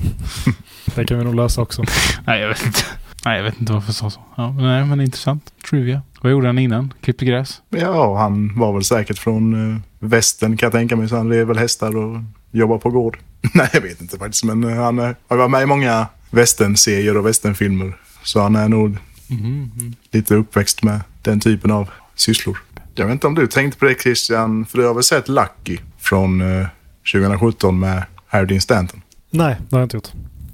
Det 0.94 1.04
kan 1.04 1.18
vi 1.18 1.24
nog 1.24 1.34
lösa 1.34 1.62
också. 1.62 1.84
Nej, 2.26 2.40
jag 2.40 2.48
vet 2.48 2.66
inte. 2.66 2.80
Nej, 3.24 3.36
jag 3.36 3.44
vet 3.44 3.60
inte 3.60 3.72
varför 3.72 3.88
jag 3.88 3.94
sa 3.94 4.10
så. 4.10 4.20
Ja, 4.36 4.52
men 4.52 4.64
nej, 4.64 4.84
men 4.84 5.00
intressant. 5.00 5.52
Trivia. 5.70 6.02
Vad 6.20 6.32
gjorde 6.32 6.46
han 6.46 6.58
innan? 6.58 6.92
Klippte 7.00 7.24
gräs? 7.24 7.62
Ja, 7.68 8.18
han 8.18 8.58
var 8.58 8.72
väl 8.72 8.84
säkert 8.84 9.18
från 9.18 9.54
uh, 9.54 9.80
västern 9.98 10.56
kan 10.56 10.66
jag 10.66 10.72
tänka 10.72 10.96
mig. 10.96 11.08
Så 11.08 11.16
han 11.16 11.30
red 11.30 11.46
väl 11.46 11.58
hästar 11.58 11.96
och 11.96 12.20
jobbade 12.50 12.80
på 12.80 12.90
gård. 12.90 13.18
Nej, 13.54 13.70
jag 13.72 13.80
vet 13.80 14.00
inte 14.00 14.18
faktiskt. 14.18 14.44
Men 14.44 14.64
uh, 14.64 14.82
han 14.82 14.98
uh, 14.98 15.10
har 15.28 15.36
varit 15.36 15.50
med 15.50 15.62
i 15.62 15.66
många 15.66 16.06
västernserier 16.30 17.16
och 17.16 17.26
västernfilmer. 17.26 17.96
Så 18.22 18.40
han 18.40 18.56
är 18.56 18.68
nog 18.68 18.96
Mm. 19.30 19.70
lite 20.10 20.34
uppväxt 20.34 20.82
med 20.82 21.00
den 21.22 21.40
typen 21.40 21.70
av 21.70 21.90
sysslor. 22.14 22.58
Jag 22.94 23.06
vet 23.06 23.12
inte 23.12 23.26
om 23.26 23.34
du 23.34 23.46
tänkte 23.46 23.78
på 23.78 23.84
det 23.84 24.00
Christian, 24.02 24.66
för 24.66 24.78
du 24.78 24.84
har 24.86 24.94
väl 24.94 25.02
sett 25.02 25.28
Lucky 25.28 25.78
från 25.98 26.40
eh, 26.60 26.66
2017 27.12 27.78
med 27.78 28.02
Harry 28.26 28.46
Dean 28.46 28.60
Stanton? 28.60 29.02
Nej, 29.30 29.56
det 29.68 29.76
har 29.76 29.80
jag 29.80 29.86
inte 29.86 29.96
gjort. 29.96 30.08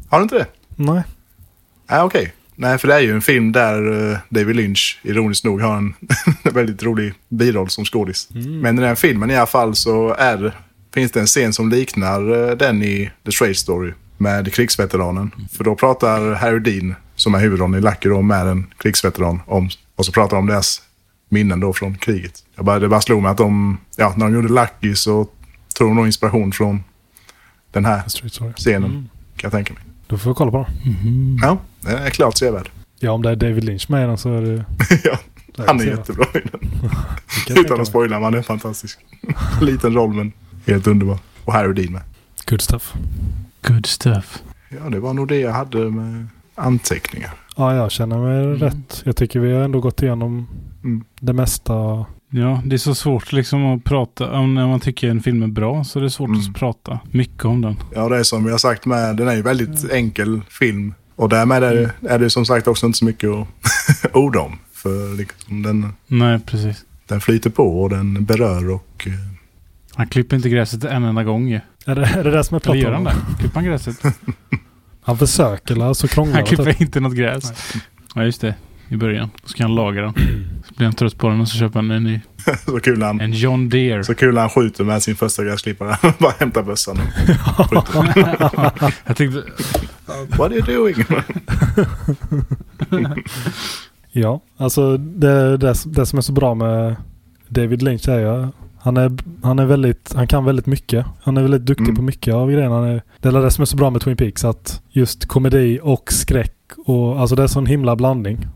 Har 0.09 0.19
du 0.19 0.23
inte 0.23 0.35
det? 0.39 0.47
Nej. 0.77 1.03
Nej, 1.91 2.01
okej. 2.03 2.33
Nej, 2.55 2.79
för 2.79 2.89
det 2.89 2.95
är 2.95 3.01
ju 3.01 3.13
en 3.13 3.23
film 3.23 3.53
där 3.53 4.11
eh, 4.13 4.19
David 4.29 4.57
Lynch, 4.57 5.01
ironiskt 5.03 5.45
nog, 5.45 5.61
har 5.61 5.77
en 5.77 5.95
väldigt 6.55 6.83
rolig 6.83 7.15
biroll 7.29 7.71
som 7.71 7.85
skådis. 7.85 8.29
Men 8.63 8.79
i 8.79 8.83
den 8.83 8.97
filmen 8.97 9.31
i 9.31 9.37
alla 9.37 9.47
fall 9.47 9.75
så 9.75 10.15
är, 10.15 10.57
finns 10.95 11.13
det 11.13 11.21
en 11.21 11.27
scen 11.27 11.53
som 11.53 11.69
liknar 11.69 12.49
eh, 12.51 12.57
den 12.57 12.83
i 12.83 13.11
The 13.25 13.33
Straight 13.33 13.59
Story 13.59 13.93
med 14.19 14.55
krigsveteranen. 14.55 15.31
För 15.53 15.65
då 15.65 15.75
pratar 15.75 16.35
Harry 16.35 16.59
Dean, 16.59 16.95
som 17.15 17.35
är 17.35 17.39
huvudrollen 17.39 17.79
i 17.79 17.83
Lucky, 17.83 18.09
då, 18.09 18.23
med 18.23 18.47
en 18.47 18.67
krigsveteran 18.79 19.41
om, 19.47 19.69
och 19.97 20.07
så 20.07 20.13
pratar 20.13 20.37
de 20.37 20.41
om 20.41 20.47
deras 20.47 20.83
minnen 21.29 21.61
då 21.61 21.73
från 21.73 21.95
kriget. 21.95 22.45
Jag 22.57 22.65
bara, 22.65 22.79
det 22.79 22.89
bara 22.89 23.01
slog 23.01 23.23
mig 23.23 23.31
att 23.31 23.39
de, 23.39 23.79
ja, 23.97 24.15
när 24.17 24.27
de 24.27 24.35
gjorde 24.35 24.49
Lucky 24.49 24.95
så 24.95 25.27
tog 25.75 25.89
de 25.89 25.97
nog 25.97 26.07
inspiration 26.07 26.53
från 26.53 26.85
den 27.73 27.85
här 27.85 28.03
scenen, 28.57 29.09
kan 29.37 29.49
jag 29.49 29.53
tänka 29.53 29.75
mig. 29.75 29.83
Då 30.07 30.19
får 30.19 30.31
vi 30.31 30.35
kolla 30.35 30.51
på 30.51 30.59
den. 30.59 31.39
Ja, 31.43 31.59
den 31.81 31.99
är 31.99 32.11
klart 32.11 32.37
sevärd. 32.39 32.71
Ja, 32.99 33.13
om 33.13 33.23
det 33.23 33.31
är 33.31 33.37
David 33.37 33.65
Lynch 33.65 33.91
med 33.91 34.09
den 34.09 34.19
så 34.19 34.37
är 34.37 34.43
det... 34.43 34.65
ja, 35.05 35.19
han 35.67 35.81
är 35.81 35.85
jättebra 35.85 36.27
i 36.35 36.41
den. 36.53 36.71
Utan 37.59 37.81
att 37.81 37.89
spoila, 37.89 38.21
han 38.21 38.35
är 38.35 38.43
fantastisk. 38.43 38.99
Liten 39.61 39.95
roll, 39.95 40.13
men 40.13 40.33
helt 40.67 40.87
underbar. 40.87 41.19
Och 41.45 41.53
Harry 41.53 41.73
Dean 41.73 41.93
med. 41.93 42.03
Good 42.47 42.61
stuff. 42.61 42.95
Good 43.67 43.87
stuff. 43.87 44.43
Ja, 44.69 44.91
det 44.91 45.01
var 45.01 45.15
nog 45.15 45.29
det 45.29 45.37
jag 45.41 45.53
hade 45.53 45.79
med 45.91 46.27
anteckningar. 46.55 47.31
Ja, 47.57 47.75
jag 47.75 47.91
känner 47.91 48.19
mig 48.19 48.45
Mm. 48.45 48.57
rätt. 48.59 49.03
Jag 49.05 49.17
tycker 49.17 49.41
vi 49.41 49.53
har 49.53 49.63
ändå 49.63 49.81
gått 49.81 50.03
igenom 50.03 50.47
Mm. 50.85 51.05
det 51.21 51.33
mesta. 51.33 51.73
Ja, 52.33 52.63
det 52.65 52.77
är 52.77 52.79
så 52.79 52.95
svårt 52.95 53.33
liksom 53.33 53.67
att 53.67 53.85
prata. 53.85 54.33
Om 54.33 54.55
när 54.55 54.67
man 54.67 54.81
tycker 54.81 55.09
en 55.11 55.23
film 55.23 55.43
är 55.43 55.47
bra 55.47 55.85
så 55.85 55.99
är 55.99 56.03
det 56.03 56.11
svårt 56.11 56.29
Mm. 56.29 56.41
att 56.41 56.55
prata 56.55 56.99
mycket 57.11 57.45
om 57.45 57.61
den. 57.61 57.77
Ja, 57.95 58.09
det 58.09 58.17
är 58.19 58.23
som 58.23 58.45
vi 58.45 58.51
har 58.51 58.59
sagt 58.59 58.87
med, 58.87 59.17
den 59.17 59.29
är 59.29 59.35
ju 59.35 59.43
väldigt 59.43 59.91
enkel 59.93 60.41
film. 60.49 60.95
Och 61.17 61.29
därmed 61.29 61.63
är 61.65 61.75
det, 61.75 62.09
är 62.09 62.19
det 62.19 62.31
som 62.31 62.47
sagt 62.47 62.69
också 62.69 62.87
inte 62.87 62.99
så 62.99 63.05
mycket 63.05 63.31
att 63.31 63.47
orda 64.17 64.41
om. 64.41 64.59
För 64.73 65.17
liksom 65.17 65.63
den, 65.63 65.93
Nej, 66.07 66.39
precis. 66.47 66.85
den 67.07 67.21
flyter 67.21 67.51
på 67.51 67.83
och 67.83 67.91
den 67.91 68.25
berör 68.25 68.71
och... 68.71 69.09
Han 70.01 70.09
klipper 70.09 70.37
inte 70.37 70.49
gräset 70.49 70.85
en 70.85 71.05
enda 71.05 71.25
gång 71.25 71.49
ju. 71.49 71.61
Är 71.87 71.95
det 71.95 72.05
är 72.05 72.25
det, 72.25 72.31
det 72.31 72.45
som 72.45 72.57
är 72.57 72.61
Eller 72.71 72.75
gör 72.77 72.85
pratar 72.91 72.93
han 72.93 73.07
om? 73.07 73.13
det? 73.33 73.39
Klipper 73.41 73.55
han 73.55 73.65
gräset? 73.65 74.03
Han 75.03 75.19
försöker 75.19 75.75
eller 75.75 75.93
så 75.93 76.09
krånglar 76.09 76.35
Han 76.35 76.45
det. 76.45 76.51
typ. 76.51 76.65
klipper 76.65 76.83
inte 76.83 77.01
något 77.01 77.15
gräs. 77.15 77.75
Ja, 78.15 78.25
just 78.25 78.41
det. 78.41 78.55
I 78.89 78.97
början. 78.97 79.31
Då 79.43 79.49
ska 79.49 79.63
han 79.65 79.75
laga 79.75 80.03
den. 80.03 80.13
Så 80.69 80.75
blir 80.75 80.87
han 80.87 80.95
trött 80.95 81.19
på 81.19 81.29
den 81.29 81.41
och 81.41 81.49
så 81.49 81.59
köper 81.59 81.79
han 81.79 81.91
en 81.91 82.05
ny. 82.05 82.21
så 82.67 82.81
kul 82.81 83.03
han, 83.03 83.21
En 83.21 83.33
John 83.33 83.69
Deere. 83.69 84.05
så 84.05 84.15
kul 84.15 84.37
han 84.37 84.49
skjuter 84.49 84.85
med 84.85 85.03
sin 85.03 85.17
första 85.17 85.45
gräsklippare. 85.45 85.97
Bara 86.19 86.33
hämtar 86.39 86.63
bössan 86.63 86.99
och 87.01 87.89
skjuter. 87.89 88.93
Jag 89.07 89.17
tänkte... 89.17 89.43
What 90.39 90.41
are 90.41 90.55
you 90.55 90.63
doing? 90.67 90.95
Ja, 94.13 94.41
alltså 94.57 94.97
det, 94.97 95.57
det, 95.57 95.75
det 95.87 96.07
som 96.07 96.19
är 96.19 96.23
så 96.23 96.33
bra 96.33 96.55
med 96.55 96.97
David 97.49 97.83
Lynch 97.83 98.09
är 98.09 98.19
ju 98.19 98.49
han 98.81 98.97
är, 98.97 99.19
han 99.43 99.59
är 99.59 99.67
väldigt, 99.67 100.13
han 100.15 100.27
kan 100.27 100.45
väldigt 100.45 100.67
mycket. 100.67 101.07
Han 101.23 101.37
är 101.37 101.43
väldigt 101.43 101.67
duktig 101.67 101.85
Mm. 101.85 101.97
på 101.97 102.03
mycket 102.03 102.35
av 102.35 102.51
grejerna. 102.51 102.75
Han 102.75 102.85
är, 102.85 103.03
det 103.21 103.29
är 103.29 103.33
det 103.33 103.51
som 103.51 103.63
är 103.63 103.67
så 103.67 103.77
bra 103.77 103.91
med 103.91 104.01
Twin 104.03 104.17
Peaks 104.17 104.45
att 104.45 104.83
just 104.91 105.27
komedi 105.29 105.81
och 105.83 106.13
skräck 106.13 106.57
och 106.87 107.21
alltså 107.21 107.37
det 107.37 107.43
är 107.43 107.47
så 107.47 107.59
en 107.59 107.67
himla 107.67 107.97
blandning. 107.97 108.47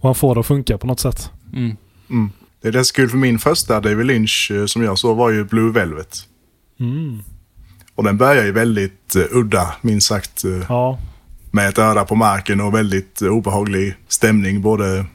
Och 0.00 0.08
han 0.08 0.14
får 0.14 0.34
det 0.34 0.40
att 0.40 0.46
funka 0.46 0.78
på 0.78 0.86
något 0.86 1.00
sätt. 1.00 1.30
Mm. 1.52 1.76
Mm. 2.10 2.30
Det 2.62 2.68
är 2.68 2.72
det 2.72 2.84
så 2.84 2.94
kul 2.94 3.08
för 3.08 3.16
min 3.18 3.38
första 3.38 3.80
David 3.80 4.06
Lynch 4.06 4.50
eh, 4.54 4.66
som 4.66 4.82
jag 4.82 4.98
såg 4.98 5.16
var 5.16 5.30
ju 5.30 5.44
Blue 5.44 5.72
Velvet. 5.72 6.16
Mm. 6.80 7.18
Och 7.94 8.04
den 8.04 8.16
börjar 8.16 8.44
ju 8.44 8.52
väldigt 8.52 9.16
uh, 9.16 9.22
udda, 9.38 9.74
minst 9.82 10.06
sagt. 10.08 10.44
eh, 10.44 10.50
Ja, 10.68 10.98
med 11.50 11.68
ett 11.68 11.78
öra 11.78 12.04
på 12.04 12.14
marken 12.14 12.60
och 12.60 12.74
väldigt 12.74 13.22
eh, 13.22 13.28
obehaglig 13.28 13.94
stämning. 14.08 14.60
Både 14.62 15.06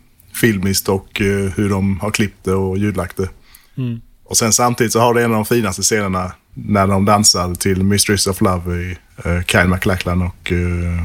filmiskt 0.42 0.90
och 0.90 1.08
hur 1.56 1.70
de 1.70 2.00
har 2.00 2.12
klippt 2.12 2.44
det 2.44 2.54
och 2.54 2.78
ljudlagt 2.78 3.18
det. 3.18 3.30
Mm. 3.78 4.02
Och 4.32 4.38
sen 4.38 4.54
samtidigt 4.54 4.94
så 4.94 5.00
har 5.00 5.14
det 5.14 5.24
en 5.24 5.32
av 5.32 5.36
de 5.36 5.46
finaste 5.46 5.82
scenerna 5.82 6.32
när 6.54 6.88
de 6.88 7.06
dansar 7.06 7.56
till 7.56 7.84
Mistress 7.84 8.28
of 8.28 8.42
Love 8.42 8.76
i 8.76 8.98
uh, 9.26 9.44
Kyle 9.44 9.68
MacLachlan 9.68 10.22
och 10.22 10.52
uh, 10.52 11.04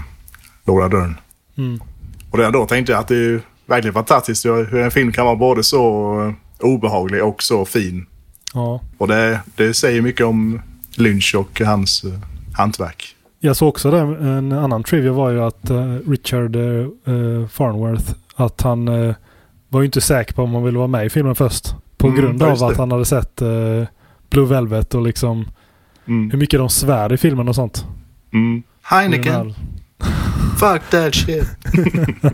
Laura 0.66 0.88
Dern. 0.88 1.16
Mm. 1.58 1.80
Och 2.30 2.38
redan 2.38 2.52
då 2.52 2.66
tänkte 2.66 2.92
jag 2.92 3.00
att 3.00 3.08
det 3.08 3.16
är 3.16 3.40
verkligen 3.66 3.94
fantastiskt 3.94 4.46
hur 4.46 4.74
en 4.74 4.90
film 4.90 5.12
kan 5.12 5.26
vara 5.26 5.36
både 5.36 5.62
så 5.62 5.80
eh, 6.60 6.66
obehaglig 6.66 7.24
och 7.24 7.42
så 7.42 7.64
fin. 7.64 8.06
ja. 8.54 8.80
Och 8.98 9.08
det, 9.08 9.40
det 9.56 9.74
säger 9.74 10.02
mycket 10.02 10.26
om 10.26 10.60
Lynch 10.96 11.34
och 11.34 11.60
hans 11.60 12.04
uh, 12.04 12.12
hantverk. 12.54 13.16
Jag 13.40 13.56
såg 13.56 13.68
också 13.68 13.90
det, 13.90 13.98
en 13.98 14.52
annan 14.52 14.82
trivia 14.82 15.12
var 15.12 15.30
ju 15.30 15.42
att 15.42 15.70
eh, 15.70 15.96
Richard 16.08 16.56
uh, 16.56 17.46
Farnworth, 17.48 18.12
att 18.36 18.62
han 18.62 18.88
eh, 18.88 19.14
var 19.68 19.80
ju 19.80 19.86
inte 19.86 20.00
säker 20.00 20.34
på 20.34 20.42
om 20.42 20.54
han 20.54 20.64
ville 20.64 20.78
vara 20.78 20.88
med 20.88 21.06
i 21.06 21.10
filmen 21.10 21.34
först. 21.34 21.74
På 22.06 22.10
Mm, 22.12 22.20
grund 22.22 22.42
av 22.42 22.58
det. 22.58 22.66
att 22.66 22.76
han 22.76 22.90
hade 22.92 23.04
sett 23.04 23.42
eh, 23.42 23.84
Blue 24.30 24.46
Velvet 24.46 24.94
och 24.94 25.02
liksom 25.02 25.48
Mm. 26.08 26.30
hur 26.30 26.38
mycket 26.38 26.60
de 26.60 26.68
svär 26.68 27.12
i 27.12 27.16
filmen 27.16 27.48
och 27.48 27.54
sånt. 27.54 27.86
Mm. 28.32 28.62
Heineken, 28.82 29.54
fuck 30.58 30.82
that 30.90 31.14
shit. 31.14 31.48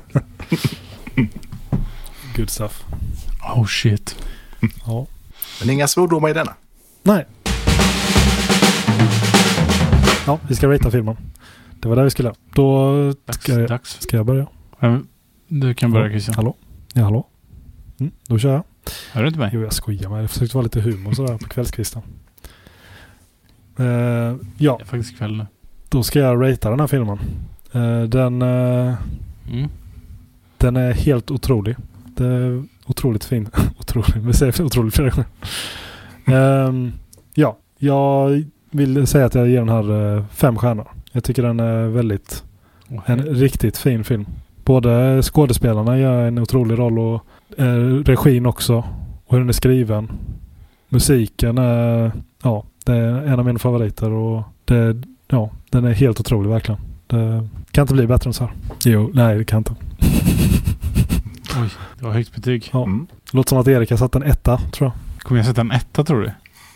Good 2.37 2.51
stuff. 2.51 2.85
Oh 3.57 3.67
shit. 3.67 4.17
Ja. 4.87 5.07
Men 5.61 5.71
inga 5.71 5.89
svordomar 5.89 6.29
i 6.29 6.33
denna. 6.33 6.53
Nej. 7.03 7.27
Ja, 10.27 10.39
vi 10.49 10.55
ska 10.55 10.69
ratea 10.73 10.91
filmen. 10.91 11.17
Det 11.81 11.89
var 11.89 11.97
det 11.97 12.05
vi 12.05 12.11
skulle. 12.11 12.33
Då 12.55 12.93
Dags. 13.27 13.43
ska 13.43 13.53
jag, 13.53 13.69
Dags. 13.69 14.01
ska 14.01 14.17
jag 14.17 14.27
börja. 14.27 14.47
Du 15.49 15.75
kan 15.75 15.93
börja 15.93 16.09
Christian. 16.11 16.35
Hallå? 16.35 16.55
Ja, 16.95 17.03
hallå? 17.03 17.27
Mm, 18.01 18.13
då 18.29 18.39
kör 18.39 18.53
jag. 18.53 18.63
Hör 19.13 19.23
du 19.23 19.29
inte 19.29 19.39
mig? 19.41 19.51
Jo, 19.53 19.61
jag 19.63 19.73
skojar 19.73 20.11
med. 20.11 20.23
Jag 20.23 20.31
försökte 20.31 20.57
vara 20.57 20.63
lite 20.65 20.81
humor 20.81 21.13
sådär 21.13 21.39
på 21.39 21.49
kvällskvisten. 21.49 22.03
Eh, 23.79 23.85
ja, 24.59 24.77
Det 24.79 24.83
är 24.83 24.85
faktiskt 24.85 25.19
kväll 25.19 25.37
nu. 25.37 25.47
då 25.89 26.03
ska 26.03 26.19
jag 26.19 26.43
ratea 26.43 26.71
den 26.71 26.81
här 26.81 26.87
filmen. 26.87 27.19
Eh, 27.73 28.03
den, 28.03 28.43
eh, 28.43 28.95
Mm. 29.51 29.69
den 30.59 30.77
är 30.77 30.93
helt 30.93 31.31
otrolig. 31.31 31.77
Det 32.17 32.27
är 32.27 32.65
otroligt 32.87 33.25
fin. 33.25 33.49
otrolig. 33.79 34.23
Vi 34.27 34.33
säger 34.33 34.63
otroligt 34.63 34.95
flera 34.95 35.11
gånger. 35.11 35.27
Ehm, 36.27 36.93
ja, 37.35 37.59
jag 37.79 38.45
vill 38.71 39.07
säga 39.07 39.27
att 39.27 39.35
jag 39.35 39.49
ger 39.49 39.59
den 39.59 39.69
här 39.69 40.25
fem 40.33 40.57
stjärnor. 40.59 40.89
Jag 41.13 41.25
tycker 41.25 41.43
den 41.43 41.61
är 41.61 41.87
väldigt, 41.87 42.45
Åh, 42.91 43.01
en 43.07 43.23
riktigt 43.23 43.77
fin 43.77 44.05
film. 44.05 44.27
Både 44.65 45.23
skådespelarna 45.23 45.99
gör 45.99 46.27
en 46.29 46.39
otrolig 46.39 46.79
roll 46.79 46.99
och 46.99 47.27
regin 48.05 48.47
också. 48.47 48.77
Och 49.25 49.33
hur 49.33 49.39
den 49.39 49.49
är 49.49 49.53
skriven. 49.53 50.11
Musiken 50.89 51.59
är, 51.59 52.13
ja, 52.43 52.65
det 52.85 52.93
är 52.93 53.27
en 53.27 53.39
av 53.39 53.47
mina 53.47 53.59
favoriter 53.59 54.11
och 54.11 54.43
det, 54.65 55.03
ja, 55.29 55.51
den 55.71 55.85
är 55.85 55.93
helt 55.93 56.21
otrolig 56.21 56.51
verkligen. 56.51 56.81
Det 57.07 57.49
kan 57.71 57.83
inte 57.83 57.95
bli 57.95 58.07
bättre 58.07 58.29
än 58.29 58.35
så 58.35 58.45
här. 58.45 58.53
Jo, 58.85 59.11
nej 59.15 59.39
det 59.39 59.45
kan 59.45 59.59
inte. 59.59 59.75
Oj, 61.63 61.69
det 61.99 62.05
var 62.05 62.13
högt 62.13 62.35
betyg. 62.35 62.71
Ja. 62.73 62.83
Mm. 62.85 63.07
Låter 63.33 63.49
som 63.49 63.59
att 63.59 63.69
Erik 63.69 63.91
har 63.91 63.97
satt 63.97 64.15
en 64.15 64.23
etta, 64.23 64.57
tror 64.73 64.91
jag. 64.91 65.23
Kommer 65.23 65.39
jag 65.39 65.47
sätta 65.47 65.61
en 65.61 65.71
etta 65.71 66.05
tror 66.05 66.21
du? 66.23 66.31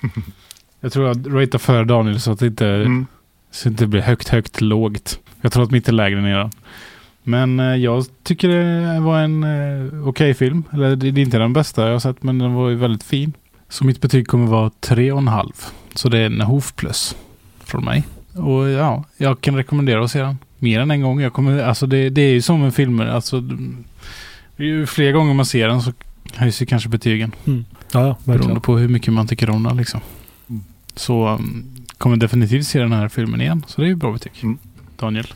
jag 0.80 0.92
tror 0.92 1.06
jag 1.06 1.16
ratear 1.42 1.58
för 1.58 1.84
Daniel 1.84 2.20
så 2.20 2.32
att 2.32 2.38
det 2.38 2.46
inte, 2.46 2.66
Mm. 2.68 3.06
så 3.50 3.68
att 3.68 3.78
det 3.78 3.86
blir 3.86 4.00
högt, 4.00 4.28
högt, 4.28 4.60
lågt. 4.60 5.20
Jag 5.40 5.52
tror 5.52 5.62
att 5.64 5.70
mitt 5.70 5.88
är 5.88 5.92
lägre 5.92 6.18
än 6.18 6.26
eran. 6.26 6.50
Men 7.28 7.60
eh, 7.60 7.76
jag 7.76 8.04
tycker 8.22 8.48
det 8.48 9.00
var 9.00 9.20
en 9.20 9.44
eh, 9.44 10.08
okej 10.08 10.34
film. 10.34 10.62
Eller 10.72 10.96
det 10.96 11.06
är 11.06 11.18
inte 11.18 11.38
den 11.38 11.52
bästa 11.52 11.86
jag 11.86 11.92
har 11.92 11.98
sett 11.98 12.22
men 12.22 12.38
den 12.38 12.54
var 12.54 12.68
ju 12.68 12.76
väldigt 12.76 13.02
fin. 13.02 13.32
Så 13.68 13.84
mitt 13.84 14.00
betyg 14.00 14.26
kommer 14.26 14.46
vara 14.46 14.70
tre 14.80 15.12
och 15.12 15.18
en 15.18 15.28
halv. 15.28 15.52
Så 15.94 16.08
det 16.08 16.18
är 16.18 16.26
en 16.26 16.40
Hoof 16.40 16.74
plus 16.74 17.16
från 17.64 17.84
mig. 17.84 18.04
Och 18.34 18.68
ja, 18.68 19.04
jag 19.16 19.40
kan 19.40 19.56
rekommendera 19.56 20.04
att 20.04 20.10
se 20.10 20.22
den. 20.22 20.38
Mer 20.58 20.80
än 20.80 20.90
en 20.90 21.00
gång. 21.00 21.20
Jag 21.20 21.32
kommer, 21.32 21.62
alltså 21.62 21.86
det, 21.86 22.10
det 22.10 22.22
är 22.22 22.32
ju 22.32 22.42
som 22.42 22.60
med 22.60 22.74
filmer. 22.74 23.06
Alltså, 23.06 23.42
ju 24.56 24.86
fler 24.86 25.12
gånger 25.12 25.34
man 25.34 25.46
ser 25.46 25.68
den 25.68 25.82
så 25.82 25.92
höjs 26.34 26.62
ju 26.62 26.66
kanske 26.66 26.88
betygen. 26.88 27.32
Ja, 27.44 27.62
ja, 27.92 28.16
Beroende 28.24 28.60
på 28.60 28.78
hur 28.78 28.88
mycket 28.88 29.12
man 29.12 29.26
tycker 29.26 29.50
om 29.50 29.62
den 29.62 29.76
liksom. 29.76 30.00
Mm. 30.48 30.62
Så 30.94 31.28
um, 31.28 31.64
kommer 31.98 32.16
definitivt 32.16 32.66
se 32.66 32.78
den 32.78 32.92
här 32.92 33.08
filmen 33.08 33.40
igen. 33.40 33.64
Så 33.66 33.80
det 33.80 33.86
är 33.86 33.88
ju 33.88 33.94
bra 33.94 34.12
betyg. 34.12 34.32
Mm. 34.42 34.58
Daniel. 34.96 35.26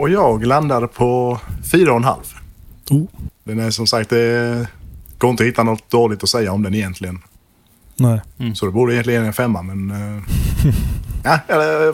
Och 0.00 0.10
jag 0.10 0.46
landade 0.46 0.88
på 0.88 1.40
fyra 1.72 1.90
och 1.90 1.96
en 1.96 2.04
halv. 2.04 2.24
Oh. 2.90 3.06
Den 3.44 3.58
är 3.58 3.70
som 3.70 3.86
sagt, 3.86 4.10
det 4.10 4.66
går 5.18 5.30
inte 5.30 5.42
att 5.42 5.48
hitta 5.48 5.62
något 5.62 5.90
dåligt 5.90 6.22
att 6.22 6.28
säga 6.28 6.52
om 6.52 6.62
den 6.62 6.74
egentligen. 6.74 7.18
Nej. 7.96 8.20
Så 8.54 8.66
det 8.66 8.72
borde 8.72 8.92
egentligen 8.94 9.24
en 9.24 9.32
femma, 9.32 9.62
men... 9.62 9.90
eh, 9.90 10.22
ja, 11.24 11.38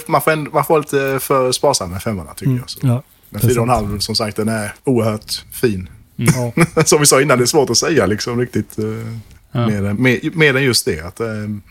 man, 0.08 0.20
får 0.22 0.30
ändå, 0.30 0.50
man 0.50 0.64
får 0.64 0.74
vara 0.74 0.80
lite 0.80 1.18
för 1.26 1.52
sparsam 1.52 1.90
med 1.90 2.02
femmorna 2.02 2.34
tycker 2.34 2.46
Mm. 2.50 2.58
jag. 2.60 2.70
Så. 2.70 2.78
Ja. 2.82 3.02
Men 3.30 3.40
det 3.40 3.46
är 3.46 3.48
fyra 3.48 3.60
och 3.60 3.66
en 3.66 3.74
halv, 3.74 3.98
som 3.98 4.14
sagt, 4.14 4.36
den 4.36 4.48
är 4.48 4.74
oerhört 4.84 5.44
fin. 5.52 5.88
Ja. 6.16 6.52
som 6.84 7.00
vi 7.00 7.06
sa 7.06 7.22
innan, 7.22 7.38
det 7.38 7.44
är 7.44 7.46
svårt 7.46 7.70
att 7.70 7.78
säga 7.78 8.06
liksom 8.06 8.40
riktigt. 8.40 8.78
Uh, 8.78 9.16
Ja. 9.52 9.66
mer, 9.66 9.84
än- 9.84 10.02
mer, 10.02 10.30
mer 10.34 10.56
än 10.56 10.62
just 10.62 10.84
det, 10.84 11.00
att 11.00 11.16
det 11.16 11.26
är 11.30 11.34
en 11.44 11.62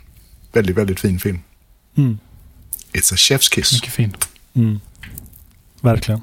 väldigt, 0.53 0.77
väldigt 0.77 0.99
fin 0.99 1.19
film. 1.19 1.39
Mm. 1.97 2.17
It's 2.93 3.13
a 3.13 3.15
chef's 3.17 3.51
kiss. 3.51 3.73
Mycket 3.73 3.93
fin. 3.93 4.15
Verkligen. 5.85 6.21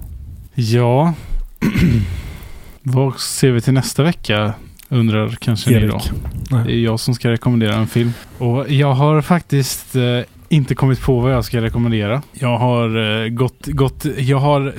Ja. 0.55 1.15
Vad 2.83 3.21
ser 3.21 3.51
vi 3.51 3.61
till 3.61 3.73
nästa 3.73 4.03
vecka? 4.03 4.55
Undrar 4.89 5.29
kanske 5.41 5.71
ni 5.71 5.87
då. 5.87 5.95
Erik. 5.95 6.11
Det 6.49 6.55
är 6.55 6.65
Nej. 6.65 6.83
jag 6.83 7.01
som 7.01 7.15
ska 7.15 7.31
rekommendera 7.31 7.75
en 7.75 7.87
film. 7.87 8.13
Och 8.39 8.71
jag 8.71 8.93
har 8.93 9.23
faktiskt 9.23 9.97
eh, 9.97 10.21
inte 10.49 10.75
kommit 10.75 11.01
på 11.01 11.21
vad 11.21 11.33
jag 11.33 11.45
ska 11.45 11.61
rekommendera. 11.61 12.23
Jag 12.33 12.59
har 12.59 13.23
eh, 13.25 13.29
gått, 13.29 13.67
gått, 13.67 14.05
jag 14.19 14.39
har 14.39 14.73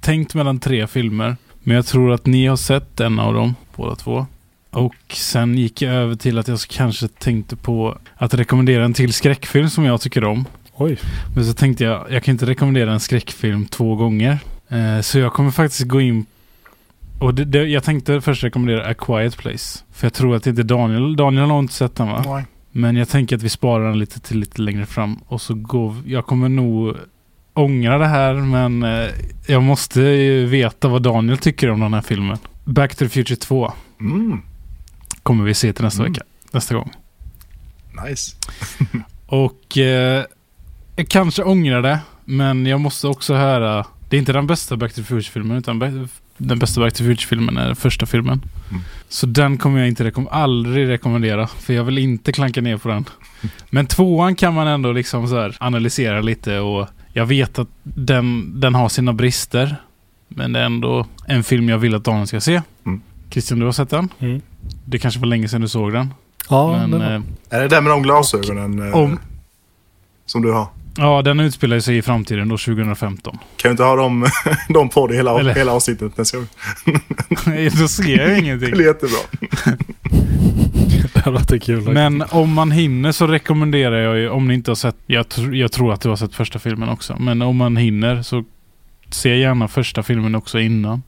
tänkt 0.00 0.34
mellan 0.34 0.60
tre 0.60 0.86
filmer. 0.86 1.36
Men 1.62 1.76
jag 1.76 1.86
tror 1.86 2.12
att 2.12 2.26
ni 2.26 2.46
har 2.46 2.56
sett 2.56 3.00
en 3.00 3.18
av 3.18 3.34
dem, 3.34 3.54
båda 3.76 3.94
två. 3.94 4.26
Och 4.70 4.94
sen 5.08 5.58
gick 5.58 5.82
jag 5.82 5.94
över 5.94 6.14
till 6.14 6.38
att 6.38 6.48
jag 6.48 6.58
kanske 6.58 7.08
tänkte 7.08 7.56
på 7.56 7.98
att 8.16 8.34
rekommendera 8.34 8.84
en 8.84 8.94
till 8.94 9.12
skräckfilm 9.12 9.70
som 9.70 9.84
jag 9.84 10.00
tycker 10.00 10.24
om. 10.24 10.44
Oj. 10.74 10.98
Men 11.34 11.44
så 11.44 11.52
tänkte 11.54 11.84
jag, 11.84 12.06
jag 12.12 12.22
kan 12.22 12.32
inte 12.32 12.46
rekommendera 12.46 12.92
en 12.92 13.00
skräckfilm 13.00 13.66
två 13.66 13.94
gånger. 13.96 14.38
Eh, 14.68 15.00
så 15.00 15.18
jag 15.18 15.32
kommer 15.32 15.50
faktiskt 15.50 15.82
gå 15.88 16.00
in 16.00 16.26
och 17.18 17.34
det, 17.34 17.44
det, 17.44 17.58
jag 17.64 17.84
tänkte 17.84 18.20
först 18.20 18.44
rekommendera 18.44 18.86
A 18.90 18.94
Quiet 18.98 19.36
Place. 19.36 19.84
För 19.92 20.06
jag 20.06 20.12
tror 20.14 20.36
att 20.36 20.42
det 20.44 20.50
inte 20.50 20.62
Daniel, 20.62 21.16
Daniel 21.16 21.50
har 21.50 21.58
inte 21.58 21.74
sett 21.74 21.96
den 21.96 22.08
va? 22.08 22.22
Nej. 22.26 22.44
Men 22.70 22.96
jag 22.96 23.08
tänker 23.08 23.36
att 23.36 23.42
vi 23.42 23.48
sparar 23.48 23.88
den 23.88 23.98
lite 23.98 24.20
till 24.20 24.38
lite 24.38 24.62
längre 24.62 24.86
fram. 24.86 25.16
Och 25.26 25.40
så 25.40 25.54
går 25.54 25.94
Jag 26.06 26.26
kommer 26.26 26.48
nog 26.48 26.96
ångra 27.54 27.98
det 27.98 28.06
här 28.06 28.34
men 28.34 28.82
eh, 28.82 29.08
jag 29.46 29.62
måste 29.62 30.00
ju 30.00 30.46
veta 30.46 30.88
vad 30.88 31.02
Daniel 31.02 31.38
tycker 31.38 31.70
om 31.70 31.80
den 31.80 31.94
här 31.94 32.00
filmen. 32.02 32.38
Back 32.64 32.94
to 32.94 32.98
the 32.98 33.08
Future 33.08 33.36
2 33.36 33.72
Mm, 34.00 34.40
kommer 35.22 35.44
vi 35.44 35.54
se 35.54 35.72
till 35.72 35.84
nästa 35.84 36.02
Mm. 36.02 36.12
vecka. 36.12 36.24
Nästa 36.52 36.74
gång. 36.74 36.90
nice. 38.08 38.36
Och 39.26 39.78
eh, 39.78 40.24
jag 41.02 41.08
kanske 41.08 41.42
ångrar 41.42 41.82
det. 41.82 41.98
Men 42.24 42.66
jag 42.66 42.80
måste 42.80 43.08
också 43.08 43.34
höra. 43.34 43.86
Det 44.08 44.16
är 44.16 44.18
inte 44.18 44.32
den 44.32 44.46
bästa 44.46 44.76
Back 44.76 44.92
to 44.92 44.96
the 44.96 45.02
Future-filmen. 45.02 45.56
Utan 45.56 45.78
den 46.38 46.58
bästa 46.58 46.80
Back 46.80 46.92
to 46.92 46.98
the 46.98 47.04
Future-filmen 47.04 47.56
är 47.56 47.66
den 47.66 47.76
första 47.76 48.06
filmen. 48.06 48.42
Mm. 48.70 48.82
Så 49.08 49.26
den 49.26 49.58
kommer 49.58 49.78
jag 49.78 49.88
inte 49.88 50.04
rekom- 50.04 50.28
aldrig 50.30 50.88
rekommendera. 50.88 51.46
För 51.46 51.72
jag 51.74 51.84
vill 51.84 51.98
inte 51.98 52.32
klanka 52.32 52.60
ner 52.60 52.76
på 52.76 52.88
den. 52.88 53.04
Men 53.70 53.86
tvåan 53.86 54.34
kan 54.34 54.54
man 54.54 54.66
ändå 54.66 54.92
liksom 54.92 55.28
så 55.28 55.40
här 55.40 55.56
analysera 55.60 56.20
lite. 56.20 56.58
Och 56.58 56.88
jag 57.12 57.26
vet 57.26 57.58
att 57.58 57.68
den, 57.82 58.60
den 58.60 58.74
har 58.74 58.88
sina 58.88 59.12
brister. 59.12 59.76
Men 60.28 60.52
det 60.52 60.60
är 60.60 60.64
ändå 60.64 61.06
en 61.26 61.44
film 61.44 61.68
jag 61.68 61.78
vill 61.78 61.94
att 61.94 62.04
Daniel 62.04 62.26
ska 62.26 62.40
se. 62.40 62.62
Mm. 62.86 63.00
Christian, 63.30 63.58
du 63.58 63.64
har 63.64 63.72
sett 63.72 63.90
den? 63.90 64.08
Mm. 64.18 64.40
Det 64.84 64.98
kanske 64.98 65.20
var 65.20 65.26
länge 65.26 65.48
sedan 65.48 65.60
du 65.60 65.68
såg 65.68 65.92
den. 65.92 66.14
Ja, 66.50 66.76
men 66.76 66.90
det 66.90 66.98
var... 66.98 67.12
eh, 67.14 67.20
Är 67.50 67.60
det 67.60 67.68
den 67.68 67.84
med 67.84 67.90
de 67.92 68.02
glasögonen 68.02 68.88
eh, 68.88 68.96
om- 68.96 69.18
som 70.26 70.42
du 70.42 70.52
har? 70.52 70.66
Ja, 70.96 71.22
den 71.22 71.40
utspelar 71.40 71.80
sig 71.80 71.96
i 71.96 72.02
framtiden 72.02 72.48
då, 72.48 72.58
2015. 72.58 73.38
Kan 73.56 73.68
du 73.68 73.70
inte 73.70 73.82
ha 73.82 73.96
dem, 73.96 74.26
dem 74.68 74.88
på 74.88 75.06
dig 75.06 75.16
hela, 75.16 75.40
Eller- 75.40 75.54
hela 75.54 75.72
avsnittet 75.72 76.16
nästa 76.16 76.36
gång? 76.38 76.46
Då 77.80 77.88
ser 77.88 78.18
jag 78.18 78.28
Det 78.30 78.38
ingenting. 78.38 78.70
blir 78.70 78.86
jättebra. 78.86 79.18
det 81.14 81.20
hade 81.20 81.30
varit 81.38 81.62
kul. 81.62 81.80
Men 81.92 82.24
om 82.30 82.52
man 82.52 82.70
hinner 82.70 83.12
så 83.12 83.26
rekommenderar 83.26 83.96
jag 84.00 84.18
ju, 84.18 84.28
om 84.28 84.48
ni 84.48 84.54
inte 84.54 84.70
har 84.70 84.76
sett, 84.76 84.96
jag, 85.06 85.26
tr- 85.26 85.54
jag 85.54 85.72
tror 85.72 85.92
att 85.92 86.00
du 86.00 86.08
har 86.08 86.16
sett 86.16 86.34
första 86.34 86.58
filmen 86.58 86.88
också, 86.88 87.16
men 87.20 87.42
om 87.42 87.56
man 87.56 87.76
hinner 87.76 88.22
så 88.22 88.44
se 89.10 89.36
gärna 89.36 89.68
första 89.68 90.02
filmen 90.02 90.34
också 90.34 90.60
innan. 90.60 91.02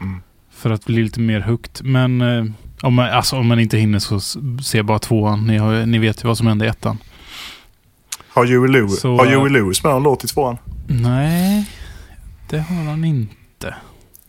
Mm. 0.00 0.20
För 0.54 0.70
att 0.70 0.84
bli 0.86 1.02
lite 1.02 1.20
mer 1.20 1.40
hooked. 1.40 1.86
Men 1.86 2.20
eh, 2.20 2.44
om, 2.80 2.94
man, 2.94 3.10
alltså, 3.10 3.36
om 3.36 3.46
man 3.46 3.60
inte 3.60 3.78
hinner 3.78 3.98
så 3.98 4.20
se 4.62 4.82
bara 4.82 4.98
tvåan. 4.98 5.46
Ni, 5.46 5.56
har, 5.56 5.86
ni 5.86 5.98
vet 5.98 6.24
ju 6.24 6.28
vad 6.28 6.38
som 6.38 6.46
hände 6.46 6.64
i 6.64 6.68
ettan. 6.68 6.98
Har 8.38 8.46
Huey 8.46 8.68
Lewis, 8.68 9.00
Så, 9.00 9.16
har 9.16 9.26
eh, 9.26 9.40
Huey 9.40 9.52
Lewis 9.52 9.84
med 9.84 9.92
någon 9.92 10.02
låt 10.02 10.24
i 10.24 10.26
tvåan? 10.26 10.58
Nej, 10.86 11.70
det 12.50 12.58
har 12.58 12.84
han 12.84 13.04
inte. 13.04 13.74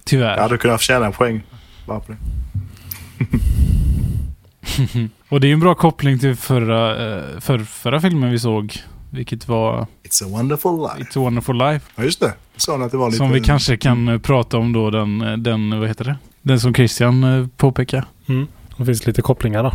Tyvärr. 0.04 0.36
Jag 0.36 0.42
hade 0.42 0.58
kunnat 0.58 0.80
förtjäna 0.80 1.06
en 1.06 1.12
poäng. 1.12 1.42
Bara 1.86 2.00
på 2.00 2.12
det. 2.12 2.18
Och 5.30 5.40
det 5.40 5.48
är 5.48 5.50
ju 5.50 5.54
en 5.54 5.60
bra 5.60 5.76
koppling 5.76 6.20
till 6.20 6.36
förra, 6.36 7.08
eh, 7.18 7.40
för, 7.40 7.60
förra 7.60 8.02
filmen 8.02 8.32
vi 8.32 8.40
såg. 8.40 8.78
Vilket 9.10 9.48
var 9.48 9.88
It's 10.04 10.26
a 10.26 10.28
wonderful 10.30 10.72
life. 10.72 11.10
It's 11.12 11.20
a 11.20 11.22
wonderful 11.22 11.58
life. 11.58 11.86
Ja, 11.96 12.04
just 12.04 12.20
det. 12.20 12.34
Sa 12.58 12.86
att 12.86 12.92
det 12.92 12.98
var 12.98 13.08
lite... 13.08 13.18
Som 13.18 13.32
vi 13.32 13.42
kanske 13.42 13.78
kan 13.78 14.08
eh, 14.08 14.18
prata 14.18 14.58
om 14.58 14.74
då, 14.74 14.90
den, 14.90 15.22
eh, 15.22 15.38
den, 15.38 15.80
vad 15.80 15.88
heter 15.88 16.06
det? 16.06 16.16
Den 16.42 16.60
som 16.60 16.74
Christian 16.74 17.24
eh, 17.24 17.48
påpekar. 17.58 18.06
Mm. 18.28 18.48
Det 18.78 18.86
finns 18.86 19.08
lite 19.08 19.22
kopplingar 19.22 19.64
där. 19.64 19.74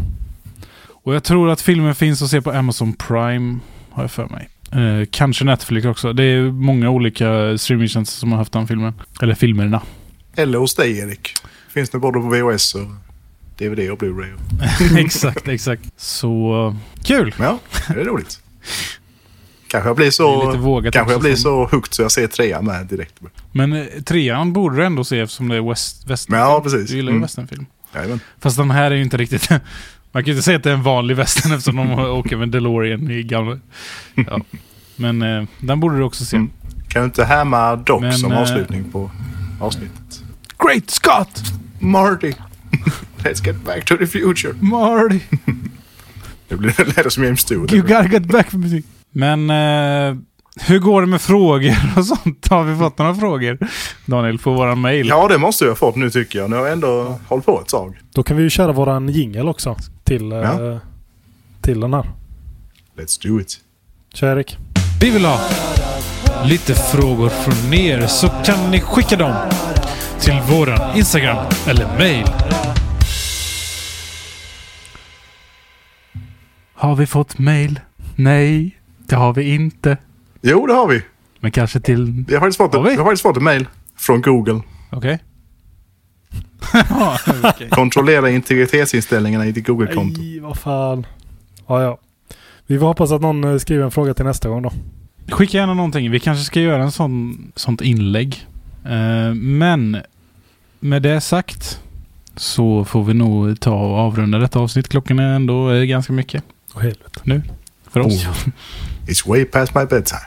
Och 1.05 1.15
jag 1.15 1.25
tror 1.25 1.51
att 1.51 1.61
filmen 1.61 1.95
finns 1.95 2.23
att 2.23 2.31
se 2.31 2.43
på 2.43 2.51
Amazon 2.51 2.93
Prime, 2.93 3.59
har 3.95 4.03
jag 4.03 4.11
för 4.11 4.27
mig. 4.27 4.49
Eh, 4.73 5.07
kanske 5.11 5.45
Netflix 5.45 5.87
också. 5.87 6.13
Det 6.13 6.25
är 6.25 6.43
många 6.51 6.91
olika 6.91 7.59
streamingtjänster 7.59 8.19
som 8.19 8.33
har 8.33 8.39
haft 8.39 8.53
den 8.53 8.67
filmen. 8.67 8.93
Eller 9.23 9.35
filmerna. 9.35 9.83
Eller 10.37 10.59
hos 10.59 10.75
dig 10.75 10.99
Erik. 10.99 11.35
Finns 11.75 11.91
det 11.91 11.99
både 11.99 12.21
på 12.21 12.29
VHS 12.29 12.75
och 12.75 12.87
DVD 13.59 13.91
och 13.91 13.99
Blu-ray. 13.99 14.35
exakt, 14.99 15.49
exakt. 15.49 15.83
Så 15.97 16.77
kul! 17.05 17.35
Ja, 17.39 17.59
det 17.89 18.01
är 18.01 18.05
roligt. 18.05 18.41
Kanske 19.69 19.89
jag 19.89 19.97
blir 19.97 20.11
så... 20.11 20.83
Kanske 20.93 21.13
jag 21.13 21.21
blir 21.21 21.35
så 21.37 21.65
hooked 21.67 21.95
så 21.95 22.03
jag 22.03 22.13
ser 22.13 22.27
trean 22.27 22.65
med 22.65 22.87
direkt. 22.87 23.15
Men 23.53 23.73
eh, 23.73 23.87
trean 24.05 24.53
borde 24.53 24.77
du 24.77 24.85
ändå 24.85 25.05
se 25.05 25.21
eftersom 25.21 25.49
det 25.49 25.57
är 25.57 25.69
west, 25.69 26.07
western. 26.11 26.39
Ja, 26.39 26.61
precis. 26.65 26.91
Du 26.91 26.97
gillar 26.97 27.11
ju 27.11 27.17
Mm. 27.17 27.23
westernfilm. 27.23 27.67
Jajamän. 27.95 28.21
Fast 28.41 28.57
den 28.57 28.71
här 28.71 28.91
är 28.91 28.95
ju 28.95 29.03
inte 29.03 29.17
riktigt... 29.17 29.49
Man 30.15 30.23
kan 30.23 30.27
ju 30.27 30.33
inte 30.33 30.45
säga 30.45 30.57
att 30.57 30.63
det 30.63 30.71
är 30.71 30.75
en 30.75 30.83
vanlig 30.83 31.17
western 31.17 31.53
eftersom 31.57 31.77
de 31.77 31.99
åker 31.99 32.37
med 32.37 32.49
DeLorean 32.49 33.11
i 33.11 33.23
gamla... 33.23 33.59
Ja. 34.15 34.41
Men 34.97 35.23
eh, 35.23 35.45
den 35.61 35.81
borde 35.81 35.97
du 35.97 36.03
också 36.03 36.25
se. 36.25 36.37
Mm. 36.37 36.51
Kan 36.89 37.03
du 37.03 37.07
inte 37.07 37.25
härma 37.25 37.77
Doc 37.77 38.01
Men, 38.01 38.13
som 38.13 38.33
eh, 38.33 38.39
avslutning 38.39 38.85
på 38.93 39.11
avsnittet? 39.61 40.23
Great 40.59 40.91
Scott! 40.91 41.43
Marty! 41.79 42.33
Let's 43.19 43.47
get 43.47 43.57
back 43.65 43.85
to 43.85 43.97
the 43.97 44.07
future. 44.07 44.55
Marty! 44.61 45.21
Det 46.49 46.57
blir 46.57 46.75
det 46.77 46.97
lät 46.97 47.13
som 47.13 47.25
James 47.25 47.41
Stewart. 47.41 47.73
You 47.73 47.83
gotta 47.83 48.09
get 48.09 48.25
back 48.25 48.51
from 48.51 48.61
me. 48.61 48.83
Men 49.11 49.51
eh, 49.51 50.17
hur 50.61 50.79
går 50.79 51.01
det 51.01 51.07
med 51.07 51.21
frågor 51.21 51.77
och 51.97 52.07
sånt? 52.07 52.49
Har 52.51 52.65
vi 52.65 52.77
fått 52.79 52.99
några 52.99 53.15
frågor? 53.15 53.59
Daniel, 54.07 54.39
på 54.39 54.53
våran 54.53 54.81
mail? 54.81 55.09
Ja, 55.09 55.29
det 55.29 55.39
måste 55.39 55.65
jag 55.65 55.71
ha 55.71 55.77
fått 55.77 55.97
nu 55.97 56.11
tycker 56.11 56.39
jag. 56.39 56.51
Nu 56.51 56.57
har 56.57 56.63
jag 56.63 56.73
ändå 56.73 57.19
hållit 57.29 57.47
på 57.47 57.61
ett 57.61 57.69
tag. 57.69 57.99
Då 58.15 58.23
kan 58.23 58.37
vi 58.37 58.43
ju 58.43 58.51
köra 58.51 58.73
våran 58.73 59.09
jingel 59.09 59.49
också. 59.49 59.77
Till, 60.05 60.33
eh, 60.33 60.39
Ja. 60.39 60.81
till 61.61 61.81
den 61.81 61.95
här. 61.95 62.05
Let's 62.97 63.23
do 63.29 63.41
it. 63.41 63.61
Kör 64.15 64.37
Erik. 64.37 64.59
Vi 65.01 65.11
vill 65.11 65.25
ha 65.25 65.41
lite 66.45 66.75
frågor 66.75 67.29
från 67.29 67.75
er 67.75 68.07
så 68.07 68.29
kan 68.29 68.71
ni 68.71 68.81
skicka 68.81 69.17
dem 69.17 69.35
till 70.21 70.41
våran 70.51 70.97
Instagram 70.97 71.37
eller 71.69 71.99
mail. 71.99 72.27
Har 76.75 76.97
vi 76.97 77.07
fått 77.07 77.39
mail? 77.39 77.81
Nej, 78.17 78.79
det 78.99 79.17
har 79.17 79.33
vi 79.35 79.55
inte. 79.55 79.97
Jo, 80.43 80.67
det 80.67 80.73
har 80.73 80.89
vi. 80.89 81.03
Men 81.41 81.51
kanske 81.51 81.81
till... 81.81 82.25
Vi 82.29 82.35
har 82.35 82.41
faktiskt 82.41 82.57
fått, 82.57 82.75
Har 82.75 82.83
vi? 82.83 82.91
vi 82.91 82.97
har 82.97 83.05
faktiskt 83.05 83.23
fått 83.23 83.37
ett 83.37 83.43
mail 83.43 83.67
från 83.99 84.21
Google. 84.23 84.61
Okej. 84.93 85.19
Kontrollera 87.71 88.31
integritetsinställningarna 88.31 89.47
i 89.47 89.53
ditt 89.53 89.67
Google-konto. 89.67 90.21
Nej, 90.21 90.41
vad 90.41 90.59
fan. 90.59 91.07
Ja, 91.67 91.83
ja. 91.83 91.99
Vi 92.67 92.79
får 92.79 92.87
hoppas 92.87 93.13
att 93.13 93.21
någon 93.21 93.45
eh, 93.45 93.59
skriver 93.59 93.85
en 93.85 93.91
fråga 93.91 94.15
till 94.15 94.25
nästa 94.25 94.49
gång 94.49 94.63
då. 94.63 94.73
Skicka 95.31 95.59
gärna 95.59 95.75
någonting. 95.75 96.11
Vi 96.11 96.21
kanske 96.21 96.45
ska 96.45 96.61
göra 96.61 96.83
en 96.83 96.93
sån, 96.93 97.53
sånt 97.57 97.81
inlägg. 97.81 98.47
Eh, 98.85 99.35
men 99.35 99.97
med 100.81 101.03
det 101.03 101.21
sagt 101.21 101.81
så 102.37 102.85
får 102.85 103.05
vi 103.05 103.15
nog 103.15 103.61
ta 103.61 103.75
och 103.75 103.99
avrunda 103.99 104.39
detta 104.39 104.59
avsnitt. 104.59 104.89
Klockan 104.89 105.19
är 105.19 105.35
ändå 105.35 105.71
eh, 105.73 105.83
ganska 105.83 106.13
mycket 106.13 106.45
Åh 106.75 106.83
helvete. 106.83 107.43
för 107.91 108.01
oss. 108.01 108.27
It's 109.07 109.29
way 109.29 109.45
past 109.45 109.75
my 109.75 109.85
bedtime. 109.85 110.21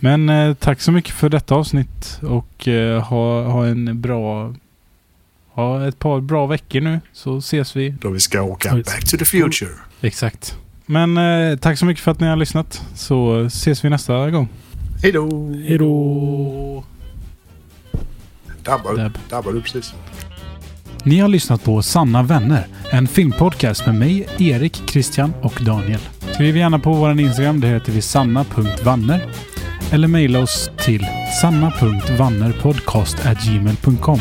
Men 0.00 0.28
eh, 0.28 0.54
tack 0.54 0.80
så 0.80 0.92
mycket 0.92 1.14
för 1.14 1.28
detta 1.28 1.54
avsnitt 1.54 2.20
och 2.22 2.68
eh, 2.68 3.02
ha, 3.02 3.42
ha 3.42 3.66
en 3.66 4.00
bra... 4.00 4.54
Ha 5.52 5.88
ett 5.88 5.98
par 5.98 6.20
bra 6.20 6.46
veckor 6.46 6.80
nu 6.80 7.00
så 7.12 7.38
ses 7.38 7.76
vi. 7.76 7.94
Då 8.00 8.10
vi 8.10 8.20
ska 8.20 8.42
åka 8.42 8.74
back 8.74 9.04
to 9.10 9.16
the 9.16 9.24
future. 9.24 9.70
Exakt. 10.00 10.56
Men 10.86 11.16
eh, 11.18 11.56
tack 11.56 11.78
så 11.78 11.86
mycket 11.86 12.04
för 12.04 12.10
att 12.10 12.20
ni 12.20 12.26
har 12.26 12.36
lyssnat 12.36 12.82
så 12.94 13.44
ses 13.44 13.84
vi 13.84 13.90
nästa 13.90 14.30
gång. 14.30 14.48
Hej 15.02 15.12
då! 15.12 15.52
Hej 15.68 15.78
då! 15.78 16.84
Dabbar, 18.62 18.96
Dab. 18.96 19.18
dabbar 19.30 19.52
du 19.52 19.62
precis? 19.62 19.94
Ni 21.04 21.18
har 21.18 21.28
lyssnat 21.28 21.64
på 21.64 21.82
Sanna 21.82 22.22
vänner, 22.22 22.66
en 22.90 23.08
filmpodcast 23.08 23.86
med 23.86 23.94
mig, 23.94 24.28
Erik, 24.38 24.82
Christian 24.90 25.32
och 25.42 25.58
Daniel. 25.60 26.00
Skriv 26.34 26.56
gärna 26.56 26.78
på 26.78 26.92
vår 26.92 27.20
Instagram, 27.20 27.60
det 27.60 27.68
heter 27.68 27.92
vi 27.92 28.02
sanna.vanner. 28.02 29.26
Eller 29.92 30.08
mejla 30.08 30.38
oss 30.38 30.70
till 30.78 31.06
sanna.vannerpodcast.gmail.com. 31.40 34.20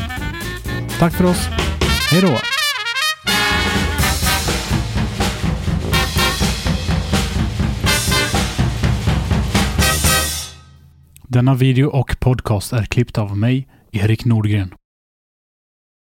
Tack 0.99 1.13
för 1.13 1.25
oss. 1.25 1.47
Hej 2.11 2.21
då! 2.21 2.37
Denna 11.27 11.55
video 11.55 11.89
och 11.89 12.19
podcast 12.19 12.73
är 12.73 12.83
klippt 12.83 13.17
av 13.17 13.37
mig, 13.37 13.67
Erik 13.91 14.25
Nordgren. 14.25 14.73